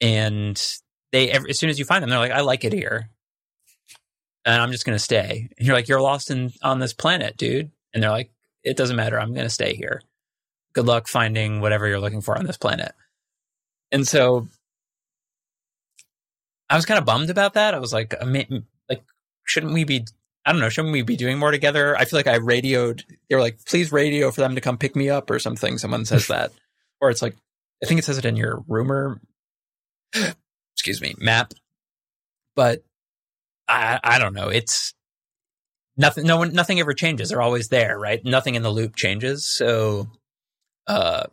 and 0.00 0.62
they 1.10 1.30
every, 1.30 1.50
as 1.50 1.58
soon 1.58 1.70
as 1.70 1.78
you 1.78 1.84
find 1.84 2.02
them, 2.02 2.10
they're 2.10 2.18
like, 2.18 2.32
I 2.32 2.42
like 2.42 2.64
it 2.64 2.72
here, 2.72 3.08
and 4.44 4.60
I'm 4.60 4.70
just 4.70 4.84
gonna 4.84 4.98
stay. 4.98 5.48
And 5.56 5.66
you're 5.66 5.74
like, 5.74 5.88
you're 5.88 6.00
lost 6.00 6.30
in 6.30 6.52
on 6.62 6.78
this 6.78 6.92
planet, 6.92 7.36
dude, 7.36 7.70
and 7.92 8.02
they're 8.02 8.10
like, 8.10 8.30
it 8.62 8.76
doesn't 8.76 8.96
matter, 8.96 9.18
I'm 9.18 9.34
gonna 9.34 9.50
stay 9.50 9.74
here. 9.74 10.02
Good 10.72 10.86
luck 10.86 11.08
finding 11.08 11.60
whatever 11.60 11.86
you're 11.86 12.00
looking 12.00 12.20
for 12.20 12.36
on 12.36 12.46
this 12.46 12.56
planet. 12.56 12.92
And 13.90 14.06
so 14.06 14.48
I 16.70 16.76
was 16.76 16.86
kind 16.86 16.98
of 16.98 17.04
bummed 17.04 17.30
about 17.30 17.54
that. 17.54 17.74
I 17.74 17.78
was 17.78 17.92
like, 17.92 18.14
I 18.20 18.24
mean, 18.24 18.64
like, 18.88 19.04
shouldn't 19.44 19.74
we 19.74 19.84
be? 19.84 20.06
I 20.46 20.52
don't 20.52 20.60
know. 20.60 20.70
Shouldn't 20.70 20.92
we 20.92 21.02
be 21.02 21.16
doing 21.16 21.38
more 21.38 21.50
together? 21.50 21.96
I 21.96 22.06
feel 22.06 22.18
like 22.18 22.26
I 22.26 22.36
radioed. 22.36 23.04
They 23.28 23.34
were 23.36 23.42
like, 23.42 23.64
please 23.66 23.92
radio 23.92 24.30
for 24.30 24.40
them 24.40 24.54
to 24.54 24.60
come 24.60 24.78
pick 24.78 24.96
me 24.96 25.10
up 25.10 25.30
or 25.30 25.38
something. 25.38 25.78
Someone 25.78 26.04
says 26.04 26.28
that, 26.28 26.50
or 27.00 27.10
it's 27.10 27.22
like, 27.22 27.36
I 27.82 27.86
think 27.86 27.98
it 27.98 28.04
says 28.04 28.18
it 28.18 28.24
in 28.24 28.36
your 28.36 28.64
rumor. 28.66 29.20
excuse 30.74 31.00
me, 31.00 31.14
map. 31.18 31.52
But 32.56 32.82
I, 33.68 34.00
I 34.02 34.18
don't 34.18 34.34
know. 34.34 34.48
It's 34.48 34.94
nothing. 35.96 36.24
No 36.26 36.38
one, 36.38 36.52
nothing 36.52 36.80
ever 36.80 36.94
changes. 36.94 37.28
They're 37.28 37.42
always 37.42 37.68
there, 37.68 37.98
right? 37.98 38.24
Nothing 38.24 38.54
in 38.54 38.62
the 38.62 38.70
loop 38.70 38.96
changes. 38.96 39.44
So, 39.44 40.08
uh, 40.86 41.24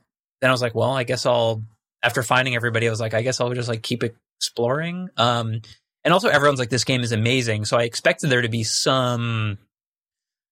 then 0.42 0.50
I 0.50 0.54
was 0.54 0.62
like, 0.62 0.76
well, 0.76 0.92
I 0.92 1.04
guess 1.04 1.26
I'll. 1.26 1.64
After 2.02 2.24
finding 2.24 2.56
everybody, 2.56 2.88
I 2.88 2.92
was 2.92 3.02
like, 3.02 3.14
I 3.14 3.22
guess 3.22 3.42
I'll 3.42 3.54
just 3.54 3.68
like 3.68 3.84
keep 3.84 4.04
exploring. 4.04 5.10
Um, 5.18 5.62
and 6.06 6.14
also 6.14 6.30
everyone's 6.30 6.60
like, 6.60 6.70
this 6.70 6.86
game 6.86 7.02
is 7.02 7.12
amazing. 7.12 7.66
So 7.66 7.78
I 7.78 7.84
expected 7.84 8.30
there 8.30 8.42
to 8.42 8.48
be 8.48 8.64
some 8.64 9.58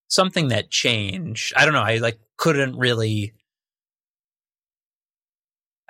something 0.10 0.50
that 0.50 0.70
changed. 0.70 1.54
I 1.56 1.66
don't 1.66 1.74
know. 1.74 1.82
I 1.82 1.98
like 1.98 2.20
couldn't 2.38 2.78
really. 2.78 3.34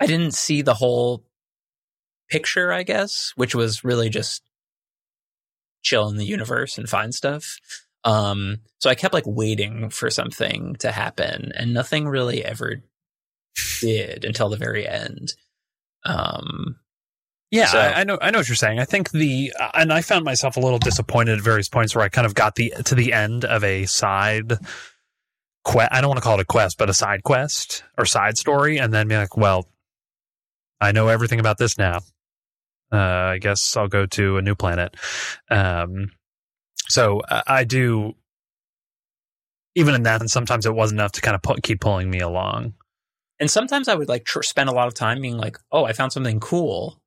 I 0.00 0.06
didn't 0.06 0.34
see 0.34 0.62
the 0.62 0.74
whole 0.74 1.24
picture, 2.30 2.72
I 2.72 2.84
guess, 2.84 3.32
which 3.34 3.54
was 3.54 3.82
really 3.82 4.10
just 4.10 4.42
chill 5.82 6.08
in 6.08 6.16
the 6.16 6.24
universe 6.24 6.78
and 6.78 6.88
find 6.88 7.12
stuff. 7.12 7.58
Um, 8.04 8.58
so 8.78 8.90
I 8.90 8.94
kept 8.94 9.14
like 9.14 9.24
waiting 9.26 9.90
for 9.90 10.08
something 10.08 10.76
to 10.76 10.92
happen, 10.92 11.50
and 11.56 11.74
nothing 11.74 12.06
really 12.06 12.44
ever 12.44 12.80
did 13.80 14.24
until 14.24 14.48
the 14.48 14.56
very 14.56 14.86
end. 14.86 15.34
Um, 16.04 16.76
yeah, 17.50 17.66
so, 17.66 17.78
I, 17.78 18.00
I, 18.00 18.04
know. 18.04 18.18
I 18.20 18.30
know 18.30 18.38
what 18.38 18.48
you're 18.48 18.56
saying. 18.56 18.78
I 18.78 18.84
think 18.84 19.10
the 19.10 19.52
and 19.74 19.90
I 19.90 20.02
found 20.02 20.24
myself 20.24 20.56
a 20.56 20.60
little 20.60 20.78
disappointed 20.78 21.38
at 21.38 21.44
various 21.44 21.68
points 21.68 21.94
where 21.94 22.04
I 22.04 22.10
kind 22.10 22.26
of 22.26 22.34
got 22.34 22.56
the 22.56 22.74
to 22.84 22.94
the 22.94 23.12
end 23.14 23.46
of 23.46 23.64
a 23.64 23.86
side 23.86 24.52
quest. 25.64 25.90
I 25.90 26.00
don't 26.00 26.08
want 26.08 26.18
to 26.18 26.22
call 26.22 26.38
it 26.38 26.42
a 26.42 26.44
quest, 26.44 26.76
but 26.76 26.90
a 26.90 26.94
side 26.94 27.22
quest 27.22 27.84
or 27.96 28.04
side 28.04 28.36
story, 28.36 28.76
and 28.76 28.92
then 28.92 29.08
be 29.08 29.16
like, 29.16 29.36
"Well, 29.36 29.66
I 30.78 30.92
know 30.92 31.08
everything 31.08 31.40
about 31.40 31.56
this 31.56 31.78
now. 31.78 32.00
Uh, 32.92 32.96
I 32.96 33.38
guess 33.38 33.76
I'll 33.76 33.88
go 33.88 34.04
to 34.04 34.36
a 34.36 34.42
new 34.42 34.54
planet." 34.54 34.94
Um, 35.50 36.10
so 36.88 37.22
I, 37.26 37.42
I 37.46 37.64
do. 37.64 38.14
Even 39.74 39.94
in 39.94 40.02
that, 40.02 40.20
and 40.20 40.30
sometimes 40.30 40.66
it 40.66 40.74
wasn't 40.74 41.00
enough 41.00 41.12
to 41.12 41.22
kind 41.22 41.34
of 41.34 41.40
pu- 41.40 41.60
keep 41.62 41.80
pulling 41.80 42.10
me 42.10 42.20
along. 42.20 42.74
And 43.40 43.50
sometimes 43.50 43.88
I 43.88 43.94
would 43.94 44.08
like 44.08 44.24
tr- 44.24 44.42
spend 44.42 44.68
a 44.68 44.72
lot 44.72 44.88
of 44.88 44.94
time 44.94 45.20
being 45.20 45.36
like, 45.36 45.58
"Oh, 45.70 45.84
I 45.84 45.92
found 45.92 46.12
something 46.12 46.40
cool." 46.40 47.00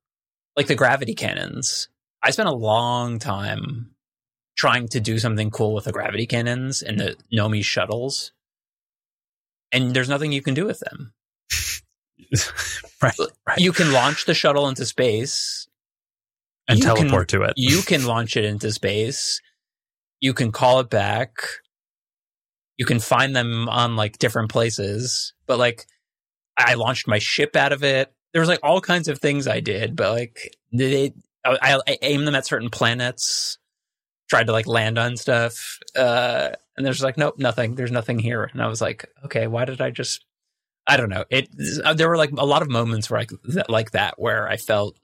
like 0.56 0.66
the 0.66 0.74
gravity 0.74 1.14
cannons. 1.14 1.88
I 2.22 2.30
spent 2.30 2.48
a 2.48 2.54
long 2.54 3.18
time 3.18 3.94
trying 4.56 4.88
to 4.88 5.00
do 5.00 5.18
something 5.18 5.50
cool 5.50 5.74
with 5.74 5.84
the 5.84 5.92
gravity 5.92 6.26
cannons 6.26 6.82
and 6.82 7.00
the 7.00 7.16
Nomai 7.32 7.64
shuttles. 7.64 8.32
And 9.72 9.94
there's 9.94 10.08
nothing 10.08 10.32
you 10.32 10.42
can 10.42 10.54
do 10.54 10.66
with 10.66 10.80
them. 10.80 11.14
right, 13.02 13.14
right, 13.46 13.58
You 13.58 13.72
can 13.72 13.92
launch 13.92 14.26
the 14.26 14.34
shuttle 14.34 14.68
into 14.68 14.84
space 14.84 15.66
and 16.68 16.78
you 16.78 16.84
teleport 16.84 17.28
can, 17.28 17.40
to 17.40 17.46
it. 17.46 17.54
you 17.56 17.82
can 17.82 18.04
launch 18.04 18.36
it 18.36 18.44
into 18.44 18.70
space. 18.70 19.40
You 20.20 20.34
can 20.34 20.52
call 20.52 20.80
it 20.80 20.90
back. 20.90 21.36
You 22.76 22.84
can 22.84 23.00
find 23.00 23.34
them 23.34 23.68
on 23.68 23.96
like 23.96 24.18
different 24.18 24.50
places. 24.50 25.32
But 25.46 25.58
like 25.58 25.86
I 26.56 26.74
launched 26.74 27.08
my 27.08 27.18
ship 27.18 27.56
out 27.56 27.72
of 27.72 27.82
it 27.82 28.12
there 28.32 28.40
was 28.40 28.48
like 28.48 28.60
all 28.62 28.80
kinds 28.80 29.08
of 29.08 29.18
things 29.18 29.46
I 29.46 29.60
did, 29.60 29.94
but 29.94 30.12
like 30.12 30.56
they, 30.72 31.12
I, 31.44 31.78
I 31.86 31.98
aimed 32.02 32.26
them 32.26 32.34
at 32.34 32.46
certain 32.46 32.70
planets, 32.70 33.58
tried 34.28 34.46
to 34.46 34.52
like 34.52 34.66
land 34.66 34.98
on 34.98 35.16
stuff, 35.16 35.78
uh, 35.96 36.50
and 36.76 36.86
there's 36.86 37.02
like 37.02 37.18
nope, 37.18 37.38
nothing. 37.38 37.74
There's 37.74 37.92
nothing 37.92 38.18
here, 38.18 38.44
and 38.44 38.62
I 38.62 38.68
was 38.68 38.80
like, 38.80 39.06
okay, 39.24 39.46
why 39.46 39.64
did 39.64 39.80
I 39.80 39.90
just? 39.90 40.24
I 40.86 40.96
don't 40.96 41.10
know. 41.10 41.24
It 41.30 41.48
there 41.96 42.08
were 42.08 42.16
like 42.16 42.32
a 42.32 42.46
lot 42.46 42.62
of 42.62 42.70
moments 42.70 43.10
where 43.10 43.20
I 43.20 43.26
that, 43.44 43.70
like 43.70 43.92
that 43.92 44.18
where 44.18 44.48
I 44.48 44.56
felt 44.56 44.98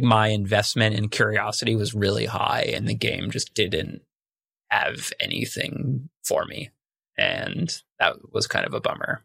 my 0.00 0.28
investment 0.28 0.96
and 0.96 1.10
curiosity 1.10 1.74
was 1.74 1.94
really 1.94 2.26
high, 2.26 2.72
and 2.74 2.88
the 2.88 2.94
game 2.94 3.30
just 3.30 3.52
didn't 3.54 4.02
have 4.70 5.12
anything 5.18 6.08
for 6.22 6.44
me, 6.44 6.70
and 7.18 7.74
that 7.98 8.32
was 8.32 8.46
kind 8.46 8.64
of 8.64 8.74
a 8.74 8.80
bummer. 8.80 9.24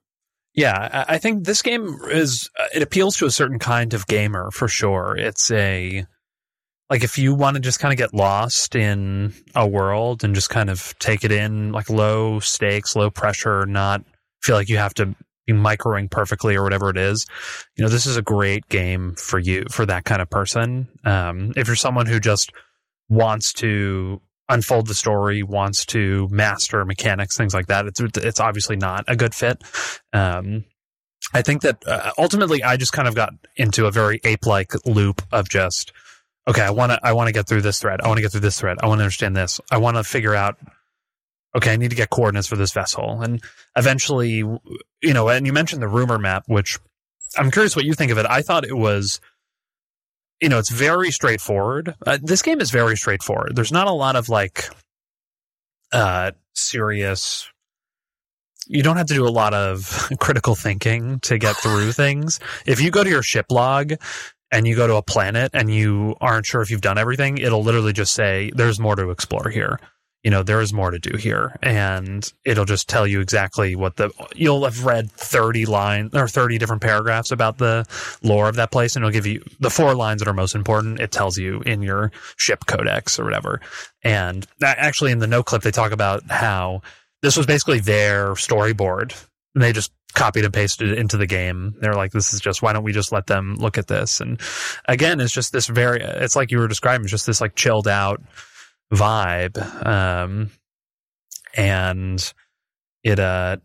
Yeah, 0.55 1.05
I 1.09 1.17
think 1.17 1.43
this 1.43 1.61
game 1.61 1.99
is 2.09 2.49
it 2.73 2.81
appeals 2.81 3.17
to 3.17 3.25
a 3.25 3.31
certain 3.31 3.59
kind 3.59 3.93
of 3.93 4.07
gamer 4.07 4.51
for 4.51 4.69
sure. 4.69 5.15
It's 5.17 5.51
a 5.51 6.05
like 6.89 7.03
if 7.03 7.17
you 7.17 7.35
want 7.35 7.55
to 7.55 7.59
just 7.59 7.79
kind 7.79 7.91
of 7.91 7.97
get 7.97 8.13
lost 8.13 8.75
in 8.75 9.33
a 9.53 9.67
world 9.67 10.23
and 10.23 10.33
just 10.33 10.49
kind 10.49 10.69
of 10.69 10.97
take 10.99 11.25
it 11.25 11.31
in 11.31 11.73
like 11.73 11.89
low 11.89 12.39
stakes, 12.39 12.95
low 12.95 13.09
pressure, 13.09 13.65
not 13.65 14.03
feel 14.41 14.55
like 14.55 14.69
you 14.69 14.77
have 14.77 14.93
to 14.93 15.07
be 15.45 15.53
microing 15.53 16.09
perfectly 16.09 16.55
or 16.55 16.63
whatever 16.63 16.89
it 16.89 16.97
is. 16.97 17.25
You 17.75 17.83
know, 17.83 17.89
this 17.89 18.05
is 18.05 18.15
a 18.15 18.21
great 18.21 18.67
game 18.69 19.15
for 19.15 19.39
you 19.39 19.65
for 19.69 19.85
that 19.85 20.05
kind 20.05 20.21
of 20.21 20.29
person. 20.29 20.87
Um, 21.03 21.51
if 21.57 21.67
you're 21.67 21.75
someone 21.75 22.05
who 22.05 22.19
just 22.19 22.51
wants 23.09 23.51
to 23.53 24.21
unfold 24.49 24.88
the 24.88 24.93
story, 24.93 25.43
wants 25.43 25.86
to 25.88 26.27
master 26.29 26.86
mechanics, 26.86 27.38
things 27.38 27.53
like 27.53 27.67
that, 27.67 27.86
it's 27.86 27.99
it's 28.17 28.39
obviously 28.39 28.75
not 28.75 29.05
a 29.08 29.15
good 29.15 29.34
fit. 29.34 29.63
Um, 30.13 30.65
I 31.34 31.41
think 31.41 31.62
that 31.63 31.84
uh, 31.88 32.12
ultimately 32.17 32.63
I 32.63 32.77
just 32.77 32.93
kind 32.93 33.08
of 33.08 33.15
got 33.15 33.34
into 33.55 33.88
a 33.88 33.91
very 33.91 34.21
ape-like 34.23 34.73
loop 34.86 35.21
of 35.31 35.49
just 35.49 35.91
okay, 36.47 36.62
I 36.62 36.69
want 36.69 36.91
to 36.91 36.99
I 37.03 37.13
want 37.13 37.27
to 37.27 37.34
get 37.34 37.47
through 37.47 37.62
this 37.62 37.79
thread. 37.79 38.01
I 38.01 38.08
want 38.08 38.17
to 38.17 38.21
get 38.21 38.31
through 38.31 38.41
this 38.41 38.60
thread. 38.60 38.77
I 38.81 38.88
want 38.88 38.99
to 38.99 39.03
understand 39.03 39.36
this. 39.36 39.60
I 39.71 39.77
want 39.77 39.97
to 39.97 40.03
figure 40.03 40.36
out 40.36 40.58
okay, 41.55 41.71
I 41.71 41.77
need 41.77 41.89
to 41.89 41.95
get 41.95 42.10
coordinates 42.10 42.47
for 42.47 42.58
this 42.58 42.73
vessel. 42.73 43.21
And 43.21 43.41
eventually, 43.77 44.43
you 45.01 45.13
know, 45.13 45.29
and 45.29 45.45
you 45.45 45.53
mentioned 45.53 45.81
the 45.81 45.88
rumor 45.88 46.19
map, 46.19 46.43
which 46.47 46.77
I'm 47.38 47.49
curious 47.49 47.75
what 47.75 47.86
you 47.86 47.93
think 47.93 48.12
of 48.12 48.17
it. 48.17 48.25
I 48.25 48.41
thought 48.41 48.65
it 48.65 48.77
was 48.77 49.21
you 50.41 50.49
know, 50.49 50.59
it's 50.59 50.69
very 50.69 51.11
straightforward. 51.11 51.95
Uh, 52.05 52.17
this 52.21 52.41
game 52.41 52.61
is 52.61 52.71
very 52.71 52.97
straightforward. 52.97 53.55
There's 53.55 53.71
not 53.71 53.87
a 53.87 53.91
lot 53.91 54.15
of 54.15 54.29
like 54.29 54.65
uh 55.91 56.31
serious 56.53 57.49
you 58.67 58.81
don't 58.81 58.97
have 58.97 59.05
to 59.07 59.13
do 59.13 59.27
a 59.27 59.29
lot 59.29 59.53
of 59.53 60.09
critical 60.19 60.55
thinking 60.55 61.19
to 61.21 61.37
get 61.37 61.55
through 61.55 61.91
things. 61.91 62.39
If 62.65 62.81
you 62.81 62.91
go 62.91 63.03
to 63.03 63.09
your 63.09 63.21
ship 63.21 63.47
log 63.51 63.93
and 64.51 64.67
you 64.67 64.75
go 64.75 64.87
to 64.87 64.95
a 64.95 65.03
planet 65.03 65.51
and 65.53 65.73
you 65.73 66.15
aren't 66.21 66.45
sure 66.45 66.61
if 66.61 66.71
you've 66.71 66.81
done 66.81 66.97
everything, 66.97 67.37
it'll 67.37 67.63
literally 67.63 67.93
just 67.93 68.13
say 68.13 68.51
there's 68.55 68.79
more 68.79 68.95
to 68.95 69.09
explore 69.11 69.49
here 69.49 69.79
you 70.25 70.31
know, 70.31 70.41
there 70.41 70.59
is 70.59 70.73
more 70.73 70.89
to 70.89 70.97
do 70.97 71.15
here. 71.17 71.55
And 71.61 72.27
it'll 72.43 72.65
just 72.65 72.89
tell 72.89 73.05
you 73.05 73.21
exactly 73.21 73.75
what 73.75 73.97
the, 73.97 74.09
you'll 74.35 74.63
have 74.63 74.83
read 74.83 75.11
30 75.11 75.67
lines 75.67 76.15
or 76.15 76.27
30 76.27 76.57
different 76.57 76.81
paragraphs 76.81 77.29
about 77.29 77.59
the 77.59 77.85
lore 78.23 78.49
of 78.49 78.55
that 78.55 78.71
place. 78.71 78.95
And 78.95 79.05
it'll 79.05 79.13
give 79.13 79.27
you 79.27 79.43
the 79.59 79.69
four 79.69 79.93
lines 79.93 80.21
that 80.21 80.27
are 80.27 80.33
most 80.33 80.55
important. 80.55 80.99
It 80.99 81.11
tells 81.11 81.38
you 81.38 81.61
in 81.61 81.83
your 81.83 82.11
ship 82.38 82.65
codex 82.65 83.19
or 83.19 83.23
whatever. 83.23 83.61
And 84.03 84.47
actually 84.63 85.11
in 85.11 85.19
the 85.19 85.27
Noclip, 85.27 85.61
they 85.61 85.69
talk 85.69 85.91
about 85.91 86.23
how 86.28 86.82
this 87.21 87.38
was 87.38 87.45
basically 87.45 87.80
their 87.80 88.34
storyboard. 88.34 89.13
And 89.53 89.63
they 89.63 89.73
just 89.73 89.91
copied 90.15 90.43
and 90.43 90.53
pasted 90.53 90.89
it 90.89 90.97
into 90.97 91.17
the 91.17 91.28
game. 91.28 91.76
They're 91.82 91.93
like, 91.93 92.13
this 92.13 92.34
is 92.34 92.39
just, 92.41 92.63
why 92.63 92.73
don't 92.73 92.84
we 92.84 92.93
just 92.93 93.11
let 93.11 93.28
them 93.28 93.57
look 93.59 93.78
at 93.78 93.86
this? 93.86 94.21
And 94.21 94.41
again, 94.88 95.19
it's 95.19 95.34
just 95.34 95.53
this 95.53 95.67
very, 95.67 96.01
it's 96.01 96.36
like 96.36 96.49
you 96.49 96.57
were 96.57 96.67
describing, 96.67 97.05
just 97.05 97.28
this 97.28 97.41
like 97.41 97.53
chilled 97.53 97.88
out, 97.88 98.23
vibe. 98.93 99.86
Um, 99.86 100.51
and 101.55 102.33
it, 103.03 103.19
uh, 103.19 103.57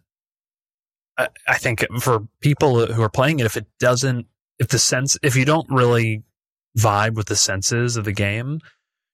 I, 1.19 1.59
think 1.59 1.85
for 2.01 2.27
people 2.41 2.87
who 2.87 3.03
are 3.03 3.11
playing 3.11 3.41
it, 3.41 3.47
if 3.47 3.57
it 3.57 3.67
doesn't, 3.79 4.27
if 4.59 4.69
the 4.69 4.79
sense, 4.79 5.19
if 5.23 5.37
you 5.37 5.45
don't 5.45 5.69
really 5.71 6.23
vibe 6.79 7.15
with 7.15 7.27
the 7.27 7.37
senses 7.37 7.97
of 7.97 8.05
the 8.05 8.13
game, 8.13 8.61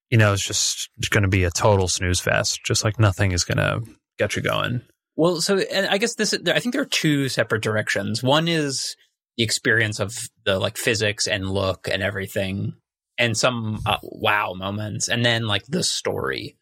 you 0.09 0.17
know, 0.17 0.33
it's 0.33 0.45
just 0.45 0.89
going 1.09 1.23
to 1.23 1.29
be 1.29 1.43
a 1.43 1.51
total 1.51 1.87
snooze 1.87 2.19
fest. 2.19 2.61
Just 2.63 2.83
like 2.83 2.99
nothing 2.99 3.31
is 3.31 3.43
going 3.43 3.57
to 3.57 3.81
get 4.17 4.35
you 4.35 4.41
going. 4.41 4.81
Well, 5.15 5.41
so 5.41 5.57
and 5.57 5.87
I 5.87 5.97
guess 5.97 6.15
this, 6.15 6.33
I 6.33 6.59
think 6.59 6.73
there 6.73 6.83
are 6.83 6.85
two 6.85 7.27
separate 7.27 7.63
directions. 7.63 8.21
One 8.23 8.47
is 8.47 8.95
the 9.35 9.43
experience 9.43 9.99
of 9.99 10.29
the 10.45 10.59
like 10.59 10.77
physics 10.77 11.27
and 11.27 11.49
look 11.49 11.87
and 11.91 12.03
everything 12.03 12.75
and 13.17 13.37
some 13.37 13.79
uh, 13.85 13.97
wow 14.03 14.53
moments, 14.53 15.09
and 15.09 15.25
then 15.25 15.47
like 15.47 15.65
the 15.67 15.83
story. 15.83 16.57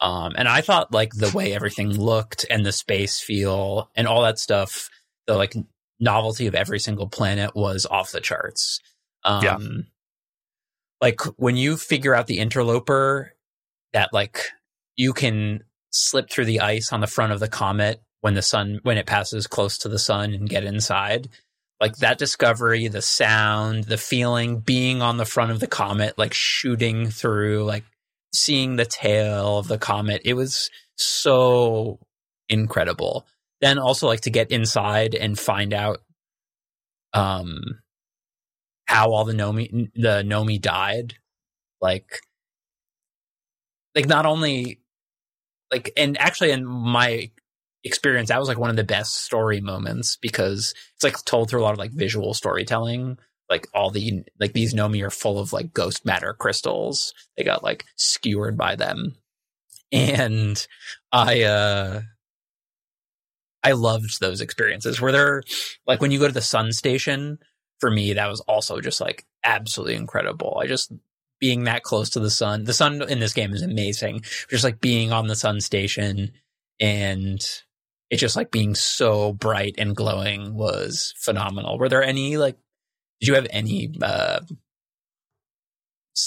Um, 0.00 0.34
and 0.36 0.46
I 0.46 0.60
thought 0.60 0.92
like 0.92 1.12
the 1.12 1.30
way 1.30 1.52
everything 1.52 1.90
looked 1.90 2.46
and 2.48 2.64
the 2.64 2.72
space 2.72 3.20
feel 3.20 3.90
and 3.96 4.06
all 4.06 4.22
that 4.22 4.38
stuff, 4.38 4.90
the 5.26 5.34
like 5.34 5.54
novelty 5.98 6.46
of 6.46 6.54
every 6.54 6.78
single 6.78 7.08
planet 7.08 7.56
was 7.56 7.84
off 7.84 8.12
the 8.12 8.20
charts. 8.20 8.80
Um, 9.24 9.44
Yeah. 9.44 9.58
Like 11.00 11.20
when 11.36 11.56
you 11.56 11.76
figure 11.76 12.14
out 12.14 12.26
the 12.28 12.38
interloper 12.38 13.34
that 13.92 14.10
like 14.12 14.40
you 14.96 15.12
can 15.12 15.64
slip 15.90 16.30
through 16.30 16.44
the 16.44 16.60
ice 16.60 16.92
on 16.92 17.00
the 17.00 17.06
front 17.06 17.32
of 17.32 17.40
the 17.40 17.48
comet 17.48 18.02
when 18.20 18.34
the 18.34 18.42
sun 18.42 18.80
when 18.82 18.98
it 18.98 19.06
passes 19.06 19.46
close 19.46 19.78
to 19.78 19.88
the 19.88 19.98
sun 19.98 20.34
and 20.34 20.48
get 20.48 20.64
inside 20.64 21.28
like 21.80 21.96
that 21.96 22.18
discovery 22.18 22.88
the 22.88 23.02
sound 23.02 23.84
the 23.84 23.98
feeling 23.98 24.60
being 24.60 25.00
on 25.02 25.16
the 25.16 25.24
front 25.24 25.50
of 25.50 25.60
the 25.60 25.66
comet 25.66 26.18
like 26.18 26.34
shooting 26.34 27.08
through 27.08 27.64
like 27.64 27.84
seeing 28.34 28.76
the 28.76 28.84
tail 28.84 29.58
of 29.58 29.68
the 29.68 29.78
comet 29.78 30.22
it 30.24 30.34
was 30.34 30.70
so 30.98 31.98
incredible. 32.48 33.26
Then 33.60 33.78
also 33.78 34.06
like 34.06 34.22
to 34.22 34.30
get 34.30 34.50
inside 34.50 35.14
and 35.14 35.38
find 35.38 35.72
out 35.72 35.98
um 37.14 37.80
how 38.86 39.10
all 39.10 39.24
the 39.24 39.32
Nomai 39.32 39.90
the 39.94 40.22
Nomai 40.24 40.60
died 40.60 41.14
like 41.80 42.20
like 43.94 44.06
not 44.06 44.26
only 44.26 44.80
like 45.72 45.90
and 45.96 46.18
actually 46.18 46.50
in 46.50 46.66
my 46.66 47.30
experience 47.84 48.28
that 48.28 48.40
was 48.40 48.48
like 48.48 48.58
one 48.58 48.70
of 48.70 48.76
the 48.76 48.84
best 48.84 49.16
story 49.24 49.60
moments 49.60 50.16
because 50.16 50.74
it's 50.94 51.04
like 51.04 51.22
told 51.24 51.48
through 51.48 51.60
a 51.60 51.64
lot 51.64 51.72
of 51.72 51.78
like 51.78 51.92
visual 51.92 52.34
storytelling. 52.34 53.18
Like 53.48 53.66
all 53.72 53.90
the 53.90 54.24
like 54.38 54.52
these 54.52 54.74
Nomai 54.74 55.02
are 55.02 55.10
full 55.10 55.38
of 55.38 55.52
like 55.52 55.72
ghost 55.72 56.04
matter 56.04 56.34
crystals. 56.34 57.14
They 57.36 57.44
got 57.44 57.64
like 57.64 57.84
skewered 57.96 58.56
by 58.58 58.76
them. 58.76 59.16
And 59.90 60.66
i 61.12 61.42
uh 61.44 62.02
i 63.62 63.72
loved 63.72 64.20
those 64.20 64.40
experiences. 64.40 65.00
Where 65.00 65.12
they're 65.12 65.42
like 65.86 66.00
when 66.00 66.10
you 66.10 66.18
go 66.18 66.26
to 66.26 66.34
the 66.34 66.42
sun 66.42 66.72
station 66.72 67.38
for 67.80 67.90
me 67.90 68.12
that 68.12 68.28
was 68.28 68.40
also 68.40 68.80
just 68.80 69.00
like 69.00 69.24
absolutely 69.44 69.94
incredible. 69.94 70.58
I 70.62 70.66
just 70.66 70.92
being 71.40 71.64
that 71.64 71.84
close 71.84 72.10
to 72.10 72.20
the 72.20 72.30
sun 72.30 72.64
the 72.64 72.74
sun 72.74 73.00
in 73.08 73.20
this 73.20 73.32
game 73.32 73.54
is 73.54 73.62
amazing. 73.62 74.22
Just 74.50 74.64
like 74.64 74.80
being 74.80 75.10
on 75.10 75.26
the 75.26 75.36
sun 75.36 75.62
station 75.62 76.32
and 76.80 77.40
it 78.10 78.16
just 78.16 78.36
like 78.36 78.50
being 78.50 78.74
so 78.74 79.32
bright 79.32 79.74
and 79.78 79.94
glowing 79.96 80.54
was 80.54 81.14
phenomenal 81.18 81.78
were 81.78 81.88
there 81.88 82.02
any 82.02 82.36
like 82.36 82.56
did 83.20 83.28
you 83.28 83.34
have 83.34 83.46
any 83.50 83.92
uh 84.02 84.40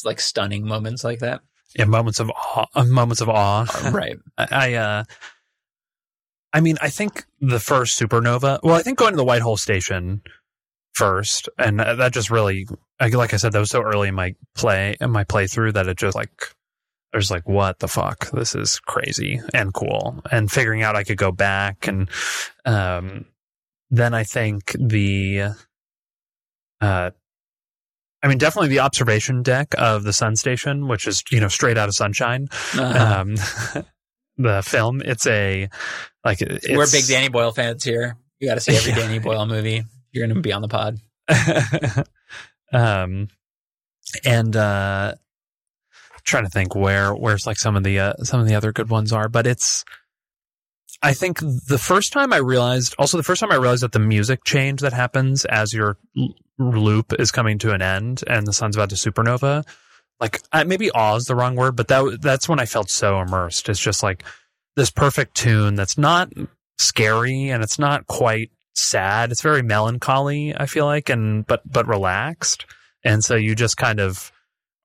like 0.06 0.20
stunning 0.20 0.66
moments 0.66 1.04
like 1.04 1.20
that 1.20 1.42
Yeah, 1.78 1.86
moments 1.86 2.20
of 2.20 2.30
awe. 2.30 2.66
uh, 2.76 2.84
Moments 2.86 3.22
of 3.22 3.30
awe. 3.30 3.66
right 3.94 4.18
I, 4.38 4.48
I, 4.52 4.74
uh, 4.76 5.04
I 6.54 6.60
mean, 6.60 6.78
I 6.82 6.90
think 6.90 7.26
the 7.40 7.60
first 7.62 7.98
supernova. 8.00 8.60
Well, 8.62 8.76
I 8.76 8.82
think 8.82 8.98
going 8.98 9.12
to 9.14 9.18
the 9.18 9.24
White 9.24 9.42
Hole 9.42 9.56
Station 9.56 10.22
first, 10.94 11.48
and 11.58 11.80
that 11.80 11.96
that 11.98 12.12
just 12.14 12.30
really, 12.30 12.68
like 13.00 13.14
like 13.14 13.34
I 13.34 13.38
said, 13.38 13.54
that 13.54 13.60
was 13.60 13.70
so 13.70 13.82
early 13.82 14.10
in 14.10 14.16
my 14.16 14.36
play, 14.54 14.98
in 15.00 15.12
my 15.12 15.24
playthrough 15.24 15.74
that 15.74 15.88
it 15.88 15.98
just 15.98 16.14
like, 16.16 16.30
there's 17.12 17.32
like, 17.32 17.48
what 17.48 17.80
the 17.80 17.88
fuck? 17.88 18.30
This 18.32 18.56
is 18.56 18.80
crazy 18.80 19.42
and 19.54 19.74
cool. 19.74 20.22
And 20.32 20.52
figuring 20.52 20.82
out 20.84 20.96
I 20.96 21.04
could 21.04 21.18
go 21.18 21.32
back, 21.32 21.88
and 21.88 22.10
um, 22.66 23.26
then 23.90 24.14
I 24.14 24.24
think 24.24 24.76
the, 24.80 25.54
uh. 26.82 27.12
I 28.24 28.28
mean, 28.28 28.38
definitely 28.38 28.70
the 28.70 28.80
observation 28.82 29.42
deck 29.42 29.74
of 29.80 30.04
the 30.04 30.14
Sun 30.14 30.36
Station, 30.36 30.88
which 30.88 31.08
is 31.08 31.24
you 31.32 31.40
know 31.40 31.48
straight 31.48 31.78
out 31.78 31.90
of 31.90 31.96
Sunshine 31.96 32.48
Uh-huh. 32.78 33.22
um, 33.22 33.36
the 34.38 34.62
film. 34.64 35.02
It's 35.04 35.26
a 35.26 35.70
like 36.24 36.42
it's, 36.42 36.70
we're 36.70 36.90
big 36.92 37.08
danny 37.08 37.30
boyle 37.30 37.52
fans 37.52 37.84
here 37.84 38.16
you 38.40 38.48
got 38.48 38.56
to 38.56 38.62
see 38.62 38.76
every 38.76 38.92
danny 39.00 39.18
boyle 39.20 39.46
movie 39.48 39.84
you're 40.12 40.28
gonna 40.28 40.40
be 40.40 40.54
on 40.54 40.62
the 40.62 40.68
pod 40.68 41.00
um, 42.74 43.28
and 44.24 44.56
uh, 44.56 45.16
trying 46.24 46.44
to 46.44 46.50
think 46.50 46.76
where 46.76 47.14
where's 47.14 47.46
like 47.48 47.58
some 47.58 47.76
of 47.76 47.84
the 47.84 48.00
uh, 48.00 48.14
some 48.24 48.40
of 48.40 48.48
the 48.48 48.56
other 48.56 48.72
good 48.72 48.90
ones 48.90 49.14
are, 49.14 49.30
but 49.30 49.48
it's. 49.48 49.84
I 51.04 51.14
think 51.14 51.40
the 51.40 51.80
first 51.80 52.14
time 52.14 52.32
I 52.32 52.38
realized, 52.38 52.94
also 53.00 53.18
the 53.18 53.24
first 53.24 53.40
time 53.40 53.52
I 53.52 53.56
realized 53.56 53.82
that 53.82 53.92
the 53.92 53.98
music 53.98 54.44
change 54.44 54.82
that 54.82 54.94
happens 54.94 55.46
as 55.46 55.74
your 55.74 55.98
l- 56.16 56.36
loop 56.60 57.14
is 57.20 57.32
coming 57.32 57.58
to 57.60 57.74
an 57.74 57.82
end 57.82 58.24
and 58.28 58.46
the 58.46 58.54
sun's 58.54 58.76
about 58.76 58.90
to 58.90 58.96
supernova, 58.96 59.66
like 60.20 60.42
uh, 60.52 60.64
maybe 60.64 60.92
awe 60.92 61.16
is 61.16 61.26
the 61.26 61.36
wrong 61.36 61.56
word, 61.56 61.76
but 61.76 61.88
that 61.88 62.20
that's 62.22 62.48
when 62.48 62.60
I 62.60 62.66
felt 62.66 62.90
so 62.92 63.20
immersed. 63.20 63.68
It's 63.68 63.80
just 63.80 64.04
like 64.04 64.24
this 64.76 64.92
perfect 64.92 65.36
tune 65.36 65.76
that's 65.76 65.98
not 65.98 66.32
scary 66.78 67.50
and 67.50 67.64
it's 67.64 67.80
not 67.80 68.06
quite 68.08 68.52
sad. 68.76 69.32
It's 69.32 69.42
very 69.42 69.64
melancholy, 69.64 70.56
I 70.56 70.68
feel 70.68 70.86
like, 70.86 71.10
and 71.10 71.46
but 71.48 71.62
but 71.70 71.88
relaxed. 71.88 72.66
And 73.04 73.24
so 73.24 73.36
you 73.36 73.56
just 73.56 73.78
kind 73.78 74.00
of 74.00 74.32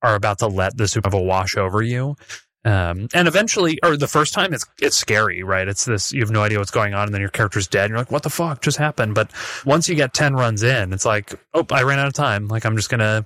are 0.02 0.14
about 0.14 0.38
to 0.40 0.46
let 0.46 0.76
the 0.76 0.84
supernova 0.84 1.24
wash 1.24 1.56
over 1.56 1.82
you. 1.82 2.16
Um, 2.64 3.06
and 3.14 3.28
eventually, 3.28 3.78
or 3.84 3.96
the 3.96 4.08
first 4.08 4.34
time, 4.34 4.52
it's 4.52 4.66
it's 4.82 4.96
scary, 4.96 5.44
right? 5.44 5.68
It's 5.68 5.84
this 5.84 6.12
you 6.12 6.20
have 6.20 6.32
no 6.32 6.42
idea 6.42 6.58
what's 6.58 6.72
going 6.72 6.94
on, 6.94 7.04
and 7.04 7.14
then 7.14 7.20
your 7.20 7.30
character's 7.30 7.68
dead. 7.68 7.84
And 7.84 7.90
you're 7.90 7.98
like, 7.98 8.10
"What 8.10 8.24
the 8.24 8.30
fuck 8.30 8.60
just 8.60 8.76
happened?" 8.76 9.14
But 9.14 9.30
once 9.64 9.88
you 9.88 9.94
get 9.94 10.12
ten 10.12 10.34
runs 10.34 10.64
in, 10.64 10.92
it's 10.92 11.04
like, 11.04 11.32
"Oh, 11.54 11.64
I 11.70 11.84
ran 11.84 12.00
out 12.00 12.08
of 12.08 12.14
time. 12.14 12.48
Like 12.48 12.66
I'm 12.66 12.74
just 12.74 12.90
gonna 12.90 13.24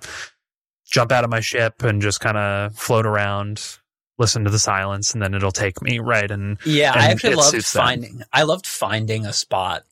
jump 0.84 1.10
out 1.10 1.24
of 1.24 1.30
my 1.30 1.40
ship 1.40 1.82
and 1.82 2.02
just 2.02 2.20
kind 2.20 2.36
of 2.36 2.76
float 2.76 3.06
around, 3.06 3.78
listen 4.18 4.44
to 4.44 4.50
the 4.50 4.58
silence, 4.58 5.14
and 5.14 5.22
then 5.22 5.32
it'll 5.32 5.52
take 5.52 5.80
me 5.80 6.00
right." 6.00 6.30
And 6.30 6.58
yeah 6.66 6.92
i 6.94 7.06
actually 7.10 7.34
loved 7.34 7.50
suits 7.52 7.72
them. 7.72 7.82
finding 7.82 8.22
i 8.34 8.42
loved 8.42 8.66
finding 8.66 9.24
a 9.24 9.32
spot 9.32 9.84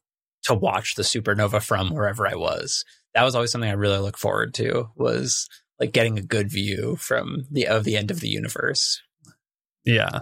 to 0.43 0.53
watch 0.53 0.95
the 0.95 1.03
supernova 1.03 1.63
from 1.63 1.91
wherever 1.91 2.27
i 2.27 2.35
was 2.35 2.85
that 3.15 3.25
was 3.25 3.35
always 3.35 3.51
something 3.51 3.71
i 3.71 3.75
really 3.75 3.99
look 3.99 4.19
forward 4.19 4.53
to 4.55 4.91
was 4.95 5.49
like 5.81 5.93
getting 5.93 6.19
a 6.19 6.23
good 6.23 6.51
view 6.51 6.97
from 6.97 7.47
the 7.51 7.67
of 7.67 7.85
the 7.85 7.97
end 7.97 8.11
of 8.11 8.21
the 8.21 8.29
universe 8.29 9.01
Yeah. 9.85 10.21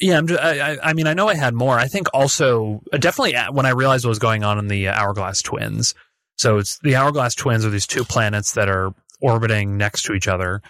Yeah, 0.00 0.18
I'm 0.18 0.26
just, 0.26 0.42
I, 0.42 0.76
I- 0.82 0.92
mean, 0.92 1.06
I 1.06 1.14
know 1.14 1.28
I 1.28 1.36
had 1.36 1.54
more. 1.54 1.78
I 1.78 1.86
think 1.86 2.08
also, 2.12 2.82
uh, 2.92 2.98
definitely 2.98 3.36
when 3.52 3.64
I 3.64 3.70
realized 3.70 4.04
what 4.04 4.08
was 4.10 4.18
going 4.18 4.42
on 4.42 4.58
in 4.58 4.66
the 4.66 4.88
uh, 4.88 4.92
Hourglass 4.92 5.40
Twins. 5.40 5.94
So 6.36 6.58
it's 6.58 6.78
the 6.80 6.96
Hourglass 6.96 7.36
Twins 7.36 7.64
are 7.64 7.70
these 7.70 7.86
two 7.86 8.04
planets 8.04 8.52
that 8.54 8.68
are 8.68 8.92
orbiting 9.20 9.76
next 9.76 10.02
to 10.04 10.12
each 10.14 10.26
other. 10.26 10.62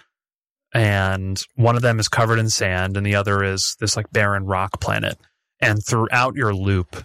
And 0.75 1.43
one 1.55 1.75
of 1.75 1.81
them 1.81 1.99
is 1.99 2.07
covered 2.07 2.37
in 2.37 2.49
sand, 2.49 2.97
and 2.97 3.05
the 3.05 3.15
other 3.15 3.43
is 3.43 3.75
this 3.79 3.95
like 3.97 4.11
barren 4.11 4.45
rock 4.45 4.79
planet. 4.79 5.17
And 5.59 5.83
throughout 5.83 6.35
your 6.35 6.53
loop, 6.53 7.03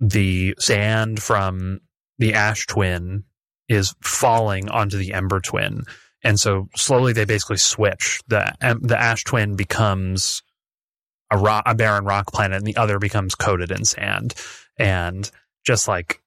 the 0.00 0.54
sand 0.58 1.22
from 1.22 1.80
the 2.18 2.34
Ash 2.34 2.66
Twin 2.66 3.24
is 3.68 3.94
falling 4.02 4.68
onto 4.68 4.98
the 4.98 5.14
Ember 5.14 5.40
Twin 5.40 5.84
and 6.26 6.40
so 6.40 6.68
slowly 6.74 7.12
they 7.12 7.24
basically 7.24 7.56
switch. 7.56 8.20
the 8.26 8.52
um, 8.60 8.80
The 8.82 9.00
Ash 9.00 9.22
Twin 9.22 9.54
becomes 9.54 10.42
a 11.30 11.38
rock, 11.38 11.62
a 11.66 11.74
barren 11.74 12.04
rock 12.04 12.32
planet, 12.32 12.58
and 12.58 12.66
the 12.66 12.76
other 12.76 12.98
becomes 12.98 13.36
coated 13.36 13.70
in 13.70 13.84
sand. 13.84 14.34
And 14.76 15.30
just 15.64 15.86
like 15.86 16.20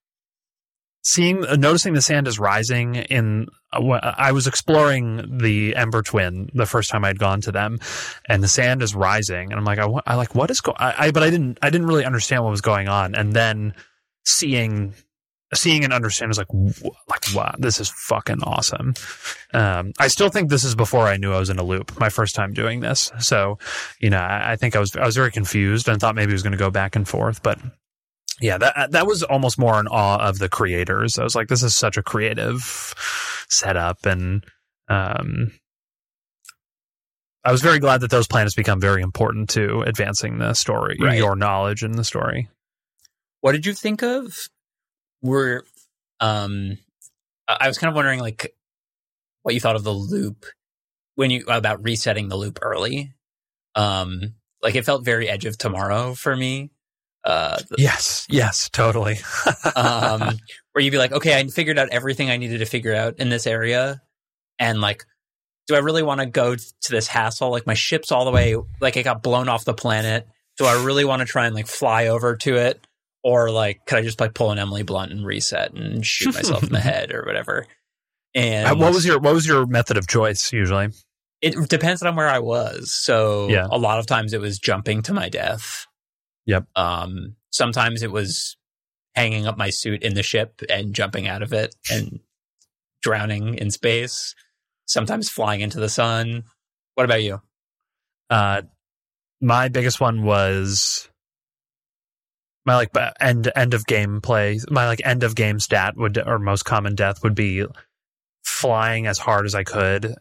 seeing, 1.03 1.45
uh, 1.45 1.57
noticing 1.57 1.93
the 1.93 2.01
sand 2.01 2.29
is 2.29 2.39
rising. 2.39 2.95
In 2.95 3.47
uh, 3.73 4.13
I 4.17 4.31
was 4.31 4.47
exploring 4.47 5.39
the 5.39 5.75
Ember 5.75 6.01
Twin 6.01 6.49
the 6.53 6.65
first 6.65 6.89
time 6.89 7.03
I'd 7.03 7.19
gone 7.19 7.41
to 7.41 7.51
them, 7.51 7.77
and 8.25 8.41
the 8.41 8.47
sand 8.47 8.81
is 8.81 8.95
rising, 8.95 9.51
and 9.51 9.59
I'm 9.59 9.65
like, 9.65 9.79
I, 9.79 9.89
I 10.07 10.15
like 10.15 10.33
what 10.33 10.49
is 10.49 10.61
going? 10.61 10.77
I 10.79 11.11
but 11.11 11.23
I 11.23 11.29
didn't, 11.29 11.59
I 11.61 11.69
didn't 11.69 11.87
really 11.87 12.05
understand 12.05 12.45
what 12.45 12.51
was 12.51 12.61
going 12.61 12.87
on, 12.87 13.15
and 13.15 13.33
then 13.33 13.73
seeing 14.25 14.93
seeing 15.53 15.83
and 15.83 15.91
understanding 15.93 16.31
is 16.31 16.37
like 16.37 16.47
like 17.07 17.23
wow 17.33 17.53
this 17.57 17.79
is 17.79 17.89
fucking 17.89 18.43
awesome 18.43 18.93
um 19.53 19.91
i 19.99 20.07
still 20.07 20.29
think 20.29 20.49
this 20.49 20.63
is 20.63 20.75
before 20.75 21.07
i 21.07 21.17
knew 21.17 21.33
i 21.33 21.39
was 21.39 21.49
in 21.49 21.57
a 21.57 21.63
loop 21.63 21.99
my 21.99 22.09
first 22.09 22.35
time 22.35 22.53
doing 22.53 22.81
this 22.81 23.11
so 23.17 23.57
you 23.99 24.09
know 24.11 24.19
i, 24.19 24.51
I 24.51 24.55
think 24.57 24.75
i 24.75 24.79
was 24.79 24.95
i 24.95 25.05
was 25.05 25.15
very 25.15 25.31
confused 25.31 25.87
and 25.87 25.99
thought 25.99 26.13
maybe 26.15 26.31
it 26.31 26.33
was 26.35 26.43
going 26.43 26.51
to 26.51 26.57
go 26.57 26.69
back 26.69 26.95
and 26.95 27.07
forth 27.07 27.41
but 27.41 27.57
yeah 28.39 28.59
that 28.59 28.91
that 28.91 29.07
was 29.07 29.23
almost 29.23 29.57
more 29.57 29.79
in 29.79 29.87
awe 29.87 30.17
of 30.19 30.37
the 30.37 30.49
creators 30.49 31.17
i 31.17 31.23
was 31.23 31.35
like 31.35 31.47
this 31.47 31.63
is 31.63 31.75
such 31.75 31.97
a 31.97 32.03
creative 32.03 32.93
setup 33.49 34.05
and 34.05 34.43
um 34.87 35.51
I 37.41 37.53
was 37.53 37.61
very 37.61 37.79
glad 37.79 38.01
that 38.01 38.11
those 38.11 38.27
planets 38.27 38.53
become 38.53 38.81
very 38.81 39.01
important 39.01 39.49
to 39.51 39.81
advancing 39.83 40.39
the 40.39 40.53
story, 40.53 40.97
Right. 40.99 41.17
your 41.17 41.37
knowledge 41.37 41.83
in 41.83 41.93
the 41.93 42.03
story. 42.03 42.49
What 43.39 43.53
did 43.53 43.65
you 43.65 43.73
think 43.73 44.03
of? 44.03 44.49
Were 45.21 45.65
um, 46.19 46.77
I 47.47 47.67
was 47.67 47.77
kind 47.77 47.89
of 47.89 47.95
wondering 47.95 48.19
like 48.19 48.55
what 49.43 49.53
you 49.53 49.61
thought 49.61 49.75
of 49.75 49.83
the 49.83 49.93
loop 49.93 50.45
when 51.15 51.31
you 51.31 51.45
about 51.47 51.83
resetting 51.83 52.29
the 52.29 52.37
loop 52.37 52.59
early. 52.61 53.13
Um, 53.75 54.35
like 54.61 54.75
it 54.75 54.85
felt 54.85 55.05
very 55.05 55.29
Edge 55.29 55.45
of 55.45 55.57
Tomorrow 55.57 56.13
for 56.15 56.35
me. 56.35 56.71
Uh, 57.23 57.59
Yes, 57.77 58.25
yes, 58.29 58.69
totally. 58.69 59.19
um, 59.75 60.21
where 60.71 60.83
you'd 60.83 60.91
be 60.91 60.97
like, 60.97 61.11
okay, 61.11 61.37
I 61.37 61.45
figured 61.47 61.77
out 61.77 61.89
everything 61.89 62.29
I 62.29 62.37
needed 62.37 62.59
to 62.59 62.65
figure 62.65 62.95
out 62.95 63.19
in 63.19 63.29
this 63.29 63.45
area, 63.45 64.01
and 64.57 64.79
like, 64.79 65.03
do 65.67 65.75
I 65.75 65.79
really 65.79 66.03
want 66.03 66.21
to 66.21 66.25
go 66.25 66.55
to 66.55 66.91
this 66.91 67.07
hassle? 67.07 67.51
Like, 67.51 67.67
my 67.67 67.73
ship's 67.73 68.11
all 68.11 68.25
the 68.25 68.31
way, 68.31 68.55
like, 68.79 68.95
it 68.97 69.03
got 69.03 69.21
blown 69.21 69.49
off 69.49 69.65
the 69.65 69.73
planet. 69.73 70.27
Do 70.57 70.65
I 70.65 70.83
really 70.83 71.05
want 71.05 71.19
to 71.21 71.25
try 71.25 71.45
and 71.45 71.55
like 71.55 71.67
fly 71.67 72.07
over 72.07 72.35
to 72.37 72.55
it, 72.55 72.79
or 73.29 73.51
like 73.51 73.85
could 73.85 73.97
I 73.99 74.01
just 74.01 74.19
like 74.19 74.33
pull 74.33 74.51
an 74.51 74.59
Emily 74.59 74.83
Blunt 74.83 75.11
and 75.11 75.25
reset 75.25 75.73
and 75.73 76.05
shoot 76.05 76.33
myself 76.33 76.63
in 76.63 76.71
the 76.71 76.79
head 76.91 77.13
or 77.13 77.23
whatever. 77.25 77.65
And 78.35 78.67
Uh, 78.67 78.75
what 78.75 78.93
was 78.93 79.05
your 79.05 79.19
what 79.19 79.33
was 79.33 79.45
your 79.47 79.65
method 79.65 79.97
of 79.97 80.07
choice 80.07 80.51
usually? 80.53 80.89
it 81.41 81.55
depends 81.69 82.03
on 82.03 82.15
where 82.17 82.27
I 82.27 82.39
was. 82.39 82.91
So 82.91 83.47
Yeah. 83.47 83.67
a 83.71 83.77
lot 83.77 83.99
of 83.99 84.05
times 84.05 84.33
it 84.33 84.41
was 84.41 84.59
jumping 84.59 85.01
to 85.03 85.13
my 85.13 85.29
death. 85.29 85.85
Yep. 86.47 86.65
Um, 86.75 87.35
sometimes 87.51 88.03
it 88.03 88.11
was 88.11 88.57
hanging 89.15 89.47
up 89.47 89.57
my 89.57 89.69
suit 89.69 90.03
in 90.03 90.15
the 90.15 90.23
ship 90.23 90.61
and 90.69 90.93
jumping 90.93 91.27
out 91.27 91.41
of 91.41 91.53
it 91.53 91.75
and 91.89 92.19
drowning 93.01 93.55
in 93.55 93.71
space. 93.71 94.35
Sometimes 94.85 95.29
flying 95.29 95.61
into 95.61 95.79
the 95.79 95.87
sun. 95.89 96.43
What 96.95 97.05
about 97.05 97.23
you? 97.23 97.41
Uh, 98.29 98.63
my 99.39 99.69
biggest 99.69 100.01
one 100.01 100.23
was 100.23 101.09
my 102.69 102.75
like 102.75 102.91
end 103.19 103.51
end 103.55 103.73
of 103.73 103.87
game 103.87 104.21
play. 104.21 104.59
My 104.69 104.85
like 104.85 105.01
end 105.03 105.23
of 105.23 105.33
game 105.33 105.59
stat 105.59 105.97
would 105.97 106.19
or 106.19 106.37
most 106.37 106.65
common 106.65 106.93
death 106.93 107.23
would 107.23 107.33
be 107.33 107.65
flying 108.43 109.07
as 109.07 109.17
hard 109.17 109.47
as 109.47 109.55
I 109.55 109.63
could 109.63 110.15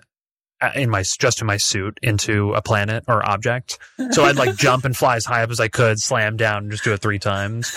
uh, 0.62 0.70
in 0.74 0.88
my 0.88 1.02
just 1.02 1.42
in 1.42 1.46
my 1.46 1.58
suit 1.58 1.98
into 2.02 2.54
a 2.54 2.62
planet 2.62 3.04
or 3.06 3.26
object. 3.28 3.78
So 4.12 4.24
I'd 4.24 4.36
like 4.36 4.56
jump 4.56 4.86
and 4.86 4.96
fly 4.96 5.16
as 5.16 5.26
high 5.26 5.42
up 5.42 5.50
as 5.50 5.60
I 5.60 5.68
could, 5.68 6.00
slam 6.00 6.38
down, 6.38 6.62
and 6.62 6.70
just 6.70 6.84
do 6.84 6.94
it 6.94 7.02
three 7.02 7.18
times. 7.18 7.70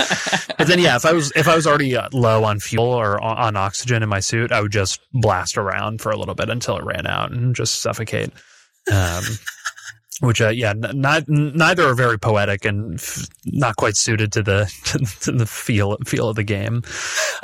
But 0.57 0.67
then, 0.67 0.79
yeah, 0.79 0.95
if 0.95 1.05
I 1.05 1.11
was 1.11 1.33
if 1.35 1.49
I 1.49 1.55
was 1.55 1.67
already 1.67 1.95
uh, 1.97 2.07
low 2.13 2.45
on 2.45 2.59
fuel 2.59 2.85
or 2.85 3.21
on, 3.21 3.37
on 3.37 3.55
oxygen 3.57 4.03
in 4.03 4.09
my 4.09 4.21
suit, 4.21 4.53
I 4.53 4.61
would 4.61 4.71
just 4.71 5.01
blast 5.11 5.57
around 5.57 5.99
for 6.01 6.11
a 6.11 6.17
little 6.17 6.35
bit 6.35 6.49
until 6.49 6.77
it 6.77 6.85
ran 6.85 7.07
out 7.07 7.31
and 7.31 7.55
just 7.55 7.81
suffocate. 7.81 8.31
Um, 8.91 9.23
which, 10.21 10.39
uh, 10.41 10.49
yeah, 10.49 10.69
n- 10.71 11.25
neither 11.27 11.83
are 11.83 11.93
very 11.93 12.17
poetic 12.17 12.63
and 12.65 12.95
f- 12.95 13.27
not 13.45 13.75
quite 13.75 13.95
suited 13.97 14.31
to 14.31 14.41
the 14.43 14.65
to, 15.21 15.31
the 15.33 15.45
feel 15.45 15.97
feel 16.05 16.29
of 16.29 16.35
the 16.37 16.43
game. 16.43 16.83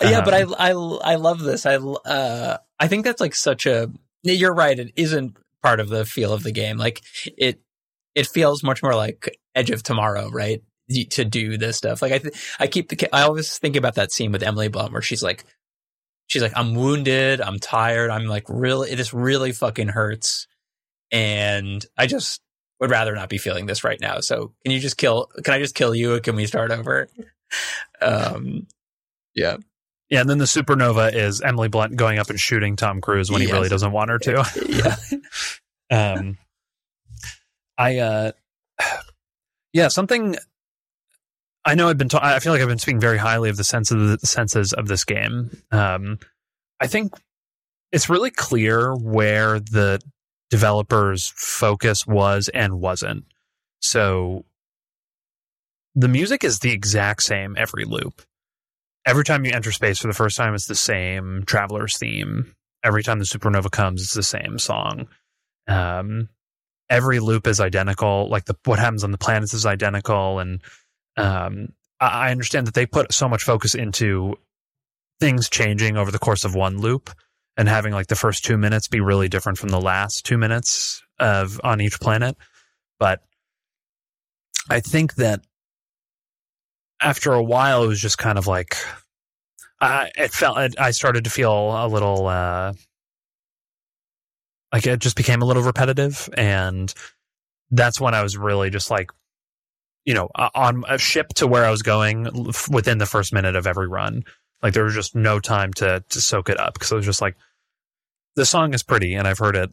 yeah, 0.01 0.23
but 0.23 0.33
I, 0.33 0.41
Um, 0.43 0.55
I 1.03 1.11
I 1.11 1.15
love 1.15 1.39
this. 1.41 1.65
I 1.65 1.75
uh 1.75 2.57
I 2.79 2.87
think 2.87 3.03
that's 3.05 3.19
like 3.21 3.35
such 3.35 3.65
a. 3.65 3.91
You're 4.23 4.53
right. 4.53 4.77
It 4.79 4.93
isn't 4.95 5.35
part 5.63 5.79
of 5.79 5.89
the 5.89 6.05
feel 6.05 6.31
of 6.33 6.43
the 6.43 6.51
game. 6.51 6.77
Like 6.77 7.01
it 7.37 7.59
it 8.15 8.27
feels 8.27 8.63
much 8.63 8.81
more 8.81 8.95
like 8.95 9.37
Edge 9.55 9.69
of 9.71 9.83
Tomorrow, 9.83 10.29
right? 10.29 10.61
To 11.11 11.25
do 11.25 11.57
this 11.57 11.75
stuff. 11.77 12.01
Like 12.01 12.13
I 12.13 12.17
th- 12.19 12.33
I 12.59 12.67
keep 12.67 12.89
the 12.89 13.09
I 13.15 13.23
always 13.23 13.57
think 13.59 13.75
about 13.75 13.95
that 13.95 14.11
scene 14.11 14.31
with 14.31 14.41
Emily 14.43 14.69
Blunt 14.69 14.93
where 14.93 15.01
she's 15.01 15.21
like 15.23 15.43
she's 16.27 16.41
like 16.41 16.53
I'm 16.55 16.75
wounded, 16.75 17.41
I'm 17.41 17.59
tired, 17.59 18.09
I'm 18.09 18.25
like 18.25 18.45
really 18.47 18.93
this 18.95 19.13
really 19.13 19.51
fucking 19.51 19.89
hurts, 19.89 20.47
and 21.11 21.85
I 21.97 22.07
just 22.07 22.41
would 22.79 22.89
rather 22.89 23.15
not 23.15 23.29
be 23.29 23.37
feeling 23.37 23.65
this 23.65 23.83
right 23.83 23.99
now. 23.99 24.19
So 24.19 24.53
can 24.63 24.71
you 24.71 24.79
just 24.79 24.97
kill? 24.97 25.27
Can 25.43 25.53
I 25.53 25.59
just 25.59 25.75
kill 25.75 25.95
you? 25.95 26.19
Can 26.21 26.35
we 26.35 26.45
start 26.45 26.71
over? 26.71 27.07
Um, 28.01 28.67
yeah. 29.33 29.57
Yeah, 30.09 30.21
and 30.21 30.29
then 30.29 30.37
the 30.37 30.45
supernova 30.45 31.13
is 31.13 31.41
Emily 31.41 31.67
Blunt 31.67 31.95
going 31.95 32.17
up 32.17 32.29
and 32.29 32.39
shooting 32.39 32.75
Tom 32.75 33.01
Cruise 33.01 33.29
when 33.29 33.41
he 33.41 33.51
really 33.51 33.67
doesn't 33.69 33.91
want 33.91 34.09
her 34.09 34.19
to. 34.19 34.45
yeah. 34.67 34.95
um 35.89 36.37
i 37.77 37.97
uh 37.99 38.31
yeah 39.71 39.87
something 39.87 40.35
i 41.63 41.75
know 41.75 41.87
i've 41.87 41.97
been 41.97 42.09
ta- 42.09 42.19
i 42.21 42.39
feel 42.39 42.51
like 42.51 42.61
i've 42.61 42.67
been 42.67 42.77
speaking 42.77 42.99
very 42.99 43.17
highly 43.17 43.49
of 43.49 43.55
the 43.55 43.63
sense 43.63 43.89
of 43.91 43.99
the 43.99 44.27
senses 44.27 44.73
of 44.73 44.87
this 44.87 45.05
game 45.05 45.49
um 45.71 46.19
i 46.81 46.87
think 46.87 47.13
it's 47.93 48.09
really 48.09 48.31
clear 48.31 48.93
where 48.95 49.59
the 49.59 50.01
developers 50.49 51.33
focus 51.35 52.05
was 52.07 52.49
and 52.53 52.79
wasn't. 52.79 53.25
So 53.81 54.45
the 55.95 56.07
music 56.07 56.43
is 56.43 56.59
the 56.59 56.71
exact 56.71 57.23
same 57.23 57.55
every 57.57 57.85
loop. 57.85 58.21
Every 59.05 59.23
time 59.23 59.45
you 59.45 59.51
enter 59.51 59.71
space 59.71 59.99
for 59.99 60.07
the 60.07 60.13
first 60.13 60.37
time 60.37 60.53
it's 60.53 60.67
the 60.67 60.75
same 60.75 61.43
traveler's 61.45 61.97
theme. 61.97 62.53
Every 62.83 63.03
time 63.03 63.19
the 63.19 63.25
supernova 63.25 63.71
comes 63.71 64.01
it's 64.01 64.13
the 64.13 64.23
same 64.23 64.59
song. 64.59 65.07
Um, 65.67 66.29
every 66.89 67.19
loop 67.19 67.47
is 67.47 67.59
identical. 67.59 68.29
Like 68.29 68.45
the 68.45 68.55
what 68.65 68.79
happens 68.79 69.03
on 69.03 69.11
the 69.11 69.17
planets 69.17 69.53
is 69.53 69.65
identical, 69.65 70.39
and 70.39 70.61
um, 71.17 71.69
I 71.99 72.27
I 72.27 72.31
understand 72.31 72.67
that 72.67 72.73
they 72.73 72.85
put 72.85 73.13
so 73.13 73.27
much 73.27 73.43
focus 73.43 73.75
into 73.75 74.37
things 75.19 75.49
changing 75.49 75.97
over 75.97 76.11
the 76.11 76.19
course 76.19 76.45
of 76.45 76.55
one 76.55 76.77
loop 76.77 77.09
and 77.57 77.67
having 77.67 77.93
like 77.93 78.07
the 78.07 78.15
first 78.15 78.45
two 78.45 78.57
minutes 78.57 78.87
be 78.87 79.01
really 79.01 79.27
different 79.27 79.57
from 79.57 79.69
the 79.69 79.81
last 79.81 80.25
two 80.25 80.37
minutes 80.37 81.03
of 81.19 81.59
on 81.63 81.81
each 81.81 81.99
planet. 81.99 82.37
But 82.99 83.21
I 84.69 84.79
think 84.79 85.15
that 85.15 85.41
after 87.01 87.33
a 87.33 87.43
while, 87.43 87.83
it 87.83 87.87
was 87.87 87.99
just 87.99 88.17
kind 88.17 88.37
of 88.37 88.47
like 88.47 88.77
I 89.81 90.11
it 90.15 90.31
felt 90.31 90.57
I 90.79 90.91
started 90.91 91.23
to 91.25 91.29
feel 91.29 91.51
a 91.51 91.87
little. 91.87 92.27
Uh, 92.27 92.73
like 94.71 94.85
it 94.85 94.99
just 94.99 95.15
became 95.15 95.41
a 95.41 95.45
little 95.45 95.63
repetitive 95.63 96.29
and 96.35 96.93
that's 97.71 97.99
when 97.99 98.13
i 98.13 98.21
was 98.21 98.37
really 98.37 98.69
just 98.69 98.89
like 98.89 99.11
you 100.05 100.13
know 100.13 100.29
on 100.55 100.83
a 100.87 100.97
ship 100.97 101.29
to 101.29 101.47
where 101.47 101.65
i 101.65 101.71
was 101.71 101.81
going 101.81 102.27
within 102.71 102.97
the 102.97 103.05
first 103.05 103.33
minute 103.33 103.55
of 103.55 103.67
every 103.67 103.87
run 103.87 104.23
like 104.61 104.73
there 104.73 104.83
was 104.83 104.93
just 104.93 105.15
no 105.15 105.39
time 105.39 105.73
to 105.73 106.03
to 106.09 106.21
soak 106.21 106.49
it 106.49 106.59
up 106.59 106.73
because 106.73 106.91
i 106.91 106.95
was 106.95 107.05
just 107.05 107.21
like 107.21 107.35
the 108.37 108.45
song 108.45 108.73
is 108.73 108.83
pretty 108.83 109.13
and 109.13 109.27
i've 109.27 109.39
heard 109.39 109.57
it 109.57 109.69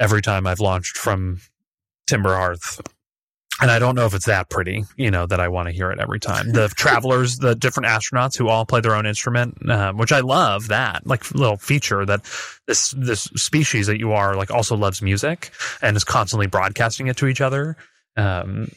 every 0.00 0.20
time 0.20 0.46
i've 0.46 0.58
launched 0.60 0.96
from 0.96 1.40
timber 2.08 2.34
hearth 2.34 2.80
and 3.62 3.70
i 3.70 3.78
don't 3.78 3.94
know 3.94 4.06
if 4.06 4.14
it's 4.14 4.26
that 4.26 4.50
pretty 4.50 4.84
you 4.96 5.12
know 5.12 5.26
that 5.26 5.38
i 5.38 5.46
want 5.46 5.68
to 5.68 5.72
hear 5.72 5.92
it 5.92 6.00
every 6.00 6.18
time 6.18 6.50
the 6.50 6.66
travelers 6.76 7.38
the 7.38 7.54
different 7.54 7.86
astronauts 7.86 8.36
who 8.36 8.48
all 8.48 8.66
play 8.66 8.80
their 8.80 8.96
own 8.96 9.06
instrument 9.06 9.70
um, 9.70 9.96
which 9.96 10.10
i 10.10 10.20
love 10.20 10.66
that 10.68 11.06
like 11.06 11.30
little 11.32 11.56
feature 11.56 12.04
that 12.04 12.24
this 12.66 12.94
this 12.96 13.22
species 13.34 13.86
that 13.88 13.98
you 13.98 14.12
are 14.12 14.36
like 14.36 14.50
also 14.50 14.76
loves 14.76 15.02
music 15.02 15.50
and 15.82 15.96
is 15.96 16.04
constantly 16.04 16.46
broadcasting 16.46 17.08
it 17.08 17.16
to 17.16 17.26
each 17.26 17.40
other. 17.40 17.76
Um, 18.16 18.68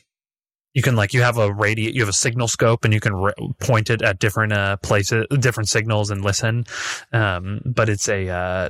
you 0.73 0.81
can 0.81 0.95
like 0.95 1.13
you 1.13 1.21
have 1.21 1.37
a 1.37 1.53
radio, 1.53 1.91
you 1.91 2.01
have 2.01 2.09
a 2.09 2.13
signal 2.13 2.47
scope, 2.47 2.83
and 2.83 2.93
you 2.93 2.99
can 2.99 3.13
re- 3.13 3.33
point 3.59 3.91
it 3.91 4.01
at 4.01 4.17
different 4.17 4.51
uh, 4.51 4.77
places, 4.77 5.27
different 5.39 5.69
signals, 5.69 6.09
and 6.09 6.23
listen. 6.23 6.65
Um, 7.11 7.61
but 7.63 7.87
it's 7.89 8.09
a 8.09 8.29
uh, 8.29 8.69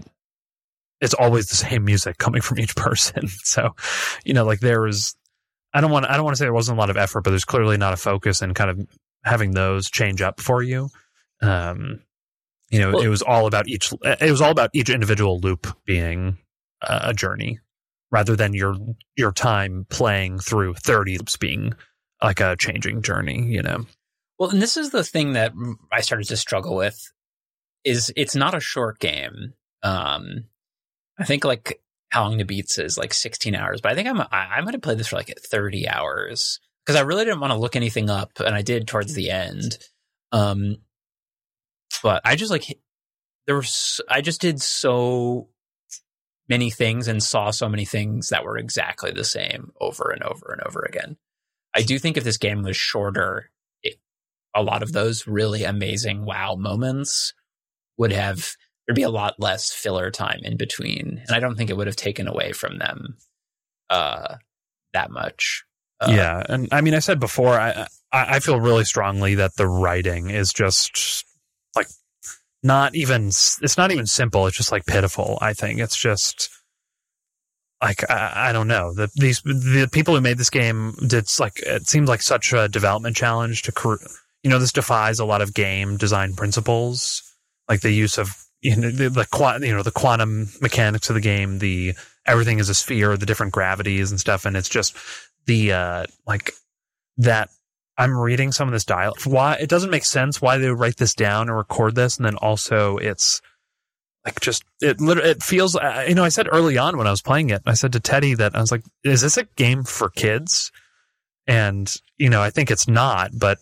it's 1.04 1.14
always 1.14 1.48
the 1.50 1.56
same 1.56 1.86
music 1.86 2.18
coming 2.18 2.42
from 2.42 2.60
each 2.60 2.76
person. 2.76 3.28
so, 3.44 3.76
you 4.26 4.34
know, 4.34 4.46
like 4.46 4.60
there 4.62 4.82
was. 4.82 5.16
I 5.76 5.82
don't 5.82 5.92
want. 5.92 6.06
I 6.06 6.16
don't 6.16 6.24
want 6.24 6.36
to 6.36 6.40
say 6.40 6.46
there 6.46 6.54
wasn't 6.54 6.78
a 6.78 6.80
lot 6.80 6.90
of 6.90 6.98
effort, 6.98 7.22
but 7.24 7.32
there's 7.32 7.46
clearly 7.46 7.78
not 7.78 7.94
a 7.94 7.98
focus 7.98 8.42
in 8.42 8.54
kind 8.54 8.70
of 8.70 8.88
having 9.24 9.52
those 9.52 9.90
change 9.90 10.22
up 10.22 10.40
for 10.40 10.62
you. 10.62 10.90
Um, 11.42 12.02
you 12.70 12.80
know, 12.80 12.92
Well- 12.94 13.02
it 13.04 13.08
was 13.08 13.22
all 13.22 13.48
about 13.48 13.68
each. 13.68 13.92
It 14.04 14.32
was 14.32 14.42
all 14.42 14.52
about 14.52 14.70
each 14.74 14.90
individual 14.90 15.40
loop 15.40 15.68
being 15.86 16.38
a, 16.82 17.10
a 17.10 17.14
journey, 17.14 17.60
rather 18.12 18.36
than 18.36 18.54
your 18.54 18.76
your 19.18 19.32
time 19.32 19.86
playing 19.90 20.40
through 20.40 20.76
thirty 20.76 21.18
loops 21.18 21.38
being 21.38 21.74
like 22.22 22.40
a 22.40 22.56
changing 22.56 23.02
journey. 23.02 23.44
You 23.48 23.64
know, 23.64 23.86
Well, 24.38 24.52
and 24.52 24.62
this 24.62 24.78
is 24.78 24.92
the 24.92 25.04
thing 25.04 25.34
that 25.34 25.54
I 25.92 26.02
started 26.02 26.28
to 26.28 26.38
struggle 26.38 26.76
with 26.76 27.12
is 27.84 28.14
it's 28.16 28.36
not 28.36 28.54
a 28.54 28.60
short 28.60 29.00
game. 29.00 29.54
Um, 29.82 30.46
I 31.20 31.26
think 31.26 31.46
like 31.46 31.82
how 32.10 32.24
long 32.24 32.38
the 32.38 32.46
beats 32.46 32.78
is 32.78 32.98
like 32.98 33.14
16 33.14 33.56
hours, 33.56 33.82
but 33.82 33.92
I 33.92 33.96
think 33.96 34.08
I'm 34.08 34.22
I, 34.22 34.28
I 34.32 34.62
might 34.62 34.74
have 34.74 34.82
played 34.82 34.98
this 34.98 35.08
for 35.08 35.16
like 35.16 35.34
30 35.38 35.88
hours 35.88 36.60
because 36.86 37.00
I 37.00 37.04
really 37.04 37.26
didn't 37.26 37.40
want 37.40 37.52
to 37.52 37.60
look 37.60 37.76
anything 37.76 38.10
up, 38.10 38.32
and 38.40 38.56
I 38.56 38.62
did 38.62 38.88
towards 38.88 39.14
the 39.14 39.32
end. 39.32 39.78
Um, 40.32 40.78
but 42.02 42.22
I 42.26 42.36
just 42.36 42.52
like 42.52 42.66
there 43.48 43.56
was 43.56 44.02
I 44.10 44.22
just 44.22 44.42
did 44.42 44.62
so 44.62 45.50
many 46.50 46.70
things 46.70 47.08
and 47.08 47.24
saw 47.24 47.52
so 47.52 47.70
many 47.70 47.86
things 47.86 48.30
that 48.30 48.44
were 48.44 48.58
exactly 48.58 49.12
the 49.12 49.24
same 49.24 49.72
over 49.80 50.12
and 50.12 50.24
over 50.24 50.52
and 50.52 50.62
over 50.68 50.82
again. 50.82 51.18
I 51.76 51.82
do 51.82 51.98
think 51.98 52.18
if 52.18 52.24
this 52.24 52.38
game 52.38 52.64
was 52.64 52.78
shorter, 52.78 53.50
it, 53.82 53.96
a 54.54 54.62
lot 54.62 54.84
of 54.84 54.92
those 54.92 55.26
really 55.26 55.64
amazing 55.64 56.26
wow 56.26 56.56
moments 56.56 57.34
would 57.98 58.12
have 58.12 58.56
there'd 58.86 58.96
be 58.96 59.04
a 59.04 59.10
lot 59.10 59.40
less 59.40 59.72
filler 59.72 60.12
time 60.12 60.40
in 60.44 60.58
between, 60.58 61.22
and 61.28 61.36
I 61.36 61.40
don't 61.40 61.56
think 61.56 61.70
it 61.70 61.78
would 61.78 61.88
have 61.88 61.96
taken 61.96 62.28
away 62.28 62.52
from 62.52 62.80
them 62.80 63.18
uh, 63.90 64.36
that 64.94 65.12
much. 65.12 65.64
Uh, 66.00 66.12
yeah, 66.12 66.44
and 66.50 66.68
I 66.72 66.82
mean, 66.82 66.94
I 66.94 67.00
said 67.00 67.20
before, 67.20 67.60
I, 67.60 67.88
I 68.12 68.40
feel 68.40 68.60
really 68.60 68.86
strongly 68.86 69.36
that 69.36 69.56
the 69.56 69.68
writing 69.68 70.30
is 70.30 70.52
just 70.52 71.26
like 71.76 71.88
not 72.62 72.96
even. 72.96 73.28
It's 73.28 73.78
not 73.78 73.92
even 73.92 74.06
simple. 74.06 74.48
It's 74.48 74.58
just 74.58 74.72
like 74.72 74.86
pitiful. 74.86 75.38
I 75.42 75.54
think 75.54 75.80
it's 75.80 75.98
just 75.98 76.50
like 77.82 78.10
I, 78.10 78.50
I 78.50 78.52
don't 78.54 78.68
know. 78.68 78.94
The 78.94 79.10
these 79.16 79.42
the 79.42 79.90
people 79.92 80.16
who 80.16 80.22
made 80.22 80.38
this 80.38 80.50
game 80.50 80.96
did 81.08 81.28
like 81.40 81.60
it 81.60 81.88
seems 81.88 82.10
like 82.10 82.22
such 82.22 82.54
a 82.54 82.68
development 82.68 83.16
challenge 83.16 83.62
to 83.64 83.98
you 84.44 84.50
know 84.50 84.60
this 84.60 84.74
defies 84.74 85.20
a 85.20 85.26
lot 85.26 85.42
of 85.42 85.54
game 85.54 85.98
design 85.98 86.34
principles 86.34 87.24
like 87.70 87.82
the 87.82 87.92
use 87.92 88.18
of 88.18 88.36
you 88.64 88.76
know 88.76 88.90
the, 88.90 89.10
the 89.10 89.60
you 89.62 89.74
know 89.74 89.84
the 89.84 89.92
quantum 89.92 90.50
mechanics 90.62 91.10
of 91.10 91.16
the 91.16 91.22
game 91.22 91.60
the 91.60 91.94
everything 92.26 92.60
is 92.60 92.70
a 92.70 92.74
sphere 92.74 93.18
the 93.18 93.26
different 93.26 93.52
gravities 93.52 94.10
and 94.10 94.20
stuff 94.20 94.46
and 94.46 94.56
it's 94.56 94.70
just 94.70 94.96
the 95.46 95.72
uh 95.72 96.06
like 96.26 96.52
that 97.18 97.50
I'm 97.98 98.18
reading 98.18 98.52
some 98.52 98.68
of 98.68 98.72
this 98.72 98.86
dialogue. 98.86 99.22
Why 99.26 99.56
it 99.56 99.70
doesn't 99.70 99.92
make 99.92 100.06
sense 100.06 100.42
why 100.42 100.58
they 100.58 100.70
would 100.70 100.80
write 100.80 100.98
this 100.98 101.14
down 101.14 101.48
and 101.48 101.58
record 101.58 101.96
this, 101.96 102.18
and 102.18 102.26
then 102.26 102.38
also 102.38 102.98
it's 102.98 103.42
like 104.26 104.40
just 104.40 104.64
it. 104.82 105.00
Literally, 105.00 105.32
it 105.32 105.44
feels. 105.44 105.76
You 106.08 106.16
know, 106.16 106.24
I 106.24 106.30
said 106.30 106.48
early 106.52 106.78
on 106.78 106.98
when 106.98 107.08
I 107.08 107.12
was 107.12 107.22
playing 107.22 107.52
it, 107.52 107.62
I 107.66 107.74
said 107.76 107.94
to 107.94 108.00
Teddy 108.00 108.34
that 108.36 108.56
I 108.56 108.62
was 108.62 108.72
like, 108.72 108.84
"Is 109.04 109.22
this 109.22 109.38
a 109.38 109.44
game 109.44 109.84
for 109.84 110.10
kids?" 110.10 110.72
And 111.46 111.94
you 112.18 112.30
know, 112.30 112.42
I 112.42 112.50
think 112.50 112.72
it's 112.72 112.88
not. 112.88 113.32
But 113.38 113.60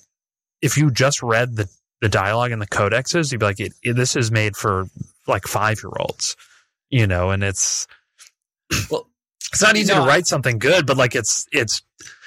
if 0.62 0.78
you 0.78 0.92
just 0.92 1.22
read 1.22 1.56
the 1.58 1.68
the 2.02 2.10
dialogue 2.10 2.52
and 2.52 2.62
the 2.62 2.68
codexes, 2.68 3.32
you'd 3.32 3.40
be 3.40 3.46
like, 3.46 3.60
it, 3.60 3.74
it- 3.84 3.96
"This 3.96 4.16
is 4.16 4.32
made 4.32 4.56
for 4.58 4.88
like 5.28 5.48
five 5.48 5.80
year 5.84 5.92
olds." 6.00 6.36
You 6.90 7.08
know, 7.08 7.30
and 7.30 7.44
it's 7.44 7.88
Well, 8.90 9.08
it's 9.52 9.62
not 9.62 9.76
easy 9.78 9.94
know, 9.94 10.02
to 10.02 10.08
write 10.08 10.28
something 10.28 10.60
good, 10.60 10.86
but 10.86 10.98
like 10.98 11.16
it's 11.16 11.46
it's 11.52 11.82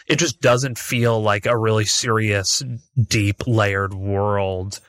it 0.07 0.17
just 0.17 0.41
doesn't 0.41 0.79
feel 0.79 1.21
like 1.23 1.47
a 1.47 1.57
really 1.57 1.85
serious, 1.87 2.63
deep, 3.09 3.47
layered 3.47 3.95
world 3.95 4.81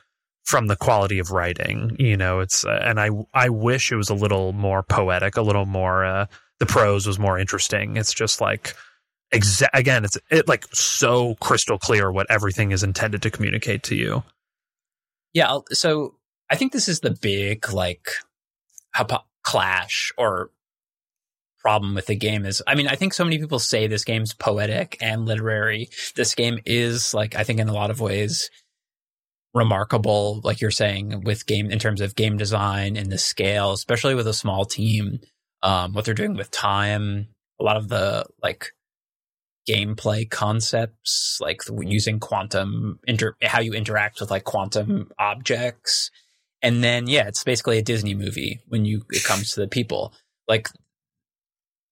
from 0.44 0.66
the 0.66 0.76
quality 0.76 1.18
of 1.18 1.30
writing. 1.30 1.96
You 1.98 2.16
know, 2.16 2.40
it's 2.40 2.64
uh, 2.64 2.80
and 2.82 3.00
I 3.00 3.10
I 3.34 3.48
wish 3.48 3.90
it 3.92 3.96
was 3.96 4.10
a 4.10 4.14
little 4.14 4.52
more 4.52 4.82
poetic, 4.82 5.36
a 5.36 5.42
little 5.42 5.66
more. 5.66 6.04
Uh, 6.04 6.26
the 6.58 6.66
prose 6.66 7.06
was 7.06 7.18
more 7.18 7.38
interesting. 7.38 7.96
It's 7.96 8.14
just 8.14 8.40
like. 8.40 8.74
Exa- 9.34 9.68
again, 9.74 10.04
it's 10.04 10.16
it 10.30 10.46
like 10.46 10.64
so 10.72 11.34
crystal 11.40 11.78
clear 11.78 12.12
what 12.12 12.30
everything 12.30 12.70
is 12.70 12.84
intended 12.84 13.22
to 13.22 13.30
communicate 13.30 13.82
to 13.82 13.96
you. 13.96 14.22
Yeah. 15.36 15.48
I'll- 15.48 15.66
So 15.72 16.16
I 16.48 16.56
think 16.56 16.72
this 16.72 16.88
is 16.88 17.00
the 17.00 17.10
big 17.10 17.70
like 17.72 18.08
clash 19.44 20.10
or 20.16 20.50
problem 21.58 21.94
with 21.94 22.06
the 22.06 22.16
game 22.16 22.46
is, 22.46 22.62
I 22.66 22.74
mean, 22.74 22.88
I 22.88 22.94
think 22.94 23.12
so 23.12 23.22
many 23.24 23.38
people 23.38 23.58
say 23.58 23.86
this 23.86 24.04
game's 24.04 24.32
poetic 24.32 24.96
and 25.00 25.26
literary. 25.26 25.90
This 26.14 26.34
game 26.34 26.58
is 26.64 27.12
like, 27.12 27.34
I 27.34 27.44
think 27.44 27.60
in 27.60 27.68
a 27.68 27.72
lot 27.74 27.90
of 27.90 28.00
ways 28.00 28.50
remarkable, 29.52 30.40
like 30.42 30.60
you're 30.60 30.70
saying 30.70 31.22
with 31.24 31.46
game 31.46 31.70
in 31.70 31.78
terms 31.78 32.00
of 32.00 32.14
game 32.14 32.36
design 32.38 32.96
and 32.96 33.10
the 33.12 33.18
scale, 33.18 33.72
especially 33.72 34.14
with 34.14 34.26
a 34.26 34.32
small 34.32 34.64
team, 34.64 35.20
um, 35.62 35.92
what 35.92 36.04
they're 36.06 36.14
doing 36.14 36.34
with 36.36 36.50
time, 36.50 37.28
a 37.60 37.64
lot 37.64 37.76
of 37.76 37.88
the 37.88 38.24
like 38.42 38.72
gameplay 39.66 40.28
concepts, 40.28 41.38
like 41.40 41.62
using 41.80 42.20
quantum 42.20 43.00
inter, 43.06 43.34
how 43.42 43.60
you 43.60 43.72
interact 43.72 44.20
with 44.20 44.30
like 44.30 44.44
quantum 44.44 45.10
objects, 45.18 46.10
and 46.62 46.82
then 46.82 47.06
yeah, 47.06 47.26
it's 47.26 47.44
basically 47.44 47.78
a 47.78 47.82
Disney 47.82 48.14
movie 48.14 48.60
when 48.68 48.84
you 48.84 49.04
it 49.10 49.24
comes 49.24 49.52
to 49.52 49.60
the 49.60 49.68
people. 49.68 50.12
Like, 50.48 50.68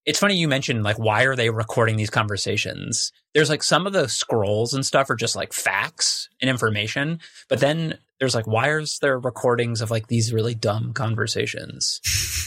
it's 0.07 0.19
funny 0.19 0.37
you 0.37 0.49
mentioned 0.49 0.85
like 0.85 0.99
why 0.99 1.25
are 1.25 1.37
they 1.37 1.51
recording 1.51 1.97
these 1.97 2.11
conversations? 2.11 3.13
There's 3.35 3.51
like 3.51 3.63
some 3.63 3.87
of 3.87 3.93
the 3.93 4.09
scrolls 4.09 4.73
and 4.75 4.87
stuff 4.87 5.11
are 5.11 5.17
just 5.17 5.37
like 5.37 5.53
facts 5.53 6.29
and 6.41 6.49
information, 6.49 7.21
but 7.49 7.61
then 7.61 7.99
there's 8.21 8.35
like 8.35 8.47
why 8.47 8.71
is 8.79 8.99
there 9.01 9.19
recordings 9.19 9.81
of 9.81 9.91
like 9.91 10.07
these 10.07 10.33
really 10.33 10.55
dumb 10.55 10.93
conversations? 10.93 12.01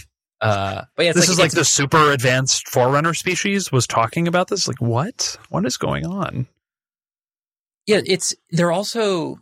Uh, 0.39 0.83
but 0.95 1.05
yeah, 1.05 1.13
this 1.13 1.29
is 1.29 1.39
like 1.39 1.51
the 1.51 1.65
super 1.65 2.11
advanced 2.11 2.67
forerunner 2.67 3.13
species 3.13 3.71
was 3.71 3.87
talking 3.87 4.27
about 4.27 4.49
this. 4.49 4.67
Like, 4.67 4.79
what? 4.81 5.37
What 5.49 5.65
is 5.65 5.77
going 5.77 6.05
on? 6.05 6.47
yeah, 7.87 8.01
it's 8.05 8.35
they're 8.51 8.71
also 8.71 9.39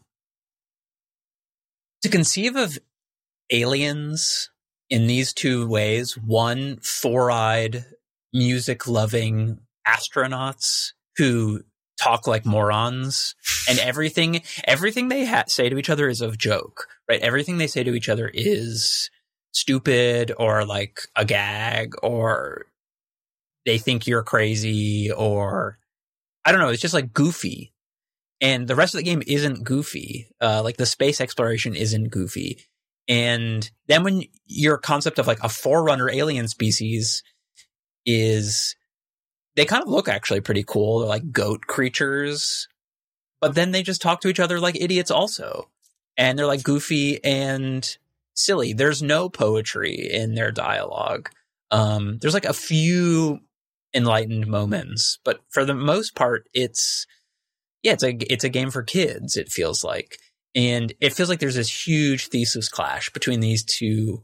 to 2.03 2.09
conceive 2.09 2.55
of 2.55 2.77
aliens 3.51 4.51
in 4.89 5.07
these 5.07 5.33
two 5.33 5.67
ways. 5.67 6.15
One, 6.15 6.77
four-eyed, 6.77 7.85
music-loving 8.31 9.59
astronauts 9.87 10.91
who 11.17 11.61
talk 11.99 12.27
like 12.27 12.45
morons, 12.45 13.35
and 13.67 13.79
everything 13.79 14.43
everything 14.65 15.07
they 15.07 15.25
ha- 15.25 15.45
say 15.47 15.67
to 15.67 15.77
each 15.77 15.89
other 15.89 16.07
is 16.07 16.21
a 16.21 16.31
joke, 16.37 16.85
right? 17.09 17.21
Everything 17.21 17.57
they 17.57 17.67
say 17.67 17.83
to 17.83 17.95
each 17.95 18.09
other 18.09 18.29
is 18.31 19.09
stupid 19.56 20.34
or 20.38 20.66
like 20.66 21.01
a 21.16 21.26
gag 21.26 21.93
or 22.03 22.66
they 23.66 23.78
think 23.78 24.06
you're 24.06 24.24
crazy 24.24 25.12
or 25.12 25.80
I 26.45 26.51
don't 26.51 26.62
know. 26.62 26.70
It's 26.70 26.82
just 26.82 26.93
like 26.93 27.14
goofy 27.14 27.74
and 28.41 28.68
the 28.68 28.76
rest 28.76 28.93
of 28.93 28.99
the 28.99 29.03
game 29.03 29.24
isn't 29.26 29.64
goofy. 29.64 30.28
Uh, 30.41 30.62
like 30.64 30.78
the 30.78 30.86
space 30.86 31.22
exploration 31.22 31.76
isn't 31.76 32.10
goofy. 32.10 32.60
And 33.08 33.70
then 33.88 34.03
when 34.03 34.24
your 34.45 34.78
concept 34.78 35.20
of 35.20 35.28
like 35.28 35.43
a 35.43 35.49
forerunner 35.49 36.10
alien 36.10 36.47
species 36.47 37.24
is, 38.06 38.76
they 39.56 39.66
kind 39.66 39.84
of 39.84 39.89
look 39.89 40.08
actually 40.08 40.41
pretty 40.41 40.64
cool. 40.64 40.99
They're 40.99 41.10
like 41.10 41.32
goat 41.32 41.62
creatures, 41.68 42.68
but 43.41 43.56
then 43.56 43.72
they 43.72 43.84
just 43.84 44.01
talk 44.01 44.22
to 44.22 44.28
each 44.28 44.39
other 44.39 44.60
like 44.60 44.80
idiots 44.80 45.12
also. 45.12 45.70
And 46.18 46.38
they're 46.38 46.45
like 46.45 46.64
goofy 46.64 47.24
and 47.24 47.97
silly. 48.36 48.73
There's 48.73 49.01
no 49.01 49.29
poetry 49.29 50.09
in 50.11 50.36
their 50.36 50.51
dialogue. 50.51 51.29
Um, 51.71 52.19
there's 52.19 52.33
like 52.33 52.45
a 52.45 52.53
few 52.53 53.39
enlightened 53.93 54.45
moments, 54.47 55.17
but 55.23 55.39
for 55.49 55.65
the 55.65 55.73
most 55.73 56.15
part, 56.15 56.47
it's, 56.53 57.07
yeah, 57.81 57.93
it's 57.93 58.03
a 58.03 58.11
it's 58.31 58.43
a 58.43 58.49
game 58.49 58.71
for 58.71 58.83
kids. 58.83 59.38
It 59.38 59.49
feels 59.49 59.83
like, 59.83 60.19
and 60.53 60.93
it 61.01 61.13
feels 61.13 61.29
like 61.29 61.39
there's 61.39 61.55
this 61.55 61.88
huge 61.88 62.27
thesis 62.27 62.69
clash 62.69 63.09
between 63.11 63.39
these 63.39 63.63
two 63.63 64.23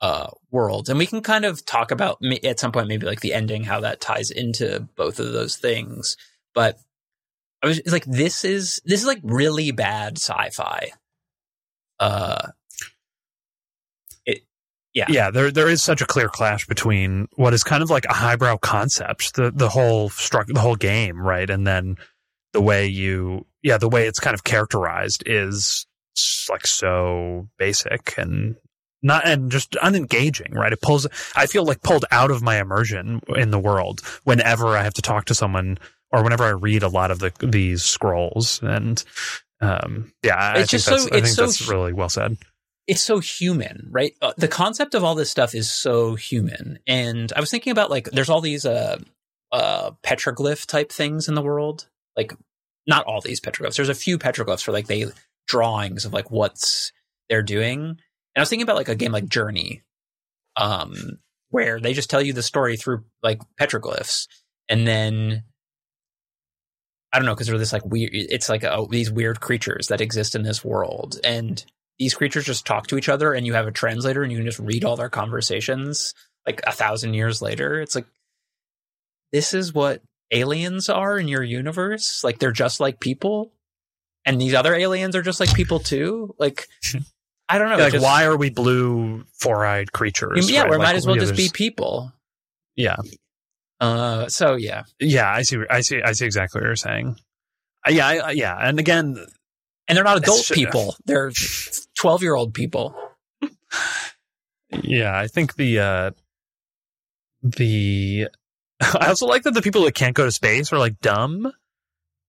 uh, 0.00 0.30
worlds, 0.50 0.88
and 0.88 0.98
we 0.98 1.06
can 1.06 1.20
kind 1.20 1.44
of 1.44 1.64
talk 1.64 1.90
about 1.90 2.18
at 2.44 2.60
some 2.60 2.72
point 2.72 2.88
maybe 2.88 3.06
like 3.06 3.20
the 3.20 3.34
ending, 3.34 3.64
how 3.64 3.80
that 3.80 4.00
ties 4.00 4.30
into 4.30 4.88
both 4.96 5.18
of 5.18 5.32
those 5.32 5.56
things. 5.56 6.16
But 6.54 6.78
I 7.62 7.66
was 7.66 7.78
it's 7.78 7.92
like, 7.92 8.04
this 8.04 8.44
is 8.44 8.80
this 8.84 9.00
is 9.00 9.06
like 9.06 9.20
really 9.22 9.70
bad 9.70 10.18
sci-fi. 10.18 10.90
Uh, 11.98 12.48
yeah, 14.94 15.06
yeah, 15.08 15.30
there 15.30 15.50
there 15.50 15.68
is 15.68 15.82
such 15.82 16.00
a 16.00 16.06
clear 16.06 16.28
clash 16.28 16.66
between 16.66 17.28
what 17.36 17.52
is 17.52 17.64
kind 17.64 17.82
of 17.82 17.90
like 17.90 18.04
a 18.06 18.14
highbrow 18.14 18.56
concept, 18.58 19.34
the 19.34 19.50
the 19.50 19.68
whole 19.68 20.08
struck 20.10 20.46
the 20.46 20.60
whole 20.60 20.76
game, 20.76 21.20
right, 21.20 21.48
and 21.50 21.66
then 21.66 21.96
the 22.52 22.60
way 22.62 22.86
you 22.86 23.44
yeah 23.62 23.76
the 23.78 23.88
way 23.88 24.06
it's 24.06 24.20
kind 24.20 24.34
of 24.34 24.44
characterized 24.44 25.22
is 25.26 25.86
like 26.48 26.66
so 26.66 27.48
basic 27.58 28.14
and 28.16 28.54
not 29.02 29.26
and 29.26 29.50
just 29.50 29.72
unengaging, 29.82 30.52
right? 30.54 30.72
It 30.72 30.80
pulls 30.80 31.06
I 31.34 31.46
feel 31.46 31.64
like 31.64 31.82
pulled 31.82 32.04
out 32.10 32.30
of 32.30 32.42
my 32.42 32.60
immersion 32.60 33.20
in 33.36 33.50
the 33.50 33.58
world 33.58 34.00
whenever 34.22 34.68
I 34.68 34.82
have 34.84 34.94
to 34.94 35.02
talk 35.02 35.24
to 35.26 35.34
someone 35.34 35.78
or 36.12 36.22
whenever 36.22 36.44
I 36.44 36.50
read 36.50 36.82
a 36.84 36.88
lot 36.88 37.10
of 37.10 37.18
the 37.18 37.32
these 37.40 37.82
scrolls 37.82 38.60
and 38.62 39.02
um 39.60 40.12
yeah, 40.22 40.36
I 40.36 40.60
It's 40.60 40.70
think 40.70 40.82
just 40.82 40.86
that's, 40.88 41.02
so- 41.02 41.08
I 41.12 41.16
it's 41.18 41.26
think 41.26 41.36
so 41.36 41.42
that's 41.46 41.68
really 41.68 41.92
well 41.92 42.08
said. 42.08 42.38
It's 42.86 43.02
so 43.02 43.18
human, 43.18 43.88
right? 43.90 44.14
Uh, 44.20 44.32
the 44.36 44.48
concept 44.48 44.94
of 44.94 45.04
all 45.04 45.14
this 45.14 45.30
stuff 45.30 45.54
is 45.54 45.72
so 45.72 46.14
human. 46.14 46.78
And 46.86 47.32
I 47.34 47.40
was 47.40 47.50
thinking 47.50 47.70
about 47.70 47.90
like, 47.90 48.10
there's 48.10 48.28
all 48.28 48.40
these 48.40 48.66
uh, 48.66 48.98
uh, 49.52 49.92
petroglyph 50.02 50.66
type 50.66 50.92
things 50.92 51.28
in 51.28 51.34
the 51.34 51.42
world. 51.42 51.88
Like, 52.16 52.32
not 52.86 53.04
all 53.06 53.20
these 53.20 53.40
petroglyphs. 53.40 53.76
There's 53.76 53.88
a 53.88 53.94
few 53.94 54.18
petroglyphs 54.18 54.62
for 54.62 54.72
like 54.72 54.86
they 54.86 55.06
drawings 55.46 56.04
of 56.04 56.12
like 56.12 56.30
what's 56.30 56.92
they're 57.28 57.42
doing. 57.42 57.80
And 57.80 57.98
I 58.36 58.40
was 58.40 58.48
thinking 58.48 58.64
about 58.64 58.76
like 58.76 58.88
a 58.88 58.94
game 58.94 59.12
like 59.12 59.28
Journey, 59.28 59.82
um, 60.56 61.18
where 61.50 61.80
they 61.80 61.92
just 61.92 62.10
tell 62.10 62.22
you 62.22 62.32
the 62.32 62.42
story 62.42 62.76
through 62.76 63.04
like 63.22 63.40
petroglyphs, 63.60 64.26
and 64.68 64.86
then 64.86 65.44
I 67.12 67.18
don't 67.18 67.26
know 67.26 67.34
because 67.34 67.46
they're 67.46 67.58
this 67.58 67.72
like 67.72 67.86
weird. 67.86 68.10
It's 68.12 68.48
like 68.48 68.64
oh, 68.64 68.88
these 68.90 69.10
weird 69.10 69.40
creatures 69.40 69.88
that 69.88 70.00
exist 70.00 70.34
in 70.34 70.42
this 70.42 70.64
world, 70.64 71.18
and 71.24 71.64
these 71.98 72.14
creatures 72.14 72.44
just 72.44 72.66
talk 72.66 72.86
to 72.88 72.96
each 72.98 73.08
other, 73.08 73.32
and 73.34 73.46
you 73.46 73.54
have 73.54 73.66
a 73.66 73.72
translator, 73.72 74.22
and 74.22 74.32
you 74.32 74.38
can 74.38 74.46
just 74.46 74.58
read 74.58 74.84
all 74.84 74.96
their 74.96 75.08
conversations. 75.08 76.14
Like 76.46 76.60
a 76.66 76.72
thousand 76.72 77.14
years 77.14 77.40
later, 77.40 77.80
it's 77.80 77.94
like 77.94 78.06
this 79.32 79.54
is 79.54 79.72
what 79.72 80.02
aliens 80.30 80.88
are 80.88 81.18
in 81.18 81.28
your 81.28 81.42
universe. 81.42 82.22
Like 82.24 82.38
they're 82.38 82.52
just 82.52 82.80
like 82.80 83.00
people, 83.00 83.52
and 84.24 84.40
these 84.40 84.54
other 84.54 84.74
aliens 84.74 85.16
are 85.16 85.22
just 85.22 85.40
like 85.40 85.54
people 85.54 85.78
too. 85.80 86.34
Like 86.38 86.66
I 87.48 87.58
don't 87.58 87.70
know. 87.70 87.76
like 87.76 87.92
just- 87.92 88.02
why 88.04 88.24
are 88.24 88.36
we 88.36 88.50
blue 88.50 89.24
four-eyed 89.38 89.92
creatures 89.92 90.50
Yeah, 90.50 90.62
right? 90.62 90.70
we 90.70 90.76
Like, 90.76 90.86
might 90.86 90.96
as 90.96 91.06
well 91.06 91.16
yeah, 91.16 91.22
just 91.22 91.36
be 91.36 91.50
people. 91.52 92.12
yeah 92.74 92.96
Uh, 93.80 94.28
so 94.28 94.54
yeah, 94.54 94.84
yeah 94.98 95.30
i 95.30 95.42
see 95.42 95.58
i 95.68 95.80
see 95.82 96.00
i 96.02 96.12
see 96.12 96.24
exactly 96.24 96.60
what 96.60 96.66
you're 96.66 96.76
saying 96.76 97.16
Uh, 97.86 97.90
yeah 97.90 98.06
I- 98.08 98.30
yeah 98.30 98.56
and 98.58 98.78
again 98.78 99.26
and 99.88 99.96
they're 99.96 100.04
not 100.04 100.18
adult 100.18 100.40
It's- 100.50 100.58
people; 100.58 100.96
they're 101.04 101.32
twelve-year-old 101.96 102.54
people. 102.54 102.94
yeah 104.82 105.16
i 105.16 105.26
think 105.28 105.54
the 105.56 105.78
uh 105.78 106.10
the 107.42 108.28
i 108.80 109.06
also 109.08 109.26
like 109.26 109.42
that 109.44 109.52
the 109.54 109.62
people 109.62 109.82
that 109.84 109.94
can't 109.94 110.14
go 110.16 110.24
to 110.24 110.32
space 110.32 110.72
are 110.72 110.78
like 110.78 110.98
dumb 111.00 111.52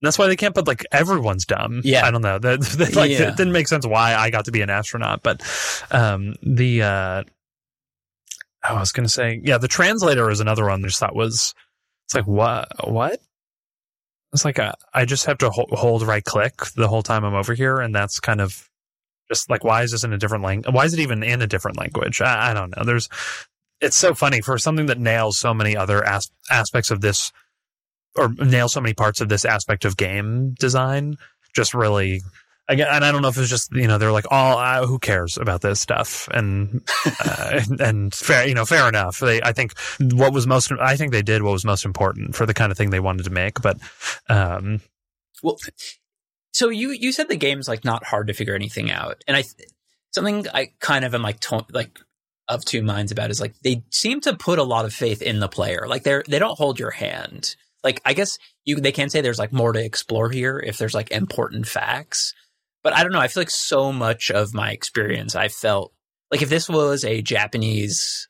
that's 0.02 0.18
why 0.20 0.28
they 0.28 0.36
can't 0.36 0.54
but 0.54 0.68
like 0.68 0.86
everyone's 0.92 1.46
dumb 1.46 1.82
Yeah. 1.84 2.06
i 2.06 2.12
don't 2.12 2.22
know 2.22 2.38
that, 2.38 2.62
that 2.78 2.96
like 2.96 3.12
Yeah. 3.12 3.30
it 3.30 3.38
didn't 3.38 3.54
make 3.54 3.68
sense 3.68 3.86
why 3.88 4.14
i 4.16 4.30
got 4.30 4.46
to 4.46 4.52
be 4.52 4.62
an 4.62 4.70
astronaut 4.70 5.24
but 5.24 5.42
um 5.92 6.36
the 6.44 6.84
uh 6.84 7.24
i 8.64 8.74
was 8.74 8.92
gonna 8.92 9.10
say 9.10 9.42
yeah 9.44 9.58
the 9.58 9.68
translator 9.68 10.30
is 10.30 10.40
another 10.40 10.66
one 10.66 10.84
i 10.84 10.88
just 10.88 11.00
thought 11.00 11.16
was 11.16 11.54
it's 12.06 12.14
like 12.16 12.28
what 12.28 12.68
what 12.88 13.20
it's 14.36 14.46
like 14.46 14.60
a, 14.60 14.76
I 14.94 15.06
just 15.06 15.26
have 15.26 15.38
to 15.40 15.50
hold, 15.50 16.04
right 16.04 16.24
click 16.24 16.58
the 16.76 16.88
whole 16.88 17.02
time 17.02 17.24
I'm 17.24 17.34
over 17.34 17.54
here, 17.54 17.80
and 17.80 17.96
that's 17.96 18.20
kind 18.20 18.42
of 18.42 18.70
just 19.30 19.50
like 19.50 19.64
why 19.64 19.84
is 19.84 19.92
this 19.92 20.04
in 20.04 20.14
a 20.14 20.18
different 20.18 20.44
language? 20.44 20.74
Why 20.74 20.86
is 20.86 20.94
it 20.94 21.00
even 21.00 21.24
in 21.24 21.42
a 21.42 21.48
different 21.48 21.78
language? 21.78 22.22
I, 22.22 22.52
I, 22.52 22.54
don't 22.54 22.76
know. 22.76 22.84
There's 22.84 23.10
it's 23.82 23.96
so 23.96 24.14
funny 24.14 24.42
for 24.42 24.58
something 24.58 24.88
that 24.88 25.00
nails 25.00 25.40
so 25.40 25.54
many 25.54 25.76
other 25.76 26.06
as- 26.06 26.30
aspects 26.52 26.92
of 26.92 27.02
this, 27.02 27.32
or 28.18 28.30
nails 28.30 28.74
so 28.74 28.82
many 28.82 28.94
parts 28.94 29.22
of 29.22 29.30
this 29.30 29.46
aspect 29.46 29.86
of 29.86 29.98
game 29.98 30.54
design. 30.60 31.16
Just 31.56 31.74
really 31.74 32.22
again, 32.68 32.88
and 32.90 33.06
I 33.06 33.12
don't 33.12 33.22
know 33.22 33.28
if 33.28 33.38
it's 33.38 33.50
just 33.50 33.72
you 33.74 33.88
know 33.88 33.98
they're 33.98 34.12
like, 34.12 34.26
oh, 34.32 34.58
uh, 34.58 34.86
who 34.86 35.00
cares 35.00 35.38
about 35.38 35.62
this 35.62 35.80
stuff, 35.80 36.28
and 36.32 36.82
uh, 37.06 37.62
and, 37.70 37.82
and 37.82 38.14
fair, 38.14 38.48
you 38.48 38.54
know, 38.54 38.66
fair 38.66 38.88
enough. 38.88 39.20
They, 39.20 39.42
I 39.42 39.52
think 39.52 39.74
what 40.00 40.34
was 40.34 40.48
most, 40.48 40.72
I 40.80 40.96
think 40.96 41.12
they 41.12 41.22
did 41.22 41.44
what 41.44 41.52
was 41.52 41.66
most 41.66 41.86
important 41.86 42.36
for 42.36 42.46
the 42.46 42.54
kind 42.54 42.72
of 42.72 42.78
thing 42.78 42.90
they 42.90 43.00
wanted 43.00 43.24
to 43.24 43.30
make. 43.30 43.62
But, 43.62 43.78
um, 44.30 44.82
well, 45.44 45.58
so 46.54 46.70
you 46.70 46.92
you 46.92 47.12
said 47.12 47.30
the 47.30 47.36
game's 47.36 47.68
like 47.68 47.86
not 47.86 48.06
hard 48.06 48.28
to 48.28 48.34
figure 48.34 48.56
anything 48.56 48.92
out, 48.92 49.24
and 49.28 49.38
I 49.38 49.44
something 50.12 50.48
I 50.54 50.72
kind 50.80 51.06
of 51.06 51.14
am 51.14 51.22
like 51.22 51.40
to, 51.42 51.66
like 51.72 52.00
of 52.48 52.64
two 52.64 52.84
minds 52.84 53.12
about 53.12 53.32
is 53.32 53.42
like 53.42 53.58
they 53.60 53.84
seem 53.90 54.22
to 54.22 54.36
put 54.36 54.60
a 54.60 54.64
lot 54.64 54.86
of 54.86 54.94
faith 54.94 55.22
in 55.22 55.40
the 55.40 55.50
player. 55.50 55.86
Like 55.88 56.04
they're 56.04 56.24
they 56.28 56.40
don't 56.40 56.58
hold 56.58 56.80
your 56.80 56.92
hand. 56.92 57.56
Like 57.84 58.02
I 58.06 58.14
guess 58.14 58.40
you 58.64 58.78
they 58.78 58.92
can 58.92 59.10
say 59.10 59.22
there's 59.22 59.40
like 59.40 59.54
more 59.54 59.74
to 59.74 59.84
explore 59.84 60.30
here 60.30 60.58
if 60.60 60.78
there's 60.78 60.96
like 60.96 61.12
important 61.12 61.68
facts 61.68 62.34
but 62.86 62.94
I 62.96 63.02
don't 63.02 63.12
know. 63.12 63.20
I 63.20 63.28
feel 63.28 63.42
like 63.42 63.50
so 63.50 63.92
much 63.92 64.30
of 64.30 64.54
my 64.54 64.70
experience, 64.70 65.36
I 65.36 65.48
felt 65.48 65.92
like 66.30 66.44
if 66.44 66.50
this 66.50 66.70
was 66.70 67.04
a 67.04 67.24
Japanese 67.24 68.30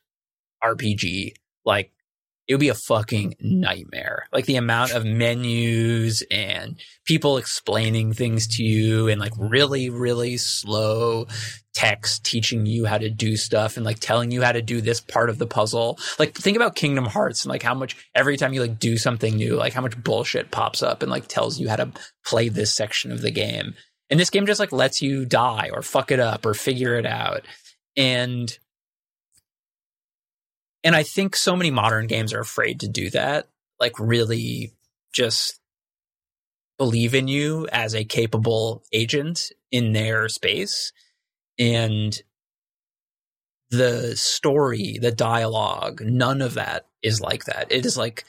RPG, 0.63 1.33
like 1.65 1.91
it 2.47 2.53
would 2.53 2.61
be 2.61 2.69
a 2.69 2.73
fucking 2.73 3.35
nightmare. 3.41 4.27
Like 4.31 4.45
the 4.45 4.55
amount 4.55 4.93
of 4.93 5.03
menus 5.03 6.23
and 6.31 6.79
people 7.03 7.35
explaining 7.35 8.13
things 8.13 8.47
to 8.55 8.63
you 8.63 9.09
and 9.09 9.19
like 9.19 9.33
really, 9.37 9.89
really 9.89 10.37
slow 10.37 11.27
text 11.73 12.23
teaching 12.23 12.65
you 12.65 12.85
how 12.85 12.97
to 12.97 13.09
do 13.09 13.35
stuff 13.35 13.75
and 13.75 13.85
like 13.85 13.99
telling 13.99 14.31
you 14.31 14.41
how 14.41 14.53
to 14.53 14.61
do 14.61 14.79
this 14.79 15.01
part 15.01 15.29
of 15.29 15.37
the 15.37 15.47
puzzle. 15.47 15.99
Like 16.17 16.33
think 16.33 16.55
about 16.55 16.75
Kingdom 16.75 17.07
Hearts 17.07 17.43
and 17.43 17.49
like 17.49 17.61
how 17.61 17.73
much 17.73 17.97
every 18.15 18.37
time 18.37 18.53
you 18.53 18.61
like 18.61 18.79
do 18.79 18.95
something 18.95 19.35
new, 19.35 19.57
like 19.57 19.73
how 19.73 19.81
much 19.81 20.01
bullshit 20.01 20.49
pops 20.49 20.81
up 20.81 21.01
and 21.01 21.11
like 21.11 21.27
tells 21.27 21.59
you 21.59 21.67
how 21.67 21.75
to 21.75 21.91
play 22.25 22.47
this 22.47 22.73
section 22.73 23.11
of 23.11 23.21
the 23.21 23.31
game. 23.31 23.75
And 24.09 24.19
this 24.19 24.29
game 24.29 24.45
just 24.45 24.59
like 24.59 24.71
lets 24.71 25.01
you 25.01 25.25
die 25.25 25.69
or 25.73 25.81
fuck 25.81 26.11
it 26.11 26.19
up 26.19 26.45
or 26.45 26.53
figure 26.53 26.95
it 26.95 27.05
out. 27.05 27.41
And 27.97 28.57
and 30.83 30.95
I 30.95 31.01
think 31.01 31.35
so 31.35 31.55
many 31.55 31.71
modern 31.71 32.05
games 32.05 32.31
are 32.33 32.39
afraid 32.39 32.81
to 32.81 32.87
do 32.87 33.09
that. 33.09 33.47
Like 33.79 33.99
really 33.99 34.73
just 35.11 35.59
believe 36.77 37.15
in 37.15 37.27
you 37.27 37.67
as 37.71 37.95
a 37.95 38.03
capable 38.03 38.83
agent 38.93 39.51
in 39.71 39.93
their 39.93 40.29
space. 40.29 40.91
And 41.57 42.15
the 43.71 44.15
story, 44.15 44.99
the 45.01 45.11
dialogue, 45.11 46.01
none 46.05 46.41
of 46.41 46.53
that 46.53 46.85
is 47.01 47.19
like 47.19 47.45
that. 47.45 47.71
It 47.71 47.85
is 47.85 47.97
like 47.97 48.25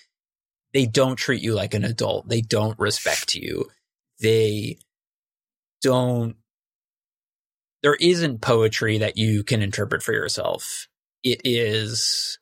they 0.73 0.87
don't 0.87 1.17
treat 1.17 1.43
you 1.43 1.55
like 1.55 1.75
an 1.75 1.85
adult. 1.85 2.29
They 2.29 2.41
don't 2.41 2.79
respect 2.79 3.35
you. 3.35 3.71
They 4.21 4.79
don't 5.87 6.35
there 7.83 7.97
isn't 8.01 8.41
poetry 8.41 8.99
that 8.99 9.17
you 9.17 9.45
can 9.45 9.63
interpret 9.63 10.03
for 10.03 10.13
yourself. 10.13 10.89
It 11.23 11.41
is 11.45 12.39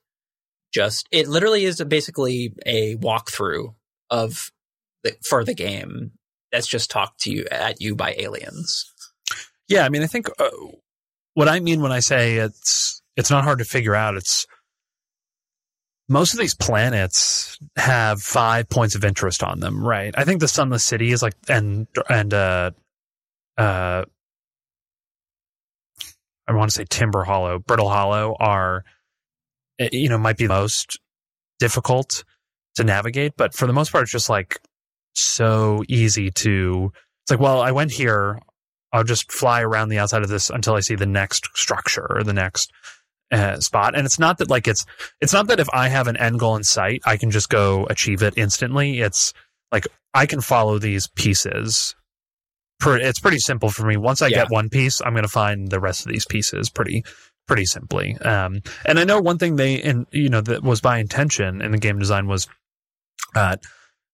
just 0.73 1.07
it 1.11 1.27
literally 1.27 1.65
is 1.65 1.79
basically 1.83 2.55
a 2.65 2.95
walkthrough 2.95 3.75
of 4.09 4.51
the, 5.03 5.15
for 5.23 5.43
the 5.43 5.53
game 5.53 6.13
that's 6.51 6.65
just 6.65 6.89
talked 6.89 7.19
to 7.21 7.31
you 7.31 7.45
at 7.51 7.79
you 7.79 7.95
by 7.95 8.15
aliens. 8.17 8.91
Yeah, 9.67 9.85
I 9.85 9.89
mean, 9.89 10.01
I 10.01 10.07
think 10.07 10.29
uh, 10.39 10.49
what 11.35 11.47
I 11.47 11.59
mean 11.59 11.81
when 11.81 11.91
I 11.91 11.99
say 11.99 12.37
it's 12.37 13.03
it's 13.15 13.29
not 13.29 13.43
hard 13.43 13.59
to 13.59 13.65
figure 13.65 13.93
out. 13.93 14.15
It's 14.15 14.47
most 16.09 16.33
of 16.33 16.39
these 16.39 16.55
planets 16.55 17.59
have 17.75 18.19
five 18.19 18.67
points 18.67 18.95
of 18.95 19.05
interest 19.05 19.43
on 19.43 19.59
them, 19.59 19.85
right? 19.85 20.13
I 20.17 20.23
think 20.23 20.39
the 20.39 20.47
Sunless 20.47 20.83
City 20.83 21.11
is 21.11 21.21
like 21.21 21.35
and 21.47 21.85
and 22.09 22.33
uh, 22.33 22.71
uh, 23.57 24.05
I 26.47 26.53
want 26.53 26.69
to 26.69 26.75
say 26.75 26.85
Timber 26.89 27.23
Hollow, 27.23 27.59
Brittle 27.59 27.89
Hollow 27.89 28.35
are, 28.39 28.83
eh, 29.79 29.89
you 29.91 30.09
know, 30.09 30.17
might 30.17 30.37
be 30.37 30.47
most 30.47 30.99
difficult 31.59 32.23
to 32.75 32.83
navigate, 32.83 33.33
but 33.37 33.53
for 33.53 33.67
the 33.67 33.73
most 33.73 33.91
part, 33.91 34.03
it's 34.03 34.11
just 34.11 34.29
like 34.29 34.59
so 35.13 35.83
easy 35.87 36.29
to. 36.31 36.91
It's 37.23 37.31
like, 37.31 37.39
well, 37.39 37.61
I 37.61 37.71
went 37.71 37.91
here. 37.91 38.39
I'll 38.93 39.03
just 39.03 39.31
fly 39.31 39.61
around 39.61 39.89
the 39.89 39.97
outside 39.97 40.21
of 40.21 40.29
this 40.29 40.49
until 40.49 40.75
I 40.75 40.79
see 40.79 40.95
the 40.95 41.05
next 41.05 41.49
structure 41.55 42.05
or 42.09 42.23
the 42.23 42.33
next 42.33 42.71
uh, 43.31 43.59
spot. 43.59 43.95
And 43.95 44.05
it's 44.05 44.19
not 44.19 44.37
that 44.37 44.49
like 44.49 44.67
it's 44.67 44.85
it's 45.19 45.33
not 45.33 45.47
that 45.47 45.59
if 45.59 45.67
I 45.73 45.89
have 45.89 46.07
an 46.07 46.17
end 46.17 46.39
goal 46.39 46.55
in 46.55 46.63
sight, 46.63 47.01
I 47.05 47.17
can 47.17 47.31
just 47.31 47.49
go 47.49 47.85
achieve 47.89 48.21
it 48.21 48.37
instantly. 48.37 48.99
It's 49.01 49.33
like 49.71 49.87
I 50.13 50.25
can 50.25 50.41
follow 50.41 50.77
these 50.77 51.07
pieces 51.07 51.95
it's 52.93 53.19
pretty 53.19 53.39
simple 53.39 53.69
for 53.69 53.85
me. 53.85 53.97
Once 53.97 54.21
I 54.21 54.27
yeah. 54.27 54.43
get 54.43 54.51
one 54.51 54.69
piece, 54.69 55.01
I'm 55.01 55.13
going 55.13 55.23
to 55.23 55.29
find 55.29 55.69
the 55.69 55.79
rest 55.79 56.05
of 56.05 56.11
these 56.11 56.25
pieces 56.25 56.69
pretty 56.69 57.03
pretty 57.47 57.65
simply. 57.65 58.17
Um, 58.17 58.61
and 58.85 58.99
I 58.99 59.03
know 59.03 59.19
one 59.19 59.37
thing 59.37 59.55
they 59.55 59.81
and 59.81 60.05
you 60.11 60.29
know 60.29 60.41
that 60.41 60.63
was 60.63 60.81
by 60.81 60.99
intention 60.99 61.61
in 61.61 61.71
the 61.71 61.77
game 61.77 61.99
design 61.99 62.27
was 62.27 62.47
uh, 63.35 63.57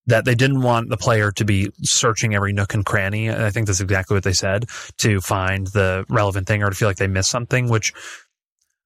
that 0.07 0.25
they 0.25 0.35
didn't 0.35 0.61
want 0.61 0.89
the 0.89 0.97
player 0.97 1.31
to 1.31 1.45
be 1.45 1.71
searching 1.83 2.33
every 2.33 2.53
nook 2.53 2.73
and 2.73 2.85
cranny. 2.85 3.27
And 3.27 3.43
I 3.43 3.51
think 3.51 3.67
that's 3.67 3.81
exactly 3.81 4.15
what 4.15 4.23
they 4.23 4.33
said 4.33 4.65
to 4.97 5.21
find 5.21 5.67
the 5.67 6.05
relevant 6.09 6.47
thing 6.47 6.63
or 6.63 6.69
to 6.69 6.75
feel 6.75 6.87
like 6.87 6.97
they 6.97 7.07
missed 7.07 7.29
something, 7.29 7.69
which 7.69 7.93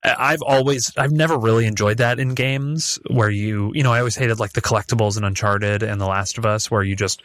I've 0.03 0.41
always, 0.41 0.91
I've 0.97 1.11
never 1.11 1.37
really 1.37 1.65
enjoyed 1.65 1.97
that 1.97 2.19
in 2.19 2.35
games 2.35 2.99
where 3.09 3.29
you, 3.29 3.71
you 3.73 3.81
know, 3.81 3.91
I 3.91 3.99
always 3.99 4.15
hated 4.15 4.39
like 4.39 4.53
the 4.53 4.61
collectibles 4.61 5.17
in 5.17 5.23
Uncharted 5.23 5.81
and 5.81 5.99
The 5.99 6.05
Last 6.05 6.37
of 6.37 6.45
Us 6.45 6.69
where 6.69 6.83
you 6.83 6.95
just 6.95 7.23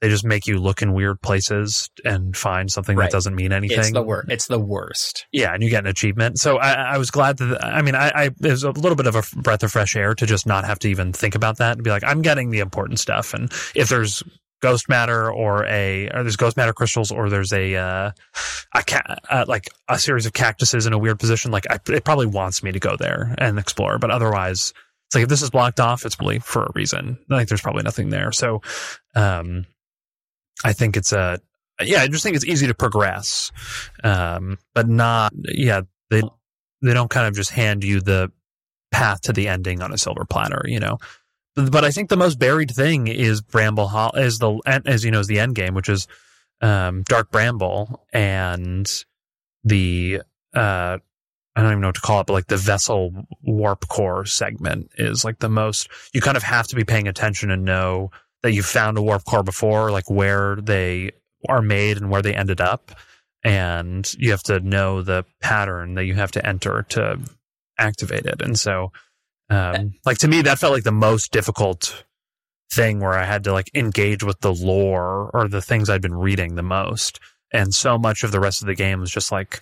they 0.00 0.08
just 0.10 0.24
make 0.24 0.46
you 0.46 0.58
look 0.58 0.82
in 0.82 0.92
weird 0.92 1.20
places 1.22 1.88
and 2.04 2.36
find 2.36 2.70
something 2.70 2.96
right. 2.96 3.04
that 3.04 3.12
doesn't 3.12 3.34
mean 3.34 3.52
anything. 3.52 3.78
It's 3.78 3.92
the 3.92 4.02
worst. 4.02 4.30
It's 4.30 4.46
the 4.46 4.58
worst. 4.58 5.26
Yeah, 5.32 5.54
and 5.54 5.62
you 5.62 5.70
get 5.70 5.84
an 5.84 5.90
achievement. 5.90 6.38
So 6.38 6.58
I, 6.58 6.72
I 6.94 6.98
was 6.98 7.10
glad 7.10 7.38
that. 7.38 7.64
I 7.64 7.80
mean, 7.80 7.94
I, 7.94 8.10
I 8.14 8.30
was 8.40 8.62
a 8.62 8.72
little 8.72 8.96
bit 8.96 9.06
of 9.06 9.14
a 9.14 9.22
breath 9.40 9.62
of 9.62 9.72
fresh 9.72 9.96
air 9.96 10.14
to 10.14 10.26
just 10.26 10.46
not 10.46 10.64
have 10.66 10.78
to 10.80 10.88
even 10.88 11.12
think 11.12 11.34
about 11.34 11.58
that 11.58 11.72
and 11.72 11.82
be 11.82 11.90
like, 11.90 12.04
I'm 12.04 12.20
getting 12.20 12.50
the 12.50 12.58
important 12.58 13.00
stuff. 13.00 13.32
And 13.32 13.50
if 13.74 13.88
there's 13.88 14.22
ghost 14.60 14.88
matter 14.88 15.30
or 15.30 15.64
a 15.66 16.08
or 16.08 16.22
there's 16.22 16.36
ghost 16.36 16.56
matter 16.56 16.72
crystals 16.72 17.10
or 17.10 17.30
there's 17.30 17.52
a 17.52 17.76
uh, 17.76 18.10
a 18.74 18.82
ca- 18.82 19.16
uh, 19.30 19.44
like 19.48 19.68
a 19.88 19.98
series 19.98 20.26
of 20.26 20.34
cactuses 20.34 20.84
in 20.84 20.92
a 20.92 20.98
weird 20.98 21.18
position, 21.18 21.50
like 21.50 21.66
I, 21.70 21.78
it 21.88 22.04
probably 22.04 22.26
wants 22.26 22.62
me 22.62 22.70
to 22.72 22.78
go 22.78 22.96
there 22.96 23.34
and 23.38 23.58
explore. 23.58 23.98
But 23.98 24.10
otherwise, 24.10 24.74
it's 25.06 25.14
like 25.14 25.22
if 25.22 25.30
this 25.30 25.40
is 25.40 25.48
blocked 25.48 25.80
off, 25.80 26.04
it's 26.04 26.16
probably 26.16 26.40
for 26.40 26.64
a 26.64 26.72
reason. 26.74 27.18
Like 27.30 27.48
there's 27.48 27.62
probably 27.62 27.82
nothing 27.82 28.10
there. 28.10 28.30
So. 28.30 28.60
um 29.14 29.64
I 30.64 30.72
think 30.72 30.96
it's 30.96 31.12
a 31.12 31.38
yeah, 31.82 32.00
I 32.00 32.08
just 32.08 32.22
think 32.22 32.36
it's 32.36 32.44
easy 32.44 32.66
to 32.66 32.74
progress, 32.74 33.52
um, 34.02 34.58
but 34.74 34.88
not 34.88 35.32
yeah 35.44 35.82
they 36.10 36.22
they 36.82 36.94
don't 36.94 37.10
kind 37.10 37.26
of 37.26 37.34
just 37.34 37.50
hand 37.50 37.84
you 37.84 38.00
the 38.00 38.32
path 38.90 39.22
to 39.22 39.32
the 39.32 39.48
ending 39.48 39.82
on 39.82 39.92
a 39.92 39.98
silver 39.98 40.24
platter, 40.24 40.62
you 40.66 40.80
know. 40.80 40.98
But, 41.54 41.84
I 41.84 41.90
think 41.90 42.10
the 42.10 42.18
most 42.18 42.38
buried 42.38 42.70
thing 42.70 43.06
is 43.06 43.40
Bramble 43.40 43.88
Hall 43.88 44.12
is 44.14 44.38
the 44.38 44.60
as 44.66 45.04
you 45.04 45.10
know 45.10 45.20
is 45.20 45.26
the 45.26 45.40
end 45.40 45.54
game, 45.54 45.74
which 45.74 45.88
is 45.88 46.06
um, 46.60 47.02
Dark 47.02 47.30
Bramble 47.30 48.04
and 48.12 48.86
the 49.64 50.20
uh, 50.54 50.98
I 51.56 51.62
don't 51.62 51.70
even 51.70 51.80
know 51.80 51.88
what 51.88 51.94
to 51.94 52.02
call 52.02 52.20
it, 52.20 52.26
but 52.26 52.34
like 52.34 52.46
the 52.46 52.58
vessel 52.58 53.26
warp 53.42 53.88
core 53.88 54.26
segment 54.26 54.90
is 54.98 55.24
like 55.24 55.38
the 55.38 55.48
most 55.48 55.88
you 56.12 56.20
kind 56.20 56.36
of 56.36 56.42
have 56.42 56.66
to 56.68 56.76
be 56.76 56.84
paying 56.84 57.08
attention 57.08 57.50
and 57.50 57.64
know 57.64 58.10
that 58.46 58.52
you've 58.52 58.64
found 58.64 58.96
a 58.96 59.02
warp 59.02 59.24
core 59.24 59.42
before, 59.42 59.90
like 59.90 60.08
where 60.08 60.54
they 60.54 61.10
are 61.48 61.60
made 61.60 61.96
and 61.96 62.10
where 62.10 62.22
they 62.22 62.32
ended 62.32 62.60
up. 62.60 62.92
And 63.42 64.08
you 64.18 64.30
have 64.30 64.42
to 64.44 64.60
know 64.60 65.02
the 65.02 65.24
pattern 65.40 65.94
that 65.94 66.04
you 66.04 66.14
have 66.14 66.30
to 66.32 66.46
enter 66.46 66.84
to 66.90 67.18
activate 67.76 68.24
it. 68.24 68.40
And 68.40 68.56
so, 68.56 68.92
um, 69.50 69.94
like 70.04 70.18
to 70.18 70.28
me, 70.28 70.42
that 70.42 70.60
felt 70.60 70.74
like 70.74 70.84
the 70.84 70.92
most 70.92 71.32
difficult 71.32 72.04
thing 72.72 73.00
where 73.00 73.14
I 73.14 73.24
had 73.24 73.42
to 73.44 73.52
like 73.52 73.68
engage 73.74 74.22
with 74.22 74.40
the 74.40 74.54
lore 74.54 75.28
or 75.34 75.48
the 75.48 75.62
things 75.62 75.90
I'd 75.90 76.02
been 76.02 76.14
reading 76.14 76.54
the 76.54 76.62
most. 76.62 77.18
And 77.52 77.74
so 77.74 77.98
much 77.98 78.22
of 78.22 78.30
the 78.30 78.40
rest 78.40 78.62
of 78.62 78.68
the 78.68 78.76
game 78.76 79.00
was 79.00 79.10
just 79.10 79.32
like, 79.32 79.60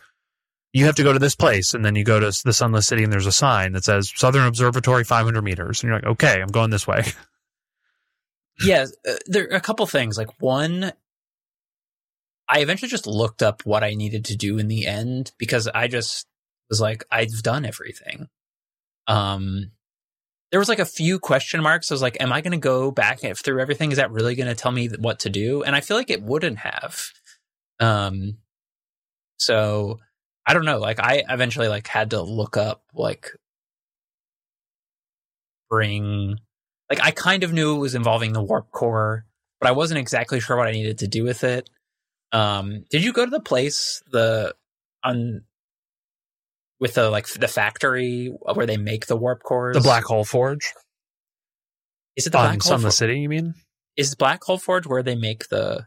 you 0.75 0.85
have 0.85 0.97
to 0.97 1.03
go 1.03 1.15
to 1.15 1.19
this 1.19 1.37
place. 1.37 1.73
And 1.73 1.83
then 1.83 1.97
you 1.97 2.05
go 2.05 2.21
to 2.21 2.43
the 2.45 2.53
Sunless 2.53 2.87
City 2.87 3.03
and 3.03 3.13
there's 3.13 3.27
a 3.27 3.33
sign 3.33 3.73
that 3.73 3.85
says 3.85 4.13
Southern 4.15 4.47
Observatory 4.47 5.05
500 5.05 5.41
meters. 5.41 5.83
And 5.83 5.89
you're 5.89 5.97
like, 5.97 6.07
okay, 6.07 6.43
I'm 6.43 6.49
going 6.49 6.69
this 6.69 6.87
way. 6.87 7.05
yeah, 8.61 8.87
uh, 9.09 9.15
there 9.27 9.45
are 9.45 9.57
a 9.57 9.61
couple 9.61 9.87
things. 9.87 10.19
Like 10.19 10.41
one, 10.41 10.93
I 12.49 12.61
eventually 12.61 12.89
just 12.89 13.07
looked 13.07 13.43
up 13.43 13.63
what 13.65 13.83
I 13.83 13.95
needed 13.95 14.27
to 14.27 14.37
do 14.37 14.59
in 14.59 14.69
the 14.69 14.87
end 14.87 15.33
because 15.39 15.69
I 15.69 15.89
just 15.89 16.27
was 16.69 16.81
like, 16.81 17.05
I've 17.11 17.43
done 17.43 17.65
everything. 17.65 18.29
Um, 19.07 19.73
there 20.51 20.61
was 20.61 20.69
like 20.69 20.79
a 20.79 20.85
few 20.85 21.19
question 21.19 21.63
marks. 21.63 21.91
I 21.91 21.95
was 21.95 22.03
like, 22.03 22.17
am 22.21 22.33
I 22.33 22.41
going 22.41 22.53
to 22.53 22.59
go 22.59 22.91
back 22.91 23.21
through 23.21 23.61
everything? 23.61 23.91
Is 23.91 23.97
that 23.97 24.13
really 24.13 24.35
going 24.35 24.49
to 24.49 24.55
tell 24.55 24.73
me 24.73 24.89
what 24.89 25.21
to 25.21 25.31
do? 25.31 25.63
And 25.63 25.75
I 25.75 25.81
feel 25.81 25.97
like 25.97 26.11
it 26.11 26.23
wouldn't 26.23 26.59
have. 26.59 27.03
Um, 27.81 28.39
so 29.37 29.99
I 30.47 30.55
don't 30.55 30.65
know. 30.65 30.79
Like 30.79 31.01
I 31.01 31.25
eventually 31.29 31.69
like 31.69 31.87
had 31.89 32.11
to 32.11 32.23
look 32.23 32.57
up 32.57 32.83
like 32.95 33.31
bring 35.69 36.39
like 36.91 37.01
I 37.03 37.11
kind 37.11 37.45
of 37.45 37.53
knew 37.53 37.77
it 37.77 37.81
was 37.81 37.95
involving 37.95 38.33
the 38.33 38.43
warp 38.43 38.71
core, 38.71 39.25
but 39.61 39.69
I 39.69 39.73
wasn't 39.73 39.99
exactly 39.99 40.41
sure 40.41 40.57
what 40.57 40.69
I 40.69 40.73
needed 40.73 40.99
to 40.99 41.09
do 41.09 41.25
with 41.25 41.45
it. 41.45 41.71
Um, 42.33 42.85
did 42.91 43.05
you 43.05 43.13
go 43.13 43.25
to 43.25 43.31
the 43.31 43.41
place 43.41 44.03
the 44.11 44.55
on 45.03 45.43
with 46.81 46.95
the 46.95 47.11
like 47.11 47.27
the 47.29 47.49
factory 47.49 48.35
where 48.55 48.67
they 48.67 48.77
make 48.77 49.07
the 49.07 49.17
warp 49.17 49.43
cores? 49.43 49.75
The 49.77 49.81
Black 49.83 50.05
Hole 50.05 50.25
Forge 50.25 50.73
Is 52.17 52.27
it 52.27 52.31
the 52.31 52.39
on 52.39 52.45
Black 52.45 52.63
Hole 52.63 52.71
Sunless 52.71 52.95
the 52.95 52.99
City. 52.99 53.21
You 53.21 53.29
mean? 53.29 53.55
Is 53.97 54.15
Black 54.15 54.43
Hole 54.43 54.59
Forge 54.59 54.87
where 54.87 55.03
they 55.03 55.15
make 55.15 55.49
the 55.49 55.87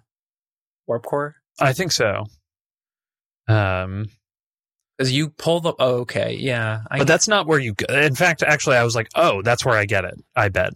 warp 0.88 1.04
core? 1.04 1.36
I 1.60 1.74
think 1.74 1.92
so. 1.92 2.26
Um, 3.48 4.10
Because 4.98 5.12
you 5.12 5.30
pull 5.30 5.60
the. 5.60 5.74
Oh, 5.78 6.00
okay, 6.00 6.36
yeah. 6.40 6.82
I, 6.90 7.00
but 7.00 7.08
that's 7.08 7.28
not 7.28 7.48
where 7.48 7.60
you. 7.60 7.74
Go. 7.74 7.86
In 7.94 8.16
fact, 8.16 8.44
actually, 8.44 8.78
I 8.78 8.84
was 8.84 8.96
like, 8.96 9.10
oh, 9.16 9.42
that's 9.42 9.66
where 9.66 9.78
I 9.78 9.86
get 9.86 10.06
it. 10.06 10.16
I 10.36 10.50
bet. 10.50 10.74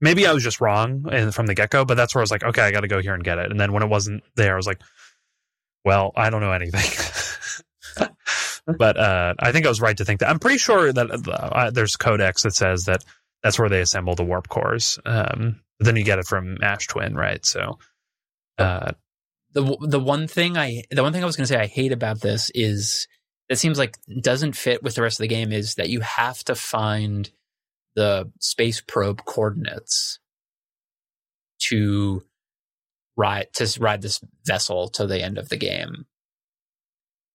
Maybe 0.00 0.26
I 0.26 0.32
was 0.32 0.42
just 0.42 0.60
wrong 0.60 1.06
in, 1.12 1.30
from 1.32 1.46
the 1.46 1.54
get 1.54 1.70
go, 1.70 1.84
but 1.84 1.94
that's 1.94 2.14
where 2.14 2.20
I 2.20 2.24
was 2.24 2.30
like, 2.30 2.44
okay, 2.44 2.62
I 2.62 2.70
got 2.70 2.80
to 2.80 2.88
go 2.88 3.00
here 3.00 3.14
and 3.14 3.24
get 3.24 3.38
it. 3.38 3.50
And 3.50 3.58
then 3.58 3.72
when 3.72 3.82
it 3.82 3.88
wasn't 3.88 4.22
there, 4.34 4.52
I 4.52 4.56
was 4.56 4.66
like, 4.66 4.80
well, 5.84 6.12
I 6.16 6.30
don't 6.30 6.40
know 6.40 6.52
anything. 6.52 8.08
but 8.78 8.96
uh, 8.98 9.34
I 9.38 9.52
think 9.52 9.66
I 9.66 9.68
was 9.68 9.80
right 9.80 9.96
to 9.96 10.04
think 10.04 10.20
that. 10.20 10.28
I'm 10.28 10.38
pretty 10.38 10.58
sure 10.58 10.92
that 10.92 11.28
uh, 11.28 11.70
there's 11.70 11.96
codex 11.96 12.42
that 12.42 12.54
says 12.54 12.84
that 12.84 13.04
that's 13.42 13.58
where 13.58 13.68
they 13.68 13.80
assemble 13.80 14.14
the 14.14 14.24
warp 14.24 14.48
cores. 14.48 14.98
Um, 15.06 15.60
then 15.78 15.96
you 15.96 16.04
get 16.04 16.18
it 16.18 16.26
from 16.26 16.58
Ash 16.62 16.86
Twin, 16.86 17.14
right? 17.14 17.44
So, 17.44 17.78
uh, 18.58 18.92
the 19.52 19.76
the 19.80 20.00
one 20.00 20.26
thing 20.26 20.56
I 20.58 20.82
the 20.90 21.02
one 21.02 21.12
thing 21.12 21.22
I 21.22 21.26
was 21.26 21.36
going 21.36 21.46
to 21.46 21.52
say 21.52 21.60
I 21.60 21.66
hate 21.66 21.92
about 21.92 22.20
this 22.20 22.50
is 22.54 23.06
it 23.48 23.56
seems 23.56 23.78
like 23.78 23.96
doesn't 24.20 24.56
fit 24.56 24.82
with 24.82 24.94
the 24.94 25.02
rest 25.02 25.18
of 25.18 25.24
the 25.24 25.28
game 25.28 25.52
is 25.52 25.76
that 25.76 25.88
you 25.88 26.00
have 26.00 26.42
to 26.44 26.54
find 26.54 27.30
the 27.96 28.30
space 28.38 28.80
probe 28.80 29.24
coordinates 29.24 30.20
to 31.58 32.22
ride 33.16 33.48
to 33.54 33.80
ride 33.80 34.02
this 34.02 34.20
vessel 34.44 34.88
to 34.90 35.06
the 35.06 35.22
end 35.22 35.38
of 35.38 35.48
the 35.48 35.56
game. 35.56 36.06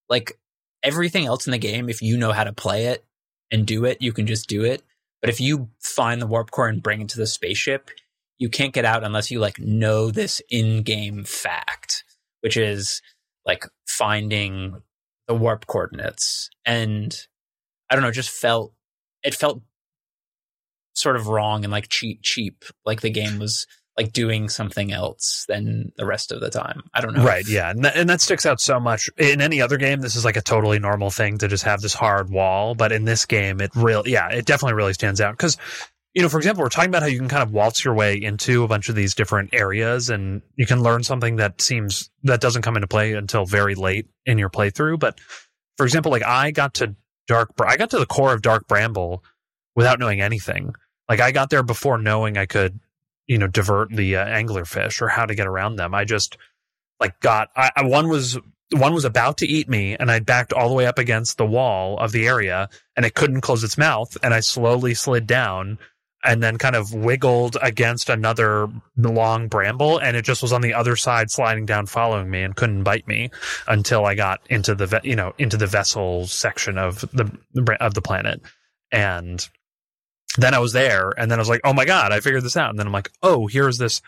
Like 0.07 0.38
everything 0.84 1.26
else 1.26 1.47
in 1.47 1.51
the 1.51 1.57
game, 1.57 1.89
if 1.89 2.01
you 2.01 2.18
know 2.18 2.32
how 2.32 2.43
to 2.43 2.53
play 2.53 2.86
it 2.86 3.03
and 3.49 3.66
do 3.66 3.84
it, 3.86 4.01
you 4.01 4.14
can 4.14 4.28
just 4.28 4.47
do 4.47 4.64
it. 4.64 4.84
But 5.22 5.30
if 5.30 5.41
you 5.41 5.70
find 5.80 6.22
the 6.22 6.28
warp 6.28 6.51
core 6.51 6.68
and 6.68 6.82
bring 6.82 7.01
it 7.01 7.09
to 7.09 7.18
the 7.18 7.28
spaceship, 7.28 7.89
you 8.38 8.49
can't 8.49 8.74
get 8.74 8.86
out 8.86 9.03
unless 9.03 9.30
you 9.30 9.39
like 9.39 9.59
know 9.59 10.12
this 10.12 10.41
in-game 10.49 11.24
fact, 11.24 12.03
which 12.41 12.57
is 12.57 13.01
like 13.45 13.66
finding 13.88 14.82
the 15.28 15.36
warp 15.36 15.68
coordinates. 15.68 16.49
And 16.66 17.16
I 17.89 17.95
don't 17.95 18.03
know, 18.03 18.12
just 18.12 18.30
felt 18.30 18.74
it 19.24 19.36
felt 19.36 19.62
sort 20.94 21.16
of 21.16 21.28
wrong 21.28 21.64
and 21.64 21.72
like 21.72 21.89
cheap 21.89 22.20
cheap. 22.22 22.64
Like 22.86 23.02
the 23.02 23.10
game 23.10 23.39
was 23.39 23.66
like 23.98 24.14
doing 24.14 24.48
something 24.50 24.92
else 24.92 25.46
than 25.48 25.92
the 25.98 26.06
rest 26.06 26.32
of 26.32 26.39
the 26.39 26.50
time. 26.50 26.84
I 26.94 27.02
don't 27.02 27.14
know. 27.14 27.24
Right, 27.26 27.48
yeah. 27.48 27.70
And 27.70 27.84
that, 27.84 27.96
and 27.98 28.10
that 28.10 28.22
sticks 28.22 28.46
out 28.46 28.62
so 28.62 28.80
much. 28.80 29.10
In 29.18 29.42
any 29.42 29.62
other 29.62 29.78
game, 29.78 30.00
this 30.00 30.16
is 30.16 30.24
like 30.24 30.38
a 30.38 30.42
totally 30.42 30.80
normal 30.80 31.10
thing 31.10 31.38
to 31.39 31.48
just 31.48 31.66
have 31.66 31.82
this 31.82 31.94
hard 31.94 32.30
wall. 32.30 32.74
But 32.74 32.92
in 32.92 33.04
this 33.04 33.26
game, 33.26 33.60
it 33.60 33.72
really, 33.76 34.12
yeah, 34.12 34.30
it 34.30 34.46
definitely 34.46 34.76
really 34.76 34.94
stands 34.94 35.20
out. 35.20 35.34
Because, 35.34 35.58
you 36.14 36.22
know, 36.22 36.30
for 36.30 36.38
example, 36.38 36.64
we're 36.64 36.70
talking 36.70 36.89
about 36.89 37.02
how 37.02 37.10
you 37.10 37.20
can 37.20 37.28
kind 37.28 37.44
of 37.44 37.52
waltz 37.52 37.84
your 37.84 37.94
way 37.94 38.16
into 38.16 38.64
a 38.64 38.68
bunch 38.68 38.88
of 38.88 38.96
these 38.96 39.14
different 39.14 39.54
areas 39.54 40.10
and 40.10 40.42
you 40.56 40.66
can 40.66 40.82
learn 40.82 41.04
something 41.04 41.36
that 41.36 41.62
seems, 41.62 42.10
that 42.24 42.39
doesn't 42.39 42.62
come 42.62 42.78
into 42.78 42.88
play 42.88 43.14
until 43.14 43.46
very 43.46 43.76
late 43.76 44.08
in 44.26 44.38
your 44.38 44.50
playthrough. 44.50 45.00
But 45.00 45.20
for 45.76 45.86
example, 45.86 46.12
like 46.12 46.24
I 46.26 46.52
got 46.52 46.76
to 46.76 46.96
Dark, 47.28 47.52
I 47.60 47.78
got 47.78 47.92
to 47.92 48.00
the 48.00 48.06
core 48.06 48.34
of 48.34 48.42
Dark 48.42 48.68
Bramble 48.68 49.24
without 49.76 50.00
knowing 50.00 50.22
anything. 50.22 50.76
Like 51.10 51.20
I 51.20 51.32
got 51.32 51.50
there 51.50 51.64
before 51.64 51.98
knowing 51.98 52.38
I 52.38 52.46
could 52.46 52.80
you 53.28 53.38
know 53.38 53.48
divert 53.48 53.92
the 53.92 54.18
uh, 54.18 54.26
anglerfish 54.26 55.02
or 55.02 55.08
how 55.08 55.26
to 55.26 55.36
get 55.36 55.48
around 55.48 55.76
them. 55.76 55.94
I 55.94 56.06
just 56.06 56.38
like 57.00 57.20
got 57.20 57.50
I, 57.56 57.72
I 57.76 57.84
one 57.84 58.10
was 58.10 58.38
one 58.72 58.94
was 58.94 59.06
about 59.06 59.38
to 59.38 59.48
eat 59.48 59.68
me 59.68 59.96
and 59.96 60.10
I 60.10 60.20
backed 60.20 60.54
all 60.54 60.70
the 60.70 60.76
way 60.76 60.86
up 60.86 60.98
against 60.98 61.38
the 61.38 61.46
wall 61.46 61.98
of 61.98 62.12
the 62.12 62.28
area 62.28 62.70
and 62.96 63.06
it 63.06 63.16
couldn't 63.16 63.42
close 63.42 63.64
its 63.64 63.78
mouth 63.78 64.16
and 64.24 64.34
I 64.34 64.40
slowly 64.40 64.94
slid 64.94 65.28
down 65.28 65.78
and 66.24 66.42
then 66.42 66.58
kind 66.58 66.76
of 66.76 66.94
wiggled 66.94 67.58
against 67.62 68.10
another 68.10 68.70
long 68.96 69.48
bramble 69.48 69.98
and 69.98 70.16
it 70.16 70.24
just 70.24 70.42
was 70.42 70.54
on 70.54 70.62
the 70.62 70.74
other 70.74 70.96
side 70.96 71.32
sliding 71.32 71.66
down 71.66 71.86
following 71.86 72.30
me 72.30 72.44
and 72.44 72.56
couldn't 72.56 72.84
bite 72.84 73.08
me 73.08 73.30
until 73.68 74.06
I 74.06 74.16
got 74.16 74.40
into 74.50 74.76
the 74.76 75.02
you 75.04 75.16
know 75.16 75.34
into 75.38 75.58
the 75.58 75.68
vessel 75.68 76.28
section 76.28 76.78
of 76.78 77.02
the 77.14 77.30
of 77.80 77.94
the 77.94 78.02
planet 78.02 78.42
and 78.92 79.48
then 80.38 80.54
I 80.54 80.60
was 80.60 80.74
there 80.74 81.12
and 81.18 81.30
then 81.30 81.40
I 81.40 81.42
was 81.42 81.50
like, 81.50 81.62
oh 81.64 81.74
my 81.74 81.86
God, 81.86 82.12
I 82.12 82.20
figured 82.20 82.44
this 82.44 82.58
out. 82.58 82.70
And 82.70 82.80
then 82.80 82.88
I'm 82.88 82.94
like, 82.94 83.12
oh, 83.22 83.48
here's 83.48 83.78
this 83.78 84.02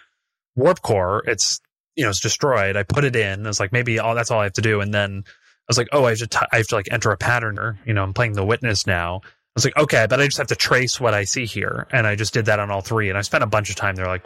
warp 0.56 0.82
core. 0.82 1.24
It's, 1.28 1.60
you 1.96 2.04
know, 2.04 2.10
it's 2.10 2.20
destroyed. 2.20 2.76
I 2.76 2.84
put 2.84 3.04
it 3.04 3.16
in. 3.16 3.46
It's 3.46 3.60
like, 3.60 3.72
maybe 3.72 4.00
all 4.00 4.16
that's 4.16 4.32
all 4.32 4.40
I 4.40 4.46
have 4.46 4.54
to 4.54 4.62
do. 4.62 4.82
And 4.82 4.94
then 4.94 5.24
I 5.26 5.32
was 5.68 5.78
like, 5.78 5.90
oh, 5.92 6.06
I 6.06 6.10
have 6.10 6.20
to, 6.20 6.28
t- 6.28 6.48
I 6.52 6.58
have 6.58 6.68
to 6.68 6.76
like 6.76 6.88
enter 6.92 7.12
a 7.12 7.18
pattern 7.18 7.60
or, 7.60 7.80
you 7.86 7.94
know, 7.94 8.04
I'm 8.04 8.14
playing 8.14 8.34
the 8.34 8.46
witness 8.46 8.88
now. 8.88 9.22
I 9.24 9.56
was 9.56 9.66
like, 9.66 9.78
okay, 9.78 10.08
but 10.10 10.20
I 10.20 10.26
just 10.26 10.38
have 10.40 10.48
to 10.48 10.56
trace 10.56 11.00
what 11.00 11.14
I 11.14 11.26
see 11.26 11.46
here. 11.46 11.88
And 11.92 12.08
I 12.08 12.16
just 12.16 12.34
did 12.34 12.46
that 12.46 12.60
on 12.60 12.72
all 12.72 12.82
three. 12.82 13.10
And 13.10 13.18
I 13.18 13.22
spent 13.22 13.44
a 13.44 13.48
bunch 13.48 13.70
of 13.70 13.76
time 13.76 13.96
there 13.96 14.08
like 14.08 14.26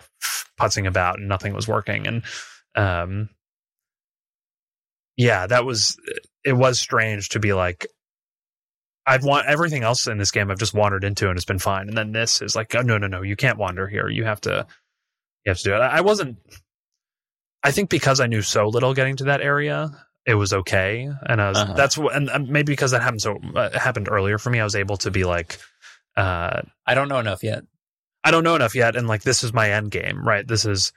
putzing 0.59 0.87
about 0.87 1.19
and 1.19 1.27
nothing 1.27 1.53
was 1.53 1.67
working. 1.67 2.07
And, 2.07 2.23
um, 2.75 3.29
yeah, 5.17 5.47
that 5.47 5.65
was, 5.65 5.97
it 6.45 6.53
was 6.53 6.79
strange 6.79 7.29
to 7.29 7.39
be 7.39 7.53
like, 7.53 7.87
I've 9.07 9.23
want 9.23 9.47
everything 9.47 9.83
else 9.83 10.05
in 10.07 10.17
this 10.17 10.31
game 10.31 10.51
I've 10.51 10.59
just 10.59 10.73
wandered 10.73 11.05
into 11.05 11.29
and 11.29 11.37
it's 11.37 11.45
been 11.45 11.59
fine. 11.59 11.87
And 11.87 11.97
then 11.97 12.11
this 12.11 12.41
is 12.41 12.55
like, 12.57 12.75
oh, 12.75 12.81
no, 12.81 12.97
no, 12.97 13.07
no, 13.07 13.21
you 13.21 13.37
can't 13.37 13.57
wander 13.57 13.87
here. 13.87 14.09
You 14.09 14.25
have 14.25 14.41
to, 14.41 14.67
you 15.45 15.49
have 15.49 15.57
to 15.59 15.63
do 15.63 15.73
it. 15.73 15.79
I 15.79 16.01
wasn't, 16.01 16.37
I 17.63 17.71
think 17.71 17.89
because 17.89 18.19
I 18.19 18.27
knew 18.27 18.41
so 18.41 18.67
little 18.67 18.93
getting 18.93 19.15
to 19.17 19.23
that 19.25 19.41
area, 19.41 19.91
it 20.25 20.35
was 20.35 20.51
okay. 20.51 21.09
And 21.25 21.41
I 21.41 21.49
was, 21.49 21.57
Uh-huh. 21.57 21.73
that's 21.73 21.97
what, 21.97 22.15
and 22.15 22.49
maybe 22.49 22.73
because 22.73 22.91
that 22.91 23.01
happened 23.01 23.21
so, 23.21 23.39
uh, 23.55 23.77
happened 23.79 24.09
earlier 24.11 24.37
for 24.37 24.49
me, 24.49 24.59
I 24.59 24.65
was 24.65 24.75
able 24.75 24.97
to 24.97 25.09
be 25.11 25.23
like, 25.23 25.57
uh, 26.17 26.61
I 26.85 26.93
don't 26.93 27.07
know 27.07 27.19
enough 27.19 27.43
yet. 27.43 27.63
I 28.25 28.31
don't 28.31 28.43
know 28.43 28.55
enough 28.55 28.75
yet. 28.75 28.97
And 28.97 29.07
like, 29.07 29.21
this 29.21 29.43
is 29.45 29.53
my 29.53 29.71
end 29.71 29.89
game, 29.89 30.21
right? 30.27 30.45
This 30.45 30.65
is, 30.65 30.91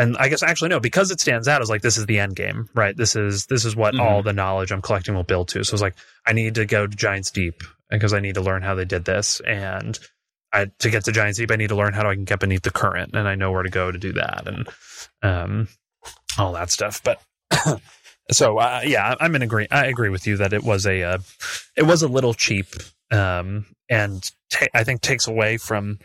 and 0.00 0.16
I 0.18 0.28
guess 0.28 0.42
actually 0.42 0.70
no, 0.70 0.80
because 0.80 1.10
it 1.10 1.20
stands 1.20 1.46
out 1.46 1.60
as 1.62 1.68
like 1.70 1.82
this 1.82 1.96
is 1.96 2.06
the 2.06 2.18
end 2.18 2.34
game, 2.36 2.68
right? 2.74 2.96
This 2.96 3.14
is 3.16 3.46
this 3.46 3.64
is 3.64 3.76
what 3.76 3.94
Mhm. 3.94 4.00
all 4.00 4.22
the 4.22 4.32
knowledge 4.32 4.72
I'm 4.72 4.82
collecting 4.82 5.14
will 5.14 5.22
build 5.24 5.48
to. 5.48 5.62
So 5.64 5.74
it's 5.74 5.82
like 5.82 5.96
I 6.26 6.32
need 6.32 6.54
to 6.56 6.64
go 6.66 6.86
to 6.86 6.96
Giants 6.96 7.30
Deep 7.30 7.62
because 7.90 8.12
I 8.12 8.20
need 8.20 8.34
to 8.34 8.40
learn 8.40 8.62
how 8.62 8.74
they 8.74 8.84
did 8.84 9.04
this, 9.04 9.40
and 9.40 9.98
I 10.52 10.66
to 10.78 10.90
get 10.90 11.04
to 11.04 11.12
Giants 11.12 11.38
Deep, 11.38 11.50
I 11.50 11.56
need 11.56 11.68
to 11.68 11.76
learn 11.76 11.92
how 11.92 12.08
I 12.08 12.14
can 12.14 12.24
get 12.24 12.40
beneath 12.40 12.62
the 12.62 12.70
current, 12.70 13.14
and 13.14 13.28
I 13.28 13.34
know 13.34 13.52
where 13.52 13.62
to 13.62 13.70
go 13.70 13.92
to 13.92 13.98
do 13.98 14.12
that, 14.14 14.48
and 14.48 14.68
um, 15.22 15.68
all 16.38 16.52
that 16.52 16.70
stuff. 16.70 17.02
But 17.02 17.20
so 18.32 18.58
uh, 18.58 18.80
yeah, 18.84 19.14
I'm 19.20 19.34
in 19.34 19.42
agree. 19.42 19.66
I 19.70 19.86
agree 19.86 20.08
with 20.08 20.26
you 20.26 20.36
that 20.38 20.52
it 20.52 20.62
was 20.62 20.86
a 20.86 21.02
uh, 21.02 21.18
it 21.76 21.82
was 21.84 22.02
a 22.02 22.08
little 22.08 22.34
cheap, 22.34 22.66
um, 23.10 23.66
and 23.88 24.22
ta- 24.50 24.66
I 24.74 24.84
think 24.84 25.00
takes 25.00 25.26
away 25.26 25.56
from 25.56 25.98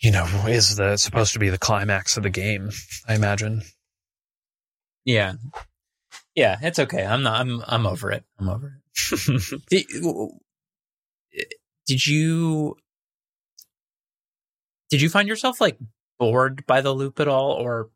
you 0.00 0.10
know, 0.10 0.24
is 0.46 0.76
the 0.76 0.96
supposed 0.96 1.32
to 1.34 1.38
be 1.38 1.50
the 1.50 1.58
climax 1.58 2.16
of 2.16 2.22
the 2.22 2.30
game, 2.30 2.70
I 3.06 3.14
imagine. 3.14 3.62
Yeah. 5.04 5.34
Yeah, 6.34 6.58
it's 6.62 6.78
okay. 6.78 7.04
I'm 7.04 7.22
not 7.22 7.40
I'm 7.40 7.62
I'm 7.66 7.86
over 7.86 8.10
it. 8.10 8.24
I'm 8.38 8.48
over 8.48 8.66
it. 8.66 9.60
Did, 9.70 9.86
did 11.86 12.06
you 12.06 12.76
did 14.90 15.00
you 15.00 15.08
find 15.08 15.28
yourself 15.28 15.60
like 15.60 15.78
bored 16.18 16.64
by 16.66 16.80
the 16.80 16.92
loop 16.92 17.18
at 17.20 17.28
all 17.28 17.52
or 17.52 17.90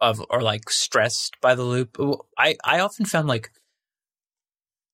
of 0.00 0.24
or 0.30 0.40
like 0.42 0.70
stressed 0.70 1.36
by 1.40 1.54
the 1.54 1.62
loop 1.62 1.96
i 2.38 2.56
i 2.64 2.78
often 2.78 3.04
found 3.04 3.26
like 3.26 3.50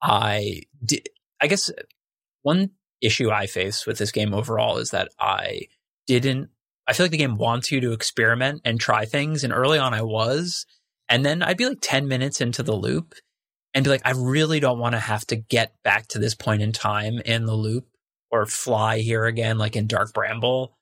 i 0.03 0.63
did 0.85 1.09
i 1.41 1.47
guess 1.47 1.71
one 2.43 2.71
issue 3.01 3.31
i 3.31 3.47
face 3.47 3.87
with 3.87 3.99
this 3.99 4.11
game 4.11 4.33
overall 4.33 4.79
is 4.79 4.91
that 4.91 5.11
i 5.21 5.67
didn't 6.07 6.51
i 6.87 6.93
feel 6.93 7.05
like 7.05 7.11
the 7.11 7.19
game 7.19 7.37
wants 7.37 7.71
you 7.71 7.81
to 7.81 7.93
experiment 7.93 8.61
and 8.65 8.81
try 8.81 9.05
things 9.05 9.45
and 9.45 9.53
early 9.53 9.79
on 9.79 9.95
i 9.95 10.03
was 10.03 10.67
and 11.09 11.25
then 11.25 11.43
i'd 11.43 11.57
be 11.57 11.67
like 11.67 11.79
10 11.81 12.09
minutes 12.09 12.41
into 12.41 12.63
the 12.63 12.75
loop 12.75 13.15
and 13.73 13.85
be 13.85 13.91
like 13.91 14.03
i 14.05 14.13
really 14.13 14.61
don't 14.61 14.79
want 14.79 14.95
to 14.95 15.01
have 15.01 15.27
to 15.27 15.37
get 15.37 15.73
back 15.83 16.07
to 16.09 16.19
this 16.19 16.35
point 16.35 16.63
in 16.63 16.73
time 16.73 17.19
in 17.25 17.47
the 17.47 17.55
loop 17.55 17.87
or 18.31 18.47
fly 18.47 18.99
here 18.99 19.25
again 19.25 19.59
like 19.59 19.77
in 19.77 19.87
dark 19.87 20.13
bramble 20.13 20.77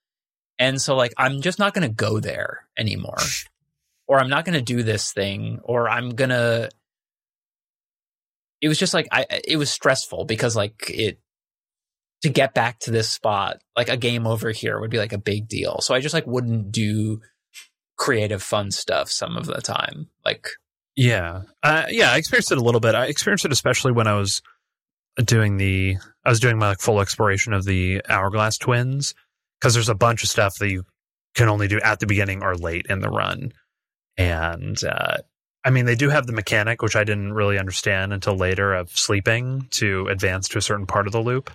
and 0.59 0.81
so 0.81 0.95
like 0.95 1.13
i'm 1.19 1.41
just 1.41 1.59
not 1.59 1.75
going 1.75 1.87
to 1.87 1.95
go 1.95 2.21
there 2.21 2.67
anymore. 2.79 3.19
Or 4.09 4.21
i'm 4.21 4.29
not 4.29 4.45
going 4.45 4.55
to 4.55 4.63
do 4.63 4.83
this 4.83 5.13
thing 5.13 5.61
or 5.63 5.89
i'm 5.89 6.11
going 6.11 6.31
to 6.31 6.69
it 8.61 8.69
was 8.69 8.79
just 8.79 8.95
like 8.95 9.09
i 9.11 9.27
it 9.47 9.57
was 9.57 9.71
stressful 9.71 10.25
because 10.25 10.55
like 10.55 10.89
it 10.89 11.19
to 12.23 12.29
get 12.29 12.55
back 12.55 12.79
to 12.81 12.91
this 12.91 13.11
spot, 13.11 13.59
like 13.77 13.89
a 13.89 13.97
game 13.97 14.27
over 14.27 14.51
here 14.51 14.81
would 14.81 14.91
be 14.91 14.99
like 14.99 15.13
a 15.13 15.19
big 15.19 15.49
deal. 15.49 15.79
So 15.81 15.95
I 15.95 16.01
just 16.01 16.15
like 16.15 16.27
wouldn't 16.27 16.73
do 16.73 17.21
creative 17.97 18.43
fun 18.43 18.71
stuff 18.71 19.11
some 19.11 19.37
of 19.37 19.47
the 19.47 19.61
time. 19.61 20.09
Like 20.25 20.49
Yeah, 20.97 21.43
uh, 21.63 21.85
yeah, 21.91 22.13
I 22.13 22.17
experienced 22.17 22.53
it 22.53 22.59
a 22.59 22.63
little 22.63 22.81
bit. 22.81 22.95
I 22.95 23.07
experienced 23.07 23.45
it 23.45 23.53
especially 23.53 23.93
when 23.93 24.07
I 24.07 24.15
was 24.15 24.43
doing 25.25 25.57
the 25.57 25.97
I 26.25 26.31
was 26.31 26.41
doing 26.41 26.59
my 26.59 26.71
like 26.71 26.81
full 26.81 27.01
exploration 27.01 27.53
of 27.53 27.65
the 27.65 28.03
Hourglass 28.09 28.57
Twins 28.59 29.15
because 29.61 29.75
there's 29.75 29.89
a 29.89 29.95
bunch 29.95 30.23
of 30.23 30.31
stuff 30.31 30.55
that 30.59 30.71
you 30.71 30.85
can 31.35 31.49
only 31.49 31.69
do 31.69 31.81
at 31.81 32.01
the 32.01 32.07
beginning 32.07 32.43
or 32.43 32.55
late 32.55 32.87
in 32.89 33.01
the 33.01 33.11
run, 33.11 33.53
and 34.17 34.83
uh, 34.85 35.19
I 35.65 35.71
mean 35.71 35.87
they 35.87 35.97
do 35.97 36.09
have 36.09 36.27
the 36.27 36.33
mechanic 36.33 36.83
which 36.83 36.97
I 36.97 37.05
didn't 37.05 37.33
really 37.33 37.59
understand 37.59 38.13
until 38.13 38.37
later 38.37 38.75
of 38.75 38.91
sleeping 38.91 39.67
to 39.73 40.07
advance 40.09 40.49
to 40.49 40.59
a 40.59 40.63
certain 40.63 40.87
part 40.87 41.07
of 41.07 41.13
the 41.13 41.23
loop, 41.23 41.51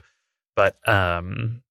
but 0.57 0.75
um, 0.89 1.61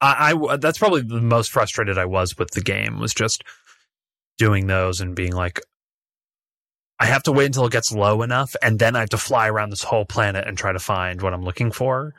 I, 0.00 0.34
I 0.34 0.56
that's 0.58 0.78
probably 0.78 1.00
the 1.00 1.22
most 1.22 1.50
frustrated 1.50 1.96
I 1.96 2.04
was 2.04 2.36
with 2.38 2.50
the 2.50 2.60
game 2.60 3.00
was 3.00 3.14
just 3.14 3.42
doing 4.38 4.66
those 4.66 5.00
and 5.00 5.16
being 5.16 5.32
like 5.32 5.60
I 7.00 7.06
have 7.06 7.22
to 7.24 7.32
wait 7.32 7.46
until 7.46 7.66
it 7.66 7.72
gets 7.72 7.92
low 7.92 8.22
enough, 8.22 8.54
and 8.62 8.78
then 8.78 8.96
I 8.96 9.00
have 9.00 9.10
to 9.10 9.18
fly 9.18 9.48
around 9.48 9.70
this 9.70 9.82
whole 9.82 10.04
planet 10.04 10.46
and 10.46 10.56
try 10.56 10.72
to 10.72 10.78
find 10.78 11.20
what 11.20 11.34
I'm 11.34 11.42
looking 11.42 11.72
for 11.72 12.14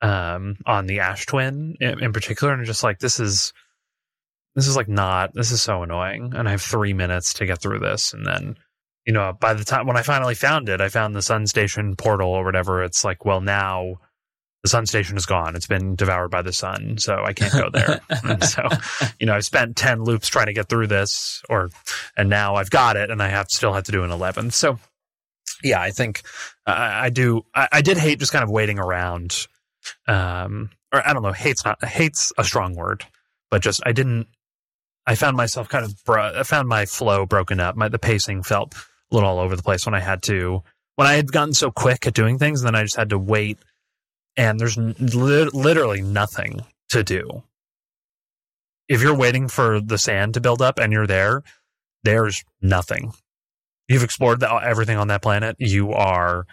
um, 0.00 0.56
on 0.66 0.86
the 0.86 1.00
Ash 1.00 1.26
Twin 1.26 1.76
in, 1.80 2.02
in 2.02 2.12
particular. 2.12 2.52
And 2.52 2.64
just 2.64 2.82
like, 2.84 3.00
this 3.00 3.20
is 3.20 3.52
this 4.54 4.66
is 4.66 4.76
like 4.76 4.88
not 4.88 5.34
this 5.34 5.50
is 5.50 5.62
so 5.62 5.82
annoying, 5.82 6.32
and 6.34 6.48
I 6.48 6.52
have 6.52 6.62
three 6.62 6.92
minutes 6.92 7.34
to 7.34 7.46
get 7.46 7.60
through 7.60 7.80
this, 7.80 8.12
and 8.12 8.24
then 8.24 8.56
you 9.06 9.12
know 9.12 9.32
by 9.38 9.54
the 9.54 9.64
time 9.64 9.86
when 9.86 9.96
I 9.96 10.02
finally 10.02 10.36
found 10.36 10.68
it, 10.68 10.80
I 10.80 10.88
found 10.88 11.14
the 11.14 11.22
Sun 11.22 11.48
Station 11.48 11.96
portal 11.96 12.30
or 12.30 12.44
whatever. 12.44 12.84
It's 12.84 13.04
like, 13.04 13.24
well, 13.24 13.40
now 13.40 13.98
the 14.62 14.68
sun 14.68 14.86
station 14.86 15.16
is 15.16 15.26
gone. 15.26 15.54
It's 15.54 15.66
been 15.66 15.94
devoured 15.94 16.30
by 16.30 16.42
the 16.42 16.52
sun, 16.52 16.98
so 16.98 17.22
I 17.24 17.32
can't 17.32 17.52
go 17.52 17.70
there. 17.70 18.00
so, 18.42 18.68
you 19.20 19.26
know, 19.26 19.34
I've 19.34 19.44
spent 19.44 19.76
10 19.76 20.02
loops 20.02 20.28
trying 20.28 20.46
to 20.46 20.52
get 20.52 20.68
through 20.68 20.88
this 20.88 21.42
or, 21.48 21.70
and 22.16 22.28
now 22.28 22.56
I've 22.56 22.70
got 22.70 22.96
it 22.96 23.10
and 23.10 23.22
I 23.22 23.28
have 23.28 23.50
still 23.50 23.72
have 23.72 23.84
to 23.84 23.92
do 23.92 24.02
an 24.02 24.10
11th. 24.10 24.52
So 24.52 24.78
yeah, 25.62 25.80
I 25.80 25.90
think 25.90 26.22
uh, 26.66 26.74
I 26.76 27.10
do, 27.10 27.44
I, 27.54 27.68
I, 27.72 27.82
did 27.82 27.98
hate 27.98 28.18
just 28.18 28.32
kind 28.32 28.42
of 28.42 28.50
waiting 28.50 28.78
around. 28.78 29.46
Um, 30.06 30.70
or 30.92 31.06
I 31.06 31.12
don't 31.12 31.22
know, 31.22 31.32
hate's 31.32 31.64
not, 31.64 31.82
hate's 31.84 32.32
a 32.36 32.44
strong 32.44 32.74
word, 32.74 33.04
but 33.50 33.62
just, 33.62 33.80
I 33.86 33.92
didn't, 33.92 34.26
I 35.06 35.14
found 35.14 35.36
myself 35.36 35.68
kind 35.68 35.84
of, 35.84 36.04
bro- 36.04 36.40
I 36.40 36.42
found 36.42 36.68
my 36.68 36.84
flow 36.84 37.26
broken 37.26 37.60
up. 37.60 37.76
My, 37.76 37.88
the 37.88 37.98
pacing 37.98 38.42
felt 38.42 38.74
a 38.74 39.14
little 39.14 39.28
all 39.28 39.38
over 39.38 39.54
the 39.54 39.62
place 39.62 39.86
when 39.86 39.94
I 39.94 40.00
had 40.00 40.22
to, 40.24 40.62
when 40.96 41.06
I 41.06 41.14
had 41.14 41.30
gotten 41.30 41.54
so 41.54 41.70
quick 41.70 42.06
at 42.08 42.14
doing 42.14 42.38
things, 42.38 42.60
and 42.60 42.66
then 42.66 42.74
I 42.74 42.82
just 42.82 42.96
had 42.96 43.10
to 43.10 43.18
wait 43.18 43.58
and 44.38 44.58
there's 44.58 44.78
li- 44.78 45.50
literally 45.52 46.00
nothing 46.00 46.60
to 46.90 47.02
do. 47.02 47.42
If 48.88 49.02
you're 49.02 49.14
waiting 49.14 49.48
for 49.48 49.80
the 49.80 49.98
sand 49.98 50.32
to 50.34 50.40
build 50.40 50.62
up 50.62 50.78
and 50.78 50.92
you're 50.92 51.08
there, 51.08 51.42
there's 52.04 52.42
nothing. 52.62 53.12
You've 53.88 54.04
explored 54.04 54.40
the, 54.40 54.50
everything 54.50 54.96
on 54.96 55.08
that 55.08 55.20
planet. 55.20 55.56
You 55.58 55.92
are 55.92 56.46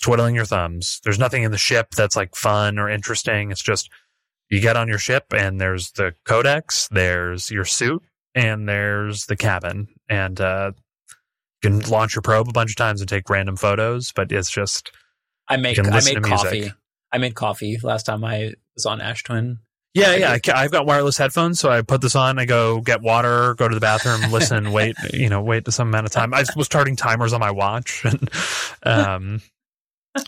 twiddling 0.00 0.34
your 0.36 0.44
thumbs. 0.44 1.00
There's 1.02 1.18
nothing 1.18 1.42
in 1.42 1.50
the 1.50 1.58
ship 1.58 1.90
that's 1.96 2.14
like 2.14 2.36
fun 2.36 2.78
or 2.78 2.88
interesting. 2.88 3.50
It's 3.50 3.62
just 3.62 3.90
you 4.50 4.60
get 4.60 4.76
on 4.76 4.86
your 4.86 4.98
ship 4.98 5.32
and 5.34 5.60
there's 5.60 5.92
the 5.92 6.12
codex, 6.24 6.86
there's 6.88 7.50
your 7.50 7.64
suit, 7.64 8.02
and 8.34 8.68
there's 8.68 9.26
the 9.26 9.36
cabin. 9.36 9.88
And 10.08 10.40
uh, 10.40 10.72
you 11.62 11.70
can 11.70 11.80
launch 11.90 12.14
your 12.14 12.22
probe 12.22 12.48
a 12.48 12.52
bunch 12.52 12.70
of 12.70 12.76
times 12.76 13.00
and 13.00 13.08
take 13.08 13.30
random 13.30 13.56
photos, 13.56 14.12
but 14.12 14.30
it's 14.30 14.50
just 14.50 14.92
I 15.48 15.56
make 15.56 15.78
I 15.78 16.00
made 16.04 16.22
coffee. 16.22 16.72
I 17.12 17.18
made 17.18 17.34
coffee 17.34 17.78
last 17.82 18.04
time 18.04 18.24
I 18.24 18.54
was 18.74 18.86
on 18.86 19.00
Ash 19.00 19.22
Twin. 19.22 19.58
Yeah, 19.92 20.14
yeah. 20.14 20.38
I, 20.54 20.62
have 20.62 20.70
got 20.70 20.86
wireless 20.86 21.18
headphones, 21.18 21.58
so 21.58 21.68
I 21.68 21.82
put 21.82 22.00
this 22.00 22.14
on. 22.14 22.38
I 22.38 22.44
go 22.44 22.80
get 22.80 23.02
water, 23.02 23.54
go 23.54 23.66
to 23.66 23.74
the 23.74 23.80
bathroom, 23.80 24.20
listen, 24.30 24.70
wait, 24.70 24.94
you 25.12 25.28
know, 25.28 25.42
wait 25.42 25.64
to 25.64 25.72
some 25.72 25.88
amount 25.88 26.06
of 26.06 26.12
time. 26.12 26.32
I 26.32 26.44
was 26.54 26.66
starting 26.66 26.94
timers 26.94 27.32
on 27.32 27.40
my 27.40 27.50
watch, 27.50 28.04
and 28.04 28.30
um, 28.84 29.42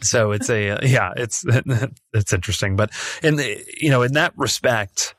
so 0.02 0.32
it's 0.32 0.50
a 0.50 0.80
yeah, 0.82 1.12
it's 1.16 1.44
it's 2.12 2.32
interesting. 2.32 2.74
But 2.74 2.90
in 3.22 3.36
the 3.36 3.64
you 3.80 3.90
know, 3.90 4.02
in 4.02 4.14
that 4.14 4.32
respect, 4.36 5.14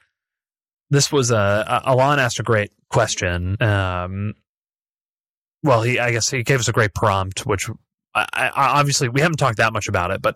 this 0.90 1.10
was 1.10 1.32
a 1.32 1.82
Alon 1.86 2.20
asked 2.20 2.40
a 2.40 2.44
great 2.44 2.72
question. 2.90 3.62
Um, 3.62 4.34
well, 5.64 5.84
he 5.84 6.00
I 6.00 6.12
guess 6.12 6.30
he 6.30 6.44
gave 6.44 6.60
us 6.60 6.68
a 6.68 6.74
great 6.74 6.94
prompt, 6.94 7.46
which 7.46 7.70
I, 8.14 8.26
I, 8.34 8.50
obviously 8.80 9.08
we 9.08 9.22
haven't 9.22 9.38
talked 9.38 9.58
that 9.58 9.72
much 9.72 9.88
about 9.88 10.12
it, 10.12 10.22
but 10.22 10.36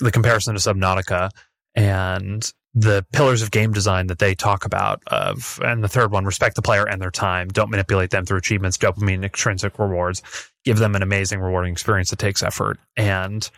the 0.00 0.10
comparison 0.10 0.54
to 0.54 0.60
Subnautica 0.60 1.30
and 1.74 2.52
the 2.74 3.06
pillars 3.12 3.40
of 3.42 3.52
game 3.52 3.72
design 3.72 4.08
that 4.08 4.18
they 4.18 4.34
talk 4.34 4.64
about 4.64 5.00
of 5.06 5.60
and 5.64 5.82
the 5.82 5.88
third 5.88 6.10
one 6.10 6.24
respect 6.24 6.56
the 6.56 6.62
player 6.62 6.84
and 6.84 7.00
their 7.00 7.10
time. 7.10 7.48
Don't 7.48 7.70
manipulate 7.70 8.10
them 8.10 8.24
through 8.24 8.38
achievements 8.38 8.76
dopamine 8.76 9.24
extrinsic 9.24 9.78
rewards. 9.78 10.22
Give 10.64 10.78
them 10.78 10.96
an 10.96 11.02
amazing 11.02 11.40
rewarding 11.40 11.72
experience 11.72 12.10
that 12.10 12.18
takes 12.18 12.42
effort. 12.42 12.78
And 12.96 13.48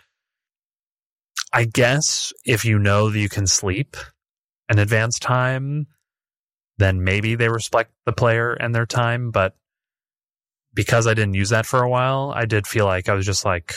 i 1.52 1.64
guess 1.64 2.32
if 2.44 2.64
you 2.64 2.78
know 2.78 3.08
that 3.08 3.18
you 3.18 3.28
can 3.28 3.46
sleep 3.46 3.96
an 4.68 4.78
advanced 4.78 5.22
time 5.22 5.86
then 6.78 7.04
maybe 7.04 7.36
they 7.36 7.48
respect 7.48 7.92
the 8.04 8.12
player 8.12 8.52
and 8.52 8.74
their 8.74 8.84
time. 8.84 9.30
But 9.30 9.54
because 10.74 11.06
i 11.06 11.14
didn't 11.14 11.34
use 11.34 11.50
that 11.50 11.64
for 11.64 11.82
a 11.82 11.88
while 11.88 12.32
i 12.36 12.44
did 12.44 12.66
feel 12.66 12.84
like 12.84 13.08
i 13.08 13.14
was 13.14 13.24
just 13.24 13.44
like 13.44 13.74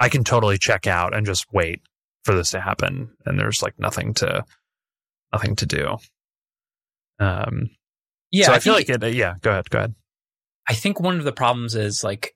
I 0.00 0.08
can 0.08 0.24
totally 0.24 0.58
check 0.58 0.86
out 0.86 1.14
and 1.14 1.26
just 1.26 1.46
wait 1.52 1.82
for 2.24 2.34
this 2.34 2.50
to 2.52 2.60
happen, 2.60 3.10
and 3.26 3.38
there's 3.38 3.62
like 3.62 3.78
nothing 3.78 4.14
to 4.14 4.44
nothing 5.32 5.54
to 5.56 5.66
do. 5.66 5.96
Um, 7.20 7.70
yeah, 8.32 8.46
so 8.46 8.52
I, 8.52 8.56
I 8.56 8.58
feel 8.60 8.72
like 8.72 8.88
it. 8.88 9.04
Uh, 9.04 9.08
yeah, 9.08 9.34
go 9.42 9.50
ahead, 9.50 9.68
go 9.68 9.78
ahead. 9.78 9.94
I 10.66 10.74
think 10.74 11.00
one 11.00 11.18
of 11.18 11.24
the 11.24 11.32
problems 11.32 11.74
is 11.74 12.02
like 12.02 12.34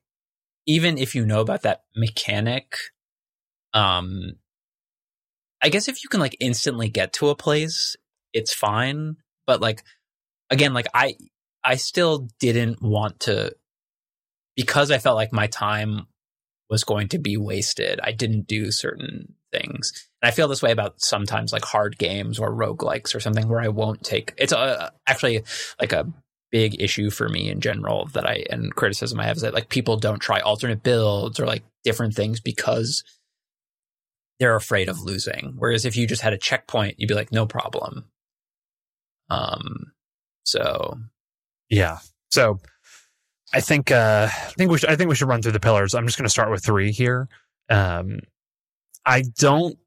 even 0.66 0.98
if 0.98 1.14
you 1.14 1.24
know 1.24 1.40
about 1.40 1.62
that 1.62 1.82
mechanic, 1.96 2.76
um, 3.72 4.34
I 5.62 5.70
guess 5.70 5.88
if 5.88 6.02
you 6.02 6.08
can 6.08 6.20
like 6.20 6.36
instantly 6.40 6.88
get 6.88 7.14
to 7.14 7.28
a 7.28 7.34
place, 7.34 7.96
it's 8.34 8.52
fine. 8.52 9.16
But 9.46 9.60
like 9.60 9.82
again, 10.50 10.74
like 10.74 10.88
I 10.92 11.16
I 11.64 11.76
still 11.76 12.28
didn't 12.38 12.82
want 12.82 13.20
to 13.20 13.54
because 14.56 14.90
I 14.90 14.98
felt 14.98 15.16
like 15.16 15.32
my 15.32 15.46
time 15.46 16.06
was 16.70 16.84
going 16.84 17.08
to 17.08 17.18
be 17.18 17.36
wasted. 17.36 18.00
I 18.02 18.12
didn't 18.12 18.46
do 18.46 18.70
certain 18.70 19.34
things. 19.52 19.92
And 20.22 20.28
I 20.28 20.32
feel 20.32 20.48
this 20.48 20.62
way 20.62 20.72
about 20.72 21.00
sometimes 21.00 21.52
like 21.52 21.64
hard 21.64 21.98
games 21.98 22.38
or 22.38 22.52
roguelikes 22.52 23.14
or 23.14 23.20
something 23.20 23.48
where 23.48 23.60
I 23.60 23.68
won't 23.68 24.02
take 24.02 24.34
it's 24.38 24.52
a, 24.52 24.92
actually 25.06 25.42
like 25.80 25.92
a 25.92 26.10
big 26.50 26.80
issue 26.80 27.10
for 27.10 27.28
me 27.28 27.48
in 27.50 27.60
general 27.60 28.06
that 28.14 28.26
I 28.26 28.44
and 28.50 28.74
criticism 28.74 29.18
I 29.20 29.24
have 29.26 29.36
is 29.36 29.42
that 29.42 29.54
like 29.54 29.68
people 29.68 29.96
don't 29.96 30.20
try 30.20 30.38
alternate 30.40 30.82
builds 30.82 31.40
or 31.40 31.46
like 31.46 31.64
different 31.82 32.14
things 32.14 32.40
because 32.40 33.02
they're 34.40 34.56
afraid 34.56 34.88
of 34.88 35.00
losing. 35.00 35.54
Whereas 35.58 35.84
if 35.84 35.96
you 35.96 36.06
just 36.06 36.22
had 36.22 36.32
a 36.32 36.38
checkpoint, 36.38 36.96
you'd 36.98 37.08
be 37.08 37.14
like, 37.14 37.32
no 37.32 37.46
problem. 37.46 38.04
Um 39.30 39.92
so 40.44 40.98
yeah. 41.68 41.98
So 42.30 42.60
I 43.54 43.60
think 43.60 43.92
uh, 43.92 44.28
I 44.30 44.52
think 44.56 44.70
we 44.72 44.78
should, 44.78 44.90
I 44.90 44.96
think 44.96 45.08
we 45.08 45.14
should 45.14 45.28
run 45.28 45.40
through 45.40 45.52
the 45.52 45.60
pillars. 45.60 45.94
I'm 45.94 46.06
just 46.06 46.18
going 46.18 46.26
to 46.26 46.30
start 46.30 46.50
with 46.50 46.64
three 46.64 46.90
here. 46.90 47.28
Um, 47.70 48.18
I 49.06 49.22
don't. 49.38 49.78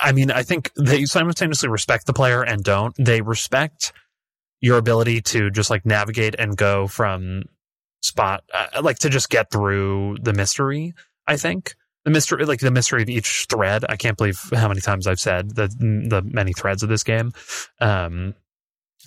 I 0.00 0.12
mean, 0.12 0.30
I 0.30 0.42
think 0.42 0.70
they 0.74 1.04
simultaneously 1.04 1.68
respect 1.68 2.06
the 2.06 2.12
player 2.14 2.42
and 2.42 2.62
don't. 2.64 2.94
They 2.98 3.20
respect 3.20 3.92
your 4.60 4.78
ability 4.78 5.20
to 5.20 5.50
just 5.50 5.68
like 5.68 5.84
navigate 5.84 6.34
and 6.38 6.56
go 6.56 6.86
from 6.86 7.42
spot, 8.02 8.42
uh, 8.52 8.80
like 8.82 8.98
to 9.00 9.10
just 9.10 9.28
get 9.28 9.50
through 9.50 10.16
the 10.22 10.32
mystery. 10.32 10.94
I 11.26 11.36
think 11.36 11.74
the 12.04 12.10
mystery, 12.10 12.44
like 12.46 12.60
the 12.60 12.70
mystery 12.70 13.02
of 13.02 13.10
each 13.10 13.46
thread. 13.50 13.84
I 13.88 13.96
can't 13.96 14.16
believe 14.16 14.40
how 14.54 14.68
many 14.68 14.80
times 14.80 15.06
I've 15.06 15.20
said 15.20 15.56
the 15.56 15.68
the 15.68 16.22
many 16.22 16.54
threads 16.54 16.82
of 16.82 16.88
this 16.88 17.04
game. 17.04 17.32
Um, 17.80 18.34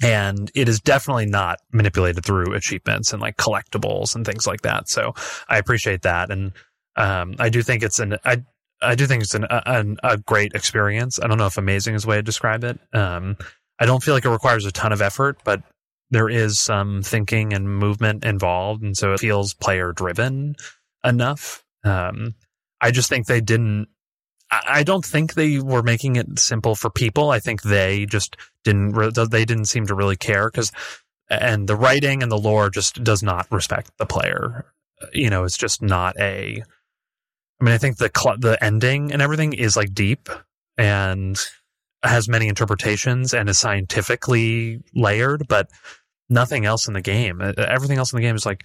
and 0.04 0.52
it 0.56 0.70
is 0.70 0.80
definitely 0.80 1.26
not 1.26 1.60
manipulated 1.72 2.24
through 2.24 2.54
achievements 2.54 3.14
and 3.14 3.22
like 3.22 3.38
collectibles 3.38 4.16
and 4.16 4.26
things 4.26 4.46
like 4.46 4.62
that. 4.62 4.90
So 4.90 5.14
I 5.50 5.58
appreciate 5.58 6.04
that, 6.04 6.32
and 6.32 6.52
um, 6.96 7.36
I 7.40 7.50
do 7.50 7.62
think 7.64 7.84
it's 7.84 8.00
an 8.00 8.18
I 8.26 8.44
I 8.82 8.96
do 8.96 9.08
think 9.08 9.24
it's 9.24 9.34
an, 9.34 9.46
an, 9.50 9.98
a 10.04 10.18
great 10.18 10.54
experience. 10.54 11.20
I 11.20 11.28
don't 11.28 11.38
know 11.38 11.48
if 11.48 11.58
amazing 11.58 11.96
is 11.96 12.04
the 12.04 12.10
way 12.10 12.18
to 12.18 12.22
describe 12.22 12.64
it. 12.64 12.80
Um, 12.94 13.38
I 13.80 13.86
don't 13.86 14.04
feel 14.04 14.14
like 14.14 14.26
it 14.26 14.30
requires 14.30 14.66
a 14.66 14.72
ton 14.72 14.94
of 14.94 15.02
effort, 15.02 15.40
but 15.44 15.64
there 16.10 16.30
is 16.30 16.60
some 16.60 17.02
thinking 17.02 17.54
and 17.54 17.68
movement 17.70 18.24
involved, 18.24 18.84
and 18.84 18.96
so 18.96 19.14
it 19.14 19.20
feels 19.20 19.54
player 19.54 19.92
driven 19.92 20.56
enough. 21.04 21.64
Um, 21.84 22.36
I 22.82 22.92
just 22.92 23.10
think 23.10 23.26
they 23.26 23.42
didn't 23.42 23.88
I 24.50 24.84
don't 24.84 25.06
think 25.06 25.34
they 25.34 25.60
were 25.60 25.84
making 25.84 26.16
it 26.16 26.40
simple 26.40 26.76
for 26.76 26.90
people. 26.90 27.32
I 27.32 27.40
think 27.40 27.64
they 27.64 28.06
just 28.06 28.38
didn't, 28.64 28.94
they 29.30 29.46
didn't 29.46 29.66
seem 29.66 29.86
to 29.88 29.96
really 29.96 30.16
care 30.16 30.50
because, 30.50 30.72
and 31.30 31.68
the 31.68 31.76
writing 31.76 32.24
and 32.24 32.32
the 32.32 32.38
lore 32.38 32.70
just 32.70 33.04
does 33.04 33.22
not 33.22 33.52
respect 33.52 33.92
the 33.98 34.06
player. 34.06 34.66
You 35.12 35.30
know, 35.30 35.44
it's 35.44 35.58
just 35.58 35.82
not 35.82 36.16
a, 36.18 36.64
I 37.60 37.64
mean, 37.64 37.74
I 37.74 37.78
think 37.78 37.98
the, 37.98 38.10
the 38.40 38.58
ending 38.64 39.12
and 39.12 39.22
everything 39.22 39.54
is 39.54 39.76
like 39.76 39.94
deep 39.94 40.30
and 40.78 41.38
has 42.04 42.30
many 42.30 42.48
interpretations 42.48 43.34
and 43.34 43.50
is 43.50 43.60
scientifically 43.60 44.82
layered, 44.96 45.48
but 45.50 45.70
nothing 46.30 46.66
else 46.66 46.88
in 46.88 46.94
the 46.94 47.02
game. 47.02 47.42
Everything 47.58 47.98
else 47.98 48.14
in 48.14 48.18
the 48.18 48.22
game 48.22 48.36
is 48.36 48.46
like 48.46 48.64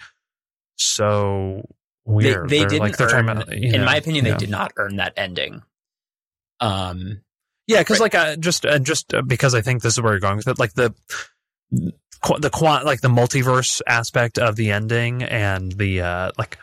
so 0.77 1.69
weird. 2.05 2.49
they 2.49 2.61
They're 2.61 2.69
didn't 2.69 2.99
like 2.99 3.01
earn, 3.01 3.29
about, 3.29 3.57
you 3.57 3.73
in 3.73 3.85
my 3.85 3.97
opinion, 3.97 4.27
yeah. 4.27 4.33
they 4.33 4.39
did 4.39 4.51
not 4.51 4.73
earn 4.77 4.97
that 4.97 5.15
ending. 5.17 5.63
Um, 6.63 7.21
Yeah, 7.67 7.81
because 7.81 8.01
Right. 8.01 8.15
like 8.15 8.41
just 8.41 8.65
uh, 8.65 8.79
just 8.79 9.13
uh, 9.15 9.23
because 9.23 9.55
I 9.55 9.61
think 9.61 9.83
this 9.83 9.95
is 9.95 10.01
where 10.01 10.13
you're 10.13 10.21
going 10.21 10.37
with 10.37 10.49
it, 10.49 10.59
like 10.59 10.73
the 10.75 10.95
the 11.71 12.51
quant 12.51 12.85
like 12.85 13.01
the 13.01 13.09
multiverse 13.09 13.81
aspect 13.87 14.39
of 14.39 14.57
the 14.57 14.71
ending 14.71 15.23
and 15.23 15.73
the 15.73 16.01
uh 16.01 16.31
like 16.39 16.57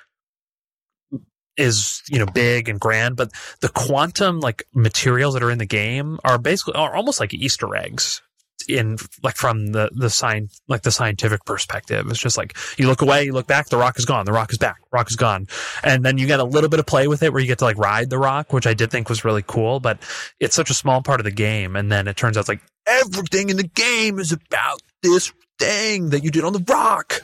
is 1.57 2.01
you 2.09 2.17
know 2.19 2.25
big 2.25 2.69
and 2.69 2.79
grand, 2.79 3.15
but 3.17 3.31
the 3.59 3.69
quantum 3.69 4.39
like 4.39 4.63
materials 4.73 5.33
that 5.33 5.43
are 5.43 5.51
in 5.51 5.57
the 5.57 5.65
game 5.65 6.19
are 6.23 6.37
basically 6.37 6.75
are 6.75 6.95
almost 6.95 7.19
like 7.19 7.33
Easter 7.33 7.75
eggs 7.75 8.21
in 8.68 8.97
like 9.24 9.36
from 9.36 9.68
the 9.68 9.89
the 9.93 10.10
sign 10.10 10.49
like 10.68 10.82
the 10.82 10.91
scientific 10.91 11.45
perspective. 11.45 12.07
It's 12.10 12.20
just 12.20 12.38
like 12.38 12.57
you 12.78 12.88
look 12.88 13.01
away, 13.01 13.24
you 13.24 13.34
look 13.34 13.47
back, 13.47 13.70
the 13.70 13.78
rock 13.78 13.97
is 13.97 14.05
gone, 14.05 14.26
the 14.26 14.32
rock 14.32 14.51
is 14.51 14.57
back, 14.57 14.78
rock 14.91 15.10
is 15.10 15.16
gone, 15.16 15.47
and 15.84 16.03
then 16.03 16.18
you 16.18 16.28
get 16.28 16.39
a 16.39 16.43
little 16.43 16.70
bit 16.70 16.80
of 16.80 16.86
play 16.86 17.07
with 17.07 17.24
it 17.24 17.32
where 17.32 17.41
you 17.41 17.47
get 17.47 17.60
to 17.60 17.66
like 17.66 17.78
ride 17.78 18.10
the 18.10 18.18
rock, 18.18 18.53
which 18.53 18.68
I 18.68 18.74
did 18.74 18.91
think 18.91 19.10
was 19.10 19.24
really 19.26 19.43
cool, 19.45 19.80
but 19.80 19.99
it's 20.39 20.55
such 20.55 20.70
a 20.70 20.74
small 20.74 21.01
part 21.01 21.20
of 21.20 21.24
the 21.24 21.32
game, 21.32 21.76
and 21.76 21.91
then 21.91 22.07
it 22.07 22.18
turns 22.18 22.38
out 22.38 22.41
it's 22.41 22.49
like 22.49 22.62
everything 22.86 23.49
in 23.49 23.57
the 23.57 23.64
game 23.64 24.20
is 24.20 24.32
about 24.32 24.82
this 25.03 25.32
thing 25.60 26.10
that 26.10 26.24
you 26.24 26.32
did 26.32 26.43
on 26.43 26.53
the 26.53 26.64
rock. 26.68 27.22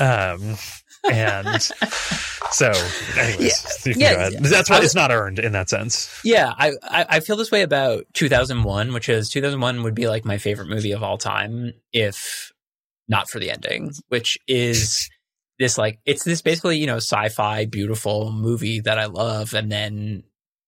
um, 0.00 0.56
and 1.12 1.62
so, 2.50 2.72
anyways, 3.18 3.82
you 3.86 3.92
can 3.92 4.00
Yeah, 4.00 4.14
go 4.14 4.20
ahead. 4.20 4.32
yeah. 4.34 4.40
that's 4.42 4.70
why 4.70 4.78
it's 4.80 4.94
not 4.94 5.10
earned 5.10 5.38
in 5.38 5.52
that 5.52 5.68
sense. 5.68 6.20
Yeah, 6.24 6.52
I, 6.56 6.72
I 6.82 7.06
I 7.08 7.20
feel 7.20 7.36
this 7.36 7.50
way 7.50 7.62
about 7.62 8.04
2001, 8.14 8.92
which 8.92 9.08
is 9.08 9.28
2001 9.30 9.82
would 9.82 9.94
be 9.94 10.08
like 10.08 10.24
my 10.24 10.38
favorite 10.38 10.68
movie 10.68 10.92
of 10.92 11.02
all 11.02 11.18
time 11.18 11.72
if 11.92 12.52
not 13.08 13.30
for 13.30 13.38
the 13.38 13.50
ending, 13.50 13.92
which 14.08 14.38
is 14.48 15.08
this 15.58 15.78
like 15.78 15.98
it's 16.04 16.24
this 16.24 16.42
basically 16.42 16.78
you 16.78 16.86
know 16.86 16.96
sci-fi 16.96 17.64
beautiful 17.66 18.32
movie 18.32 18.80
that 18.80 18.98
I 18.98 19.06
love, 19.06 19.54
and 19.54 19.70
then 19.70 20.22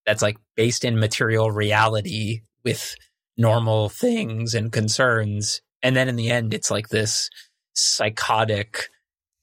that's 0.07 0.23
like 0.23 0.39
based 0.57 0.85
in 0.85 0.99
material 0.99 1.51
reality 1.51 2.41
with 2.65 2.95
normal 3.37 3.89
things 3.89 4.55
and 4.55 4.73
concerns, 4.73 5.61
and 5.83 5.95
then 5.95 6.09
in 6.09 6.17
the 6.17 6.31
end 6.31 6.55
it's 6.55 6.71
like 6.71 6.89
this 6.89 7.29
psychotic, 7.75 8.89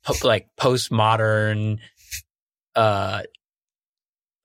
po- 0.05 0.27
like 0.27 0.47
postmodern, 0.59 1.79
uh, 2.75 3.23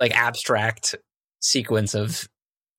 like 0.00 0.16
abstract 0.16 0.94
sequence 1.40 1.94
of 1.94 2.28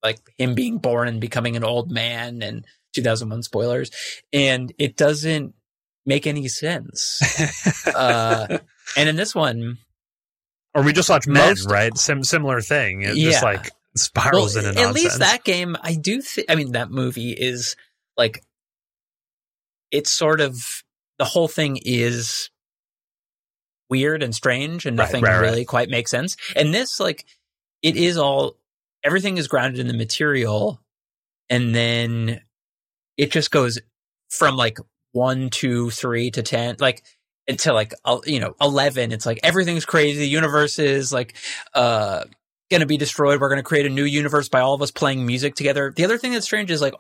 like 0.03 0.19
him 0.37 0.55
being 0.55 0.77
born 0.77 1.07
and 1.07 1.21
becoming 1.21 1.55
an 1.55 1.63
old 1.63 1.91
man 1.91 2.41
and 2.41 2.65
2001 2.93 3.41
spoilers 3.43 3.89
and 4.33 4.71
it 4.77 4.97
doesn't 4.97 5.53
make 6.05 6.27
any 6.27 6.47
sense 6.47 7.21
uh 7.95 8.57
and 8.97 9.09
in 9.09 9.15
this 9.15 9.33
one 9.33 9.77
or 10.75 10.83
we 10.83 10.93
just 10.93 11.09
watched 11.09 11.27
Men, 11.27 11.49
Most- 11.49 11.69
right? 11.69 11.95
Sim- 11.97 12.23
similar 12.23 12.61
thing. 12.61 13.01
It 13.01 13.15
Yeah. 13.17 13.31
just 13.31 13.43
like 13.43 13.71
spirals 13.95 14.55
well, 14.55 14.65
into 14.67 14.79
at 14.81 14.93
least 14.93 15.19
that 15.19 15.43
game 15.43 15.75
i 15.81 15.95
do 15.95 16.21
think 16.21 16.49
i 16.49 16.55
mean 16.55 16.71
that 16.73 16.89
movie 16.91 17.31
is 17.33 17.75
like 18.15 18.41
it's 19.91 20.11
sort 20.11 20.39
of 20.39 20.55
the 21.17 21.25
whole 21.25 21.47
thing 21.49 21.77
is 21.83 22.50
weird 23.91 24.23
and 24.23 24.33
strange 24.33 24.87
and 24.87 24.97
nothing 24.97 25.23
right, 25.23 25.33
right. 25.33 25.41
really 25.41 25.65
quite 25.65 25.89
makes 25.89 26.09
sense. 26.09 26.37
And 26.55 26.73
this 26.73 26.99
like 26.99 27.25
it 27.83 27.95
is 27.95 28.17
all 28.17 28.55
everything 29.03 29.37
is 29.37 29.47
grounded 29.47 29.79
in 29.79 29.87
the 29.87 29.93
material 29.93 30.81
and 31.49 31.75
then 31.75 32.41
it 33.17 33.31
just 33.31 33.51
goes 33.51 33.79
from 34.29 34.55
like 34.55 34.79
one 35.11 35.49
two 35.49 35.91
three 35.91 36.31
to 36.31 36.41
ten 36.41 36.77
like 36.79 37.03
until 37.47 37.73
like 37.73 37.93
you 38.25 38.39
know 38.39 38.55
11 38.61 39.11
it's 39.11 39.25
like 39.25 39.39
everything's 39.43 39.85
crazy. 39.85 40.19
The 40.19 40.27
universe 40.27 40.79
is 40.79 41.11
like 41.11 41.35
uh 41.73 42.23
gonna 42.71 42.85
be 42.85 42.97
destroyed. 42.97 43.41
We're 43.41 43.49
gonna 43.49 43.61
create 43.61 43.85
a 43.85 43.89
new 43.89 44.05
universe 44.05 44.47
by 44.47 44.61
all 44.61 44.73
of 44.73 44.81
us 44.81 44.91
playing 44.91 45.25
music 45.25 45.55
together. 45.55 45.91
The 45.93 46.05
other 46.05 46.17
thing 46.17 46.31
that's 46.31 46.45
strange 46.45 46.71
is 46.71 46.81
like 46.81 46.93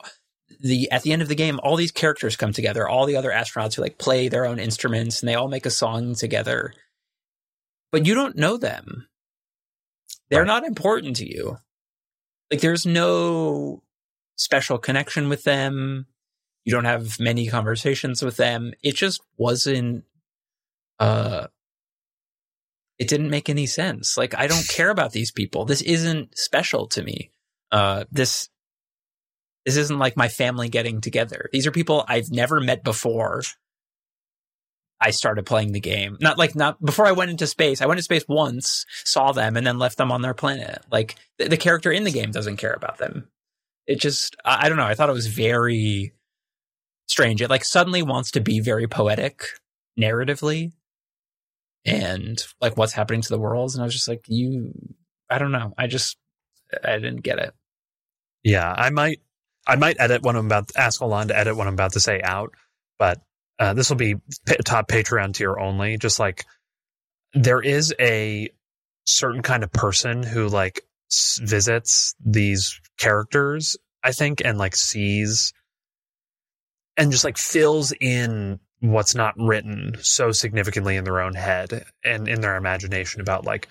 the 0.59 0.91
at 0.91 1.03
the 1.03 1.13
end 1.13 1.21
of 1.21 1.27
the 1.27 1.35
game 1.35 1.59
all 1.63 1.75
these 1.75 1.91
characters 1.91 2.35
come 2.35 2.53
together. 2.53 2.87
All 2.87 3.05
the 3.05 3.15
other 3.15 3.31
astronauts 3.31 3.75
who 3.75 3.81
like 3.81 3.97
play 3.97 4.27
their 4.29 4.45
own 4.45 4.59
instruments 4.59 5.21
and 5.21 5.29
they 5.29 5.35
all 5.35 5.47
make 5.47 5.65
a 5.65 5.69
song 5.71 6.15
together. 6.15 6.73
But 7.91 8.05
you 8.05 8.13
don't 8.15 8.35
know 8.37 8.57
them. 8.57 9.07
They're 10.29 10.41
Right. 10.41 10.47
not 10.47 10.65
important 10.65 11.17
to 11.17 11.27
you. 11.29 11.57
Like 12.51 12.61
there's 12.61 12.85
no 12.85 13.83
special 14.37 14.77
connection 14.77 15.29
with 15.29 15.43
them. 15.43 16.07
You 16.65 16.71
don't 16.73 16.85
have 16.85 17.19
many 17.19 17.47
conversations 17.47 18.21
with 18.21 18.37
them. 18.37 18.73
It 18.83 18.95
just 18.95 19.21
wasn't 19.37 20.05
uh 20.99 21.47
it 22.99 23.07
didn't 23.07 23.29
make 23.31 23.49
any 23.49 23.65
sense. 23.65 24.17
Like 24.17 24.35
i 24.37 24.47
don't 24.47 24.67
care 24.67 24.89
about 24.89 25.11
these 25.11 25.31
people. 25.31 25.65
This 25.65 25.81
isn't 25.81 26.37
special 26.37 26.87
to 26.89 27.03
me. 27.03 27.31
Uh 27.71 28.05
this 28.11 28.49
this 29.65 29.77
isn't 29.77 29.99
like 29.99 30.17
my 30.17 30.27
family 30.27 30.69
getting 30.69 31.01
together. 31.01 31.49
These 31.51 31.67
are 31.67 31.71
people 31.71 32.05
i've 32.07 32.31
never 32.31 32.59
met 32.59 32.83
before 32.83 33.43
i 34.99 35.11
started 35.11 35.45
playing 35.45 35.71
the 35.71 35.79
game. 35.79 36.17
Not 36.21 36.37
like 36.37 36.55
not 36.55 36.83
before 36.83 37.05
i 37.05 37.11
went 37.11 37.31
into 37.31 37.47
space 37.47 37.81
i 37.81 37.85
went 37.85 37.97
to 37.97 38.03
space 38.03 38.25
once 38.27 38.85
saw 39.03 39.31
them 39.31 39.57
and 39.57 39.65
then 39.65 39.79
left 39.79 39.97
them 39.97 40.11
on 40.11 40.21
their 40.21 40.33
planet. 40.33 40.83
Like 40.91 41.15
the, 41.37 41.49
the 41.49 41.57
character 41.57 41.91
in 41.91 42.03
the 42.03 42.11
game 42.11 42.31
doesn't 42.31 42.57
care 42.57 42.73
about 42.73 42.97
them. 42.97 43.27
It 43.87 43.99
just 43.99 44.35
I, 44.45 44.65
I 44.65 44.69
don't 44.69 44.77
know. 44.77 44.85
I 44.85 44.95
thought 44.95 45.09
it 45.09 45.13
was 45.13 45.27
very 45.27 46.13
strange. 47.07 47.41
It 47.41 47.49
like 47.49 47.65
suddenly 47.65 48.01
wants 48.03 48.31
to 48.31 48.41
be 48.41 48.59
very 48.59 48.87
poetic 48.87 49.43
narratively 49.99 50.71
and 51.83 52.41
like 52.61 52.77
what's 52.77 52.93
happening 52.93 53.21
to 53.21 53.29
the 53.29 53.39
worlds 53.39 53.73
and 53.73 53.81
i 53.81 53.85
was 53.85 53.93
just 53.93 54.07
like 54.07 54.23
you 54.27 54.71
i 55.29 55.37
don't 55.37 55.51
know. 55.51 55.73
I 55.77 55.87
just 55.87 56.17
i 56.83 56.93
didn't 56.93 57.21
get 57.21 57.39
it. 57.39 57.53
Yeah, 58.43 58.71
I 58.71 58.89
might, 58.89 59.19
I 59.67 59.75
might 59.75 59.97
edit 59.99 60.23
what 60.23 60.35
I'm 60.35 60.45
about. 60.45 60.71
Ask 60.75 61.01
Alon 61.01 61.27
to 61.29 61.37
edit 61.37 61.55
what 61.55 61.67
I'm 61.67 61.73
about 61.73 61.93
to 61.93 61.99
say 61.99 62.21
out, 62.23 62.53
but 62.97 63.21
uh, 63.59 63.73
this 63.73 63.89
will 63.89 63.97
be 63.97 64.15
top 64.65 64.87
Patreon 64.87 65.33
tier 65.33 65.57
only. 65.57 65.97
Just 65.97 66.19
like 66.19 66.45
there 67.33 67.61
is 67.61 67.93
a 67.99 68.49
certain 69.05 69.41
kind 69.41 69.63
of 69.63 69.71
person 69.71 70.23
who 70.23 70.47
like 70.47 70.81
s- 71.11 71.39
visits 71.41 72.15
these 72.23 72.79
characters, 72.97 73.77
I 74.03 74.11
think, 74.11 74.41
and 74.43 74.57
like 74.57 74.75
sees 74.75 75.53
and 76.97 77.11
just 77.11 77.23
like 77.23 77.37
fills 77.37 77.93
in 77.99 78.59
what's 78.79 79.15
not 79.15 79.35
written 79.37 79.95
so 80.01 80.31
significantly 80.31 80.95
in 80.95 81.03
their 81.03 81.21
own 81.21 81.35
head 81.35 81.85
and 82.03 82.27
in 82.27 82.41
their 82.41 82.55
imagination 82.55 83.21
about 83.21 83.45
like 83.45 83.67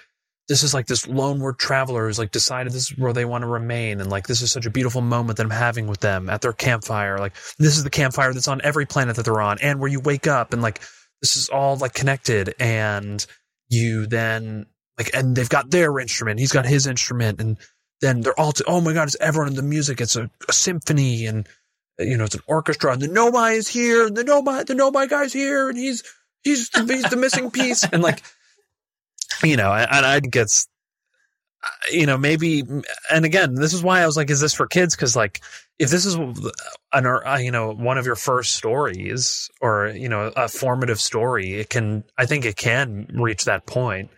this 0.48 0.62
is 0.62 0.74
like 0.74 0.86
this 0.86 1.06
lone 1.06 1.38
word 1.38 1.58
traveler 1.58 2.06
who's 2.06 2.18
like 2.18 2.32
decided 2.32 2.72
this 2.72 2.90
is 2.90 2.98
where 2.98 3.12
they 3.12 3.24
want 3.24 3.42
to 3.42 3.48
remain 3.48 4.00
and 4.00 4.10
like 4.10 4.26
this 4.26 4.42
is 4.42 4.50
such 4.50 4.66
a 4.66 4.70
beautiful 4.70 5.00
moment 5.00 5.36
that 5.36 5.44
I'm 5.44 5.50
having 5.50 5.86
with 5.86 6.00
them 6.00 6.28
at 6.28 6.40
their 6.40 6.52
campfire. 6.52 7.18
Like 7.18 7.34
this 7.58 7.76
is 7.76 7.84
the 7.84 7.90
campfire 7.90 8.32
that's 8.32 8.48
on 8.48 8.60
every 8.64 8.86
planet 8.86 9.16
that 9.16 9.24
they're 9.24 9.40
on 9.40 9.58
and 9.62 9.78
where 9.78 9.90
you 9.90 10.00
wake 10.00 10.26
up 10.26 10.52
and 10.52 10.60
like 10.60 10.80
this 11.22 11.36
is 11.36 11.48
all 11.48 11.76
like 11.76 11.94
connected 11.94 12.54
and 12.58 13.24
you 13.68 14.06
then 14.06 14.66
like 14.98 15.10
and 15.14 15.36
they've 15.36 15.48
got 15.48 15.70
their 15.70 15.98
instrument 15.98 16.40
he's 16.40 16.52
got 16.52 16.66
his 16.66 16.86
instrument 16.86 17.40
and 17.40 17.56
then 18.00 18.20
they're 18.20 18.38
all 18.38 18.52
t- 18.52 18.64
oh 18.66 18.80
my 18.80 18.92
god 18.92 19.06
it's 19.06 19.16
everyone 19.20 19.48
in 19.48 19.54
the 19.54 19.62
music 19.62 20.00
it's 20.00 20.16
a, 20.16 20.28
a 20.48 20.52
symphony 20.52 21.26
and 21.26 21.48
uh, 22.00 22.04
you 22.04 22.16
know 22.16 22.24
it's 22.24 22.34
an 22.34 22.42
orchestra 22.46 22.92
and 22.92 23.00
the 23.00 23.08
Nomai 23.08 23.56
is 23.56 23.68
here 23.68 24.06
and 24.06 24.16
the 24.16 24.24
Nomai 24.24 24.66
the 24.66 24.74
Nomai 24.74 25.08
guy's 25.08 25.32
here 25.32 25.68
and 25.68 25.78
he's 25.78 26.02
he's 26.42 26.70
he's 26.74 27.04
the 27.04 27.16
missing 27.16 27.50
piece 27.50 27.84
and 27.84 28.02
like 28.02 28.22
you 29.42 29.56
know, 29.56 29.72
and 29.72 30.06
I 30.06 30.20
think 30.20 30.36
you 31.92 32.06
know, 32.06 32.16
maybe, 32.16 32.62
and 33.10 33.24
again, 33.24 33.54
this 33.54 33.74
is 33.74 33.82
why 33.82 34.00
I 34.00 34.06
was 34.06 34.16
like, 34.16 34.30
is 34.30 34.40
this 34.40 34.54
for 34.54 34.66
kids? 34.66 34.96
Because 34.96 35.14
like, 35.16 35.40
if 35.78 35.90
this 35.90 36.04
is 36.04 36.14
an, 36.14 37.06
uh, 37.06 37.38
you 37.40 37.50
know, 37.50 37.72
one 37.72 37.98
of 37.98 38.06
your 38.06 38.16
first 38.16 38.52
stories 38.52 39.50
or 39.60 39.88
you 39.88 40.08
know, 40.08 40.32
a 40.36 40.48
formative 40.48 41.00
story, 41.00 41.54
it 41.54 41.70
can, 41.70 42.04
I 42.18 42.26
think 42.26 42.44
it 42.44 42.56
can 42.56 43.08
reach 43.14 43.44
that 43.44 43.66
point. 43.66 44.10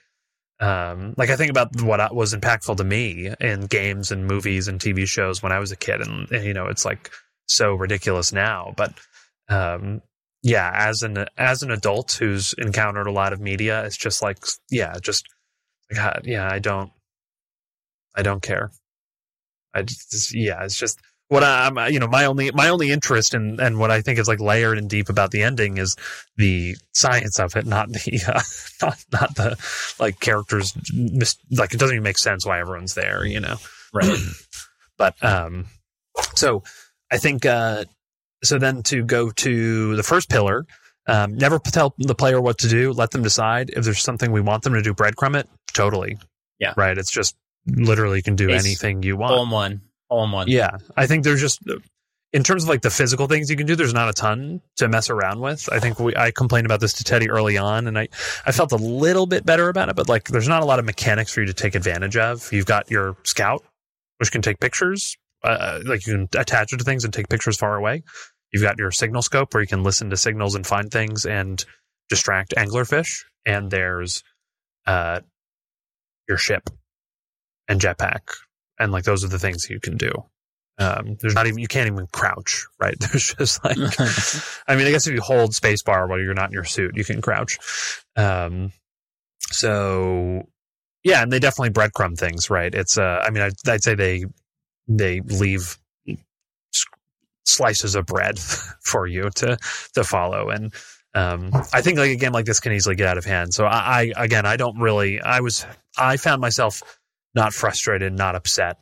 Um, 0.61 1.15
like 1.17 1.31
I 1.31 1.37
think 1.37 1.51
about 1.51 1.83
what 1.83 2.15
was 2.15 2.35
impactful 2.35 2.77
to 2.77 2.85
me 2.85 3.33
in 3.41 3.67
games 3.67 4.13
and 4.13 4.27
movies 4.27 4.69
and 4.69 4.81
TV 4.81 5.07
shows 5.07 5.43
when 5.43 5.51
I 5.51 5.59
was 5.59 5.73
a 5.73 5.77
kid, 5.77 6.01
and, 6.01 6.31
and 6.31 6.45
you 6.45 6.55
know, 6.55 6.67
it's 6.67 6.85
like 6.85 7.11
so 7.47 7.75
ridiculous 7.75 8.33
now, 8.33 8.75
but. 8.77 8.93
Um, 9.49 10.03
yeah, 10.43 10.71
as 10.75 11.03
an 11.03 11.27
as 11.39 11.63
an 11.63 11.71
adult 11.71 12.13
who's 12.13 12.55
encountered 12.59 13.07
a 13.07 13.13
lot 13.13 13.33
of 13.33 13.41
media, 13.41 13.85
it's 13.85 13.97
just 13.97 14.23
like 14.23 14.39
yeah, 14.71 14.95
just 15.01 15.27
God, 15.95 16.23
yeah, 16.25 16.49
I 16.51 16.59
don't 16.59 16.91
I 18.17 18.23
don't 18.23 18.43
care. 18.43 18.71
I 19.75 19.83
just 19.83 20.35
yeah, 20.35 20.65
it's 20.65 20.77
just 20.77 21.01
what 21.29 21.45
I'm 21.45 21.79
you 21.93 21.99
know 21.99 22.09
my 22.09 22.25
only 22.27 22.51
my 22.51 22.69
only 22.69 22.91
interest 22.91 23.35
in 23.35 23.59
and 23.61 23.79
what 23.79 23.91
I 23.91 24.03
think 24.03 24.19
is 24.19 24.29
like 24.29 24.41
layered 24.41 24.79
and 24.79 24.91
deep 24.91 25.09
about 25.09 25.31
the 25.31 25.43
ending 25.43 25.79
is 25.79 25.97
the 26.37 26.77
science 26.93 27.39
of 27.39 27.57
it, 27.57 27.65
not 27.65 27.89
the 27.89 28.23
uh, 28.29 28.43
not 28.83 29.05
not 29.13 29.35
the 29.37 29.95
like 29.99 30.21
characters 30.21 30.75
mis- 30.93 31.39
like 31.51 31.73
it 31.73 31.79
doesn't 31.79 31.95
even 31.95 32.05
make 32.05 32.19
sense 32.19 32.45
why 32.45 32.61
everyone's 32.61 32.95
there, 32.95 33.25
you 33.25 33.41
know. 33.41 33.57
right 33.95 34.19
But 34.99 35.23
um, 35.25 35.67
so 36.37 36.63
I 37.11 37.19
think 37.19 37.47
uh, 37.47 37.85
so. 38.43 38.59
Then 38.59 38.83
to 38.85 39.05
go 39.05 39.31
to 39.31 39.97
the 39.97 40.03
first 40.03 40.29
pillar, 40.29 40.67
um, 41.07 41.37
never 41.37 41.59
tell 41.59 41.95
the 41.99 42.15
player 42.15 42.41
what 42.41 42.59
to 42.59 42.69
do. 42.69 42.93
Let 42.93 43.11
them 43.11 43.23
decide. 43.23 43.71
If 43.71 43.85
there's 43.85 44.03
something 44.03 44.33
we 44.33 44.41
want 44.41 44.63
them 44.63 44.75
to 44.75 44.83
do, 44.83 44.95
breadcrumb 44.95 45.37
it. 45.37 45.49
Totally. 45.73 46.19
Yeah. 46.59 46.75
Right. 46.77 46.97
It's 46.97 47.11
just 47.11 47.37
literally 47.67 48.19
you 48.19 48.23
can 48.23 48.37
do 48.37 48.49
It's 48.51 48.65
anything 48.65 49.03
you 49.03 49.17
want. 49.17 49.35
All 49.35 49.45
in 49.45 49.51
one. 49.51 49.81
All 50.09 50.25
in 50.25 50.31
one. 50.31 50.49
Yeah, 50.49 50.79
I 50.97 51.07
think 51.07 51.25
there's 51.25 51.41
just 51.41 51.61
in 52.33 52.43
terms 52.43 52.65
of 52.65 52.69
like 52.69 52.83
the 52.83 52.91
physical 52.91 53.27
things 53.27 53.51
you 53.51 53.57
can 53.57 53.67
do. 53.67 53.77
There's 53.77 53.95
not 53.95 54.09
a 54.09 54.13
ton 54.13 54.61
to 54.77 54.89
mess 54.89 55.11
around 55.11 55.41
with. 55.41 55.69
I 55.73 55.79
think 55.81 55.99
we 55.99 56.15
I 56.17 56.31
complained 56.31 56.67
about 56.67 56.81
this 56.81 56.95
to 56.95 57.05
Teddy 57.05 57.31
early 57.31 57.59
on, 57.59 57.87
and 57.87 57.99
I 57.99 58.09
I 58.47 58.53
felt 58.53 58.73
a 58.73 58.77
little 58.77 59.27
bit 59.27 59.45
better 59.45 59.69
about 59.69 59.89
it. 59.89 59.97
But 59.97 60.09
like, 60.09 60.29
there's 60.29 60.49
not 60.49 60.63
a 60.63 60.67
lot 60.67 60.79
of 60.79 60.85
mechanics 60.85 61.33
for 61.33 61.41
you 61.41 61.47
to 61.47 61.55
take 61.55 61.75
advantage 61.75 62.17
of. 62.17 62.53
You've 62.53 62.67
got 62.67 62.91
your 62.91 63.17
scout, 63.25 63.65
which 64.19 64.33
can 64.33 64.43
take 64.43 64.61
pictures. 64.61 65.17
Uh, 65.45 65.81
like 65.85 66.07
you 66.07 66.13
can 66.13 66.41
attach 66.41 66.73
it 66.73 66.77
to 66.77 66.85
things 66.85 67.05
and 67.05 67.13
take 67.13 67.29
pictures 67.29 67.57
far 67.57 67.75
away. 67.75 68.05
You've 68.53 68.63
got 68.63 68.79
your 68.79 68.91
signal 68.91 69.23
scope 69.23 69.55
where 69.55 69.63
you 69.63 69.69
can 69.69 69.83
listen 69.83 70.11
to 70.11 70.17
signals 70.17 70.55
and 70.55 70.67
find 70.67 70.91
things 70.91 71.25
and 71.25 71.65
distract 72.09 72.55
anglerfish. 72.57 73.25
And 73.47 73.71
there's 73.71 74.23
uh, 74.87 75.21
your 76.29 76.39
ship 76.39 76.69
and 77.69 77.81
jetpack 77.81 78.21
and 78.83 78.93
like 78.93 79.05
those 79.05 79.25
are 79.25 79.29
the 79.29 79.39
things 79.39 79.71
you 79.71 79.81
can 79.81 79.97
do. 79.97 80.11
Um, 80.79 81.17
there's 81.21 81.35
not 81.35 81.47
even 81.47 81.59
you 81.59 81.69
can't 81.69 81.87
even 81.87 82.07
crouch, 82.13 82.67
right? 82.81 82.97
There's 83.01 83.35
just 83.35 83.63
like 83.65 83.77
I 84.67 84.75
mean, 84.75 84.87
I 84.87 84.91
guess 84.91 85.07
if 85.07 85.15
you 85.15 85.21
hold 85.21 85.53
spacebar 85.53 86.09
while 86.09 86.19
you're 86.19 86.35
not 86.35 86.49
in 86.49 86.55
your 86.55 86.65
suit, 86.65 86.97
you 86.97 87.05
can 87.05 87.21
crouch. 87.21 87.59
Um, 88.17 88.73
so 89.43 90.49
yeah, 91.05 91.23
and 91.23 91.31
they 91.31 91.39
definitely 91.39 91.71
breadcrumb 91.71 92.19
things, 92.19 92.51
right? 92.51 92.75
It's 92.75 92.99
uh, 92.99 93.23
I 93.23 93.31
mean, 93.31 93.43
I'd, 93.43 93.53
I'd 93.69 93.83
say 93.83 93.95
they 93.95 94.25
they 94.89 95.21
leave 95.21 95.79
slices 97.45 97.95
of 97.95 98.07
bread 98.07 98.39
for 98.85 99.07
you 99.07 99.31
to 99.37 99.59
to 99.95 100.05
follow, 100.05 100.51
and 100.51 100.73
um, 101.15 101.51
I 101.73 101.83
think 101.83 101.99
like 101.99 102.11
a 102.11 102.17
game 102.17 102.33
like 102.33 102.47
this 102.47 102.61
can 102.61 102.73
easily 102.73 102.97
get 102.97 103.07
out 103.09 103.19
of 103.19 103.25
hand. 103.25 103.53
So 103.53 103.67
I, 103.67 104.13
I 104.17 104.25
again, 104.25 104.47
I 104.47 104.57
don't 104.57 104.79
really, 104.79 105.21
I 105.21 105.41
was, 105.41 105.67
I 105.99 106.17
found 106.17 106.41
myself 106.41 106.83
not 107.35 107.53
frustrated, 107.53 108.13
not 108.15 108.35
upset 108.35 108.79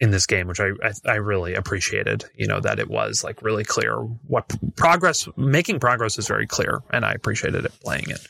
in 0.00 0.10
this 0.10 0.26
game, 0.26 0.46
which 0.46 0.60
I, 0.60 0.70
I, 0.82 0.92
I 1.04 1.14
really 1.16 1.54
appreciated. 1.54 2.24
You 2.34 2.46
know 2.46 2.60
that 2.60 2.78
it 2.78 2.88
was 2.88 3.22
like 3.22 3.42
really 3.42 3.64
clear 3.64 3.96
what 3.96 4.50
progress, 4.76 5.28
making 5.36 5.80
progress 5.80 6.18
is 6.18 6.26
very 6.26 6.46
clear, 6.46 6.80
and 6.90 7.04
I 7.04 7.12
appreciated 7.12 7.64
it 7.66 7.72
playing 7.80 8.08
it. 8.08 8.26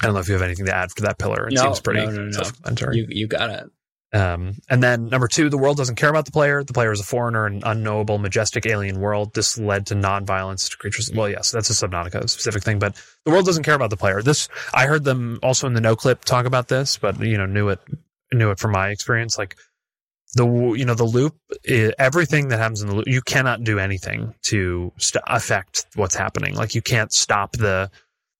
I 0.00 0.06
don't 0.06 0.14
know 0.14 0.20
if 0.20 0.28
you 0.28 0.34
have 0.34 0.42
anything 0.42 0.66
to 0.66 0.74
add 0.76 0.90
to 0.90 1.02
that 1.02 1.18
pillar. 1.18 1.48
It 1.48 1.54
No, 1.54 1.62
seems 1.62 1.80
pretty 1.80 2.06
no, 2.06 2.10
no, 2.12 2.24
no. 2.26 2.92
You 2.92 3.06
you 3.08 3.26
got 3.26 3.50
it. 3.50 3.64
Um, 4.12 4.54
and 4.70 4.82
then 4.82 5.08
number 5.08 5.28
two, 5.28 5.50
the 5.50 5.58
world 5.58 5.76
doesn't 5.76 5.96
care 5.96 6.08
about 6.08 6.24
the 6.24 6.32
player. 6.32 6.64
The 6.64 6.72
player 6.72 6.92
is 6.92 7.00
a 7.00 7.04
foreigner 7.04 7.44
an 7.44 7.62
unknowable, 7.64 8.18
majestic 8.18 8.64
alien 8.64 9.00
world. 9.00 9.34
This 9.34 9.58
led 9.58 9.86
to 9.88 9.94
non-violence 9.94 10.70
to 10.70 10.76
creatures. 10.78 11.10
Well, 11.14 11.28
yes, 11.28 11.50
that's 11.50 11.68
a 11.68 11.74
Subnautica 11.74 12.28
specific 12.30 12.62
thing, 12.62 12.78
but 12.78 12.96
the 13.24 13.30
world 13.30 13.44
doesn't 13.44 13.64
care 13.64 13.74
about 13.74 13.90
the 13.90 13.98
player. 13.98 14.22
This, 14.22 14.48
I 14.72 14.86
heard 14.86 15.04
them 15.04 15.38
also 15.42 15.66
in 15.66 15.74
the 15.74 15.80
Noclip 15.80 16.24
talk 16.24 16.46
about 16.46 16.68
this, 16.68 16.96
but 16.96 17.20
you 17.20 17.36
know, 17.36 17.46
knew 17.46 17.68
it, 17.68 17.80
knew 18.32 18.50
it 18.50 18.58
from 18.58 18.72
my 18.72 18.88
experience. 18.88 19.36
Like 19.36 19.56
the, 20.34 20.46
you 20.46 20.86
know, 20.86 20.94
the 20.94 21.04
loop, 21.04 21.36
everything 21.98 22.48
that 22.48 22.58
happens 22.58 22.80
in 22.80 22.88
the 22.88 22.94
loop, 22.94 23.08
you 23.08 23.20
cannot 23.20 23.62
do 23.62 23.78
anything 23.78 24.34
to 24.44 24.90
st- 24.96 25.24
affect 25.26 25.86
what's 25.96 26.14
happening. 26.14 26.54
Like 26.54 26.74
you 26.74 26.80
can't 26.82 27.12
stop 27.12 27.52
the, 27.52 27.90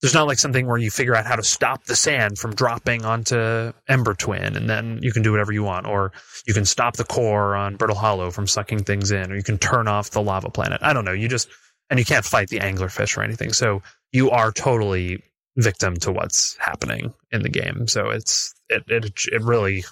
there's 0.01 0.13
not 0.13 0.27
like 0.27 0.39
something 0.39 0.65
where 0.65 0.77
you 0.77 0.89
figure 0.89 1.15
out 1.15 1.25
how 1.25 1.35
to 1.35 1.43
stop 1.43 1.83
the 1.85 1.95
sand 1.95 2.37
from 2.37 2.55
dropping 2.55 3.03
onto 3.05 3.73
Ember 3.87 4.13
Twin 4.13 4.55
and 4.55 4.69
then 4.69 4.99
you 5.01 5.11
can 5.11 5.23
do 5.23 5.31
whatever 5.31 5.51
you 5.51 5.63
want. 5.63 5.87
Or 5.87 6.13
you 6.47 6.53
can 6.53 6.65
stop 6.65 6.95
the 6.95 7.03
core 7.03 7.55
on 7.55 7.75
Brittle 7.75 7.97
Hollow 7.97 8.31
from 8.31 8.47
sucking 8.47 8.85
things 8.85 9.11
in, 9.11 9.31
or 9.31 9.35
you 9.35 9.43
can 9.43 9.57
turn 9.57 9.87
off 9.87 10.11
the 10.11 10.21
lava 10.21 10.49
planet. 10.49 10.79
I 10.81 10.93
don't 10.93 11.05
know. 11.05 11.11
You 11.11 11.27
just, 11.27 11.49
and 11.89 11.99
you 11.99 12.05
can't 12.05 12.23
fight 12.23 12.49
the 12.49 12.59
anglerfish 12.59 13.17
or 13.17 13.23
anything. 13.23 13.51
So 13.51 13.81
you 14.11 14.31
are 14.31 14.51
totally 14.51 15.21
victim 15.57 15.97
to 15.97 16.11
what's 16.11 16.55
happening 16.57 17.13
in 17.31 17.43
the 17.43 17.49
game. 17.49 17.87
So 17.87 18.09
it's, 18.09 18.53
it, 18.69 18.83
it, 18.87 19.11
it 19.31 19.41
really, 19.41 19.83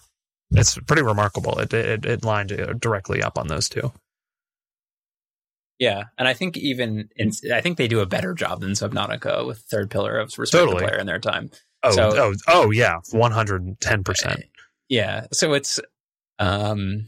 it's 0.51 0.77
pretty 0.77 1.01
remarkable. 1.01 1.59
It, 1.59 1.73
it, 1.73 2.05
it 2.05 2.23
lined 2.23 2.49
directly 2.79 3.21
up 3.21 3.37
on 3.37 3.47
those 3.47 3.67
two. 3.67 3.91
Yeah, 5.79 6.05
and 6.17 6.27
I 6.27 6.33
think 6.33 6.57
even 6.57 7.09
in, 7.15 7.31
I 7.53 7.61
think 7.61 7.77
they 7.77 7.87
do 7.87 7.99
a 7.99 8.05
better 8.07 8.33
job 8.33 8.61
than 8.61 8.71
Subnautica 8.71 9.45
with 9.45 9.59
Third 9.59 9.91
Pillar 9.91 10.17
of 10.17 10.37
respect 10.37 10.63
Totally. 10.63 10.83
player 10.83 10.97
in 10.97 11.05
their 11.05 11.19
time. 11.19 11.51
Oh, 11.83 11.91
So- 11.91 12.11
oh, 12.15 12.33
oh, 12.47 12.71
yeah. 12.71 12.97
110%. 13.13 14.43
Yeah, 14.89 15.27
so 15.31 15.53
it's, 15.53 15.79
um, 16.39 17.07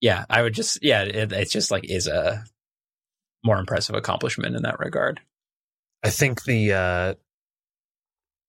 yeah, 0.00 0.24
I 0.28 0.42
would 0.42 0.54
just 0.54 0.78
yeah, 0.82 1.02
it, 1.02 1.32
it's 1.32 1.52
just 1.52 1.70
like 1.70 1.84
is 1.88 2.06
a 2.06 2.44
more 3.44 3.58
impressive 3.58 3.94
accomplishment 3.94 4.56
in 4.56 4.62
that 4.62 4.78
regard. 4.78 5.20
I 6.02 6.10
think 6.10 6.44
the 6.44 6.72
uh 6.72 7.14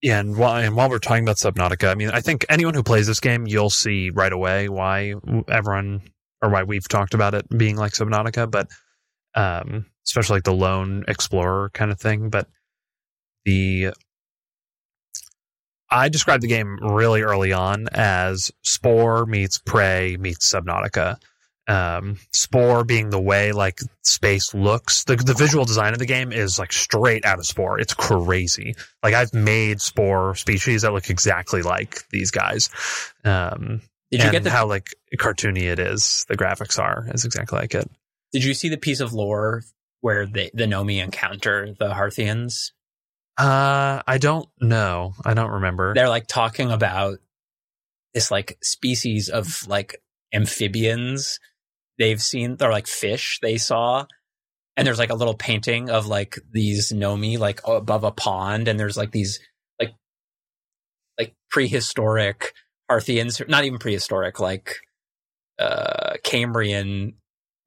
yeah, 0.01 0.19
and 0.19 0.37
while, 0.37 0.57
and 0.63 0.75
while 0.75 0.89
we're 0.89 0.99
talking 0.99 1.23
about 1.23 1.37
Subnautica, 1.37 1.89
I 1.89 1.95
mean, 1.95 2.09
I 2.11 2.21
think 2.21 2.45
anyone 2.49 2.75
who 2.75 2.83
plays 2.83 3.07
this 3.07 3.19
game, 3.19 3.47
you'll 3.47 3.71
see 3.71 4.11
right 4.11 4.31
away 4.31 4.69
why 4.69 5.15
everyone 5.47 6.01
or 6.41 6.49
why 6.49 6.63
we've 6.63 6.87
talked 6.87 7.13
about 7.13 7.33
it 7.33 7.47
being 7.49 7.75
like 7.77 7.93
Subnautica, 7.93 8.49
but 8.49 8.69
um, 9.35 9.85
especially 10.05 10.37
like 10.37 10.43
the 10.43 10.53
lone 10.53 11.03
explorer 11.07 11.69
kind 11.73 11.91
of 11.91 11.99
thing. 11.99 12.29
But 12.29 12.47
the 13.45 13.91
I 15.89 16.09
described 16.09 16.43
the 16.43 16.47
game 16.47 16.77
really 16.81 17.21
early 17.21 17.53
on 17.53 17.87
as 17.91 18.51
Spore 18.63 19.25
meets 19.25 19.57
Prey 19.57 20.17
meets 20.17 20.51
Subnautica. 20.51 21.17
Um, 21.69 22.17
Spore 22.33 22.85
being 22.85 23.09
the 23.09 23.21
way 23.21 23.51
like 23.51 23.79
space 24.01 24.53
looks. 24.53 25.03
The 25.03 25.15
the 25.15 25.33
visual 25.33 25.65
design 25.65 25.93
of 25.93 25.99
the 25.99 26.05
game 26.05 26.31
is 26.31 26.59
like 26.59 26.73
straight 26.73 27.25
out 27.25 27.39
of 27.39 27.45
Spore. 27.45 27.79
It's 27.79 27.93
crazy. 27.93 28.75
Like 29.03 29.13
I've 29.13 29.33
made 29.33 29.81
Spore 29.81 30.35
species 30.35 30.81
that 30.81 30.93
look 30.93 31.09
exactly 31.09 31.61
like 31.61 32.07
these 32.09 32.31
guys. 32.31 32.69
Um, 33.23 33.81
Did 34.11 34.21
you 34.21 34.25
and 34.25 34.31
get 34.31 34.43
the 34.43 34.49
how 34.49 34.67
like 34.67 34.95
cartoony 35.17 35.63
it 35.63 35.79
is? 35.79 36.25
The 36.29 36.37
graphics 36.37 36.79
are 36.79 37.07
is 37.13 37.25
exactly 37.25 37.59
like 37.59 37.75
it. 37.75 37.89
Did 38.31 38.43
you 38.43 38.53
see 38.53 38.69
the 38.69 38.77
piece 38.77 38.99
of 38.99 39.13
lore 39.13 39.63
where 40.01 40.25
they, 40.25 40.49
the 40.53 40.65
Nomai 40.65 41.03
encounter 41.03 41.75
the 41.77 41.89
Hearthians? 41.89 42.71
Uh, 43.37 44.01
I 44.07 44.17
don't 44.17 44.47
know. 44.59 45.13
I 45.25 45.33
don't 45.33 45.51
remember. 45.51 45.93
They're 45.93 46.09
like 46.09 46.27
talking 46.27 46.71
about 46.71 47.19
this 48.13 48.31
like 48.31 48.57
species 48.63 49.29
of 49.29 49.67
like 49.67 50.01
amphibians 50.33 51.39
they've 51.99 52.21
seen. 52.21 52.55
They're 52.55 52.71
like 52.71 52.87
fish 52.87 53.39
they 53.41 53.57
saw. 53.57 54.05
And 54.75 54.85
there's 54.85 54.99
like 54.99 55.09
a 55.09 55.15
little 55.15 55.33
painting 55.33 55.89
of 55.89 56.07
like 56.07 56.37
these 56.51 56.91
Nomai 56.91 57.37
like 57.37 57.61
above 57.67 58.03
a 58.03 58.11
pond. 58.11 58.67
And 58.67 58.79
there's 58.79 58.97
like 58.97 59.11
these 59.11 59.39
like, 59.79 59.93
like 61.19 61.33
prehistoric 61.49 62.53
Hearthians, 62.89 63.47
not 63.47 63.65
even 63.65 63.79
prehistoric, 63.79 64.39
like, 64.39 64.77
uh, 65.59 66.13
Cambrian 66.23 67.15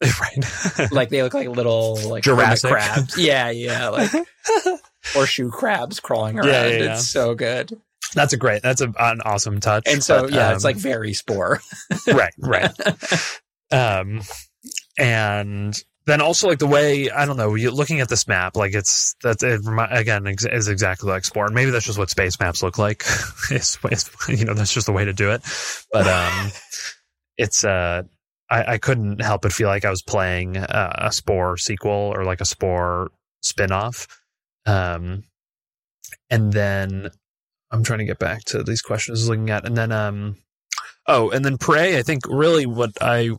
right. 0.20 0.92
like 0.92 1.10
they 1.10 1.22
look 1.22 1.34
like 1.34 1.48
little 1.48 1.96
like 2.08 2.22
Jurassic. 2.22 2.70
crabs. 2.70 3.18
Yeah, 3.18 3.50
yeah, 3.50 3.88
like 3.88 4.10
horseshoe 5.12 5.50
crabs 5.50 6.00
crawling 6.00 6.38
around. 6.38 6.48
Yeah, 6.48 6.66
yeah, 6.66 6.78
yeah. 6.84 6.92
It's 6.94 7.06
so 7.06 7.34
good. 7.34 7.78
That's 8.14 8.32
a 8.32 8.38
great. 8.38 8.62
That's 8.62 8.80
a, 8.80 8.92
an 8.98 9.20
awesome 9.20 9.60
touch. 9.60 9.84
And 9.86 10.02
so 10.02 10.22
but, 10.22 10.32
yeah, 10.32 10.54
it's 10.54 10.64
um, 10.64 10.68
like 10.68 10.76
very 10.76 11.12
spore. 11.12 11.60
right, 12.06 12.32
right. 12.38 12.72
um, 13.70 14.22
and 14.98 15.80
then 16.10 16.20
also 16.20 16.48
like 16.48 16.58
the 16.58 16.66
way 16.66 17.10
I 17.10 17.24
don't 17.26 17.36
know, 17.36 17.54
you 17.54 17.70
looking 17.70 18.00
at 18.00 18.08
this 18.08 18.26
map, 18.26 18.56
like 18.56 18.74
it's 18.74 19.14
that 19.22 19.42
it, 19.42 19.60
again 19.90 20.26
ex- 20.26 20.44
is 20.44 20.68
exactly 20.68 21.10
like 21.10 21.24
Spore. 21.24 21.46
And 21.46 21.54
Maybe 21.54 21.70
that's 21.70 21.86
just 21.86 21.98
what 21.98 22.10
space 22.10 22.38
maps 22.40 22.62
look 22.62 22.78
like. 22.78 23.04
it's, 23.50 23.78
it's 23.84 24.10
you 24.28 24.44
know 24.44 24.54
that's 24.54 24.72
just 24.72 24.86
the 24.86 24.92
way 24.92 25.04
to 25.04 25.12
do 25.12 25.30
it. 25.30 25.42
But 25.92 26.06
um, 26.06 26.50
it's 27.38 27.64
uh. 27.64 28.02
I, 28.52 28.72
I 28.72 28.78
couldn't 28.78 29.20
help 29.20 29.42
but 29.42 29.52
feel 29.52 29.68
like 29.68 29.84
I 29.84 29.90
was 29.90 30.02
playing 30.02 30.56
uh, 30.56 30.92
a 30.98 31.12
Spore 31.12 31.56
sequel 31.56 31.92
or 31.92 32.24
like 32.24 32.40
a 32.40 32.44
Spore 32.44 33.12
spin-off. 33.42 34.08
Um, 34.66 35.22
and 36.30 36.52
then 36.52 37.10
I'm 37.70 37.84
trying 37.84 38.00
to 38.00 38.04
get 38.04 38.18
back 38.18 38.44
to 38.46 38.62
these 38.62 38.82
questions 38.82 39.28
looking 39.28 39.50
at. 39.50 39.64
And 39.66 39.76
then, 39.76 39.92
um, 39.92 40.36
oh, 41.06 41.30
and 41.30 41.44
then 41.44 41.58
Prey, 41.58 41.98
I 41.98 42.02
think 42.02 42.22
really 42.28 42.66
what 42.66 42.90
I, 43.00 43.30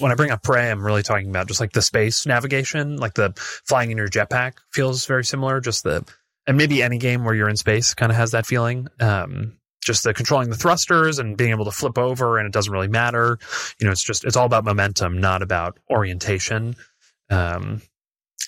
when 0.00 0.10
I 0.10 0.14
bring 0.14 0.30
up 0.30 0.42
Prey, 0.42 0.70
I'm 0.70 0.84
really 0.84 1.02
talking 1.02 1.28
about 1.28 1.48
just 1.48 1.60
like 1.60 1.72
the 1.72 1.82
space 1.82 2.26
navigation, 2.26 2.96
like 2.96 3.14
the 3.14 3.32
flying 3.66 3.90
in 3.90 3.98
your 3.98 4.08
jetpack 4.08 4.54
feels 4.72 5.06
very 5.06 5.24
similar. 5.24 5.60
Just 5.60 5.84
the, 5.84 6.04
and 6.46 6.56
maybe 6.56 6.82
any 6.82 6.98
game 6.98 7.24
where 7.24 7.34
you're 7.34 7.48
in 7.48 7.56
space 7.56 7.94
kind 7.94 8.10
of 8.10 8.16
has 8.16 8.32
that 8.32 8.46
feeling. 8.46 8.88
Um, 8.98 9.56
just 9.82 10.04
the 10.04 10.12
controlling 10.12 10.50
the 10.50 10.56
thrusters 10.56 11.18
and 11.18 11.36
being 11.36 11.50
able 11.50 11.64
to 11.64 11.70
flip 11.70 11.96
over 11.96 12.38
and 12.38 12.46
it 12.46 12.52
doesn't 12.52 12.72
really 12.72 12.88
matter. 12.88 13.38
You 13.78 13.86
know, 13.86 13.92
it's 13.92 14.04
just, 14.04 14.24
it's 14.24 14.36
all 14.36 14.46
about 14.46 14.64
momentum, 14.64 15.18
not 15.18 15.42
about 15.42 15.78
orientation. 15.90 16.76
Um, 17.30 17.80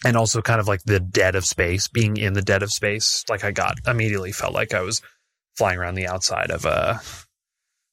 and 0.04 0.16
also 0.16 0.42
kind 0.42 0.60
of 0.60 0.68
like 0.68 0.82
the 0.82 1.00
dead 1.00 1.34
of 1.36 1.44
space, 1.44 1.88
being 1.88 2.16
in 2.16 2.32
the 2.32 2.42
dead 2.42 2.62
of 2.62 2.72
space. 2.72 3.24
Like 3.28 3.44
I 3.44 3.52
got 3.52 3.76
immediately 3.86 4.32
felt 4.32 4.52
like 4.52 4.74
I 4.74 4.82
was 4.82 5.00
flying 5.56 5.78
around 5.78 5.94
the 5.94 6.08
outside 6.08 6.50
of 6.50 6.64
a 6.64 7.00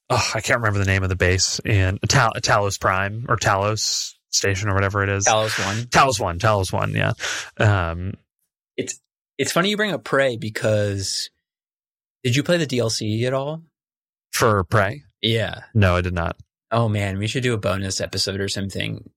oh, 0.10 0.32
I 0.36 0.42
can't 0.42 0.60
remember 0.60 0.80
the 0.80 0.86
name 0.86 1.04
of 1.04 1.10
the 1.10 1.16
base 1.16 1.60
in 1.66 2.00
Tal- 2.08 2.34
Talos 2.38 2.80
Prime 2.80 3.26
or 3.30 3.38
Talos 3.38 4.14
Station 4.32 4.70
or 4.70 4.74
whatever 4.76 5.04
it 5.04 5.10
is. 5.10 5.26
Talos 5.26 5.66
One. 5.66 5.78
Talos 5.86 6.20
One, 6.20 6.40
Talos 6.40 6.72
One, 6.74 6.94
yeah. 6.94 7.14
Um, 7.60 8.14
It's 8.78 9.52
funny 9.54 9.70
you 9.70 9.78
bring 9.78 9.94
up 9.94 10.04
Prey 10.04 10.36
because 10.36 11.30
did 12.24 12.36
you 12.36 12.44
play 12.44 12.58
the 12.58 12.68
DLC 12.68 13.24
at 13.24 13.34
all? 13.34 13.64
for 14.32 14.64
Prey? 14.66 15.04
Yeah. 15.22 15.62
No, 15.74 15.96
I 15.96 16.02
did 16.02 16.14
not. 16.14 16.36
Oh 16.72 16.88
man, 16.90 17.18
we 17.18 17.28
should 17.28 17.44
do 17.44 17.54
a 17.54 17.58
bonus 17.58 18.00
episode 18.02 18.40
or 18.42 18.48
something. 18.50 19.10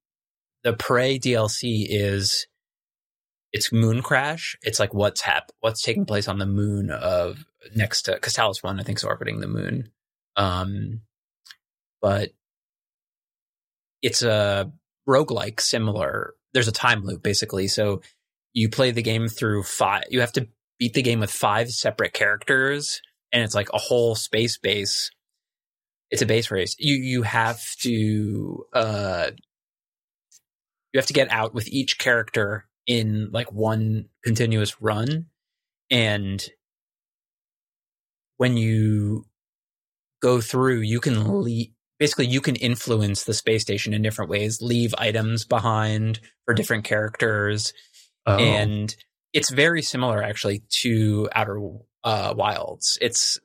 The 0.62 0.72
Prey 0.74 1.18
DLC 1.18 1.86
is 1.88 2.46
it's 3.52 3.70
Mooncrash. 3.70 4.54
It's 4.62 4.78
like 4.80 4.94
what's 4.94 5.20
hap- 5.20 5.50
what's 5.60 5.82
taking 5.82 6.06
place 6.06 6.28
on 6.28 6.38
the 6.38 6.46
moon 6.46 6.90
of 6.90 7.44
next 7.74 8.02
to 8.02 8.12
because 8.12 8.34
Talos 8.34 8.62
One 8.62 8.78
I 8.80 8.84
think 8.84 8.98
is 8.98 9.04
orbiting 9.04 9.40
the 9.40 9.48
moon. 9.48 9.90
Um, 10.36 11.00
but 12.00 12.30
it's 14.02 14.22
a 14.22 14.70
roguelike 15.08 15.60
similar. 15.60 16.34
There's 16.52 16.68
a 16.68 16.72
time 16.72 17.04
loop 17.04 17.22
basically. 17.22 17.68
So 17.68 18.02
you 18.52 18.68
play 18.68 18.90
the 18.90 19.02
game 19.02 19.28
through 19.28 19.62
five. 19.62 20.04
You 20.10 20.20
have 20.20 20.32
to 20.32 20.48
beat 20.78 20.94
the 20.94 21.02
game 21.02 21.20
with 21.20 21.30
five 21.30 21.70
separate 21.70 22.12
characters, 22.12 23.00
and 23.32 23.42
it's 23.42 23.54
like 23.54 23.68
a 23.72 23.78
whole 23.78 24.14
space 24.14 24.58
base. 24.58 25.10
It's 26.10 26.22
a 26.22 26.26
base 26.26 26.50
race. 26.50 26.76
You 26.78 26.96
you 26.96 27.22
have 27.22 27.62
to 27.80 28.66
uh, 28.74 29.30
you 30.92 30.98
have 30.98 31.06
to 31.06 31.14
get 31.14 31.30
out 31.30 31.54
with 31.54 31.68
each 31.68 31.98
character 31.98 32.66
in 32.86 33.30
like 33.32 33.50
one 33.52 34.06
continuous 34.24 34.82
run, 34.82 35.26
and 35.90 36.44
when 38.36 38.56
you 38.56 39.24
go 40.22 40.40
through, 40.40 40.80
you 40.80 41.00
can 41.00 41.42
leave. 41.42 41.68
Basically, 41.98 42.26
you 42.26 42.40
can 42.40 42.56
influence 42.56 43.24
the 43.24 43.34
space 43.34 43.62
station 43.62 43.94
in 43.94 44.02
different 44.02 44.30
ways. 44.30 44.62
Leave 44.62 44.94
items 44.98 45.44
behind 45.44 46.20
for 46.46 46.54
different 46.54 46.84
characters 46.84 47.72
Oh, 48.26 48.38
and 48.38 48.94
it's 49.32 49.50
very 49.50 49.82
similar 49.82 50.22
actually 50.22 50.62
to 50.82 51.28
Outer 51.34 51.60
uh, 52.04 52.34
Wilds. 52.36 52.98
It's 53.00 53.38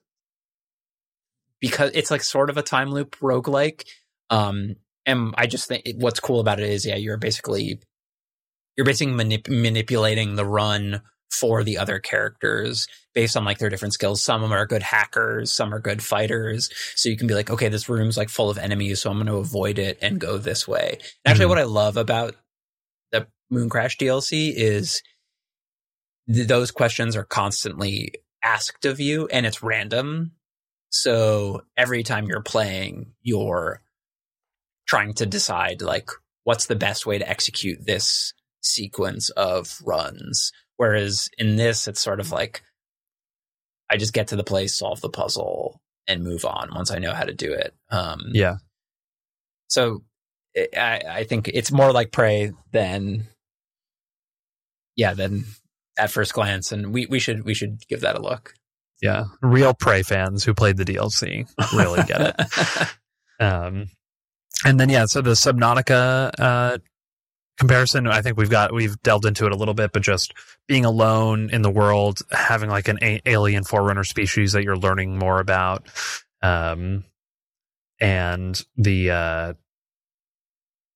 because 1.60 1.92
it's 1.94 2.12
like 2.12 2.24
sort 2.24 2.50
of 2.50 2.58
a 2.58 2.64
time 2.64 2.92
loop 2.92 3.18
roguelike. 3.20 3.86
Um, 4.30 4.76
and 5.06 5.34
I 5.38 5.48
just 5.48 5.68
think 5.68 5.84
what's 5.96 6.20
cool 6.20 6.40
about 6.40 6.60
it 6.60 6.70
is, 6.70 6.86
yeah, 6.86 6.96
you're 6.96 7.18
basically 7.18 7.80
you're 8.76 8.86
basically 8.86 9.14
manip- 9.14 9.50
manipulating 9.50 10.36
the 10.36 10.46
run 10.46 11.02
for 11.32 11.64
the 11.64 11.78
other 11.78 12.00
characters 12.00 12.88
based 13.14 13.36
on 13.38 13.46
like 13.46 13.58
their 13.60 13.70
different 13.70 13.94
skills. 13.94 14.24
Some 14.24 14.44
of 14.44 14.50
them 14.50 14.58
are 14.58 14.66
good 14.66 14.82
hackers, 14.84 15.52
some 15.52 15.74
are 15.74 15.80
good 15.80 16.02
fighters. 16.04 16.70
So 16.96 17.10
you 17.10 17.18
can 17.18 17.28
be 17.28 17.34
like, 17.34 17.50
okay, 17.50 17.70
this 17.70 17.90
room's 17.90 18.18
like 18.18 18.30
full 18.30 18.50
of 18.50 18.58
enemies, 18.58 19.02
so 19.02 19.10
I'm 19.10 19.18
going 19.18 19.28
to 19.28 19.36
avoid 19.36 19.78
it 19.80 19.98
and 20.02 20.20
go 20.20 20.38
this 20.38 20.68
way. 20.68 20.98
And 21.26 21.32
actually, 21.32 21.46
Mhm. 21.46 21.50
what 21.50 21.58
I 21.60 21.64
love 21.64 21.98
about 21.98 22.36
the 23.12 23.28
Mooncrash 23.52 23.98
DLC 23.98 24.54
is 24.56 25.02
th- 26.34 26.48
those 26.48 26.72
questions 26.72 27.16
are 27.16 27.24
constantly 27.26 28.14
asked 28.44 28.86
of 28.86 29.00
you 29.00 29.28
and 29.28 29.46
it's 29.46 29.64
random. 29.64 30.32
So 30.90 31.64
every 31.76 32.04
time 32.04 32.26
you're 32.28 32.42
playing, 32.42 33.14
you're 33.22 33.82
trying 34.88 35.14
to 35.16 35.26
decide 35.26 35.82
like 35.82 36.10
what's 36.44 36.68
the 36.68 36.76
best 36.76 37.06
way 37.06 37.18
to 37.18 37.30
execute 37.30 37.86
this 37.86 38.34
sequence 38.62 39.30
of 39.32 39.78
runs. 39.86 40.52
Whereas 40.78 41.30
in 41.38 41.56
this, 41.56 41.88
it's 41.88 42.02
sort 42.02 42.20
of 42.20 42.32
like 42.32 42.62
I 43.90 43.98
just 43.98 44.14
get 44.14 44.30
to 44.30 44.36
the 44.36 44.44
place, 44.44 44.78
solve 44.78 45.02
the 45.02 45.10
puzzle, 45.10 45.80
and 46.08 46.24
move 46.24 46.46
on 46.46 46.70
once 46.74 46.92
I 46.92 47.00
know 47.00 47.14
how 47.14 47.24
to 47.24 47.34
do 47.34 47.54
it. 47.54 47.74
Um, 47.90 48.22
yeah. 48.34 48.58
so 49.68 50.04
I, 50.56 51.02
I 51.08 51.24
think 51.24 51.50
it's 51.54 51.72
more 51.72 51.92
like 51.92 52.12
Prey 52.12 52.52
than, 52.72 53.28
yeah, 54.96 55.14
than 55.14 55.46
at 55.98 56.12
first 56.12 56.34
glance, 56.34 56.72
and 56.72 56.94
we, 56.94 57.06
we 57.08 57.20
should 57.20 57.44
we 57.44 57.54
should 57.54 57.88
give 57.88 58.02
that 58.02 58.16
a 58.16 58.22
look. 58.22 58.54
Yeah. 59.02 59.26
Real 59.42 59.74
Prey 59.74 60.04
fans 60.04 60.44
who 60.44 60.54
played 60.54 60.78
the 60.78 60.86
DLC 60.86 61.48
really 61.74 62.04
get 62.04 62.22
it. 62.22 62.88
Um, 63.40 63.90
and 64.66 64.80
then 64.80 64.90
yeah, 64.90 65.06
so 65.06 65.22
the 65.22 65.32
Subnautica 65.32 66.32
uh, 66.40 66.78
comparison, 67.58 68.08
I 68.08 68.22
think 68.22 68.38
we've 68.38 68.50
got 68.50 68.74
we've 68.74 69.02
delved 69.02 69.26
into 69.26 69.46
it 69.46 69.52
a 69.52 69.56
little 69.56 69.74
bit, 69.74 69.92
but 69.92 70.02
just 70.02 70.34
being 70.68 70.86
alone 70.86 71.50
in 71.52 71.62
the 71.62 71.72
world, 71.72 72.20
having 72.32 72.70
like 72.70 72.88
an 72.88 73.00
a- 73.02 73.22
alien 73.26 73.64
forerunner 73.64 74.04
species 74.04 74.54
that 74.54 74.64
you're 74.64 74.78
learning 74.78 75.18
more 75.18 75.40
about, 75.40 75.88
um, 76.42 77.04
and 78.00 78.64
the 78.78 79.12
uh, 79.12 79.54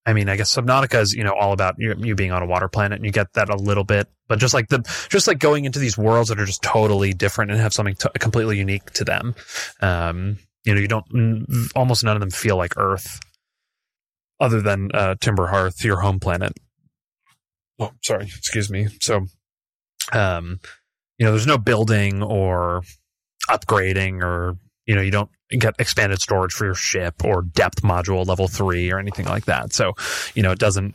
I 0.04 0.14
mean, 0.14 0.28
I 0.28 0.36
guess 0.36 0.54
Subnautica 0.54 1.00
is 1.00 1.14
you 1.14 1.24
know 1.24 1.34
all 1.34 1.52
about 1.52 1.76
you, 1.78 1.94
you 1.98 2.14
being 2.14 2.32
on 2.32 2.42
a 2.42 2.46
water 2.46 2.68
planet, 2.68 2.96
and 2.96 3.04
you 3.04 3.12
get 3.12 3.32
that 3.34 3.48
a 3.48 3.56
little 3.56 3.84
bit, 3.84 4.08
but 4.28 4.38
just 4.38 4.54
like 4.54 4.68
the 4.68 4.82
just 5.08 5.26
like 5.26 5.38
going 5.38 5.64
into 5.64 5.78
these 5.78 5.96
worlds 5.96 6.28
that 6.28 6.40
are 6.40 6.46
just 6.46 6.62
totally 6.62 7.12
different 7.12 7.50
and 7.50 7.60
have 7.60 7.72
something 7.72 7.96
completely 8.18 8.58
unique 8.58 8.90
to 8.92 9.04
them. 9.04 9.34
Um, 9.80 10.38
you 10.64 10.74
know, 10.74 10.80
you 10.80 10.88
don't 10.88 11.70
almost 11.74 12.04
none 12.04 12.16
of 12.16 12.20
them 12.20 12.30
feel 12.30 12.56
like 12.56 12.76
Earth, 12.76 13.20
other 14.42 14.60
than 14.60 14.90
uh, 14.92 15.14
Timber 15.20 15.46
Hearth, 15.46 15.82
your 15.84 16.00
home 16.00 16.20
planet. 16.20 16.52
Oh, 17.78 17.92
sorry, 18.02 18.24
excuse 18.24 18.70
me. 18.70 18.88
So, 19.00 19.26
um, 20.12 20.60
you 21.18 21.24
know, 21.24 21.32
there's 21.32 21.46
no 21.46 21.58
building 21.58 22.22
or 22.22 22.82
upgrading 23.48 24.22
or 24.22 24.56
you 24.86 24.94
know 24.94 25.00
you 25.02 25.10
don't 25.10 25.30
get 25.50 25.74
expanded 25.78 26.20
storage 26.20 26.52
for 26.52 26.64
your 26.64 26.74
ship 26.74 27.24
or 27.24 27.42
depth 27.42 27.82
module 27.82 28.26
level 28.26 28.46
three 28.48 28.90
or 28.92 28.98
anything 29.00 29.26
like 29.26 29.44
that 29.46 29.72
so 29.72 29.92
you 30.34 30.42
know 30.42 30.52
it 30.52 30.58
doesn't 30.60 30.94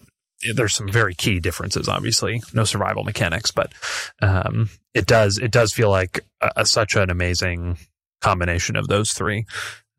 there's 0.56 0.74
some 0.74 0.90
very 0.90 1.14
key 1.14 1.40
differences 1.42 1.90
obviously 1.90 2.42
no 2.54 2.64
survival 2.64 3.04
mechanics 3.04 3.52
but 3.52 3.74
um 4.22 4.70
it 4.94 5.06
does 5.06 5.38
it 5.38 5.52
does 5.52 5.74
feel 5.74 5.90
like 5.90 6.26
a, 6.42 6.52
a- 6.58 6.66
such 6.66 6.96
an 6.96 7.10
amazing 7.10 7.78
combination 8.22 8.78
of 8.78 8.88
those 8.88 9.12
three 9.12 9.46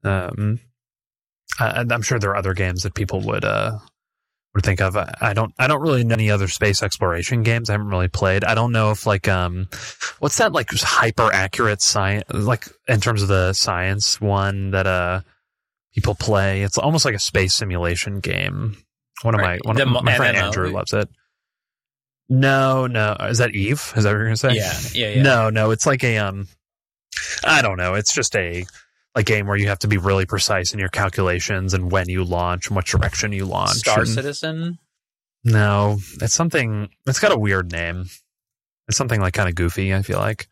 um 0.05 0.59
uh, 1.61 1.73
and 1.77 1.93
i'm 1.93 2.03
sure 2.03 2.19
there 2.19 2.31
are 2.31 2.37
other 2.37 2.55
games 2.55 2.83
that 2.83 2.95
people 2.95 3.21
would 3.23 3.45
uh 3.45 3.79
would 4.55 4.65
think 4.65 4.81
of. 4.81 4.97
I, 4.97 5.13
I 5.21 5.35
don't 5.35 5.53
i 5.59 5.67
don't 5.67 5.83
really 5.83 6.05
know 6.05 6.15
any 6.15 6.31
other 6.31 6.49
space 6.49 6.83
exploration 6.83 7.43
games. 7.43 7.69
I 7.69 7.75
haven't 7.75 7.89
really 7.91 8.09
played. 8.09 8.45
I 8.45 8.55
don't 8.55 8.73
know 8.73 8.91
if 8.91 9.05
like 9.07 9.29
um 9.29 9.69
what's 10.21 10.39
that 10.39 10.53
like 10.53 10.71
hyper 10.73 11.31
accurate 11.31 11.83
science 11.83 12.25
like 12.33 12.67
in 12.89 12.99
terms 13.01 13.21
of 13.21 13.29
the 13.29 13.53
science 13.53 14.19
one 14.23 14.71
that 14.71 14.87
uh 14.87 15.21
people 15.95 16.15
play? 16.15 16.63
It's 16.63 16.79
almost 16.79 17.05
like 17.05 17.15
a 17.15 17.19
space 17.19 17.53
simulation 17.55 18.21
game. 18.21 18.79
One 19.23 19.35
of 19.35 19.41
Right. 19.41 19.61
my 19.65 19.69
one 19.69 19.77
The 19.77 19.83
of 19.83 20.03
my 20.03 20.17
friend 20.17 20.37
MMO. 20.37 20.43
andrew 20.43 20.71
loves 20.71 20.95
it. 20.95 21.09
No 22.31 22.87
no. 22.87 23.17
Is 23.21 23.39
that 23.39 23.55
eve? 23.55 23.93
Is 23.97 24.05
that 24.05 24.11
what 24.11 24.17
you're 24.17 24.25
gonna 24.25 24.37
say? 24.39 24.55
Yeah, 24.55 24.73
yeah, 24.95 25.09
yeah. 25.17 25.23
no 25.23 25.51
no. 25.51 25.71
It's 25.73 25.85
like 25.87 26.03
a 26.05 26.17
um 26.19 26.49
i 27.45 27.61
don't 27.63 27.77
know. 27.77 27.95
It's 27.95 28.15
just 28.15 28.35
a 28.35 28.65
like 29.19 29.27
game 29.27 29.47
where 29.47 29.57
you 29.57 29.69
have 29.69 29.81
to 29.81 29.89
be 29.89 29.99
really 29.99 30.27
precise 30.27 30.73
in 30.73 30.79
your 30.79 30.89
calculations 30.89 31.75
and 31.75 31.91
when 31.91 32.09
you 32.09 32.25
launch 32.25 32.69
and 32.69 32.77
what 32.77 32.87
direction 32.87 33.33
you 33.33 33.45
launch 33.45 33.79
Star 33.79 34.01
and- 34.01 34.09
Citizen. 34.09 34.79
no, 35.45 35.99
it's 36.21 36.35
something. 36.35 36.89
It's 37.07 37.19
got 37.21 37.33
a 37.33 37.39
weird 37.39 37.73
name. 37.73 38.07
It's 38.89 38.97
something 38.97 39.21
like 39.21 39.35
kind 39.35 39.49
of 39.49 39.55
goofy. 39.55 39.95
I 39.95 40.03
feel 40.03 40.19
like. 40.19 40.47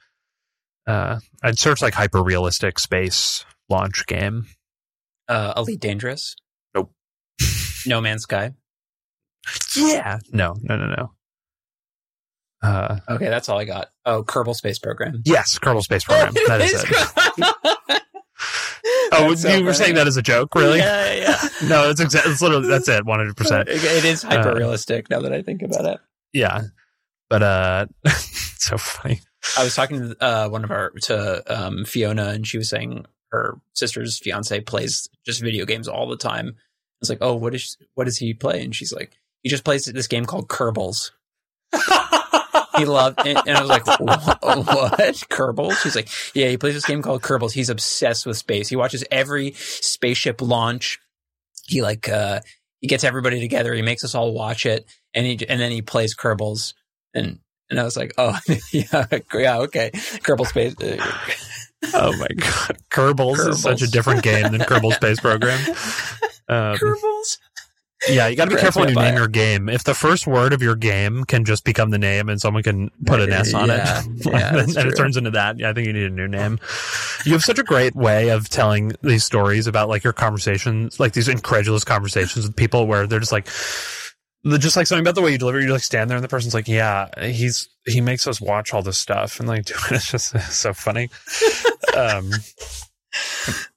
Uh, 0.87 1.19
I'd 1.43 1.59
search 1.59 1.81
like 1.83 1.95
hyper 1.95 2.23
realistic 2.23 2.79
space 2.79 3.45
launch 3.69 4.05
game. 4.07 4.47
Uh, 5.29 5.53
Elite 5.57 5.81
Dangerous. 5.81 6.37
Nope. 6.75 6.93
No 7.87 8.01
Man's 8.01 8.23
Sky. 8.23 8.53
Yeah. 9.77 10.19
No. 10.33 10.55
No. 10.61 10.77
No. 10.77 10.87
No. 10.87 11.11
Uh, 12.63 12.99
Okay, 13.09 13.29
that's 13.29 13.49
all 13.49 13.59
I 13.59 13.65
got. 13.65 13.89
Oh, 14.05 14.23
Kerbal 14.25 14.55
Space 14.57 14.79
Program. 14.79 15.23
yes, 15.25 15.59
Kerbal 15.59 15.83
Space 15.83 16.05
Program. 16.05 16.33
that 16.49 16.61
is 16.63 16.85
it. 16.85 17.55
Oh, 19.13 19.29
That's 19.29 19.43
so 19.43 19.55
you 19.55 19.65
were 19.65 19.75
saying 19.75 19.95
that 19.97 20.07
as 20.07 20.17
a 20.17 20.23
joke, 20.23 20.55
really? 20.55 20.79
Yeah, 20.79 21.13
yeah. 21.15 21.49
No, 21.69 21.91
it's 21.91 22.01
exactly. 22.01 22.33
It's 22.33 22.43
literally 22.43 22.69
that's 22.69 22.89
it. 22.89 23.05
One 23.05 23.19
hundred 23.19 23.37
percent. 23.37 23.69
It 23.69 24.05
is 24.05 24.23
hyper 24.23 24.55
realistic 24.55 25.11
now 25.11 25.21
that 25.21 25.33
I 25.33 25.43
think 25.43 25.63
about 25.63 25.85
it. 25.85 26.01
Yeah. 26.33 26.63
But 27.29 27.43
uh, 27.43 27.87
so 28.09 28.79
funny. 28.79 29.21
I 29.59 29.65
was 29.65 29.75
talking 29.75 30.01
to 30.01 30.25
uh, 30.25 30.49
one 30.49 30.65
of 30.65 30.71
our 30.71 30.91
to 31.03 31.43
um, 31.47 31.85
Fiona, 31.85 32.29
and 32.29 32.47
she 32.47 32.59
was 32.59 32.69
saying 32.69 33.07
her 33.31 33.59
sister's 33.75 34.19
fiance 34.19 34.61
plays 34.61 35.09
just 35.25 35.41
video 35.41 35.65
games 35.65 35.89
all 35.89 36.09
the 36.09 36.17
time. 36.17 36.49
I 36.49 36.99
was 37.01 37.09
like, 37.09 37.19
"Oh, 37.21 37.35
what 37.35 37.55
is 37.55 37.77
what 37.95 38.05
does 38.05 38.19
he 38.19 38.35
play?" 38.35 38.63
And 38.63 38.75
she's 38.75 38.93
like, 38.93 39.17
"He 39.43 39.49
just 39.49 39.65
plays 39.65 39.85
this 39.85 40.09
game 40.09 40.25
called 40.25 40.49
Kerbals." 40.49 41.11
he 42.77 42.85
loved 42.85 43.27
it, 43.27 43.37
and 43.47 43.57
I 43.57 43.61
was 43.61 43.69
like, 43.69 43.87
"What? 43.87 44.01
what? 44.43 44.99
Kerbals?" 45.31 45.83
He's 45.83 45.97
like, 45.97 46.09
"Yeah, 46.35 46.49
he 46.49 46.57
plays 46.57 46.75
this 46.75 46.85
game 46.85 47.03
called 47.03 47.23
Kerbals. 47.23 47.53
He's 47.53 47.71
obsessed 47.71 48.27
with 48.27 48.37
space. 48.37 48.69
He 48.69 48.77
watches 48.77 49.05
every 49.11 49.53
spaceship 49.53 50.41
launch. 50.41 50.99
He 51.67 51.83
like 51.83 52.09
uh, 52.09 52.41
he 52.81 52.87
gets 52.87 53.05
everybody 53.05 53.41
together. 53.41 53.75
He 53.75 53.83
makes 53.83 54.05
us 54.05 54.15
all 54.15 54.33
watch 54.33 54.67
it, 54.67 54.87
and 55.15 55.27
he 55.27 55.33
and 55.49 55.61
then 55.61 55.71
he 55.71 55.83
plays 55.83 56.17
Kerbals." 56.17 56.75
And 57.15 57.39
and 57.71 57.81
I 57.81 57.85
was 57.85 57.97
like, 57.97 58.15
"Oh, 58.19 58.39
yeah, 58.73 59.07
yeah, 59.35 59.59
okay, 59.59 59.91
Kerbal 59.93 60.47
Space." 60.47 60.75
uh, 60.81 60.97
oh 61.95 62.17
my 62.17 62.29
god, 62.37 62.79
Kerbals, 62.91 63.49
is 63.49 63.63
such 63.63 63.83
a 63.83 63.87
different 63.89 64.23
game 64.23 64.53
than 64.53 64.61
Kerbal 64.61 64.93
Space 64.95 65.21
Program. 65.21 65.59
Um, 66.49 66.77
Kerbals. 66.77 67.39
Yeah, 68.09 68.29
you 68.29 68.37
got 68.37 68.49
to 68.49 68.55
be 68.55 68.61
careful 68.61 68.81
when 68.81 68.91
you 68.91 68.95
name 68.95 69.15
it. 69.15 69.19
your 69.19 69.29
game. 69.29 69.69
If 69.69 69.85
the 69.85 69.95
first 69.95 70.27
word 70.27 70.53
of 70.53 70.63
your 70.63 70.77
game 70.77 71.25
can 71.25 71.45
just 71.45 71.65
become 71.65 71.91
the 71.91 71.99
name, 71.99 72.29
and 72.29 72.41
someone 72.41 72.63
can 72.63 72.91
put 73.05 73.21
an 73.21 73.33
S 73.33 73.55
on 73.55 73.69
Yeah, 73.69 74.03
it, 74.05 74.27
yeah, 74.27 74.59
and, 74.59 74.77
and 74.77 74.89
it 74.89 74.97
turns 74.97 75.17
into 75.17 75.31
that, 75.33 75.59
yeah, 75.59 75.71
I 75.71 75.73
think 75.73 75.87
you 75.87 75.93
need 75.93 76.05
a 76.05 76.11
new 76.11 76.29
name. 76.29 76.59
You 77.25 77.33
have 77.33 77.43
such 77.43 77.59
a 77.59 77.65
great 77.65 77.97
way 77.97 78.29
of 78.29 78.49
telling 78.49 78.93
these 79.03 79.25
stories 79.25 79.67
about 79.67 79.89
like 79.89 80.05
your 80.05 80.13
conversations, 80.13 81.01
like 81.01 81.15
these 81.15 81.29
incredulous 81.29 81.85
conversations 81.85 82.47
with 82.47 82.57
people, 82.57 82.87
where 82.87 83.07
they're 83.07 83.21
just 83.21 83.33
like. 83.33 83.49
Just 84.47 84.77
like 84.77 84.87
something 84.87 85.03
about 85.03 85.17
the 85.17 85.23
way 85.23 85.33
you 85.33 85.39
deliver, 85.39 85.61
you 85.61 85.73
like 85.73 85.83
stand 85.83 86.09
there 86.09 86.17
and 86.17 86.23
the 86.23 86.29
person's 86.29 86.55
like, 86.55 86.69
"Yeah, 86.69 87.09
he's 87.21 87.69
he 87.85 88.01
makes 88.01 88.29
us 88.29 88.41
watch 88.41 88.73
all 88.73 88.81
this 88.81 88.97
stuff," 88.97 89.41
and 89.41 89.49
like, 89.49 89.65
dude, 89.65 89.77
it's 89.91 90.09
just 90.09 90.39
so 90.53 90.73
funny. 90.73 91.11
um, 91.97 92.31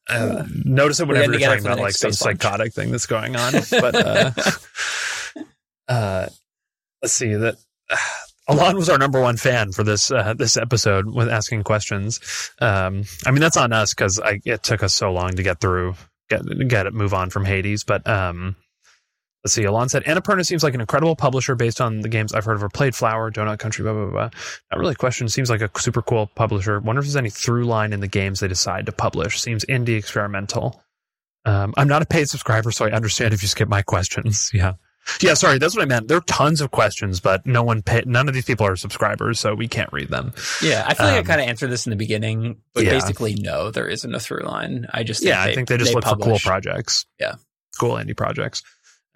uh, 0.10 0.46
notice 0.66 1.00
it 1.00 1.08
whenever 1.08 1.32
you're 1.32 1.50
talking 1.50 1.66
about 1.66 1.78
like 1.78 1.88
next 1.88 2.00
some 2.00 2.12
space 2.12 2.26
launch. 2.26 2.42
psychotic 2.42 2.74
thing 2.74 2.92
that's 2.92 3.06
going 3.06 3.36
on. 3.36 3.54
But 3.70 3.96
uh, 3.96 4.32
uh, 5.88 6.28
let's 7.02 7.14
see 7.14 7.34
that. 7.34 7.56
Alon 8.48 8.78
was 8.78 8.90
our 8.90 8.98
number 8.98 9.22
one 9.22 9.38
fan 9.38 9.72
for 9.72 9.84
this 9.84 10.10
uh, 10.12 10.34
this 10.34 10.58
episode 10.58 11.06
with 11.14 11.30
asking 11.30 11.64
questions. 11.64 12.20
Um, 12.60 13.04
I 13.26 13.32
mean, 13.32 13.42
that's 13.42 13.58
on 13.58 13.72
us 13.74 13.94
because 13.94 14.20
it 14.26 14.64
took 14.64 14.82
us 14.82 14.94
so 14.94 15.12
long 15.12 15.36
to 15.36 15.44
get 15.44 15.60
through, 15.60 15.94
get 16.30 16.42
get 16.68 16.88
it, 16.88 16.94
move 16.94 17.14
on 17.14 17.30
from 17.30 17.46
Hades. 17.46 17.84
But 17.84 18.08
um, 18.10 18.56
let's 19.44 19.54
see. 19.54 19.64
Alon 19.64 19.90
said 19.90 20.04
Annapurna 20.06 20.46
seems 20.46 20.64
like 20.64 20.74
an 20.74 20.82
incredible 20.82 21.16
publisher 21.16 21.56
based 21.56 21.82
on 21.82 22.02
the 22.02 22.10
games 22.10 22.34
I've 22.34 22.46
heard 22.46 22.56
of 22.56 22.64
or 22.64 22.70
played. 22.70 22.96
Flower, 22.96 23.32
Donut 23.32 23.60
Country, 23.60 23.84
blah 23.84 23.94
blah 23.94 24.06
blah. 24.12 24.30
Not 24.72 24.80
really 24.80 24.94
a 24.94 24.96
question. 24.96 25.30
Seems 25.30 25.50
like 25.50 25.62
a 25.62 25.70
super 25.80 26.02
cool 26.02 26.28
publisher. 26.28 26.80
Wonder 26.80 27.00
if 27.00 27.06
there's 27.06 27.16
any 27.16 27.30
through 27.30 27.66
line 27.66 27.94
in 27.94 28.00
the 28.00 28.08
games 28.08 28.40
they 28.40 28.48
decide 28.48 28.86
to 28.88 28.92
publish. 28.92 29.40
Seems 29.40 29.66
indie 29.66 29.98
experimental. 29.98 30.82
Um, 31.46 31.74
I'm 31.78 31.88
not 31.88 32.02
a 32.02 32.06
paid 32.06 32.30
subscriber, 32.30 32.72
so 32.72 32.86
I 32.86 32.92
understand 32.92 33.34
if 33.34 33.42
you 33.42 33.48
skip 33.48 33.70
my 33.70 33.82
questions. 33.82 34.52
Yeah. 34.60 34.74
Yeah, 35.22 35.34
sorry, 35.34 35.58
that's 35.58 35.76
what 35.76 35.82
I 35.82 35.86
meant. 35.86 36.08
There 36.08 36.18
are 36.18 36.22
tons 36.22 36.62
of 36.62 36.70
questions, 36.70 37.20
but 37.20 37.44
no 37.44 37.64
one 37.64 37.82
pay, 37.82 38.04
none 38.06 38.28
of 38.28 38.36
these 38.36 38.46
people 38.46 38.68
are 38.68 38.76
subscribers, 38.76 39.40
so 39.40 39.56
we 39.56 39.68
can't 39.68 39.92
read 39.92 40.10
them. 40.10 40.34
Yeah, 40.62 40.84
I 40.86 40.94
feel 40.94 41.08
like 41.08 41.16
I 41.16 41.20
Um, 41.20 41.26
kind 41.26 41.42
of 41.42 41.48
answered 41.48 41.72
this 41.72 41.88
in 41.88 41.90
the 41.90 41.96
beginning, 41.96 42.58
but 42.76 42.84
yeah. 42.84 42.92
basically, 42.92 43.34
no, 43.34 43.72
there 43.72 43.88
isn't 43.88 44.14
a 44.14 44.20
through 44.20 44.44
line. 44.44 44.86
I 44.94 45.02
just 45.04 45.22
think 45.22 45.30
yeah, 45.30 45.46
they, 45.46 45.52
I 45.52 45.56
think 45.56 45.68
they 45.68 45.78
just 45.78 45.96
look 45.96 46.04
for 46.04 46.16
cool 46.18 46.38
projects. 46.40 47.08
Yeah. 47.20 47.36
Cool 47.80 47.94
indie 47.96 48.16
projects. 48.16 48.62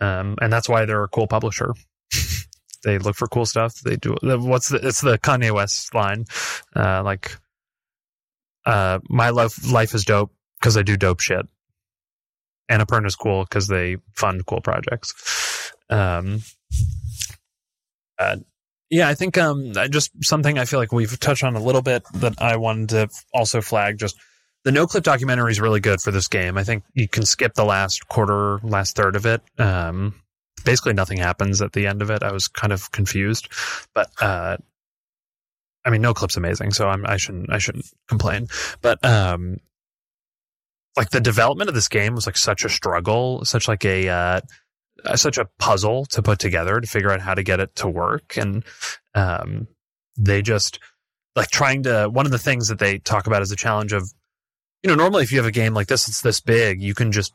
Um, 0.04 0.36
and 0.42 0.52
that's 0.52 0.68
why 0.68 0.84
they're 0.84 1.04
a 1.04 1.08
cool 1.08 1.28
publisher. 1.28 1.74
they 2.84 2.98
look 2.98 3.16
for 3.16 3.28
cool 3.28 3.46
stuff. 3.46 3.76
They 3.80 3.96
do 3.96 4.18
what's 4.22 4.70
the 4.70 4.86
it's 4.86 5.00
the 5.00 5.18
Kanye 5.18 5.52
West 5.52 5.96
line. 5.96 6.26
Uh, 6.76 7.02
like 7.04 7.38
uh 8.66 9.00
my 9.10 9.30
life 9.30 9.72
life 9.72 9.94
is 9.94 10.04
dope 10.04 10.32
because 10.60 10.76
I 10.76 10.82
do 10.82 10.98
dope 10.98 11.22
shit. 11.22 11.46
Annapurna's 12.70 13.16
cool 13.16 13.44
because 13.44 13.68
they 13.68 13.98
fund 14.14 14.46
cool 14.46 14.62
projects. 14.62 15.72
Um 15.90 16.42
uh, 18.20 18.38
yeah, 18.90 19.08
I 19.08 19.16
think 19.16 19.38
um 19.38 19.72
just 19.90 20.12
something 20.22 20.60
I 20.60 20.66
feel 20.66 20.80
like 20.80 20.92
we've 20.92 21.18
touched 21.20 21.46
on 21.46 21.56
a 21.56 21.64
little 21.64 21.82
bit 21.82 22.04
that 22.16 22.42
I 22.42 22.58
wanted 22.58 22.90
to 22.90 23.10
also 23.34 23.62
flag 23.62 24.00
just 24.00 24.18
the 24.64 24.72
Noclip 24.72 25.04
documentary 25.04 25.52
is 25.52 25.60
really 25.60 25.80
good 25.80 26.02
for 26.02 26.12
this 26.12 26.28
game. 26.28 26.58
I 26.58 26.64
think 26.64 26.84
you 26.94 27.08
can 27.08 27.26
skip 27.26 27.54
the 27.54 27.66
last 27.66 28.08
quarter, 28.08 28.60
last 28.64 28.96
third 28.96 29.16
of 29.16 29.26
it. 29.26 29.42
Um, 29.58 30.16
basically, 30.64 30.94
nothing 30.94 31.18
happens 31.18 31.62
at 31.62 31.74
the 31.74 31.88
end 31.88 32.02
of 32.02 32.10
it. 32.10 32.24
I 32.24 32.32
was 32.32 32.48
kind 32.48 32.72
of 32.72 32.92
confused, 32.92 33.50
but 33.94 34.10
uh, 34.22 34.58
I 35.86 35.90
mean, 35.90 36.02
Noclip's 36.02 36.38
amazing, 36.38 36.72
so 36.72 36.88
I'm, 36.88 37.06
I 37.06 37.18
shouldn't 37.18 37.52
I 37.52 37.58
shouldn't 37.58 37.86
complain. 38.08 38.48
But 38.82 39.04
um, 39.04 39.58
like 40.96 41.10
the 41.10 41.20
development 41.20 41.70
of 41.70 41.76
this 41.76 41.90
game 41.90 42.16
was 42.16 42.26
like 42.26 42.38
such 42.38 42.64
a 42.64 42.70
struggle, 42.70 43.44
such 43.44 43.68
like 43.68 43.84
a 43.84 44.08
uh, 44.08 44.42
uh, 45.06 45.16
such 45.18 45.38
a 45.38 45.50
puzzle 45.60 46.06
to 46.06 46.22
put 46.22 46.40
together 46.40 46.80
to 46.80 46.88
figure 46.88 47.12
out 47.12 47.20
how 47.20 47.34
to 47.34 47.44
get 47.44 47.60
it 47.60 47.76
to 47.78 47.88
work, 47.90 48.38
and 48.38 48.64
um, 49.14 49.68
they 50.18 50.42
just 50.42 50.80
like 51.36 51.50
trying 51.50 51.84
to. 51.84 52.10
One 52.10 52.26
of 52.26 52.32
the 52.32 52.40
things 52.40 52.70
that 52.70 52.80
they 52.80 53.00
talk 53.00 53.28
about 53.28 53.42
is 53.42 53.50
the 53.50 53.58
challenge 53.58 53.92
of 53.92 54.10
you 54.84 54.90
know, 54.90 54.96
normally 54.96 55.24
if 55.24 55.32
you 55.32 55.38
have 55.38 55.48
a 55.48 55.52
game 55.52 55.74
like 55.74 55.88
this, 55.88 56.08
it's 56.08 56.22
this 56.22 56.42
big, 56.42 56.82
you 56.82 56.94
can 56.94 57.12
just 57.12 57.34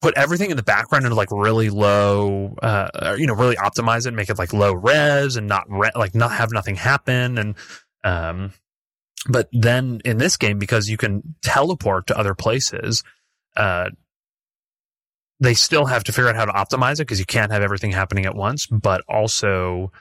put 0.00 0.14
everything 0.16 0.50
in 0.50 0.56
the 0.56 0.62
background 0.62 1.04
into 1.04 1.14
like 1.14 1.30
really 1.30 1.70
low, 1.70 2.54
uh, 2.62 2.88
or, 3.02 3.18
you 3.18 3.26
know, 3.26 3.34
really 3.34 3.56
optimize 3.56 4.06
it, 4.06 4.12
make 4.12 4.28
it 4.28 4.38
like 4.38 4.52
low 4.52 4.72
res 4.72 5.36
and 5.36 5.46
not 5.46 5.64
re- 5.68 5.90
like 5.94 6.14
not 6.14 6.32
have 6.32 6.52
nothing 6.52 6.76
happen. 6.76 7.38
And, 7.38 7.54
um, 8.04 8.52
but 9.28 9.48
then 9.52 10.00
in 10.04 10.18
this 10.18 10.36
game, 10.36 10.58
because 10.58 10.88
you 10.88 10.96
can 10.96 11.34
teleport 11.42 12.08
to 12.08 12.18
other 12.18 12.34
places, 12.34 13.02
uh, 13.56 13.90
they 15.40 15.54
still 15.54 15.86
have 15.86 16.04
to 16.04 16.12
figure 16.12 16.28
out 16.28 16.36
how 16.36 16.44
to 16.44 16.52
optimize 16.52 16.94
it 16.94 17.06
because 17.06 17.20
you 17.20 17.26
can't 17.26 17.52
have 17.52 17.62
everything 17.62 17.92
happening 17.92 18.26
at 18.26 18.34
once, 18.34 18.66
but 18.66 19.02
also 19.08 19.92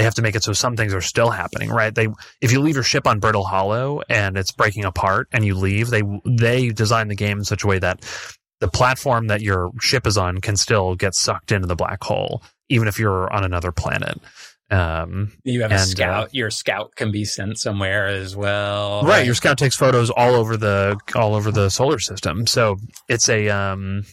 they 0.00 0.04
have 0.04 0.14
to 0.14 0.22
make 0.22 0.34
it 0.34 0.42
so 0.42 0.54
some 0.54 0.76
things 0.76 0.94
are 0.94 1.02
still 1.02 1.28
happening, 1.28 1.68
right? 1.68 1.94
They 1.94 2.08
if 2.40 2.52
you 2.52 2.60
leave 2.60 2.74
your 2.74 2.82
ship 2.82 3.06
on 3.06 3.20
Brittle 3.20 3.44
Hollow 3.44 4.00
and 4.08 4.38
it's 4.38 4.50
breaking 4.50 4.86
apart 4.86 5.28
and 5.30 5.44
you 5.44 5.54
leave, 5.54 5.90
they 5.90 6.02
they 6.24 6.70
design 6.70 7.08
the 7.08 7.14
game 7.14 7.36
in 7.36 7.44
such 7.44 7.64
a 7.64 7.66
way 7.66 7.78
that 7.80 8.00
the 8.60 8.68
platform 8.68 9.26
that 9.26 9.42
your 9.42 9.70
ship 9.78 10.06
is 10.06 10.16
on 10.16 10.40
can 10.40 10.56
still 10.56 10.94
get 10.94 11.14
sucked 11.14 11.52
into 11.52 11.66
the 11.66 11.76
black 11.76 12.02
hole, 12.02 12.42
even 12.70 12.88
if 12.88 12.98
you're 12.98 13.30
on 13.30 13.44
another 13.44 13.72
planet. 13.72 14.18
Um, 14.70 15.32
You 15.44 15.60
have 15.60 15.70
a 15.70 15.74
And, 15.74 15.82
uh, 15.82 15.84
scout. 15.84 16.34
your 16.34 16.48
scout 16.50 16.94
can 16.96 17.10
be 17.12 17.26
sent 17.26 17.58
somewhere 17.58 18.06
as 18.06 18.34
well. 18.34 19.02
right, 19.02 19.26
your 19.26 19.34
scout 19.34 19.58
takes 19.58 19.76
photos 19.76 20.08
all 20.08 20.34
over 20.34 20.56
the 20.56 20.98
all 21.14 21.34
over 21.34 21.52
the 21.52 21.68
solar 21.68 21.98
system, 21.98 22.46
so 22.46 22.76
it's 23.06 23.28
a 23.28 23.50
um, 23.50 24.06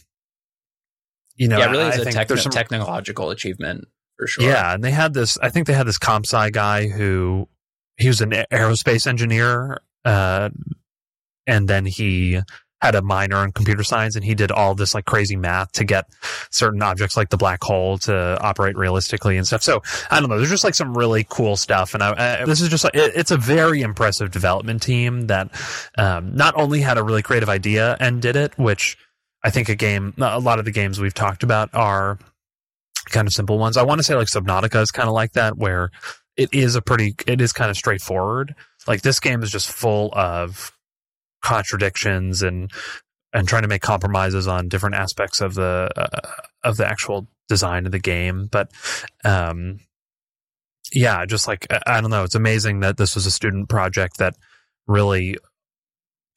you 1.36 1.48
know, 1.48 1.58
yeah, 1.58 1.68
it 1.68 1.70
really 1.70 1.86
is 1.86 1.96
a 1.98 2.04
think 2.04 2.14
techno- 2.16 2.36
some 2.36 2.52
technological 2.52 3.30
achievement 3.30 3.86
for 4.18 4.26
sure. 4.26 4.44
Yeah, 4.44 4.74
and 4.74 4.82
they 4.82 4.90
had 4.90 5.14
this. 5.14 5.38
I 5.40 5.48
think 5.48 5.66
they 5.66 5.72
had 5.72 5.86
this 5.86 5.98
comp 5.98 6.26
sci 6.26 6.50
guy 6.50 6.88
who 6.88 7.48
he 7.96 8.08
was 8.08 8.20
an 8.20 8.30
aerospace 8.30 9.06
engineer, 9.06 9.78
uh, 10.04 10.50
and 11.46 11.68
then 11.68 11.86
he 11.86 12.40
had 12.80 12.94
a 12.94 13.02
minor 13.02 13.44
in 13.44 13.52
computer 13.52 13.82
science, 13.82 14.14
and 14.14 14.24
he 14.24 14.34
did 14.34 14.52
all 14.52 14.74
this 14.74 14.94
like 14.94 15.04
crazy 15.04 15.36
math 15.36 15.72
to 15.72 15.84
get 15.84 16.06
certain 16.50 16.82
objects 16.82 17.16
like 17.16 17.30
the 17.30 17.36
black 17.36 17.62
hole 17.62 17.98
to 17.98 18.38
operate 18.40 18.76
realistically 18.76 19.36
and 19.36 19.46
stuff. 19.46 19.62
So 19.62 19.82
I 20.10 20.20
don't 20.20 20.28
know. 20.28 20.36
There's 20.36 20.50
just 20.50 20.64
like 20.64 20.74
some 20.74 20.96
really 20.96 21.26
cool 21.28 21.56
stuff, 21.56 21.94
and 21.94 22.02
I, 22.02 22.40
I, 22.40 22.44
this 22.44 22.60
is 22.60 22.68
just 22.68 22.84
it, 22.86 23.12
it's 23.14 23.30
a 23.30 23.36
very 23.36 23.82
impressive 23.82 24.30
development 24.30 24.82
team 24.82 25.28
that 25.28 25.50
um, 25.96 26.34
not 26.34 26.54
only 26.56 26.80
had 26.80 26.98
a 26.98 27.02
really 27.02 27.22
creative 27.22 27.48
idea 27.48 27.96
and 28.00 28.22
did 28.22 28.36
it, 28.36 28.56
which 28.58 28.96
I 29.44 29.50
think 29.50 29.68
a 29.68 29.76
game, 29.76 30.14
a 30.18 30.40
lot 30.40 30.58
of 30.58 30.64
the 30.64 30.72
games 30.72 31.00
we've 31.00 31.14
talked 31.14 31.42
about 31.42 31.70
are 31.74 32.18
kind 33.10 33.26
of 33.26 33.32
simple 33.34 33.58
ones. 33.58 33.76
I 33.76 33.82
want 33.82 33.98
to 33.98 34.02
say 34.02 34.14
like 34.14 34.28
Subnautica 34.28 34.80
is 34.82 34.90
kind 34.90 35.08
of 35.08 35.14
like 35.14 35.32
that, 35.32 35.56
where 35.56 35.90
it 36.36 36.50
is 36.52 36.76
a 36.76 36.82
pretty, 36.82 37.14
it 37.26 37.40
is 37.40 37.52
kind 37.52 37.70
of 37.70 37.76
straightforward. 37.76 38.54
Like 38.86 39.02
this 39.02 39.20
game 39.20 39.42
is 39.42 39.50
just 39.50 39.70
full 39.70 40.10
of 40.12 40.72
contradictions 41.42 42.42
and 42.42 42.70
and 43.32 43.46
trying 43.46 43.62
to 43.62 43.68
make 43.68 43.82
compromises 43.82 44.48
on 44.48 44.68
different 44.68 44.94
aspects 44.94 45.40
of 45.40 45.54
the 45.54 45.90
uh, 45.96 46.20
of 46.64 46.76
the 46.76 46.86
actual 46.86 47.28
design 47.48 47.86
of 47.86 47.92
the 47.92 47.98
game. 47.98 48.48
But 48.50 48.70
um, 49.24 49.80
yeah, 50.92 51.26
just 51.26 51.46
like 51.46 51.66
I- 51.86 52.00
don't 52.00 52.10
know, 52.10 52.24
it's 52.24 52.34
amazing 52.34 52.80
that 52.80 52.96
this 52.96 53.14
was 53.14 53.26
a 53.26 53.30
student 53.30 53.68
project 53.68 54.18
that 54.18 54.34
really 54.86 55.36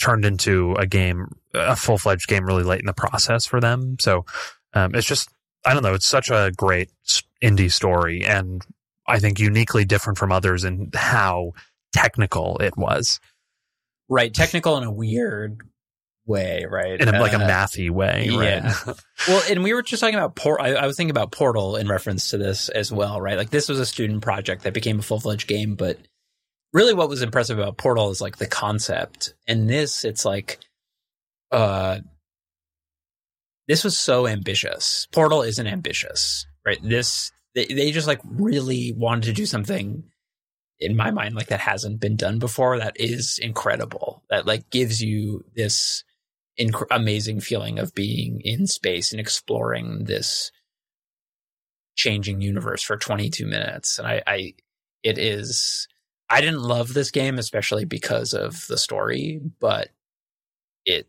turned 0.02 0.26
into 0.26 0.74
a 0.76 0.86
game, 0.86 1.28
a 1.54 1.76
full 1.76 1.98
fledged 1.98 2.28
game, 2.28 2.46
really 2.46 2.64
late 2.64 2.80
in 2.82 2.88
the 2.88 2.94
process 2.94 3.46
for 3.46 3.62
them. 3.62 3.98
So 4.00 4.26
um, 4.74 4.96
it's 4.96 5.08
just 5.08 5.30
I 5.66 5.74
don't 5.74 5.84
know. 5.84 5.94
It's 5.94 6.08
such 6.08 6.30
a 6.30 6.52
great 6.56 6.90
indie 7.44 7.72
story, 7.72 8.24
and 8.26 8.66
I 9.08 9.20
think 9.20 9.40
uniquely 9.40 9.86
different 9.86 10.18
from 10.18 10.32
others 10.32 10.64
in 10.64 10.90
how 10.94 11.52
technical 11.94 12.58
it 12.60 12.78
was 12.78 13.20
right. 14.10 14.34
Technical 14.34 14.78
in 14.78 14.84
a 14.84 14.92
weird 14.92 15.62
way, 16.26 16.66
right? 16.70 17.00
in 17.00 17.08
a, 17.08 17.20
like 17.20 17.34
a 17.34 17.38
Uh, 17.38 17.48
mathy 17.48 17.90
way, 17.90 18.28
yeah. 18.30 18.74
right? 18.86 18.96
Well, 19.28 19.44
and 19.50 19.64
we 19.64 19.74
were 19.74 19.82
just 19.82 20.02
talking 20.02 20.16
about 20.16 20.36
Port. 20.36 20.62
I, 20.62 20.74
I 20.74 20.88
was 20.88 20.98
thinking 20.98 21.12
about 21.12 21.32
Portal 21.32 21.76
in 21.76 21.88
reference 21.88 22.32
to 22.32 22.38
this 22.38 22.70
as 22.70 22.92
well, 22.92 23.22
right? 23.22 23.38
Like 23.38 23.50
this 23.52 23.70
was 23.70 23.80
a 23.80 23.86
student 23.86 24.22
project 24.22 24.64
that 24.64 24.74
became 24.74 25.00
a 25.00 25.02
full 25.02 25.20
fledged 25.20 25.48
game, 25.48 25.76
but 25.76 25.98
really, 26.74 26.94
what 26.94 27.10
was 27.10 27.22
impressive 27.22 27.58
about 27.60 27.78
Portal 27.78 28.10
is 28.10 28.22
like 28.22 28.38
the 28.38 28.48
concept. 28.48 29.34
And 29.48 29.70
this, 29.70 30.04
it's 30.04 30.26
like, 30.26 30.60
uh, 31.52 32.00
this 33.72 33.86
was 33.86 33.98
so 33.98 34.28
ambitious. 34.28 35.08
Portal 35.14 35.44
isn't 35.44 35.66
ambitious, 35.66 36.46
right? 36.66 36.78
This 36.84 37.32
they 37.56 37.66
they 37.66 37.92
just 37.92 38.06
like 38.06 38.20
really 38.26 38.92
wanted 38.92 39.24
to 39.24 39.34
do 39.34 39.46
something 39.46 40.04
in 40.78 40.98
my 40.98 41.10
mind 41.10 41.36
like 41.36 41.48
that 41.48 41.62
hasn't 41.62 42.02
been 42.02 42.18
done 42.18 42.38
before. 42.38 42.78
That 42.78 43.00
is 43.00 43.40
incredible. 43.42 44.24
That 44.30 44.46
like 44.46 44.70
gives 44.72 45.02
you 45.02 45.46
this 45.56 46.04
inc- 46.60 46.86
amazing 46.92 47.40
feeling 47.40 47.80
of 47.80 47.96
being 47.96 48.42
in 48.44 48.68
space 48.68 49.14
and 49.14 49.22
exploring 49.22 50.04
this 50.04 50.52
changing 51.96 52.42
universe 52.42 52.84
for 52.84 52.98
22 52.98 53.46
minutes 53.46 54.00
and 54.00 54.08
I, 54.08 54.22
I 54.28 54.54
it 55.02 55.18
is 55.18 55.88
I 56.30 56.42
didn't 56.42 56.62
love 56.62 56.94
this 56.94 57.12
game, 57.12 57.40
especially 57.40 57.86
because 57.86 58.34
of 58.34 58.68
the 58.68 58.78
story, 58.78 59.40
but 59.62 59.92
it 60.86 61.08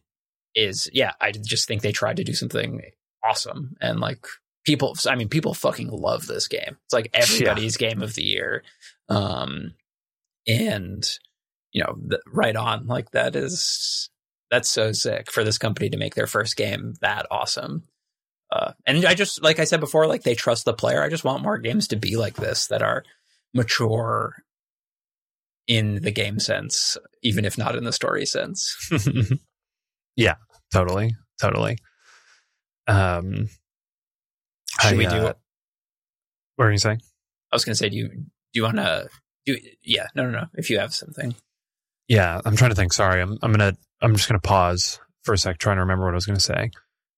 is, 0.54 0.88
yeah, 0.92 1.12
I 1.20 1.32
just 1.32 1.66
think 1.66 1.82
they 1.82 1.92
tried 1.92 2.16
to 2.16 2.24
do 2.24 2.34
something 2.34 2.82
awesome. 3.24 3.76
And 3.80 4.00
like 4.00 4.26
people, 4.64 4.96
I 5.08 5.14
mean, 5.14 5.28
people 5.28 5.54
fucking 5.54 5.88
love 5.88 6.26
this 6.26 6.48
game. 6.48 6.76
It's 6.84 6.92
like 6.92 7.10
everybody's 7.14 7.80
yeah. 7.80 7.88
game 7.88 8.02
of 8.02 8.14
the 8.14 8.22
year. 8.22 8.62
Um, 9.08 9.74
and, 10.46 11.04
you 11.72 11.82
know, 11.82 11.94
the, 12.06 12.20
right 12.26 12.56
on. 12.56 12.86
Like 12.86 13.10
that 13.12 13.36
is, 13.36 14.10
that's 14.50 14.70
so 14.70 14.92
sick 14.92 15.30
for 15.30 15.44
this 15.44 15.58
company 15.58 15.90
to 15.90 15.96
make 15.96 16.14
their 16.14 16.26
first 16.26 16.56
game 16.56 16.94
that 17.00 17.26
awesome. 17.30 17.84
Uh, 18.50 18.72
and 18.84 19.06
I 19.06 19.14
just, 19.14 19.42
like 19.42 19.58
I 19.58 19.64
said 19.64 19.80
before, 19.80 20.06
like 20.06 20.24
they 20.24 20.34
trust 20.34 20.66
the 20.66 20.74
player. 20.74 21.02
I 21.02 21.08
just 21.08 21.24
want 21.24 21.42
more 21.42 21.56
games 21.56 21.88
to 21.88 21.96
be 21.96 22.16
like 22.16 22.36
this 22.36 22.66
that 22.66 22.82
are 22.82 23.04
mature 23.54 24.36
in 25.66 26.02
the 26.02 26.10
game 26.10 26.38
sense, 26.38 26.98
even 27.22 27.44
if 27.44 27.56
not 27.56 27.76
in 27.76 27.84
the 27.84 27.92
story 27.92 28.26
sense. 28.26 28.76
yeah, 30.16 30.34
totally, 30.72 31.16
totally. 31.40 31.78
Um, 32.86 33.48
should 34.80 34.94
I, 34.94 34.96
we 34.96 35.06
do? 35.06 35.16
Uh, 35.16 35.32
what 36.56 36.66
are 36.66 36.72
you 36.72 36.78
saying? 36.78 37.00
I 37.50 37.56
was 37.56 37.64
going 37.64 37.74
to 37.74 37.78
say, 37.78 37.88
do 37.88 37.96
you 37.96 38.08
do 38.08 38.26
you 38.54 38.62
want 38.62 38.76
to 38.76 39.08
do? 39.46 39.56
Yeah, 39.82 40.06
no, 40.14 40.24
no, 40.24 40.30
no. 40.30 40.46
If 40.54 40.70
you 40.70 40.78
have 40.78 40.94
something, 40.94 41.34
yeah, 42.08 42.40
I'm 42.44 42.56
trying 42.56 42.70
to 42.70 42.76
think. 42.76 42.92
Sorry, 42.92 43.20
I'm 43.20 43.38
I'm 43.42 43.52
gonna 43.52 43.76
I'm 44.00 44.16
just 44.16 44.28
gonna 44.28 44.40
pause 44.40 45.00
for 45.22 45.34
a 45.34 45.38
sec, 45.38 45.58
trying 45.58 45.76
to 45.76 45.82
remember 45.82 46.04
what 46.04 46.14
I 46.14 46.16
was 46.16 46.26
going 46.26 46.38
to 46.38 46.44
say. 46.44 46.70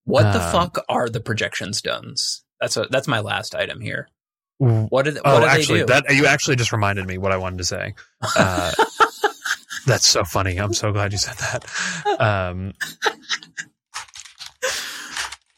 What 0.04 0.26
uh, 0.26 0.32
the 0.32 0.40
fuck 0.40 0.84
are 0.88 1.08
the 1.08 1.20
projection 1.20 1.72
stones? 1.72 2.44
That's 2.60 2.76
a, 2.76 2.86
that's 2.90 3.08
my 3.08 3.20
last 3.20 3.54
item 3.54 3.80
here. 3.80 4.08
What 4.58 5.04
did 5.04 5.18
oh, 5.24 5.40
what 5.40 5.48
actually, 5.48 5.80
do? 5.80 5.86
That 5.86 6.14
you 6.14 6.26
actually 6.26 6.56
just 6.56 6.72
reminded 6.72 7.06
me 7.06 7.18
what 7.18 7.32
I 7.32 7.36
wanted 7.36 7.58
to 7.58 7.64
say. 7.64 7.94
Uh, 8.36 8.72
that's 9.86 10.06
so 10.06 10.24
funny. 10.24 10.58
I'm 10.58 10.74
so 10.74 10.92
glad 10.92 11.12
you 11.12 11.18
said 11.18 11.36
that. 11.36 12.20
Um, 12.20 12.74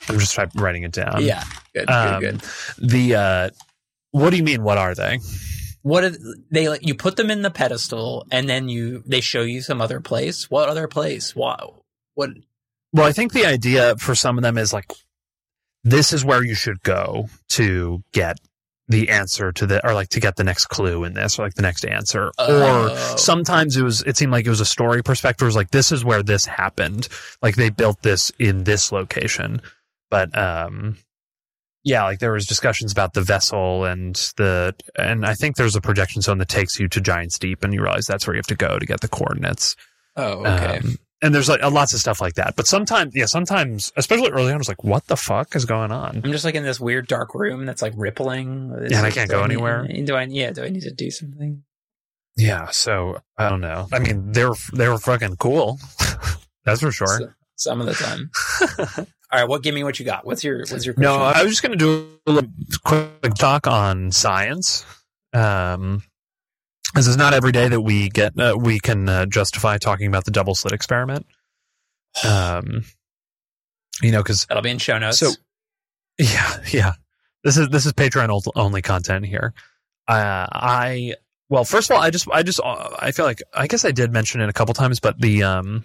I'm 0.09 0.19
just 0.19 0.39
writing 0.55 0.85
it 0.85 0.93
down. 0.93 1.23
Yeah, 1.23 1.45
good, 1.75 1.91
um, 1.91 2.21
good, 2.21 2.41
good. 2.41 2.89
The 2.91 3.15
uh, 3.15 3.51
what 4.11 4.31
do 4.31 4.37
you 4.37 4.43
mean? 4.43 4.63
What 4.63 4.79
are 4.79 4.95
they? 4.95 5.19
What 5.83 6.05
are 6.05 6.13
they 6.51 6.69
like? 6.69 6.87
You 6.87 6.95
put 6.95 7.17
them 7.17 7.31
in 7.31 7.43
the 7.43 7.51
pedestal, 7.51 8.27
and 8.31 8.49
then 8.49 8.69
you 8.69 9.03
they 9.07 9.21
show 9.21 9.43
you 9.43 9.61
some 9.61 9.81
other 9.81 10.01
place. 10.01 10.51
What 10.51 10.69
other 10.69 10.89
place? 10.89 11.35
Wow. 11.35 11.83
What? 12.15 12.31
Well, 12.93 13.07
I 13.07 13.13
think 13.13 13.33
the 13.33 13.47
idea 13.47 13.97
for 13.97 14.15
some 14.15 14.39
of 14.39 14.43
them 14.43 14.59
is 14.59 14.73
like 14.73 14.93
this 15.85 16.13
is 16.13 16.25
where 16.25 16.43
you 16.43 16.55
should 16.55 16.83
go 16.83 17.29
to 17.51 18.03
get 18.13 18.39
the 18.89 19.09
answer 19.09 19.53
to 19.53 19.67
the 19.67 19.87
or 19.87 19.95
like 19.95 20.09
to 20.11 20.21
get 20.21 20.37
the 20.37 20.45
next 20.45 20.67
clue 20.67 21.05
in 21.05 21.15
this 21.15 21.39
or 21.39 21.43
like 21.43 21.55
the 21.55 21.63
next 21.63 21.85
answer. 21.85 22.29
Or 22.29 22.33
oh. 22.39 23.15
sometimes 23.17 23.77
it 23.77 23.83
was 23.83 24.03
it 24.03 24.17
seemed 24.17 24.33
like 24.33 24.47
it 24.47 24.51
was 24.51 24.61
a 24.61 24.67
story 24.67 25.03
perspective. 25.03 25.45
It 25.45 25.47
was 25.47 25.57
like 25.57 25.71
this 25.71 25.93
is 25.93 26.05
where 26.05 26.23
this 26.23 26.47
happened. 26.47 27.09
Like 27.43 27.57
they 27.57 27.71
built 27.71 28.03
this 28.03 28.31
in 28.39 28.65
this 28.65 28.93
location. 28.93 29.61
But 30.11 30.37
um 30.37 30.99
yeah 31.87 32.03
like 32.05 32.19
there 32.19 32.33
was 32.33 32.47
discussions 32.47 32.91
about 32.91 33.15
the 33.15 33.23
vessel 33.23 33.85
and 33.85 34.17
the 34.37 34.75
and 34.99 35.25
i 35.25 35.35
think 35.35 35.55
there's 35.55 35.77
a 35.77 35.81
projection 35.81 36.21
stone 36.21 36.39
that 36.39 36.49
takes 36.49 36.81
you 36.81 36.89
to 36.89 37.01
Giant's 37.01 37.39
Deep 37.39 37.63
and 37.63 37.73
you 37.73 37.81
realize 37.81 38.07
that's 38.07 38.27
where 38.27 38.35
you 38.35 38.41
have 38.41 38.47
to 38.49 38.57
go 38.57 38.79
to 38.79 38.85
get 38.85 39.01
the 39.01 39.09
coordinates. 39.09 39.77
Oh 40.17 40.41
okay. 40.41 40.79
Um, 40.79 40.99
and 41.27 41.35
there's 41.35 41.49
like 41.49 41.61
lots 41.61 41.93
of 41.93 41.99
stuff 41.99 42.21
like 42.21 42.35
that. 42.35 42.55
But 42.55 42.69
sometimes, 42.69 43.15
yeah, 43.15 43.27
sometimes, 43.27 43.93
especially 43.97 44.31
early 44.31 44.47
on, 44.47 44.55
I 44.55 44.57
was 44.57 44.69
like, 44.69 44.85
"What 44.85 45.09
the 45.09 45.17
fuck 45.17 45.57
is 45.57 45.65
going 45.65 45.91
on?" 45.91 46.23
I'm 46.25 46.33
just 46.33 46.45
like 46.45 46.55
in 46.55 46.63
this 46.63 46.79
weird 46.79 47.09
dark 47.09 47.35
room 47.35 47.67
that's 47.67 47.83
like 47.83 47.93
rippling. 47.97 48.73
Is 48.79 48.93
yeah, 48.93 48.99
and 48.99 49.07
I 49.07 49.11
can't 49.11 49.29
go 49.29 49.43
anywhere. 49.43 49.87
do 49.87 50.15
I? 50.15 50.23
Yeah, 50.23 50.53
do 50.53 50.63
I 50.63 50.69
need 50.69 50.83
to 50.83 50.93
do 50.93 51.11
something? 51.11 51.65
Yeah, 52.37 52.69
so 52.71 53.21
I 53.37 53.49
don't 53.49 53.61
know. 53.61 53.89
I 53.93 53.99
mean, 53.99 54.31
they 54.31 54.45
were 54.45 54.55
they 54.73 54.89
were 54.89 54.99
fucking 54.99 55.37
cool. 55.37 55.81
that's 56.65 56.81
for 56.81 56.93
sure. 56.93 57.07
So, 57.07 57.29
some 57.57 57.81
of 57.81 57.87
the 57.87 57.95
time. 57.95 58.31
All 59.33 59.41
right, 59.41 59.49
what? 59.49 59.65
Give 59.65 59.75
me 59.75 59.83
what 59.83 59.99
you 59.99 60.05
got. 60.07 60.25
What's 60.25 60.45
your 60.45 60.61
What's 60.61 60.87
your? 60.87 60.95
Question? 60.95 61.13
No, 61.13 61.19
I 61.19 61.43
was 61.43 61.51
just 61.51 61.63
gonna 61.63 61.75
do 61.75 62.09
a 62.29 62.47
quick 62.85 63.35
talk 63.35 63.67
on 63.67 64.13
science. 64.13 64.85
Um, 65.33 66.05
this 66.95 67.07
is 67.07 67.17
not 67.17 67.35
every 67.35 67.53
day 67.53 67.69
that 67.69 67.81
we 67.81 68.09
get 68.09 68.39
uh, 68.39 68.57
we 68.59 68.79
can 68.81 69.09
uh, 69.09 69.27
justify 69.27 69.79
talking 69.79 70.07
about 70.07 70.25
the 70.25 70.31
double 70.31 70.55
slit 70.55 70.73
experiment. 70.73 71.27
Um, 72.25 72.83
you 74.01 74.11
know, 74.11 74.23
because 74.23 74.47
that'll 74.47 74.63
be 74.63 74.71
in 74.71 74.79
show 74.79 74.99
notes. 74.99 75.19
So, 75.19 75.33
yeah, 76.19 76.57
yeah. 76.73 76.93
This 77.45 77.59
is 77.59 77.69
this 77.69 77.85
is 77.85 77.93
Patreon 77.93 78.53
only 78.57 78.81
content 78.81 79.27
here. 79.27 79.53
Uh, 80.09 80.47
I 80.51 81.15
well, 81.49 81.65
first 81.65 81.91
of 81.91 81.97
all, 81.97 82.03
I 82.03 82.11
just 82.11 82.29
I 82.31 82.43
just 82.43 82.61
uh, 82.63 82.97
I 82.99 83.13
feel 83.13 83.25
like 83.25 83.43
I 83.53 83.67
guess 83.67 83.85
I 83.85 83.93
did 83.93 84.13
mention 84.13 84.41
it 84.41 84.49
a 84.49 84.53
couple 84.53 84.75
times, 84.75 84.99
but 84.99 85.21
the 85.21 85.43
um 85.43 85.85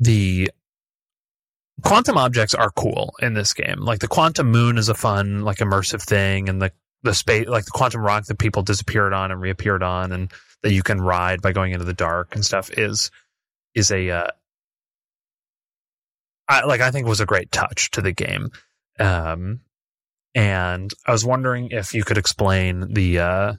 the 0.00 0.50
quantum 1.82 2.18
objects 2.18 2.54
are 2.54 2.70
cool 2.70 3.14
in 3.22 3.34
this 3.34 3.54
game. 3.54 3.80
Like 3.80 4.00
the 4.00 4.08
quantum 4.08 4.50
moon 4.50 4.78
is 4.78 4.88
a 4.88 4.94
fun, 4.94 5.42
like 5.42 5.58
immersive 5.58 6.02
thing, 6.02 6.48
and 6.48 6.60
the 6.60 6.72
the 7.04 7.14
space, 7.14 7.46
like 7.46 7.64
the 7.64 7.70
quantum 7.70 8.00
rock 8.00 8.24
that 8.26 8.38
people 8.38 8.62
disappeared 8.62 9.12
on 9.12 9.30
and 9.30 9.40
reappeared 9.40 9.82
on, 9.82 10.10
and 10.10 10.32
that 10.62 10.72
you 10.72 10.82
can 10.82 11.00
ride 11.00 11.40
by 11.40 11.52
going 11.52 11.72
into 11.72 11.84
the 11.84 11.92
dark 11.92 12.34
and 12.34 12.44
stuff 12.44 12.70
is 12.76 13.10
is 13.74 13.90
a 13.90 14.10
uh, 14.10 14.28
I, 16.48 16.64
like 16.64 16.80
I 16.80 16.90
think 16.90 17.06
was 17.06 17.20
a 17.20 17.26
great 17.26 17.52
touch 17.52 17.90
to 17.92 18.00
the 18.00 18.12
game. 18.12 18.50
Um, 18.98 19.60
and 20.34 20.92
I 21.06 21.12
was 21.12 21.24
wondering 21.24 21.70
if 21.70 21.94
you 21.94 22.02
could 22.02 22.18
explain 22.18 22.92
the 22.92 23.20
uh, 23.20 23.52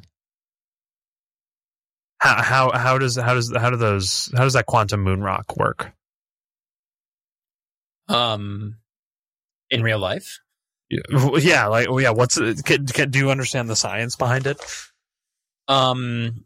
how 2.17 2.41
how 2.41 2.71
how 2.71 2.97
does 2.97 3.15
how 3.15 3.33
does 3.33 3.53
how 3.55 3.69
do 3.69 3.77
those 3.77 4.31
how 4.35 4.43
does 4.43 4.53
that 4.53 4.65
quantum 4.65 5.01
moon 5.01 5.21
rock 5.21 5.55
work? 5.57 5.93
Um, 8.07 8.77
in 9.69 9.83
real 9.83 9.99
life. 9.99 10.39
Yeah, 10.89 11.67
like 11.67 11.87
yeah. 11.99 12.11
What's 12.11 12.37
can, 12.37 12.85
can, 12.85 13.09
do 13.09 13.19
you 13.19 13.31
understand 13.31 13.69
the 13.69 13.75
science 13.75 14.15
behind 14.15 14.45
it? 14.45 14.59
Um, 15.67 16.45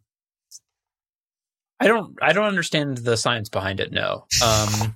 I 1.79 1.87
don't. 1.87 2.17
I 2.21 2.33
don't 2.33 2.45
understand 2.45 2.99
the 2.99 3.17
science 3.17 3.49
behind 3.49 3.79
it. 3.79 3.91
No. 3.91 4.25
Um, 4.43 4.95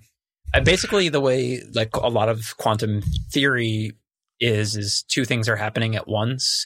I 0.54 0.60
basically 0.62 1.10
the 1.10 1.22
way 1.22 1.62
like 1.74 1.96
a 1.96 2.08
lot 2.08 2.30
of 2.30 2.56
quantum 2.58 3.02
theory 3.32 3.94
is 4.40 4.76
is 4.76 5.04
two 5.04 5.26
things 5.26 5.50
are 5.50 5.56
happening 5.56 5.96
at 5.96 6.08
once, 6.08 6.66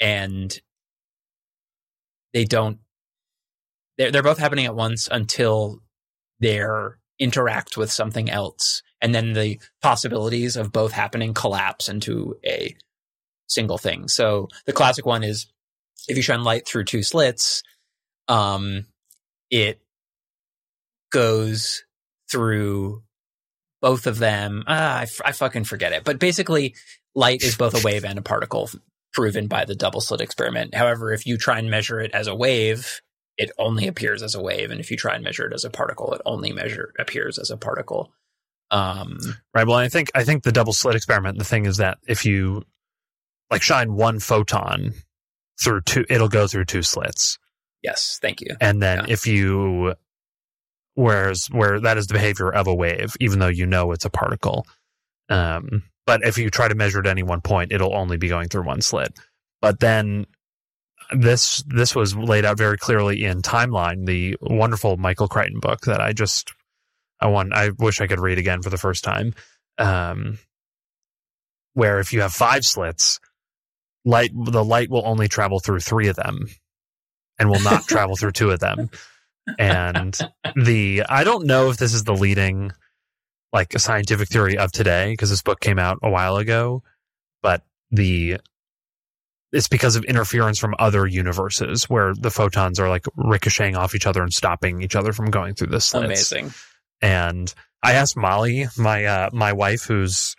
and 0.00 0.58
they 2.32 2.44
don't. 2.44 2.78
They're 3.98 4.10
they're 4.10 4.22
both 4.22 4.38
happening 4.38 4.66
at 4.66 4.74
once 4.74 5.08
until 5.10 5.80
they're 6.40 6.98
interact 7.18 7.76
with 7.76 7.90
something 7.90 8.30
else 8.30 8.82
and 9.00 9.14
then 9.14 9.32
the 9.32 9.60
possibilities 9.82 10.56
of 10.56 10.72
both 10.72 10.92
happening 10.92 11.34
collapse 11.34 11.88
into 11.88 12.36
a 12.44 12.76
single 13.46 13.78
thing. 13.78 14.08
So 14.08 14.48
the 14.66 14.72
classic 14.72 15.06
one 15.06 15.24
is 15.24 15.46
if 16.08 16.16
you 16.16 16.22
shine 16.22 16.44
light 16.44 16.66
through 16.66 16.84
two 16.84 17.02
slits, 17.02 17.62
um, 18.28 18.86
it 19.50 19.80
goes 21.10 21.84
through 22.30 23.02
both 23.80 24.06
of 24.06 24.18
them. 24.18 24.64
Ah, 24.66 24.98
I, 24.98 25.02
f- 25.02 25.20
I 25.24 25.32
fucking 25.32 25.64
forget 25.64 25.92
it. 25.92 26.04
But 26.04 26.18
basically, 26.18 26.74
light 27.14 27.42
is 27.42 27.56
both 27.56 27.80
a 27.80 27.84
wave 27.84 28.04
and 28.04 28.18
a 28.18 28.22
particle, 28.22 28.68
proven 29.12 29.46
by 29.46 29.64
the 29.64 29.74
double 29.74 30.00
slit 30.00 30.20
experiment. 30.20 30.74
However, 30.74 31.12
if 31.12 31.26
you 31.26 31.38
try 31.38 31.58
and 31.58 31.70
measure 31.70 32.00
it 32.00 32.12
as 32.12 32.26
a 32.26 32.34
wave, 32.34 33.00
it 33.36 33.52
only 33.58 33.86
appears 33.86 34.22
as 34.22 34.34
a 34.34 34.42
wave, 34.42 34.70
and 34.70 34.80
if 34.80 34.90
you 34.90 34.96
try 34.96 35.14
and 35.14 35.24
measure 35.24 35.46
it 35.46 35.54
as 35.54 35.64
a 35.64 35.70
particle, 35.70 36.12
it 36.12 36.20
only 36.26 36.52
measure 36.52 36.92
appears 36.98 37.38
as 37.38 37.50
a 37.50 37.56
particle. 37.56 38.12
Um, 38.70 39.18
right. 39.54 39.66
Well, 39.66 39.76
I 39.76 39.88
think 39.88 40.10
I 40.14 40.24
think 40.24 40.42
the 40.42 40.52
double 40.52 40.72
slit 40.72 40.94
experiment. 40.96 41.38
The 41.38 41.44
thing 41.44 41.66
is 41.66 41.78
that 41.78 41.98
if 42.06 42.24
you 42.24 42.64
like 43.50 43.62
shine 43.62 43.94
one 43.94 44.20
photon 44.20 44.92
through 45.60 45.82
two, 45.82 46.04
it'll 46.08 46.28
go 46.28 46.46
through 46.46 46.66
two 46.66 46.82
slits. 46.82 47.38
Yes. 47.82 48.18
Thank 48.20 48.40
you. 48.40 48.56
And 48.60 48.82
then 48.82 48.98
yeah. 48.98 49.06
if 49.08 49.26
you, 49.26 49.94
whereas 50.94 51.46
where 51.50 51.80
that 51.80 51.96
is 51.96 52.08
the 52.08 52.14
behavior 52.14 52.52
of 52.52 52.66
a 52.66 52.74
wave, 52.74 53.16
even 53.20 53.38
though 53.38 53.48
you 53.48 53.66
know 53.66 53.92
it's 53.92 54.04
a 54.04 54.10
particle. 54.10 54.66
Um, 55.28 55.84
but 56.06 56.22
if 56.24 56.38
you 56.38 56.50
try 56.50 56.68
to 56.68 56.74
measure 56.74 56.98
at 56.98 57.06
any 57.06 57.22
one 57.22 57.40
point, 57.40 57.72
it'll 57.72 57.94
only 57.94 58.16
be 58.16 58.28
going 58.28 58.48
through 58.48 58.64
one 58.64 58.80
slit. 58.80 59.16
But 59.60 59.80
then 59.80 60.26
this 61.12 61.62
this 61.66 61.94
was 61.94 62.16
laid 62.16 62.44
out 62.44 62.58
very 62.58 62.76
clearly 62.76 63.24
in 63.24 63.42
Timeline, 63.42 64.06
the 64.06 64.36
wonderful 64.40 64.96
Michael 64.96 65.28
Crichton 65.28 65.60
book 65.60 65.82
that 65.82 66.00
I 66.00 66.12
just 66.12 66.52
I 67.20 67.28
want. 67.28 67.52
I 67.52 67.70
wish 67.70 68.00
I 68.00 68.06
could 68.06 68.20
read 68.20 68.38
again 68.38 68.62
for 68.62 68.70
the 68.70 68.78
first 68.78 69.04
time. 69.04 69.34
Um, 69.78 70.38
where 71.74 72.00
if 72.00 72.12
you 72.12 72.22
have 72.22 72.32
five 72.32 72.64
slits, 72.64 73.20
light 74.04 74.30
the 74.34 74.64
light 74.64 74.90
will 74.90 75.06
only 75.06 75.28
travel 75.28 75.60
through 75.60 75.80
three 75.80 76.08
of 76.08 76.16
them, 76.16 76.46
and 77.38 77.50
will 77.50 77.62
not 77.62 77.84
travel 77.88 78.16
through 78.16 78.32
two 78.32 78.50
of 78.50 78.60
them. 78.60 78.90
And 79.58 80.16
the 80.56 81.04
I 81.08 81.24
don't 81.24 81.46
know 81.46 81.70
if 81.70 81.76
this 81.76 81.94
is 81.94 82.04
the 82.04 82.14
leading 82.14 82.72
like 83.52 83.74
a 83.74 83.78
scientific 83.78 84.28
theory 84.28 84.58
of 84.58 84.72
today 84.72 85.12
because 85.12 85.30
this 85.30 85.42
book 85.42 85.60
came 85.60 85.78
out 85.78 85.98
a 86.02 86.10
while 86.10 86.36
ago, 86.36 86.82
but 87.42 87.62
the 87.90 88.38
it's 89.52 89.68
because 89.68 89.96
of 89.96 90.04
interference 90.04 90.58
from 90.58 90.74
other 90.78 91.06
universes 91.06 91.84
where 91.84 92.12
the 92.14 92.30
photons 92.30 92.78
are 92.78 92.88
like 92.88 93.06
ricocheting 93.16 93.76
off 93.76 93.94
each 93.94 94.06
other 94.06 94.22
and 94.22 94.32
stopping 94.32 94.82
each 94.82 94.94
other 94.94 95.12
from 95.12 95.30
going 95.30 95.54
through 95.54 95.68
the 95.68 95.80
slits. 95.80 96.04
Amazing. 96.04 96.52
And 97.00 97.52
I 97.82 97.92
asked 97.92 98.16
Molly, 98.16 98.66
my 98.76 99.04
uh, 99.04 99.30
my 99.32 99.52
wife, 99.52 99.84
who's 99.84 100.34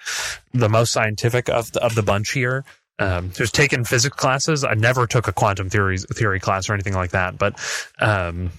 the 0.53 0.69
most 0.69 0.91
scientific 0.91 1.49
of 1.49 1.72
the, 1.72 1.84
of 1.84 1.95
the 1.95 2.03
bunch 2.03 2.31
here, 2.31 2.65
um, 2.99 3.31
who's 3.38 3.52
taken 3.52 3.86
physics 3.86 4.15
classes. 4.15 4.64
I 4.64 4.73
never 4.73 5.07
took 5.07 5.27
a 5.27 5.34
quantum 5.34 5.69
theory 5.69 5.98
theory 5.98 6.40
class 6.40 6.69
or 6.69 6.73
anything 6.73 6.95
like 6.95 7.11
that, 7.11 7.38
but 7.38 7.60
um, 7.99 8.52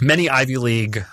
many 0.00 0.28
Ivy 0.28 0.56
League 0.56 1.04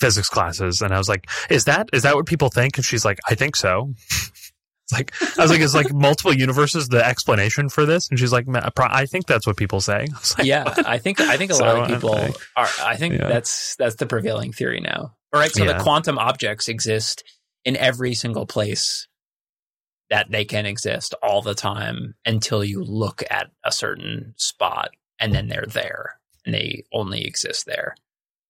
physics 0.00 0.28
classes. 0.28 0.82
And 0.82 0.92
I 0.92 0.98
was 0.98 1.08
like, 1.08 1.28
"Is 1.50 1.64
that 1.66 1.88
is 1.92 2.02
that 2.02 2.16
what 2.16 2.26
people 2.26 2.48
think?" 2.48 2.76
And 2.76 2.84
she's 2.84 3.04
like, 3.04 3.18
"I 3.28 3.34
think 3.34 3.54
so." 3.56 3.94
It's 4.88 4.92
like 4.92 5.12
I 5.38 5.42
was 5.42 5.50
like, 5.50 5.60
"Is 5.60 5.74
like 5.74 5.92
multiple 5.92 6.32
universes 6.32 6.86
the 6.88 7.04
explanation 7.04 7.68
for 7.68 7.84
this?" 7.86 8.08
And 8.08 8.18
she's 8.18 8.32
like, 8.32 8.46
"I 8.78 9.06
think 9.06 9.26
that's 9.26 9.44
what 9.46 9.56
people 9.56 9.80
say." 9.80 10.06
I 10.14 10.18
was 10.18 10.38
like, 10.38 10.46
yeah, 10.46 10.62
"What?" 10.64 10.86
I 10.86 10.98
think 10.98 11.20
I 11.20 11.36
think 11.36 11.50
a 11.50 11.54
So, 11.54 11.64
lot 11.64 11.78
of 11.78 11.88
people 11.88 12.14
I- 12.14 12.32
are. 12.56 12.68
I 12.84 12.96
think 12.96 13.14
Yeah. 13.18 13.26
that's 13.28 13.74
that's 13.76 13.96
the 13.96 14.06
prevailing 14.06 14.52
theory 14.52 14.80
now. 14.80 15.16
All 15.32 15.40
right, 15.40 15.50
so 15.50 15.64
Yeah. 15.64 15.72
the 15.76 15.82
quantum 15.82 16.18
objects 16.18 16.68
exist 16.68 17.24
in 17.64 17.76
every 17.76 18.14
single 18.14 18.46
place 18.46 19.08
that 20.08 20.30
they 20.30 20.44
can 20.44 20.66
exist 20.66 21.14
all 21.20 21.42
the 21.42 21.54
time 21.54 22.14
until 22.24 22.62
you 22.62 22.80
look 22.84 23.24
at 23.28 23.50
a 23.64 23.72
certain 23.72 24.34
spot, 24.36 24.90
and 25.18 25.34
then 25.34 25.48
they're 25.48 25.66
there, 25.66 26.20
and 26.44 26.54
they 26.54 26.84
only 26.92 27.24
exist 27.26 27.66
there. 27.66 27.96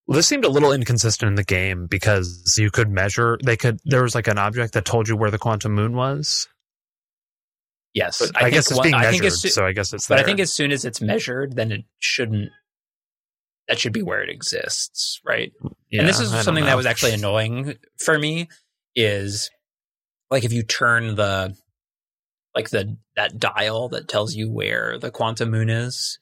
Well, 0.07 0.15
this 0.17 0.27
seemed 0.29 0.45
a 0.45 0.49
little 0.49 0.73
inconsistent 0.73 1.29
in 1.29 1.35
the 1.35 1.45
game 1.45 1.87
because 1.87 2.57
you 2.59 2.71
could 2.71 2.89
measure. 2.91 3.39
They 3.43 3.57
could. 3.57 3.81
There 3.85 4.03
was 4.03 4.15
like 4.15 4.29
an 4.29 4.39
object 4.39 4.75
that 4.75 4.85
told 4.85 5.09
you 5.09 5.17
where 5.17 5.31
the 5.33 5.39
quantum 5.39 5.73
moon 5.75 5.95
was. 5.97 6.47
Yes, 7.93 8.19
But 8.19 8.37
I, 8.37 8.41
think 8.43 8.55
guess 8.55 8.71
it's 8.71 8.77
one- 8.77 8.83
being 8.85 8.95
I 8.95 8.99
measured, 9.05 9.13
think 9.13 9.25
as 9.25 9.55
so 9.55 9.65
I 9.67 9.73
guess 9.73 9.93
it's. 9.95 10.07
but 10.07 10.19
I 10.19 10.23
think 10.23 10.39
as 10.39 10.53
soon 10.53 10.71
as 10.71 10.85
it's 10.85 11.01
measured, 11.01 11.57
then 11.57 11.73
it 11.73 11.85
shouldn't. 11.99 12.51
That 13.69 13.79
should 13.81 13.95
be 13.95 14.03
where 14.03 14.23
it 14.23 14.29
exists, 14.29 15.21
right? 15.25 15.53
Yeah, 15.91 16.01
and 16.01 16.09
this 16.09 16.21
is 16.21 16.33
I 16.33 16.43
something 16.43 16.67
that 16.67 16.77
was 16.77 16.87
actually 16.87 17.15
annoying 17.15 17.77
for 17.99 18.17
me 18.19 18.49
is 18.95 19.51
like 20.31 20.45
if 20.45 20.53
you 20.53 20.63
turn 20.63 21.17
the 21.17 21.57
like 22.55 22.71
the 22.71 22.97
that 23.17 23.39
dial 23.41 23.89
that 23.89 24.09
tells 24.09 24.35
you 24.37 24.51
where 24.51 24.99
the 24.99 25.11
quantum 25.11 25.51
moon 25.51 25.69
is 25.69 26.19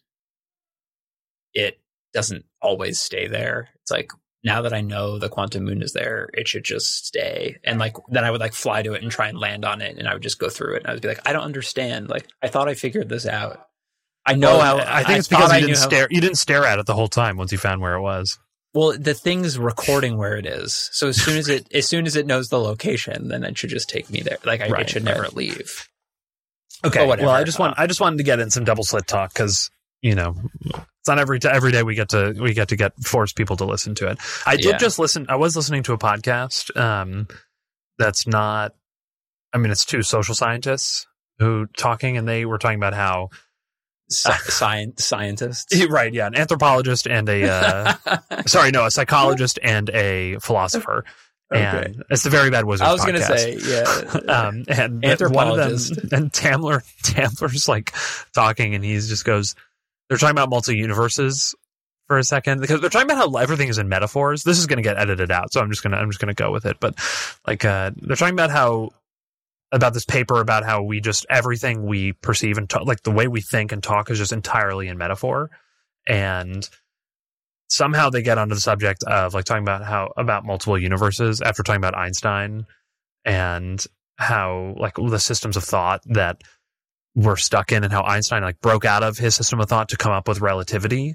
it 1.53 1.79
doesn't 2.13 2.45
always 2.63 2.99
stay 2.99 3.29
there 3.29 3.69
it's 3.85 3.91
like 3.91 4.11
now 4.43 4.63
that 4.63 4.73
i 4.75 4.81
know 4.81 5.19
the 5.19 5.29
quantum 5.29 5.65
moon 5.65 5.83
is 5.83 5.93
there 5.93 6.29
it 6.35 6.49
should 6.49 6.65
just 6.65 7.07
stay 7.07 7.57
and 7.65 7.79
like 7.79 7.97
then 8.09 8.25
i 8.25 8.31
would 8.31 8.41
like 8.41 8.53
fly 8.55 8.83
to 8.83 8.93
it 8.95 9.03
and 9.03 9.11
try 9.13 9.29
and 9.29 9.39
land 9.39 9.65
on 9.65 9.81
it 9.81 9.97
and 9.99 10.09
i 10.09 10.13
would 10.15 10.23
just 10.23 10.39
go 10.39 10.49
through 10.49 10.75
it 10.75 10.79
and 10.79 10.87
i 10.89 10.93
would 10.93 11.03
be 11.03 11.09
like 11.09 11.21
i 11.27 11.33
don't 11.33 11.43
understand 11.45 12.09
like 12.09 12.27
i 12.43 12.49
thought 12.49 12.69
i 12.69 12.75
figured 12.75 13.09
this 13.09 13.27
out 13.27 13.67
i 14.27 14.35
know 14.35 14.59
Well, 14.59 14.79
how 14.79 14.95
I 14.95 15.05
think 15.05 15.19
it's 15.21 15.29
thought 15.29 15.39
because 15.39 15.53
I 15.53 15.57
you 15.59 15.61
knew 15.63 15.67
didn't 15.75 15.79
how- 15.83 15.89
stare. 15.89 16.09
You 16.11 16.21
didn't 16.21 16.39
stare 16.39 16.65
at 16.65 16.79
it 16.79 16.87
the 16.87 16.95
whole 16.95 17.09
time 17.09 17.37
once 17.37 17.53
you 17.53 17.59
found 17.59 17.81
where 17.83 17.95
it 17.95 18.01
was. 18.01 18.39
Well, 18.73 18.97
the 18.99 19.13
thing's 19.15 19.57
recording 19.59 20.17
where 20.17 20.37
it 20.37 20.47
is. 20.47 20.89
So 20.93 21.09
as 21.09 21.23
soon 21.23 21.37
as 21.37 21.49
it 21.49 21.67
as 21.75 21.87
soon 21.87 22.07
as 22.07 22.17
it 22.17 22.27
knows 22.27 22.49
the 22.49 22.59
location, 22.59 23.29
then 23.29 23.45
it 23.45 23.57
should 23.59 23.71
just 23.71 23.89
take 23.91 24.09
me 24.11 24.21
there. 24.23 24.39
Like 24.45 24.63
I, 24.63 24.69
Right, 24.69 24.81
it 24.83 24.91
should 24.91 25.05
right. 25.07 25.15
never 25.15 25.29
leave. 25.29 25.89
Okay. 26.85 27.07
Well, 27.07 27.31
I 27.31 27.45
just 27.45 27.59
want 27.59 27.79
uh, 27.79 27.83
I 27.83 27.87
just 27.87 28.01
wanted 28.01 28.17
to 28.17 28.25
get 28.25 28.41
in 28.41 28.51
some 28.51 28.65
double 28.65 28.83
slit 28.83 29.07
talk 29.07 29.33
because 29.33 29.71
you 30.05 30.15
know 30.15 30.35
it's 30.63 31.09
not 31.09 31.19
every 31.19 31.41
t- 31.41 31.49
every 31.49 31.73
day 31.73 31.83
we 31.83 31.95
get 31.95 32.11
to 32.11 32.35
we 32.39 32.53
get 32.53 32.69
to 32.69 32.77
get 32.77 32.93
force 33.03 33.33
people 33.33 33.57
to 33.57 33.65
listen 33.65 33.95
to 33.97 34.09
it. 34.09 34.19
I 34.47 34.57
did 34.57 34.65
Yeah. 34.67 34.77
just 34.79 34.99
listen. 34.99 35.27
I 35.31 35.37
was 35.37 35.57
listening 35.57 35.83
to 35.85 35.95
a 35.95 35.99
podcast. 35.99 36.77
Um, 36.79 37.27
that's 37.99 38.27
not. 38.27 38.75
I 39.53 39.59
mean, 39.59 39.71
it's 39.73 39.85
two 39.85 40.03
social 40.03 40.35
scientists 40.35 41.07
who 41.39 41.67
talking, 41.79 42.17
and 42.19 42.29
they 42.29 42.45
were 42.45 42.59
talking 42.59 42.79
about 42.79 42.93
how 42.95 43.31
Sci- 44.11 44.33
science 44.51 45.05
scientists. 45.05 45.87
right, 45.89 46.13
yeah, 46.13 46.27
an 46.27 46.35
anthropologist 46.37 47.07
and 47.07 47.27
a 47.29 47.49
uh, 47.51 47.95
sorry, 48.47 48.71
no, 48.73 48.85
a 48.85 48.91
psychologist 48.91 49.59
and 49.63 49.89
a 49.91 50.37
philosopher. 50.41 51.05
And 51.51 52.03
it's 52.11 52.25
the 52.25 52.31
very 52.31 52.51
bad 52.51 52.65
wizard. 52.65 52.87
I 52.87 52.93
was 52.93 53.03
going 53.03 53.15
to 53.15 53.23
say, 53.23 53.57
yeah. 53.63 53.85
um, 54.33 54.65
and 54.67 54.69
one 54.69 54.79
of 54.79 55.01
them, 55.01 55.05
Anthropologist. 55.05 55.97
and 56.13 56.33
Tamler, 56.33 56.83
Tamler's 57.05 57.69
like 57.69 57.95
talking, 58.35 58.75
and 58.75 58.83
he 58.85 58.95
just 58.95 59.25
goes, 59.25 59.55
"They're 60.15 60.29
talking 60.29 60.37
about 60.37 60.49
multi 60.49 60.77
universes 60.77 61.57
for 62.07 62.19
a 62.19 62.23
second 62.23 62.61
because 62.61 62.81
they're 62.81 62.91
talking 62.91 63.11
about 63.11 63.17
how 63.17 63.37
everything 63.39 63.69
is 63.69 63.79
in 63.79 63.89
metaphors. 63.89 64.45
This 64.45 64.59
is 64.59 64.67
going 64.67 64.77
to 64.77 64.83
get 64.83 64.97
edited 64.97 65.33
out, 65.33 65.53
so 65.53 65.61
I'm 65.61 65.71
just 65.71 65.83
gonna 65.83 65.97
I'm 65.97 66.09
just 66.09 66.21
gonna 66.21 66.35
go 66.35 66.53
with 66.53 66.67
it. 66.67 66.77
But 66.79 66.95
like, 67.47 67.65
uh, 67.65 67.91
they're 67.97 68.17
talking 68.17 68.35
about 68.35 68.51
how 68.51 68.91
about 69.73 69.93
this 69.93 70.05
paper 70.05 70.41
about 70.41 70.65
how 70.65 70.83
we 70.83 71.01
just 71.01 71.27
everything 71.29 71.85
we 71.85 72.13
perceive 72.13 72.59
and 72.59 72.71
talk, 72.71 72.87
like 72.87 73.03
the 73.03 73.11
way 73.11 73.27
we 73.27 73.41
think 73.41 73.73
and 73.73 73.83
talk 73.83 74.09
is 74.09 74.19
just 74.19 74.33
entirely 74.33 74.87
in 74.87 74.97
metaphor, 74.99 75.51
and 76.07 76.69
somehow 77.69 78.09
they 78.09 78.23
get 78.23 78.39
onto 78.39 78.55
the 78.55 78.61
subject 78.61 79.03
of 79.03 79.35
like 79.35 79.45
talking 79.45 79.65
about 79.65 79.83
how 79.83 80.13
about 80.17 80.45
multiple 80.45 80.79
universes 80.79 81.41
after 81.41 81.65
talking 81.65 81.81
about 81.81 81.97
Einstein 81.97 82.67
and 83.25 83.85
how 84.17 84.75
like 84.77 84.95
the 84.95 85.19
systems 85.19 85.57
of 85.57 85.65
thought 85.65 86.03
that 86.07 86.43
we're 87.15 87.37
stuck 87.37 87.73
in 87.73 87.85
and 87.85 87.93
how 87.93 88.03
Einstein 88.03 88.43
like 88.43 88.61
broke 88.61 88.85
out 88.85 89.03
of 89.03 89.19
his 89.19 89.35
system 89.35 89.61
of 89.61 89.69
thought 89.69 89.89
to 89.91 89.97
come 89.97 90.13
up 90.13 90.29
with 90.29 90.41
relativity 90.41 91.15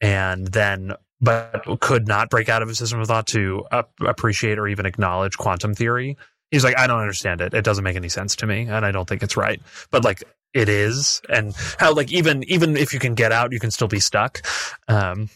and 0.00 0.48
then 0.48 0.92
but 1.22 1.64
could 1.80 2.08
not 2.08 2.28
break 2.28 2.48
out 2.48 2.62
of 2.62 2.68
his 2.68 2.78
system 2.78 3.00
of 3.00 3.06
thought 3.06 3.28
to 3.28 3.64
ap- 3.70 3.92
appreciate 4.00 4.58
or 4.58 4.66
even 4.66 4.84
acknowledge 4.84 5.38
quantum 5.38 5.72
theory. 5.72 6.16
He's 6.50 6.64
like, 6.64 6.76
I 6.76 6.86
don't 6.86 7.00
understand 7.00 7.40
it. 7.40 7.54
It 7.54 7.64
doesn't 7.64 7.84
make 7.84 7.96
any 7.96 8.08
sense 8.08 8.36
to 8.36 8.46
me, 8.46 8.62
and 8.62 8.84
I 8.84 8.90
don't 8.90 9.08
think 9.08 9.22
it's 9.22 9.36
right. 9.36 9.62
But 9.90 10.04
like, 10.04 10.24
it 10.52 10.68
is, 10.68 11.22
and 11.30 11.54
how 11.78 11.94
like 11.94 12.12
even 12.12 12.42
even 12.44 12.76
if 12.76 12.92
you 12.92 12.98
can 12.98 13.14
get 13.14 13.32
out, 13.32 13.52
you 13.52 13.60
can 13.60 13.70
still 13.70 13.88
be 13.88 14.00
stuck. 14.00 14.42
Um, 14.88 15.30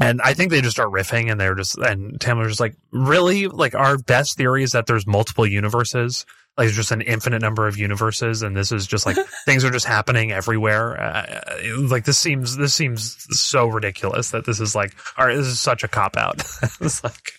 and 0.00 0.20
I 0.22 0.34
think 0.34 0.50
they 0.50 0.60
just 0.60 0.76
start 0.76 0.90
riffing, 0.90 1.30
and 1.30 1.40
they're 1.40 1.54
just 1.54 1.78
and 1.78 2.20
Tamler's 2.20 2.48
just 2.48 2.60
like, 2.60 2.74
really, 2.90 3.46
like 3.46 3.74
our 3.74 3.96
best 3.96 4.36
theory 4.36 4.62
is 4.62 4.72
that 4.72 4.86
there's 4.86 5.06
multiple 5.06 5.46
universes, 5.46 6.26
like 6.56 6.66
there's 6.66 6.76
just 6.76 6.90
an 6.90 7.00
infinite 7.00 7.40
number 7.40 7.66
of 7.66 7.78
universes, 7.78 8.42
and 8.42 8.54
this 8.54 8.72
is 8.72 8.86
just 8.86 9.06
like 9.06 9.16
things 9.46 9.64
are 9.64 9.70
just 9.70 9.86
happening 9.86 10.32
everywhere. 10.32 11.00
Uh, 11.00 11.42
like 11.88 12.04
this 12.04 12.18
seems 12.18 12.56
this 12.56 12.74
seems 12.74 13.16
so 13.30 13.66
ridiculous 13.68 14.30
that 14.30 14.44
this 14.44 14.60
is 14.60 14.74
like, 14.74 14.94
all 15.16 15.26
right, 15.26 15.36
this 15.36 15.46
is 15.46 15.60
such 15.60 15.82
a 15.82 15.88
cop 15.88 16.16
out. 16.16 16.36
it's 16.80 17.02
like, 17.02 17.32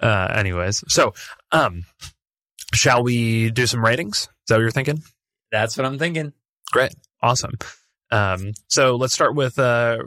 uh, 0.00 0.32
anyways, 0.34 0.84
so 0.88 1.14
um, 1.52 1.84
shall 2.74 3.02
we 3.02 3.50
do 3.50 3.66
some 3.66 3.82
ratings? 3.82 4.18
Is 4.18 4.28
that 4.48 4.56
what 4.56 4.60
you're 4.60 4.70
thinking? 4.70 5.02
That's 5.50 5.78
what 5.78 5.86
I'm 5.86 5.98
thinking. 5.98 6.34
Great. 6.72 6.94
Awesome. 7.22 7.52
Um, 8.10 8.52
so 8.68 8.96
let's 8.96 9.14
start 9.14 9.34
with 9.34 9.58
uh, 9.58 9.98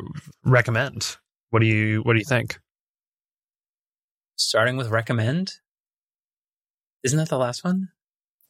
recommend. 0.45 1.17
What 1.49 1.61
do 1.61 1.65
you 1.65 2.01
What 2.01 2.13
do 2.13 2.19
you 2.19 2.25
think? 2.25 2.59
Starting 4.35 4.77
with 4.77 4.89
recommend. 4.89 5.53
Isn't 7.03 7.17
that 7.17 7.29
the 7.29 7.37
last 7.37 7.63
one? 7.63 7.89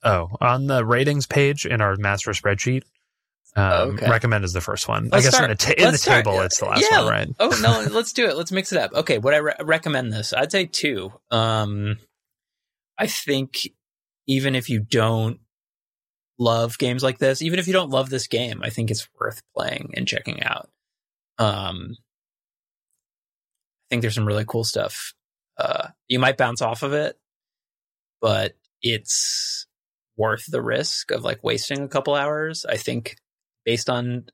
Oh, 0.04 0.30
on 0.40 0.68
the 0.68 0.86
ratings 0.86 1.28
page 1.28 1.66
in 1.66 1.82
our 1.82 1.96
master 1.98 2.32
spreadsheet, 2.32 2.84
um, 3.56 3.96
Okay. 3.96 4.10
recommend 4.10 4.46
is 4.46 4.54
the 4.54 4.62
first 4.62 4.88
one. 4.88 5.10
Let's 5.10 5.14
I 5.26 5.28
guess 5.28 5.36
start- 5.36 5.52
in 5.52 5.58
the, 5.58 5.64
ta- 5.76 5.86
in 5.86 5.92
the 5.92 5.98
start- 5.98 6.24
table, 6.26 6.40
it's 6.42 6.60
the 6.60 6.66
last 6.66 6.86
yeah, 6.90 7.02
one, 7.02 7.12
right? 7.12 7.28
Oh 7.40 7.58
no, 7.62 7.82
let's 7.92 8.14
do 8.14 8.28
it. 8.28 8.38
Let's 8.38 8.52
mix 8.52 8.72
it 8.72 8.78
up. 8.80 8.94
Okay, 8.94 9.18
would 9.18 9.34
I 9.34 9.38
re- 9.38 9.56
recommend 9.62 10.14
this? 10.14 10.32
I'd 10.34 10.52
say 10.52 10.66
two. 10.66 11.12
Um, 11.32 11.98
I 12.98 13.08
think 13.08 13.68
even 14.28 14.56
if 14.56 14.70
you 14.70 14.80
don't 14.80 15.40
love 16.38 16.78
games 16.78 17.04
like 17.04 17.18
this, 17.18 17.42
even 17.42 17.60
if 17.60 17.68
you 17.68 17.74
don't 17.74 17.90
love 17.90 18.10
this 18.10 18.28
game, 18.28 18.62
I 18.64 18.70
think 18.70 18.92
it's 18.92 19.08
worth 19.20 19.42
playing 19.56 19.92
and 19.98 20.08
checking 20.08 20.42
out. 20.44 20.70
Um, 21.38 21.98
I 23.86 23.86
think 23.90 24.02
there's 24.04 24.16
some 24.16 24.26
really 24.28 24.46
cool 24.48 24.64
stuff. 24.64 25.14
Uh, 25.58 25.88
you 26.08 26.20
might 26.20 26.38
bounce 26.38 26.62
off 26.62 26.84
of 26.84 26.94
it, 26.94 27.18
but 28.22 28.56
it's 28.82 29.66
worth 30.20 30.46
the 30.52 30.62
risk 30.62 31.12
of 31.12 31.24
like 31.24 31.44
wasting 31.44 31.82
a 31.82 31.88
couple 31.88 32.14
hours. 32.14 32.66
I 32.66 32.76
think 32.76 33.16
based 33.66 33.90
on 33.90 34.26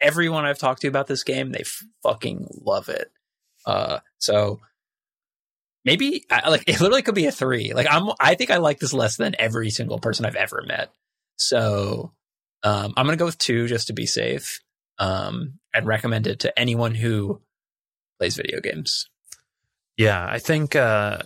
everyone 0.00 0.44
I've 0.44 0.58
talked 0.58 0.82
to 0.82 0.88
about 0.88 1.06
this 1.06 1.24
game, 1.24 1.50
they 1.50 1.64
fucking 2.02 2.46
love 2.62 2.90
it. 2.90 3.10
Uh, 3.66 4.00
so 4.18 4.60
maybe 5.84 6.26
like 6.30 6.64
it 6.68 6.80
literally 6.80 7.02
could 7.02 7.14
be 7.14 7.26
a 7.26 7.32
three. 7.32 7.72
Like 7.72 7.86
I'm, 7.90 8.10
I 8.20 8.34
think 8.34 8.50
I 8.50 8.58
like 8.58 8.78
this 8.78 8.92
less 8.92 9.16
than 9.16 9.34
every 9.38 9.70
single 9.70 9.98
person 9.98 10.26
I've 10.26 10.36
ever 10.36 10.62
met. 10.66 10.92
So 11.36 12.12
um, 12.62 12.92
I'm 12.96 13.06
gonna 13.06 13.16
go 13.16 13.24
with 13.24 13.38
two 13.38 13.66
just 13.66 13.86
to 13.86 13.94
be 13.94 14.06
safe. 14.06 14.60
Um, 14.98 15.54
I'd 15.74 15.86
recommend 15.86 16.26
it 16.26 16.40
to 16.40 16.58
anyone 16.58 16.94
who 16.94 17.40
plays 18.18 18.36
video 18.36 18.60
games. 18.60 19.08
Yeah, 19.96 20.26
I 20.28 20.38
think. 20.38 20.76
Uh, 20.76 21.22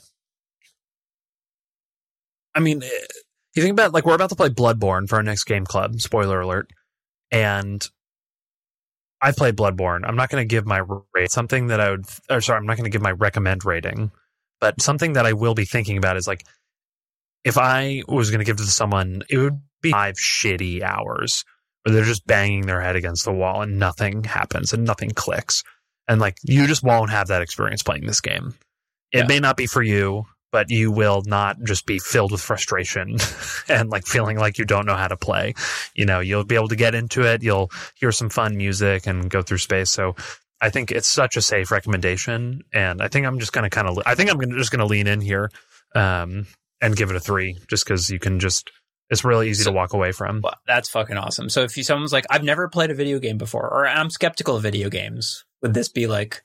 I 2.54 2.60
mean, 2.60 2.84
eh, 2.84 3.06
you 3.54 3.62
think 3.62 3.72
about 3.72 3.92
like 3.92 4.04
we're 4.04 4.14
about 4.14 4.30
to 4.30 4.36
play 4.36 4.48
Bloodborne 4.48 5.08
for 5.08 5.16
our 5.16 5.22
next 5.22 5.44
game 5.44 5.64
club. 5.64 6.00
Spoiler 6.00 6.40
alert! 6.40 6.70
And 7.30 7.86
I 9.20 9.32
played 9.32 9.56
Bloodborne. 9.56 10.02
I'm 10.06 10.16
not 10.16 10.28
going 10.30 10.42
to 10.42 10.52
give 10.52 10.66
my 10.66 10.82
rate 11.14 11.30
something 11.30 11.68
that 11.68 11.80
I 11.80 11.90
would. 11.90 12.04
Or 12.30 12.40
sorry, 12.40 12.58
I'm 12.58 12.66
not 12.66 12.76
going 12.76 12.84
to 12.84 12.90
give 12.90 13.02
my 13.02 13.12
recommend 13.12 13.64
rating. 13.64 14.10
But 14.60 14.80
something 14.80 15.14
that 15.14 15.26
I 15.26 15.32
will 15.32 15.54
be 15.54 15.64
thinking 15.64 15.96
about 15.96 16.16
is 16.16 16.26
like, 16.26 16.44
if 17.44 17.58
I 17.58 18.02
was 18.08 18.30
going 18.30 18.38
to 18.38 18.44
give 18.44 18.56
to 18.56 18.64
someone, 18.64 19.22
it 19.28 19.38
would 19.38 19.60
be 19.82 19.90
five 19.90 20.16
shitty 20.16 20.82
hours 20.82 21.44
where 21.82 21.94
they're 21.94 22.04
just 22.04 22.26
banging 22.26 22.62
their 22.66 22.80
head 22.80 22.96
against 22.96 23.24
the 23.24 23.32
wall 23.32 23.62
and 23.62 23.78
nothing 23.78 24.24
happens 24.24 24.72
and 24.72 24.84
nothing 24.84 25.10
clicks. 25.10 25.62
And 26.08 26.20
like 26.20 26.36
you 26.42 26.66
just 26.66 26.82
won't 26.82 27.10
have 27.10 27.28
that 27.28 27.42
experience 27.42 27.82
playing 27.82 28.06
this 28.06 28.20
game. 28.20 28.54
It 29.12 29.18
Yeah. 29.18 29.26
may 29.26 29.40
not 29.40 29.56
be 29.56 29.66
for 29.66 29.82
you, 29.82 30.24
but 30.54 30.70
you 30.70 30.92
will 30.92 31.20
not 31.26 31.60
just 31.64 31.84
be 31.84 31.98
filled 31.98 32.30
with 32.30 32.40
frustration 32.40 33.16
and 33.68 33.90
like 33.90 34.06
feeling 34.06 34.38
like 34.38 34.56
you 34.56 34.64
don't 34.64 34.86
know 34.86 34.94
how 34.94 35.08
to 35.08 35.16
play. 35.16 35.52
You 35.96 36.06
know, 36.06 36.20
you'll 36.20 36.44
be 36.44 36.54
able 36.54 36.68
to 36.68 36.76
get 36.76 36.94
into 36.94 37.22
it. 37.26 37.42
You'll 37.42 37.72
hear 37.96 38.12
some 38.12 38.30
fun 38.30 38.56
music 38.56 39.08
and 39.08 39.28
go 39.28 39.42
through 39.42 39.58
space. 39.58 39.90
So 39.90 40.14
I 40.60 40.70
think 40.70 40.92
it's 40.92 41.08
such 41.08 41.36
a 41.36 41.42
safe 41.42 41.72
recommendation. 41.72 42.62
And 42.72 43.02
I 43.02 43.08
think 43.08 43.26
I'm 43.26 43.40
just 43.40 43.52
going 43.52 43.64
to 43.64 43.68
kind 43.68 43.88
of, 43.88 43.98
I 44.06 44.14
think 44.14 44.30
I'm 44.30 44.38
gonna, 44.38 44.56
just 44.56 44.70
going 44.70 44.78
to 44.78 44.86
lean 44.86 45.08
in 45.08 45.20
here 45.20 45.50
um, 45.96 46.46
and 46.80 46.94
give 46.94 47.10
it 47.10 47.16
a 47.16 47.20
three 47.20 47.58
just 47.68 47.84
because 47.84 48.08
you 48.08 48.20
can 48.20 48.38
just, 48.38 48.70
it's 49.10 49.24
really 49.24 49.50
easy 49.50 49.64
So- 49.64 49.70
to 49.70 49.74
walk 49.76 49.92
away 49.92 50.12
from. 50.12 50.40
That's 50.68 50.88
fucking 50.88 51.16
awesome. 51.16 51.48
So 51.48 51.62
if 51.62 51.76
you 51.76 51.82
someone's 51.82 52.12
like, 52.12 52.26
I've 52.30 52.44
never 52.44 52.68
played 52.68 52.92
a 52.92 52.94
video 52.94 53.18
game 53.18 53.38
before, 53.38 53.68
or 53.68 53.88
I'm 53.88 54.08
skeptical 54.08 54.54
of 54.54 54.62
video 54.62 54.88
games, 54.88 55.44
would 55.62 55.74
this 55.74 55.88
be 55.88 56.06
like 56.06 56.44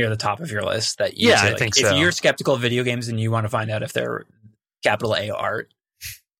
near 0.00 0.10
the 0.10 0.16
top 0.16 0.40
of 0.40 0.50
your 0.50 0.62
list? 0.62 0.98
That 0.98 1.16
you 1.16 1.30
Yeah, 1.30 1.36
say, 1.36 1.46
I 1.46 1.50
like, 1.50 1.58
think 1.58 1.76
if 1.76 1.86
so. 1.86 1.94
you're 1.96 2.12
skeptical 2.12 2.54
of 2.54 2.60
video 2.60 2.82
games 2.84 3.08
and 3.08 3.20
you 3.20 3.30
want 3.30 3.44
to 3.44 3.48
find 3.50 3.70
out 3.70 3.82
if 3.82 3.92
they're 3.92 4.24
capital 4.82 5.14
A 5.16 5.30
art, 5.30 5.68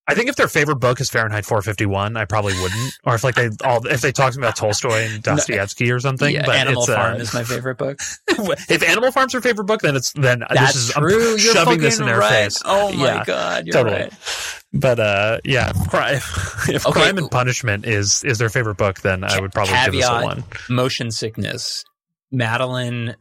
I 0.08 0.14
think 0.14 0.28
if 0.28 0.34
their 0.34 0.48
favorite 0.48 0.76
book 0.80 1.00
is 1.00 1.08
Fahrenheit 1.08 1.44
451, 1.44 2.16
I 2.16 2.24
probably 2.24 2.54
wouldn't. 2.60 2.94
Or 3.04 3.14
if 3.14 3.22
like 3.22 3.36
they 3.36 3.48
all 3.62 3.86
if 3.86 4.00
they 4.00 4.10
talk 4.10 4.34
about 4.34 4.56
Tolstoy 4.56 5.04
and 5.08 5.22
Dostoevsky 5.22 5.92
or 5.92 6.00
something. 6.00 6.34
yeah, 6.34 6.44
but 6.44 6.56
Animal 6.56 6.82
it's, 6.82 6.90
uh, 6.90 6.96
Farm 6.96 7.20
is 7.20 7.32
my 7.32 7.44
favorite 7.44 7.78
book. 7.78 8.00
if 8.28 8.82
Animal 8.82 9.12
Farm's 9.12 9.34
your 9.34 9.42
favorite 9.42 9.66
book, 9.66 9.82
then 9.82 9.94
it's 9.94 10.12
then 10.14 10.42
That's 10.52 10.72
this 10.72 10.76
is 10.88 10.92
true. 10.94 11.04
I'm 11.32 11.38
You're 11.38 11.54
shoving 11.54 11.78
this 11.80 12.00
in 12.00 12.06
their 12.06 12.18
right. 12.18 12.44
face. 12.44 12.60
Oh 12.64 12.90
my 12.92 13.04
Yeah, 13.06 13.24
god, 13.24 13.66
you're 13.66 13.72
totally. 13.74 13.96
right. 14.00 14.12
But 14.72 14.98
uh, 14.98 15.38
yeah, 15.44 15.70
if, 15.70 15.88
cri- 15.88 16.14
if, 16.74 16.86
Okay. 16.86 17.00
Crime 17.02 17.18
and 17.18 17.30
Punishment 17.30 17.84
is 17.86 18.24
is 18.24 18.38
their 18.38 18.48
favorite 18.48 18.78
book, 18.78 19.02
then 19.02 19.22
I 19.22 19.38
would 19.40 19.52
probably 19.52 19.74
give 19.84 19.92
this 19.92 20.08
a 20.08 20.22
one. 20.24 20.42
Motion 20.68 21.12
sickness. 21.12 21.84
Madeline 22.32 23.14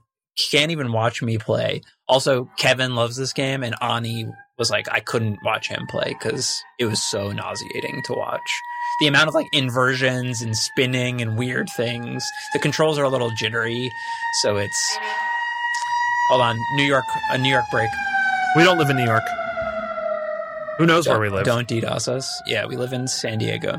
can't 0.51 0.71
even 0.71 0.91
watch 0.91 1.21
me 1.21 1.37
play. 1.37 1.81
Also, 2.07 2.49
Kevin 2.57 2.95
loves 2.95 3.15
this 3.15 3.33
game, 3.33 3.63
and 3.63 3.75
Ani 3.81 4.27
was 4.57 4.69
like, 4.69 4.87
I 4.91 4.99
couldn't 4.99 5.39
watch 5.43 5.67
him 5.67 5.87
play 5.87 6.15
because 6.19 6.61
it 6.79 6.85
was 6.85 7.01
so 7.01 7.31
nauseating 7.31 8.01
to 8.05 8.13
watch. 8.13 8.61
The 8.99 9.07
amount 9.07 9.29
of 9.29 9.33
like 9.33 9.47
inversions 9.53 10.41
and 10.41 10.55
spinning 10.55 11.21
and 11.21 11.37
weird 11.37 11.69
things. 11.77 12.25
The 12.53 12.59
controls 12.59 12.97
are 12.97 13.03
a 13.03 13.09
little 13.09 13.31
jittery, 13.31 13.91
so 14.41 14.57
it's. 14.57 14.97
Hold 16.29 16.41
on, 16.41 16.57
New 16.75 16.83
York, 16.83 17.05
a 17.31 17.37
New 17.37 17.49
York 17.49 17.65
break. 17.71 17.89
We 18.55 18.63
don't 18.63 18.77
live 18.77 18.89
in 18.89 18.97
New 18.97 19.05
York. 19.05 19.23
Who 20.79 20.85
knows 20.85 21.05
Don't, 21.05 21.13
where 21.19 21.21
we 21.21 21.29
live? 21.29 21.45
Don't 21.45 21.67
DDoS 21.67 22.07
us. 22.07 22.41
Yeah, 22.47 22.65
we 22.65 22.75
live 22.77 22.93
in 22.93 23.07
San 23.07 23.37
Diego. 23.37 23.73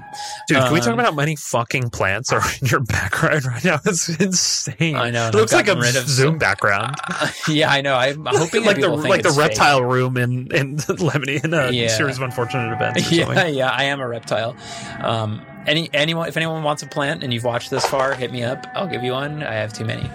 Dude, 0.47 0.59
can 0.59 0.73
we 0.73 0.81
talk 0.81 0.89
Um, 0.89 0.95
about 0.95 1.07
how 1.07 1.13
many 1.13 1.35
fucking 1.35 1.91
plants 1.91 2.31
are 2.33 2.43
in 2.61 2.67
your 2.69 2.81
background 2.81 3.45
right 3.47 3.65
now? 3.65 3.81
It's 3.87 4.09
insane. 4.21 4.95
I 4.97 5.11
know. 5.11 5.29
It 5.29 5.35
looks 5.35 5.53
like 5.55 5.67
a 5.69 5.83
Zoom 5.83 6.07
some- 6.33 6.39
background. 6.39 6.97
yeah, 7.49 7.71
I 7.71 7.81
know. 7.81 7.95
I'm 7.97 8.25
hoping 8.27 8.65
like 8.65 8.77
that 8.77 8.83
the 8.83 8.89
like 8.91 9.23
the 9.23 9.29
it's 9.31 9.37
fake. 9.39 9.49
reptile 9.49 9.83
room 9.83 10.17
in 10.19 10.55
in 10.55 10.77
Lemony 10.77 11.43
in 11.43 11.55
a 11.55 11.71
Yeah. 11.71 11.89
series 11.89 12.17
of 12.19 12.23
unfortunate 12.23 12.73
events. 12.73 13.11
Or 13.11 13.15
yeah, 13.15 13.25
something. 13.25 13.55
yeah, 13.55 13.71
I 13.71 13.85
am 13.85 14.01
a 14.01 14.07
reptile. 14.07 14.55
Um, 15.01 15.41
any 15.67 15.89
anyone, 15.95 16.29
if 16.29 16.37
anyone 16.37 16.63
wants 16.63 16.83
a 16.83 16.87
plant 16.87 17.23
and 17.25 17.33
you've 17.33 17.45
watched 17.45 17.71
this 17.71 17.87
far, 17.87 18.15
hit 18.15 18.31
me 18.31 18.43
up. 18.43 18.67
I'll 18.75 18.87
give 18.89 19.03
you 19.03 19.13
one. 19.13 19.43
I 19.43 19.55
have 19.55 19.73
too 19.73 19.87
many. 19.87 20.07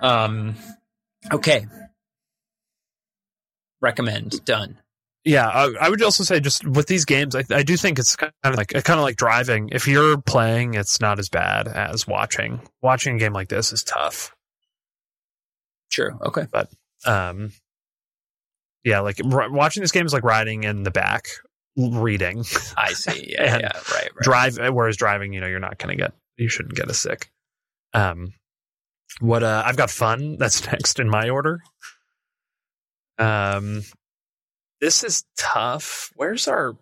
Um, 0.00 0.54
okay. 1.32 1.66
Recommend 3.80 4.44
done. 4.44 4.78
Yeah, 5.24 5.48
I, 5.48 5.74
I 5.80 5.90
would 5.90 6.02
also 6.02 6.24
say 6.24 6.40
just 6.40 6.66
with 6.66 6.86
these 6.86 7.04
games, 7.04 7.36
I, 7.36 7.44
I 7.50 7.62
do 7.62 7.76
think 7.76 7.98
it's 7.98 8.16
kind 8.16 8.32
of 8.42 8.56
like 8.56 8.68
kind 8.68 8.98
of 8.98 9.04
like 9.04 9.16
driving. 9.16 9.68
If 9.70 9.86
you're 9.86 10.18
playing, 10.20 10.74
it's 10.74 11.00
not 11.00 11.18
as 11.18 11.28
bad 11.28 11.68
as 11.68 12.06
watching. 12.06 12.60
Watching 12.80 13.16
a 13.16 13.18
game 13.18 13.34
like 13.34 13.48
this 13.50 13.72
is 13.72 13.84
tough. 13.84 14.34
True. 15.92 16.18
Okay. 16.22 16.46
But 16.50 16.70
um, 17.04 17.52
yeah, 18.82 19.00
like 19.00 19.20
r- 19.30 19.50
watching 19.50 19.82
this 19.82 19.92
game 19.92 20.06
is 20.06 20.12
like 20.14 20.24
riding 20.24 20.64
in 20.64 20.84
the 20.84 20.90
back, 20.90 21.26
reading. 21.76 22.44
I 22.76 22.92
see. 22.94 23.34
Yeah. 23.38 23.58
Yeah. 23.58 23.72
Right. 23.92 24.08
Right. 24.14 24.22
drive 24.22 24.58
whereas 24.74 24.96
driving 24.96 25.32
you 25.34 25.40
know 25.40 25.46
you're 25.46 25.60
not 25.60 25.78
going 25.78 25.96
to 25.96 26.02
get 26.02 26.12
you 26.36 26.48
shouldn't 26.48 26.74
get 26.74 26.88
as 26.88 26.98
sick 26.98 27.30
um 27.94 28.32
what 29.20 29.42
uh 29.42 29.62
i've 29.66 29.76
got 29.76 29.90
fun 29.90 30.36
that's 30.38 30.66
next 30.72 30.98
in 30.98 31.08
my 31.08 31.28
order 31.28 31.60
um 33.18 33.82
this 34.80 35.04
is 35.04 35.24
tough 35.36 36.10
where's 36.16 36.48
our 36.48 36.76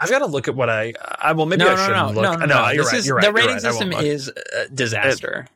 i've 0.00 0.10
got 0.10 0.20
to 0.20 0.26
look 0.26 0.48
at 0.48 0.54
what 0.54 0.68
i 0.70 0.92
i 1.20 1.32
well 1.32 1.46
maybe 1.46 1.64
no, 1.64 1.70
i 1.70 1.74
no, 1.74 1.76
shouldn't 1.86 2.14
no, 2.14 2.20
look 2.22 2.40
no, 2.40 2.46
no, 2.46 2.70
you're 2.70 2.84
This 2.84 2.92
right 2.92 2.98
is, 2.98 3.06
you're 3.06 3.16
right 3.16 3.26
the 3.26 3.32
rating 3.32 3.52
right. 3.52 3.60
System 3.62 3.92
is 3.92 4.30
a 4.56 4.68
disaster. 4.68 5.46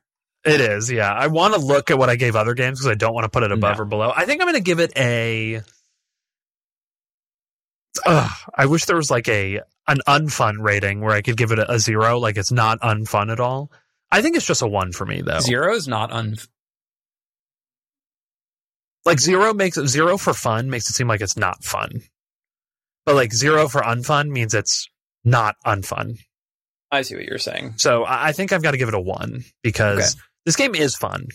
it 0.45 0.61
is 0.61 0.91
yeah 0.91 1.13
i 1.13 1.27
want 1.27 1.55
to 1.55 1.61
look 1.61 1.91
at 1.91 1.99
what 1.99 2.09
i 2.11 2.17
gave 2.17 2.37
other 2.37 2.55
games 2.55 2.79
because 2.81 2.91
i 2.91 2.95
don't 2.95 3.15
want 3.15 3.25
to 3.25 3.31
put 3.31 3.43
it 3.43 3.53
above 3.53 3.77
No. 3.77 3.83
or 3.83 3.87
below 3.87 4.13
i 4.15 4.25
think 4.25 4.41
i'm 4.41 4.47
going 4.47 4.55
to 4.57 4.63
give 4.63 4.79
it 4.81 4.93
a 4.97 5.63
Ugh, 8.05 8.31
I 8.55 8.67
wish 8.67 8.85
there 8.85 8.97
was 8.97 9.11
like 9.11 9.27
a 9.29 9.63
an 9.89 9.99
unfun 10.07 10.57
rating 10.61 11.01
where 11.01 11.15
I 11.15 11.23
could 11.23 11.37
give 11.37 11.51
it 11.53 11.59
a, 11.59 11.73
a 11.73 11.79
zero, 11.79 12.19
like 12.19 12.37
it's 12.37 12.53
not 12.53 12.79
unfun 12.81 13.33
at 13.33 13.41
all. 13.41 13.73
I 14.11 14.21
think 14.23 14.37
it's 14.37 14.47
just 14.47 14.63
a 14.63 14.67
one 14.67 14.93
for 14.93 15.07
me 15.07 15.23
though. 15.23 15.41
Zero 15.41 15.75
is 15.75 15.89
not 15.89 16.13
un. 16.13 16.37
Like 19.07 19.21
zero 19.21 19.55
makes 19.55 19.79
zero 19.87 20.19
for 20.19 20.35
fun 20.35 20.69
makes 20.69 20.91
it 20.91 20.95
seem 20.95 21.09
like 21.09 21.21
it's 21.21 21.37
not 21.37 21.63
fun, 21.65 22.03
but 23.05 23.15
like 23.15 23.33
zero 23.33 23.69
for 23.69 23.81
unfun 23.81 24.29
means 24.31 24.53
it's 24.53 24.89
not 25.25 25.55
unfun. 25.65 26.19
I 26.91 27.03
see 27.03 27.15
what 27.15 27.25
you're 27.25 27.39
saying. 27.39 27.75
So 27.77 28.05
I 28.05 28.29
I 28.29 28.33
think 28.33 28.53
I've 28.53 28.63
got 28.63 28.73
to 28.73 28.79
give 28.79 28.89
it 28.89 28.95
a 28.95 29.01
one 29.01 29.45
because 29.63 30.17
this 30.45 30.57
game 30.57 30.75
is 30.75 30.97
fun, 30.97 31.29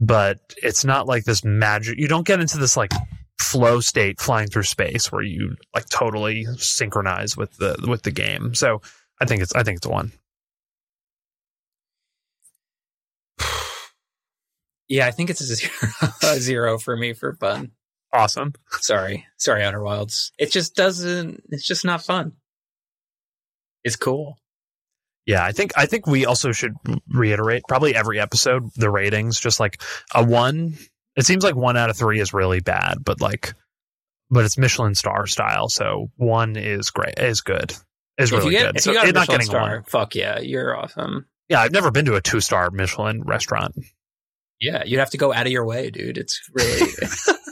but 0.00 0.38
it's 0.62 0.84
not 0.84 1.06
like 1.06 1.24
this 1.24 1.44
magic. 1.44 1.98
You 1.98 2.08
don't 2.08 2.26
get 2.26 2.40
into 2.40 2.58
this 2.58 2.76
like 2.76 2.92
flow 3.40 3.80
state 3.80 4.20
flying 4.20 4.48
through 4.48 4.64
space 4.64 5.10
where 5.10 5.22
you 5.22 5.56
like 5.74 5.88
totally 5.88 6.44
synchronize 6.58 7.36
with 7.36 7.56
the 7.56 7.76
with 7.88 8.02
the 8.02 8.10
game. 8.10 8.54
So 8.54 8.82
I 9.20 9.24
think 9.24 9.42
it's 9.42 9.54
I 9.54 9.62
think 9.62 9.78
it's 9.78 9.86
a 9.86 9.90
one. 9.90 10.12
Yeah, 14.88 15.06
I 15.06 15.10
think 15.10 15.30
it's 15.30 15.40
a 15.40 15.54
zero, 15.54 15.72
a 16.22 16.40
zero 16.40 16.78
for 16.78 16.96
me 16.96 17.12
for 17.12 17.34
fun. 17.34 17.72
Awesome. 18.12 18.54
Sorry, 18.80 19.26
sorry, 19.36 19.62
Outer 19.62 19.82
Wilds. 19.82 20.32
It 20.38 20.50
just 20.50 20.74
doesn't. 20.74 21.44
It's 21.50 21.66
just 21.66 21.84
not 21.84 22.04
fun. 22.04 22.32
It's 23.84 23.96
cool. 23.96 24.38
Yeah, 25.26 25.44
I 25.44 25.52
think 25.52 25.72
I 25.76 25.84
think 25.84 26.06
we 26.06 26.24
also 26.24 26.52
should 26.52 26.72
reiterate 27.10 27.62
probably 27.68 27.94
every 27.94 28.18
episode 28.18 28.70
the 28.76 28.90
ratings. 28.90 29.38
Just 29.38 29.60
like 29.60 29.82
a 30.14 30.24
one, 30.24 30.78
it 31.16 31.26
seems 31.26 31.44
like 31.44 31.54
one 31.54 31.76
out 31.76 31.90
of 31.90 31.98
three 31.98 32.18
is 32.18 32.32
really 32.32 32.60
bad, 32.60 33.04
but 33.04 33.20
like, 33.20 33.52
but 34.30 34.46
it's 34.46 34.56
Michelin 34.56 34.94
star 34.94 35.26
style, 35.26 35.68
so 35.68 36.10
one 36.16 36.56
is 36.56 36.88
great, 36.88 37.18
is 37.18 37.42
good, 37.42 37.74
is 38.16 38.32
if 38.32 38.38
really 38.38 38.52
get 38.52 38.72
good. 38.72 38.82
So 38.82 38.92
you 38.92 38.96
got 38.96 39.04
a 39.04 39.08
it 39.10 39.14
not 39.14 39.28
getting 39.28 39.42
a 39.42 39.44
star, 39.44 39.70
one. 39.74 39.82
fuck 39.84 40.14
yeah, 40.14 40.38
you're 40.38 40.74
awesome. 40.74 41.26
Yeah, 41.50 41.60
I've 41.60 41.72
never 41.72 41.90
been 41.90 42.06
to 42.06 42.16
a 42.16 42.22
two 42.22 42.40
star 42.40 42.70
Michelin 42.70 43.22
restaurant. 43.22 43.74
Yeah, 44.60 44.82
you'd 44.84 44.98
have 44.98 45.10
to 45.10 45.18
go 45.18 45.32
out 45.32 45.46
of 45.46 45.52
your 45.52 45.64
way, 45.64 45.90
dude. 45.90 46.18
It's 46.18 46.40
really 46.52 46.92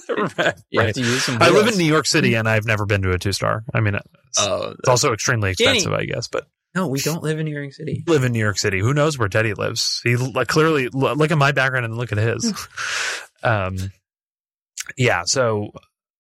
right. 0.39 0.55
you 0.71 0.81
have 0.81 0.95
to 0.95 1.01
use 1.01 1.25
some. 1.25 1.41
I 1.41 1.51
live 1.51 1.69
in 1.69 1.79
New 1.79 1.85
York 1.85 2.07
City, 2.07 2.35
and 2.35 2.49
I've 2.49 2.67
never 2.67 2.85
been 2.85 3.03
to 3.03 3.13
a 3.13 3.19
two 3.19 3.33
star. 3.33 3.65
I 3.73 3.81
mean, 3.81 3.95
it's, 3.95 4.39
Oh 4.39 4.75
it's 4.79 4.89
also 4.89 5.13
extremely 5.13 5.55
Danny. 5.55 5.79
expensive, 5.79 5.93
I 5.93 6.05
guess, 6.05 6.29
but. 6.29 6.47
no, 6.75 6.89
we 6.89 6.99
don't 7.01 7.23
live 7.23 7.39
in 7.39 7.47
New 7.47 7.57
York 7.57 7.73
City. 7.73 8.03
live 8.07 8.25
in 8.25 8.33
New 8.33 8.41
York 8.41 8.59
City. 8.59 8.81
Who 8.81 8.93
knows 8.93 9.19
where 9.19 9.29
Teddy 9.29 9.55
lives? 9.55 10.01
He 10.03 10.17
like 10.17 10.49
clearly 10.49 10.89
look 10.89 11.31
at 11.31 11.39
my 11.39 11.53
background 11.53 11.85
and 11.85 11.97
look 11.97 12.13
at 12.13 12.19
his. 12.19 12.53
um, 13.43 13.77
yeah. 14.97 15.23
So, 15.25 15.71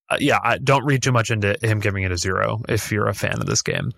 uh, 0.08 0.18
yeah, 0.20 0.38
I 0.42 0.58
don't 0.58 0.84
read 0.84 1.02
too 1.02 1.12
much 1.12 1.30
into 1.30 1.56
him 1.60 1.80
giving 1.80 2.04
it 2.04 2.12
a 2.12 2.16
zero 2.16 2.62
if 2.68 2.92
you're 2.92 3.08
a 3.08 3.14
fan 3.14 3.40
of 3.40 3.46
this 3.46 3.62
game. 3.62 3.92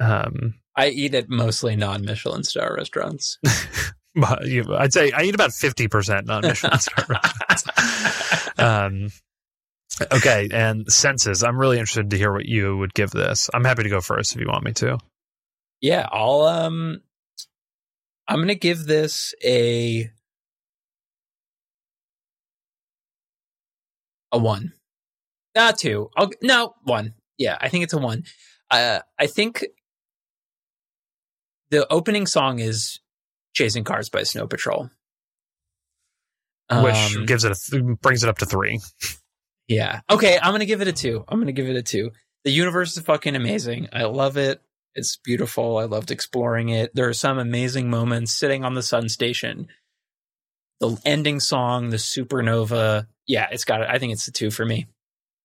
Um, 0.00 0.54
I 0.76 0.88
eat 0.88 1.14
at 1.14 1.28
mostly 1.28 1.76
non-Michelin 1.76 2.42
star 2.44 2.74
restaurants. 2.76 3.38
I'd 4.22 4.92
say 4.92 5.10
I 5.12 5.22
eat 5.22 5.34
about 5.34 5.52
fifty 5.52 5.88
percent 5.88 6.26
non 6.26 6.42
Michelin 6.46 6.78
star 6.78 7.04
restaurants. 7.08 8.58
Um, 8.58 9.08
okay, 10.12 10.48
and 10.52 10.90
senses. 10.92 11.42
I'm 11.42 11.58
really 11.58 11.78
interested 11.78 12.10
to 12.10 12.16
hear 12.16 12.32
what 12.32 12.46
you 12.46 12.76
would 12.76 12.94
give 12.94 13.10
this. 13.10 13.50
I'm 13.52 13.64
happy 13.64 13.82
to 13.82 13.88
go 13.88 14.00
first 14.00 14.34
if 14.34 14.40
you 14.40 14.46
want 14.46 14.64
me 14.64 14.72
to. 14.74 14.98
yeah, 15.80 16.08
I'll 16.10 16.42
um, 16.42 17.00
I'm 18.28 18.38
gonna 18.40 18.54
give 18.54 18.86
this 18.86 19.34
a 19.44 20.10
a 24.32 24.38
one, 24.38 24.72
not 25.54 25.78
two. 25.78 26.10
I'll 26.16 26.30
no 26.42 26.74
one. 26.84 27.14
Yeah, 27.38 27.58
I 27.60 27.68
think 27.68 27.84
it's 27.84 27.92
a 27.92 27.98
one. 27.98 28.24
Uh, 28.70 29.00
I 29.18 29.26
think 29.26 29.64
the 31.70 31.90
opening 31.92 32.26
song 32.26 32.60
is 32.60 33.00
"Chasing 33.54 33.84
Cars" 33.84 34.08
by 34.10 34.22
Snow 34.24 34.46
Patrol, 34.46 34.90
Which 36.70 36.94
Um, 37.16 37.26
gives 37.26 37.44
it 37.44 37.52
a 37.52 37.54
th- 37.54 38.00
brings 38.00 38.22
it 38.22 38.28
up 38.28 38.38
to 38.38 38.46
three. 38.46 38.80
Yeah. 39.68 40.00
Okay, 40.10 40.38
I'm 40.40 40.52
gonna 40.52 40.64
give 40.66 40.80
it 40.82 40.88
a 40.88 40.92
two. 40.92 41.24
I'm 41.28 41.38
gonna 41.38 41.52
give 41.52 41.68
it 41.68 41.76
a 41.76 41.82
two. 41.82 42.10
The 42.44 42.50
universe 42.50 42.96
is 42.96 43.02
fucking 43.02 43.34
amazing. 43.36 43.88
I 43.92 44.04
love 44.04 44.36
it. 44.36 44.60
It's 44.94 45.16
beautiful. 45.16 45.78
I 45.78 45.84
loved 45.84 46.10
exploring 46.10 46.68
it. 46.68 46.94
There 46.94 47.08
are 47.08 47.14
some 47.14 47.38
amazing 47.38 47.90
moments 47.90 48.32
sitting 48.32 48.64
on 48.64 48.74
the 48.74 48.82
sun 48.82 49.08
station. 49.08 49.68
The 50.80 50.96
ending 51.04 51.40
song, 51.40 51.90
the 51.90 51.96
supernova. 51.96 53.06
Yeah, 53.26 53.48
it's 53.50 53.64
got 53.64 53.80
it. 53.80 53.88
I 53.88 53.98
think 53.98 54.12
it's 54.12 54.26
the 54.26 54.32
two 54.32 54.50
for 54.50 54.64
me. 54.64 54.86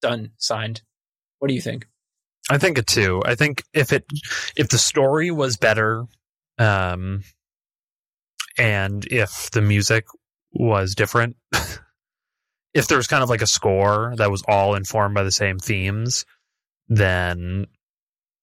Done. 0.02 0.32
Signed. 0.38 0.82
What 1.40 1.48
do 1.48 1.54
you 1.54 1.62
think? 1.62 1.88
I 2.50 2.58
think 2.58 2.78
a 2.78 2.82
two. 2.82 3.22
I 3.26 3.36
think 3.36 3.64
if 3.74 3.94
it 3.94 4.06
if 4.56 4.70
the 4.70 4.78
story 4.78 5.32
was 5.32 5.58
better, 5.58 6.06
um, 6.58 7.24
and 8.60 9.06
if 9.10 9.50
the 9.52 9.62
music 9.62 10.06
was 10.54 10.94
different, 10.96 11.36
if 12.74 12.88
there 12.88 12.98
was 12.98 13.08
kind 13.08 13.24
of 13.24 13.30
like 13.30 13.42
a 13.42 13.48
score 13.48 14.14
that 14.18 14.30
was 14.32 14.44
all 14.48 14.76
informed 14.76 15.16
by 15.16 15.24
the 15.24 15.32
same 15.32 15.58
themes, 15.60 16.26
then 16.88 17.66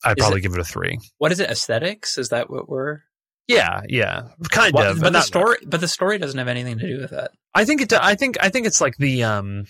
I'd 0.04 0.18
Is 0.18 0.22
probably 0.22 0.38
it- 0.40 0.42
give 0.42 0.54
it 0.54 0.60
a 0.60 0.64
three. 0.64 0.98
What 1.18 1.32
is 1.32 1.40
it? 1.40 1.50
Aesthetics? 1.50 2.18
Is 2.18 2.30
that 2.30 2.50
what 2.50 2.68
we're? 2.68 3.00
Yeah, 3.48 3.82
yeah, 3.88 4.22
kind 4.50 4.74
of. 4.76 5.00
but 5.00 5.12
the 5.12 5.20
story, 5.20 5.58
but 5.64 5.80
the 5.80 5.86
story 5.86 6.18
doesn't 6.18 6.36
have 6.36 6.48
anything 6.48 6.78
to 6.78 6.86
do 6.88 7.00
with 7.00 7.10
that. 7.12 7.30
I 7.54 7.64
think 7.64 7.80
it. 7.80 7.92
I 7.92 8.16
think. 8.16 8.36
I 8.40 8.48
think 8.48 8.66
it's 8.66 8.80
like 8.80 8.96
the. 8.96 9.22
um 9.22 9.66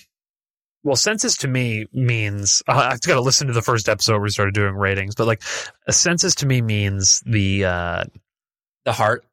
Well, 0.83 0.97
census 0.97 1.37
to 1.39 1.49
me 1.49 1.85
means 1.93 2.63
uh, 2.67 2.89
I've 2.93 3.03
got 3.03 3.15
to 3.17 3.21
listen 3.21 3.49
to 3.49 3.53
the 3.53 3.61
first 3.61 3.91
episode 3.91 4.13
where 4.15 4.23
we 4.23 4.31
started 4.31 4.55
doing 4.55 4.75
ratings, 4.75 5.15
but 5.15 5.27
like 5.27 5.43
a 5.87 5.93
census 5.93 6.37
to 6.37 6.47
me 6.47 6.63
means 6.63 7.21
the. 7.27 7.67
uh 7.67 8.05
The 8.87 8.93
heart. 8.93 9.27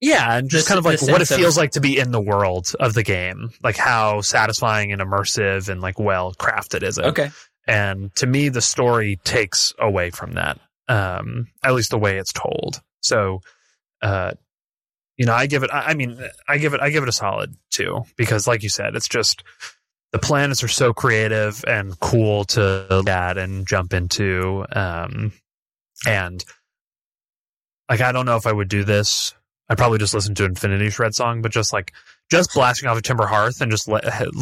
Yeah, 0.00 0.38
and 0.38 0.48
just 0.48 0.66
kind 0.66 0.78
of 0.78 0.84
like 0.84 1.02
what 1.02 1.20
it 1.20 1.26
sense 1.26 1.32
of- 1.32 1.36
feels 1.38 1.58
like 1.58 1.72
to 1.72 1.80
be 1.80 1.98
in 1.98 2.10
the 2.10 2.20
world 2.20 2.72
of 2.80 2.94
the 2.94 3.02
game, 3.02 3.50
like 3.62 3.76
how 3.76 4.22
satisfying 4.22 4.92
and 4.92 5.00
immersive 5.02 5.68
and 5.68 5.80
like 5.80 5.98
well 5.98 6.32
crafted 6.34 6.82
is 6.82 6.96
it? 6.98 7.04
Okay. 7.04 7.30
And 7.66 8.14
to 8.16 8.26
me, 8.26 8.48
the 8.48 8.62
story 8.62 9.20
takes 9.24 9.74
away 9.78 10.10
from 10.10 10.32
that, 10.32 10.58
um, 10.88 11.48
at 11.62 11.74
least 11.74 11.90
the 11.90 11.98
way 11.98 12.16
it's 12.16 12.32
told. 12.32 12.80
So, 13.02 13.42
uh, 14.00 14.32
you 15.16 15.26
know, 15.26 15.34
I 15.34 15.46
give 15.46 15.62
it. 15.62 15.70
I 15.70 15.90
I 15.90 15.94
mean, 15.94 16.18
I 16.48 16.56
give 16.56 16.72
it. 16.72 16.80
I 16.80 16.88
give 16.88 17.02
it 17.02 17.08
a 17.10 17.12
solid 17.12 17.54
two 17.70 18.04
because, 18.16 18.46
like 18.46 18.62
you 18.62 18.70
said, 18.70 18.96
it's 18.96 19.08
just 19.08 19.44
the 20.12 20.18
planets 20.18 20.64
are 20.64 20.68
so 20.68 20.94
creative 20.94 21.62
and 21.68 21.98
cool 22.00 22.44
to 22.44 22.86
look 22.88 23.08
at 23.08 23.36
and 23.36 23.66
jump 23.66 23.92
into. 23.92 24.64
Um, 24.72 25.32
and 26.06 26.42
like, 27.88 28.00
I 28.00 28.12
don't 28.12 28.26
know 28.26 28.36
if 28.36 28.46
I 28.46 28.52
would 28.52 28.68
do 28.68 28.82
this. 28.84 29.34
I'd 29.70 29.78
probably 29.78 29.98
just 29.98 30.12
listen 30.12 30.34
to 30.34 30.44
Infinity 30.44 30.90
Shred 30.90 31.14
song, 31.14 31.40
but 31.42 31.52
just 31.52 31.72
like 31.72 31.92
just 32.30 32.52
blasting 32.52 32.88
off 32.88 32.98
a 32.98 33.02
Timber 33.02 33.26
Hearth 33.26 33.60
and 33.60 33.70
just 33.70 33.88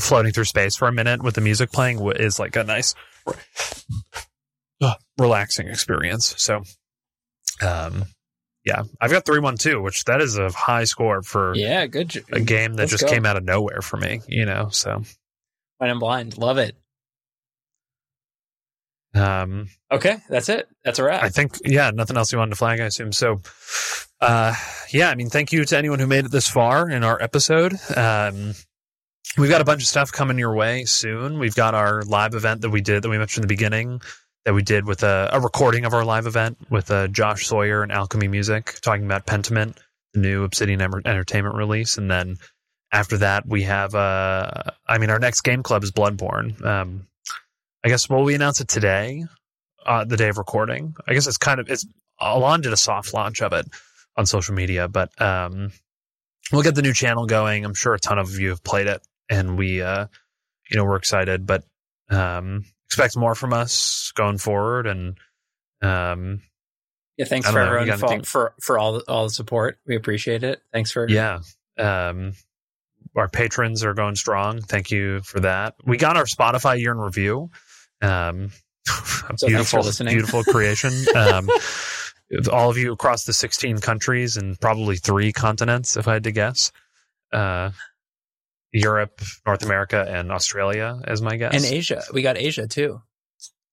floating 0.01 0.33
through 0.33 0.45
space 0.45 0.75
for 0.75 0.89
a 0.89 0.93
minute 0.93 1.23
with 1.23 1.35
the 1.35 1.41
music 1.43 1.71
playing 1.71 2.01
is 2.17 2.39
like 2.41 2.57
a 2.57 2.65
nice, 2.65 2.95
uh, 4.81 4.95
relaxing 5.19 5.69
experience. 5.69 6.35
So, 6.39 6.63
um, 7.61 8.05
yeah, 8.65 8.83
I've 9.01 9.11
got 9.11 9.25
three 9.27 9.39
one 9.41 9.57
two, 9.57 9.81
which 9.83 10.05
that 10.05 10.21
is 10.21 10.39
a 10.39 10.51
high 10.51 10.85
score 10.85 11.23
for 11.23 11.55
Yeah. 11.55 11.87
Good. 11.87 12.25
a 12.33 12.41
game 12.41 12.73
that 12.75 12.83
Let's 12.85 12.93
just 12.93 13.05
go. 13.05 13.11
came 13.11 13.27
out 13.27 13.37
of 13.37 13.45
nowhere 13.45 13.83
for 13.83 13.97
me. 13.99 14.21
You 14.29 14.47
know, 14.47 14.69
so 14.71 15.03
Fine 15.79 15.91
and 15.91 16.01
blind. 16.01 16.39
Love 16.39 16.59
it. 16.59 16.75
Um, 19.15 19.69
Okay. 19.91 20.19
That's 20.29 20.49
it. 20.49 20.69
That's 20.85 20.99
a 20.99 21.05
wrap. 21.05 21.23
I 21.23 21.31
think 21.31 21.57
yeah, 21.65 21.91
nothing 21.93 22.17
else 22.17 22.31
you 22.31 22.39
wanted 22.39 22.51
to 22.51 22.57
flag, 22.57 22.81
I 22.81 22.85
assume. 22.85 23.13
So, 23.13 23.41
uh, 24.21 24.55
yeah, 24.93 25.09
I 25.09 25.15
mean, 25.15 25.31
thank 25.31 25.53
you 25.53 25.65
to 25.65 25.79
anyone 25.79 25.99
who 25.99 26.07
made 26.07 26.27
it 26.27 26.31
this 26.31 26.49
far 26.49 26.91
in 26.91 27.05
our 27.05 27.21
episode. 27.23 27.75
Um, 27.97 28.55
we've 29.39 29.49
got 29.51 29.61
a 29.61 29.65
bunch 29.65 29.83
of 29.83 29.89
stuff 29.89 30.13
coming 30.13 30.39
your 30.39 30.55
way 30.55 30.85
soon. 30.85 31.39
We've 31.39 31.55
got 31.55 31.75
our 31.75 32.03
live 32.03 32.35
event 32.35 32.61
that 32.63 32.71
we 32.71 32.81
did 32.83 33.03
that 33.03 33.09
we 33.09 33.19
mentioned 33.19 33.45
in 33.45 33.49
the 33.49 33.55
beginning 33.55 34.03
that 34.45 34.55
we 34.55 34.63
did 34.63 34.87
with 34.87 35.03
a, 35.03 35.31
a 35.33 35.41
recording 35.41 35.85
of 35.85 35.95
our 35.95 36.05
live 36.05 36.27
event 36.27 36.59
with 36.71 36.91
uh, 36.91 37.09
Josh 37.09 37.47
Sawyer 37.47 37.83
and 37.83 37.93
Alkemie 37.93 38.31
Music 38.31 38.79
talking 38.83 39.05
about 39.05 39.27
Pentiment, 39.27 39.79
the 40.13 40.21
new 40.21 40.45
Obsidian 40.45 40.81
Entertainment 40.81 41.55
release, 41.55 41.99
and 41.99 42.11
then 42.11 42.37
after 42.93 43.19
that 43.19 43.47
we 43.47 43.63
have 43.63 43.95
uh, 43.95 44.51
I 44.87 44.99
mean, 44.99 45.11
our 45.11 45.19
next 45.19 45.43
game 45.43 45.63
club 45.63 45.83
is 45.83 45.93
Bloodborne. 45.93 46.63
Um, 46.65 47.07
I 47.85 47.89
guess 47.89 48.09
will 48.09 48.25
we 48.25 48.35
announce 48.35 48.61
it 48.61 48.69
today? 48.69 49.25
uh, 49.89 50.05
the 50.05 50.17
day 50.17 50.29
of 50.29 50.39
recording. 50.39 50.95
I 51.07 51.15
guess 51.15 51.27
it's 51.27 51.39
kind 51.39 51.59
of 51.59 51.71
it's 51.71 51.87
Alon 52.21 52.61
did 52.61 52.73
a 52.73 52.77
soft 52.77 53.15
launch 53.15 53.41
of 53.43 53.53
it 53.53 53.67
on 54.17 54.27
social 54.27 54.55
media, 54.55 54.87
but 54.87 55.11
um, 55.21 55.73
we'll 56.53 56.63
get 56.63 56.75
the 56.75 56.83
new 56.83 56.93
channel 56.93 57.27
going. 57.27 57.65
I'm 57.65 57.75
sure 57.75 57.95
a 57.95 57.99
ton 57.99 58.19
of 58.19 58.39
you 58.39 58.51
have 58.51 58.63
played 58.63 58.87
it, 58.87 59.01
and 59.29 59.57
we 59.57 59.81
uh, 59.81 60.07
you 60.71 60.77
know 60.77 60.85
we're 60.85 60.97
excited, 60.97 61.47
but 61.47 61.65
um, 62.11 62.65
expect 62.87 63.17
more 63.17 63.35
from 63.35 63.53
us 63.53 64.13
going 64.15 64.39
forward. 64.39 64.87
And 64.87 65.17
um, 65.81 66.43
yeah. 67.17 67.25
Thanks 67.25 67.49
for 67.49 67.65
know, 67.65 67.77
everyone 67.79 67.99
for, 67.99 68.23
for 68.25 68.55
for 68.61 68.79
all 68.79 68.95
the, 68.95 69.05
all 69.09 69.25
the 69.25 69.31
support. 69.31 69.79
We 69.87 69.97
appreciate 69.97 70.45
it. 70.45 70.61
Thanks 70.73 70.91
for 70.91 71.09
yeah, 71.09 71.41
um, 71.79 72.35
our 73.17 73.29
patrons 73.29 73.85
are 73.85 73.95
going 73.95 74.17
strong. 74.17 74.61
Thank 74.61 74.91
you 74.91 75.23
for 75.23 75.41
that. 75.41 75.77
We 75.85 75.97
got 75.97 76.17
our 76.17 76.25
Spotify 76.25 76.79
year 76.79 76.93
in 76.93 76.99
review. 76.99 77.51
Um, 78.03 78.51
So 79.37 79.47
beautiful, 79.47 79.83
beautiful 80.07 80.43
creation. 80.45 80.93
Um, 81.15 81.49
all 82.53 82.71
of 82.71 82.79
you 82.79 82.93
across 82.93 83.25
the 83.25 83.33
16 83.35 83.79
countries 83.79 84.37
and 84.39 84.59
probably 84.59 84.97
three 84.97 85.33
continents, 85.33 85.97
if 85.99 86.09
I 86.09 86.15
had 86.15 86.25
to 86.25 86.33
guess. 86.33 86.73
Uh, 87.33 87.71
Europe, 88.73 89.21
North 89.47 89.63
America, 89.65 90.05
and 90.09 90.33
Australia, 90.33 91.01
as 91.07 91.21
my 91.23 91.37
guess. 91.37 91.55
and 91.55 91.65
Asia. 91.65 92.03
We 92.13 92.23
got 92.23 92.39
Asia 92.39 92.67
too. 92.67 93.03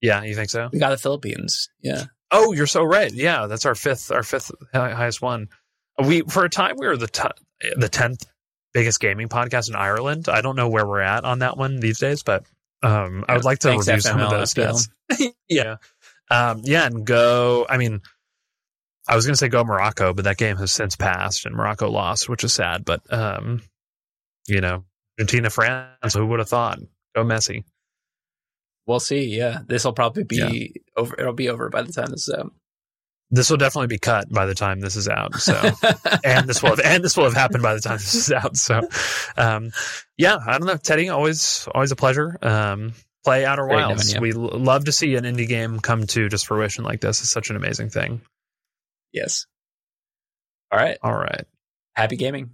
yeah, 0.02 0.24
you 0.24 0.36
think 0.36 0.50
so? 0.50 0.70
We 0.72 0.80
got 0.80 0.90
the 0.90 0.98
Philippines. 0.98 1.70
Yeah. 1.82 2.06
Oh, 2.32 2.52
you're 2.54 2.68
so 2.68 2.84
right. 2.84 3.12
Yeah, 3.14 3.48
that's 3.48 3.66
our 3.66 3.76
fifth, 3.76 4.12
our 4.12 4.24
fifth 4.24 4.52
highest 4.74 5.22
one. 5.22 5.48
We 6.04 6.22
for 6.22 6.44
a 6.44 6.50
time 6.50 6.76
we 6.78 6.88
were 6.88 6.98
the 6.98 7.08
t- 7.08 7.72
the 7.78 7.88
tenth 7.90 8.26
biggest 8.74 9.00
gaming 9.00 9.30
podcast 9.30 9.70
in 9.70 9.76
Ireland. 9.76 10.28
I 10.28 10.42
don't 10.42 10.58
know 10.58 10.68
where 10.70 10.86
we're 10.86 11.00
at 11.00 11.24
on 11.24 11.40
that 11.40 11.58
one 11.58 11.80
these 11.80 12.00
days, 12.00 12.24
but 12.24 12.44
um, 12.86 13.26
I 13.28 13.34
would 13.36 13.44
like 13.46 13.60
to 13.60 13.72
review 13.72 14.00
some 14.00 14.20
of 14.20 14.30
those 14.30 14.54
stats. 14.54 14.90
yeah, 15.50 15.78
um, 16.30 16.62
yeah, 16.64 16.86
and 16.86 17.06
go. 17.06 17.66
I 17.70 17.78
mean, 17.78 18.02
I 19.08 19.16
was 19.16 19.26
going 19.26 19.34
to 19.34 19.38
say 19.38 19.48
go 19.48 19.64
Morocco, 19.64 20.14
but 20.14 20.26
that 20.26 20.38
game 20.38 20.58
has 20.58 20.72
since 20.72 20.96
passed 20.96 21.46
and 21.46 21.56
Morocco 21.56 21.90
lost, 21.90 22.30
which 22.30 22.44
is 22.44 22.54
sad. 22.54 22.86
But 22.86 23.02
um, 23.12 23.62
you 24.48 24.62
know, 24.62 24.84
Argentina, 25.20 25.50
France. 25.50 26.14
Who 26.14 26.26
would 26.28 26.40
have 26.40 26.50
thought? 26.50 26.80
Go 27.16 27.24
Messi. 27.24 27.64
We'll 28.88 29.00
see. 29.00 29.36
Yeah. 29.36 29.60
This 29.68 29.84
will 29.84 29.94
probably 29.94 30.24
be 30.24 30.36
Yeah. 30.76 30.82
over. 30.96 31.16
It'll 31.20 31.34
be 31.34 31.50
over 31.50 31.70
by 31.70 31.82
the 31.82 31.92
time 31.92 32.12
this. 32.12 32.30
This 33.32 33.50
will 33.50 33.58
definitely 33.58 33.88
be 33.88 33.98
cut 33.98 34.30
by 34.30 34.46
the 34.46 34.54
time 34.56 34.80
this 34.80 34.96
is 34.96 35.08
out. 35.08 35.36
So. 35.36 35.54
and 36.24 36.48
this 36.48 36.62
will 36.62 36.70
have 36.70 36.80
and 36.80 37.04
this 37.04 37.18
will 37.18 37.24
have 37.26 37.34
happened 37.34 37.64
by 37.64 37.74
the 37.74 37.80
time 37.82 37.98
this 37.98 38.14
is 38.14 38.32
out. 38.32 38.56
So, 38.56 38.88
um, 39.36 39.72
yeah, 40.18 40.38
I 40.46 40.58
don't 40.58 40.68
know, 40.68 40.78
Teddy. 40.78 41.10
Always, 41.10 41.68
always 41.74 41.92
a 41.92 41.96
pleasure. 41.96 42.38
Um, 42.42 42.94
play 43.24 43.44
Outer 43.46 43.66
Great 43.66 43.76
Wilds. 43.78 44.14
knowing 44.14 44.22
We 44.22 44.34
l- 44.34 44.60
love 44.60 44.86
to 44.86 44.92
see 44.92 45.16
an 45.16 45.24
indie 45.24 45.48
game 45.48 45.80
come 45.80 46.06
to 46.08 46.30
just 46.30 46.46
fruition 46.46 46.84
like 46.84 47.02
this. 47.02 47.22
It's 47.22 47.30
such 47.32 47.50
an 47.50 47.56
amazing 47.56 47.90
thing. 47.90 48.22
yes. 49.12 49.48
All 50.72 50.80
right. 50.80 50.98
All 51.02 51.14
right, 51.16 51.46
Happy 51.96 52.18
gaming. 52.18 52.52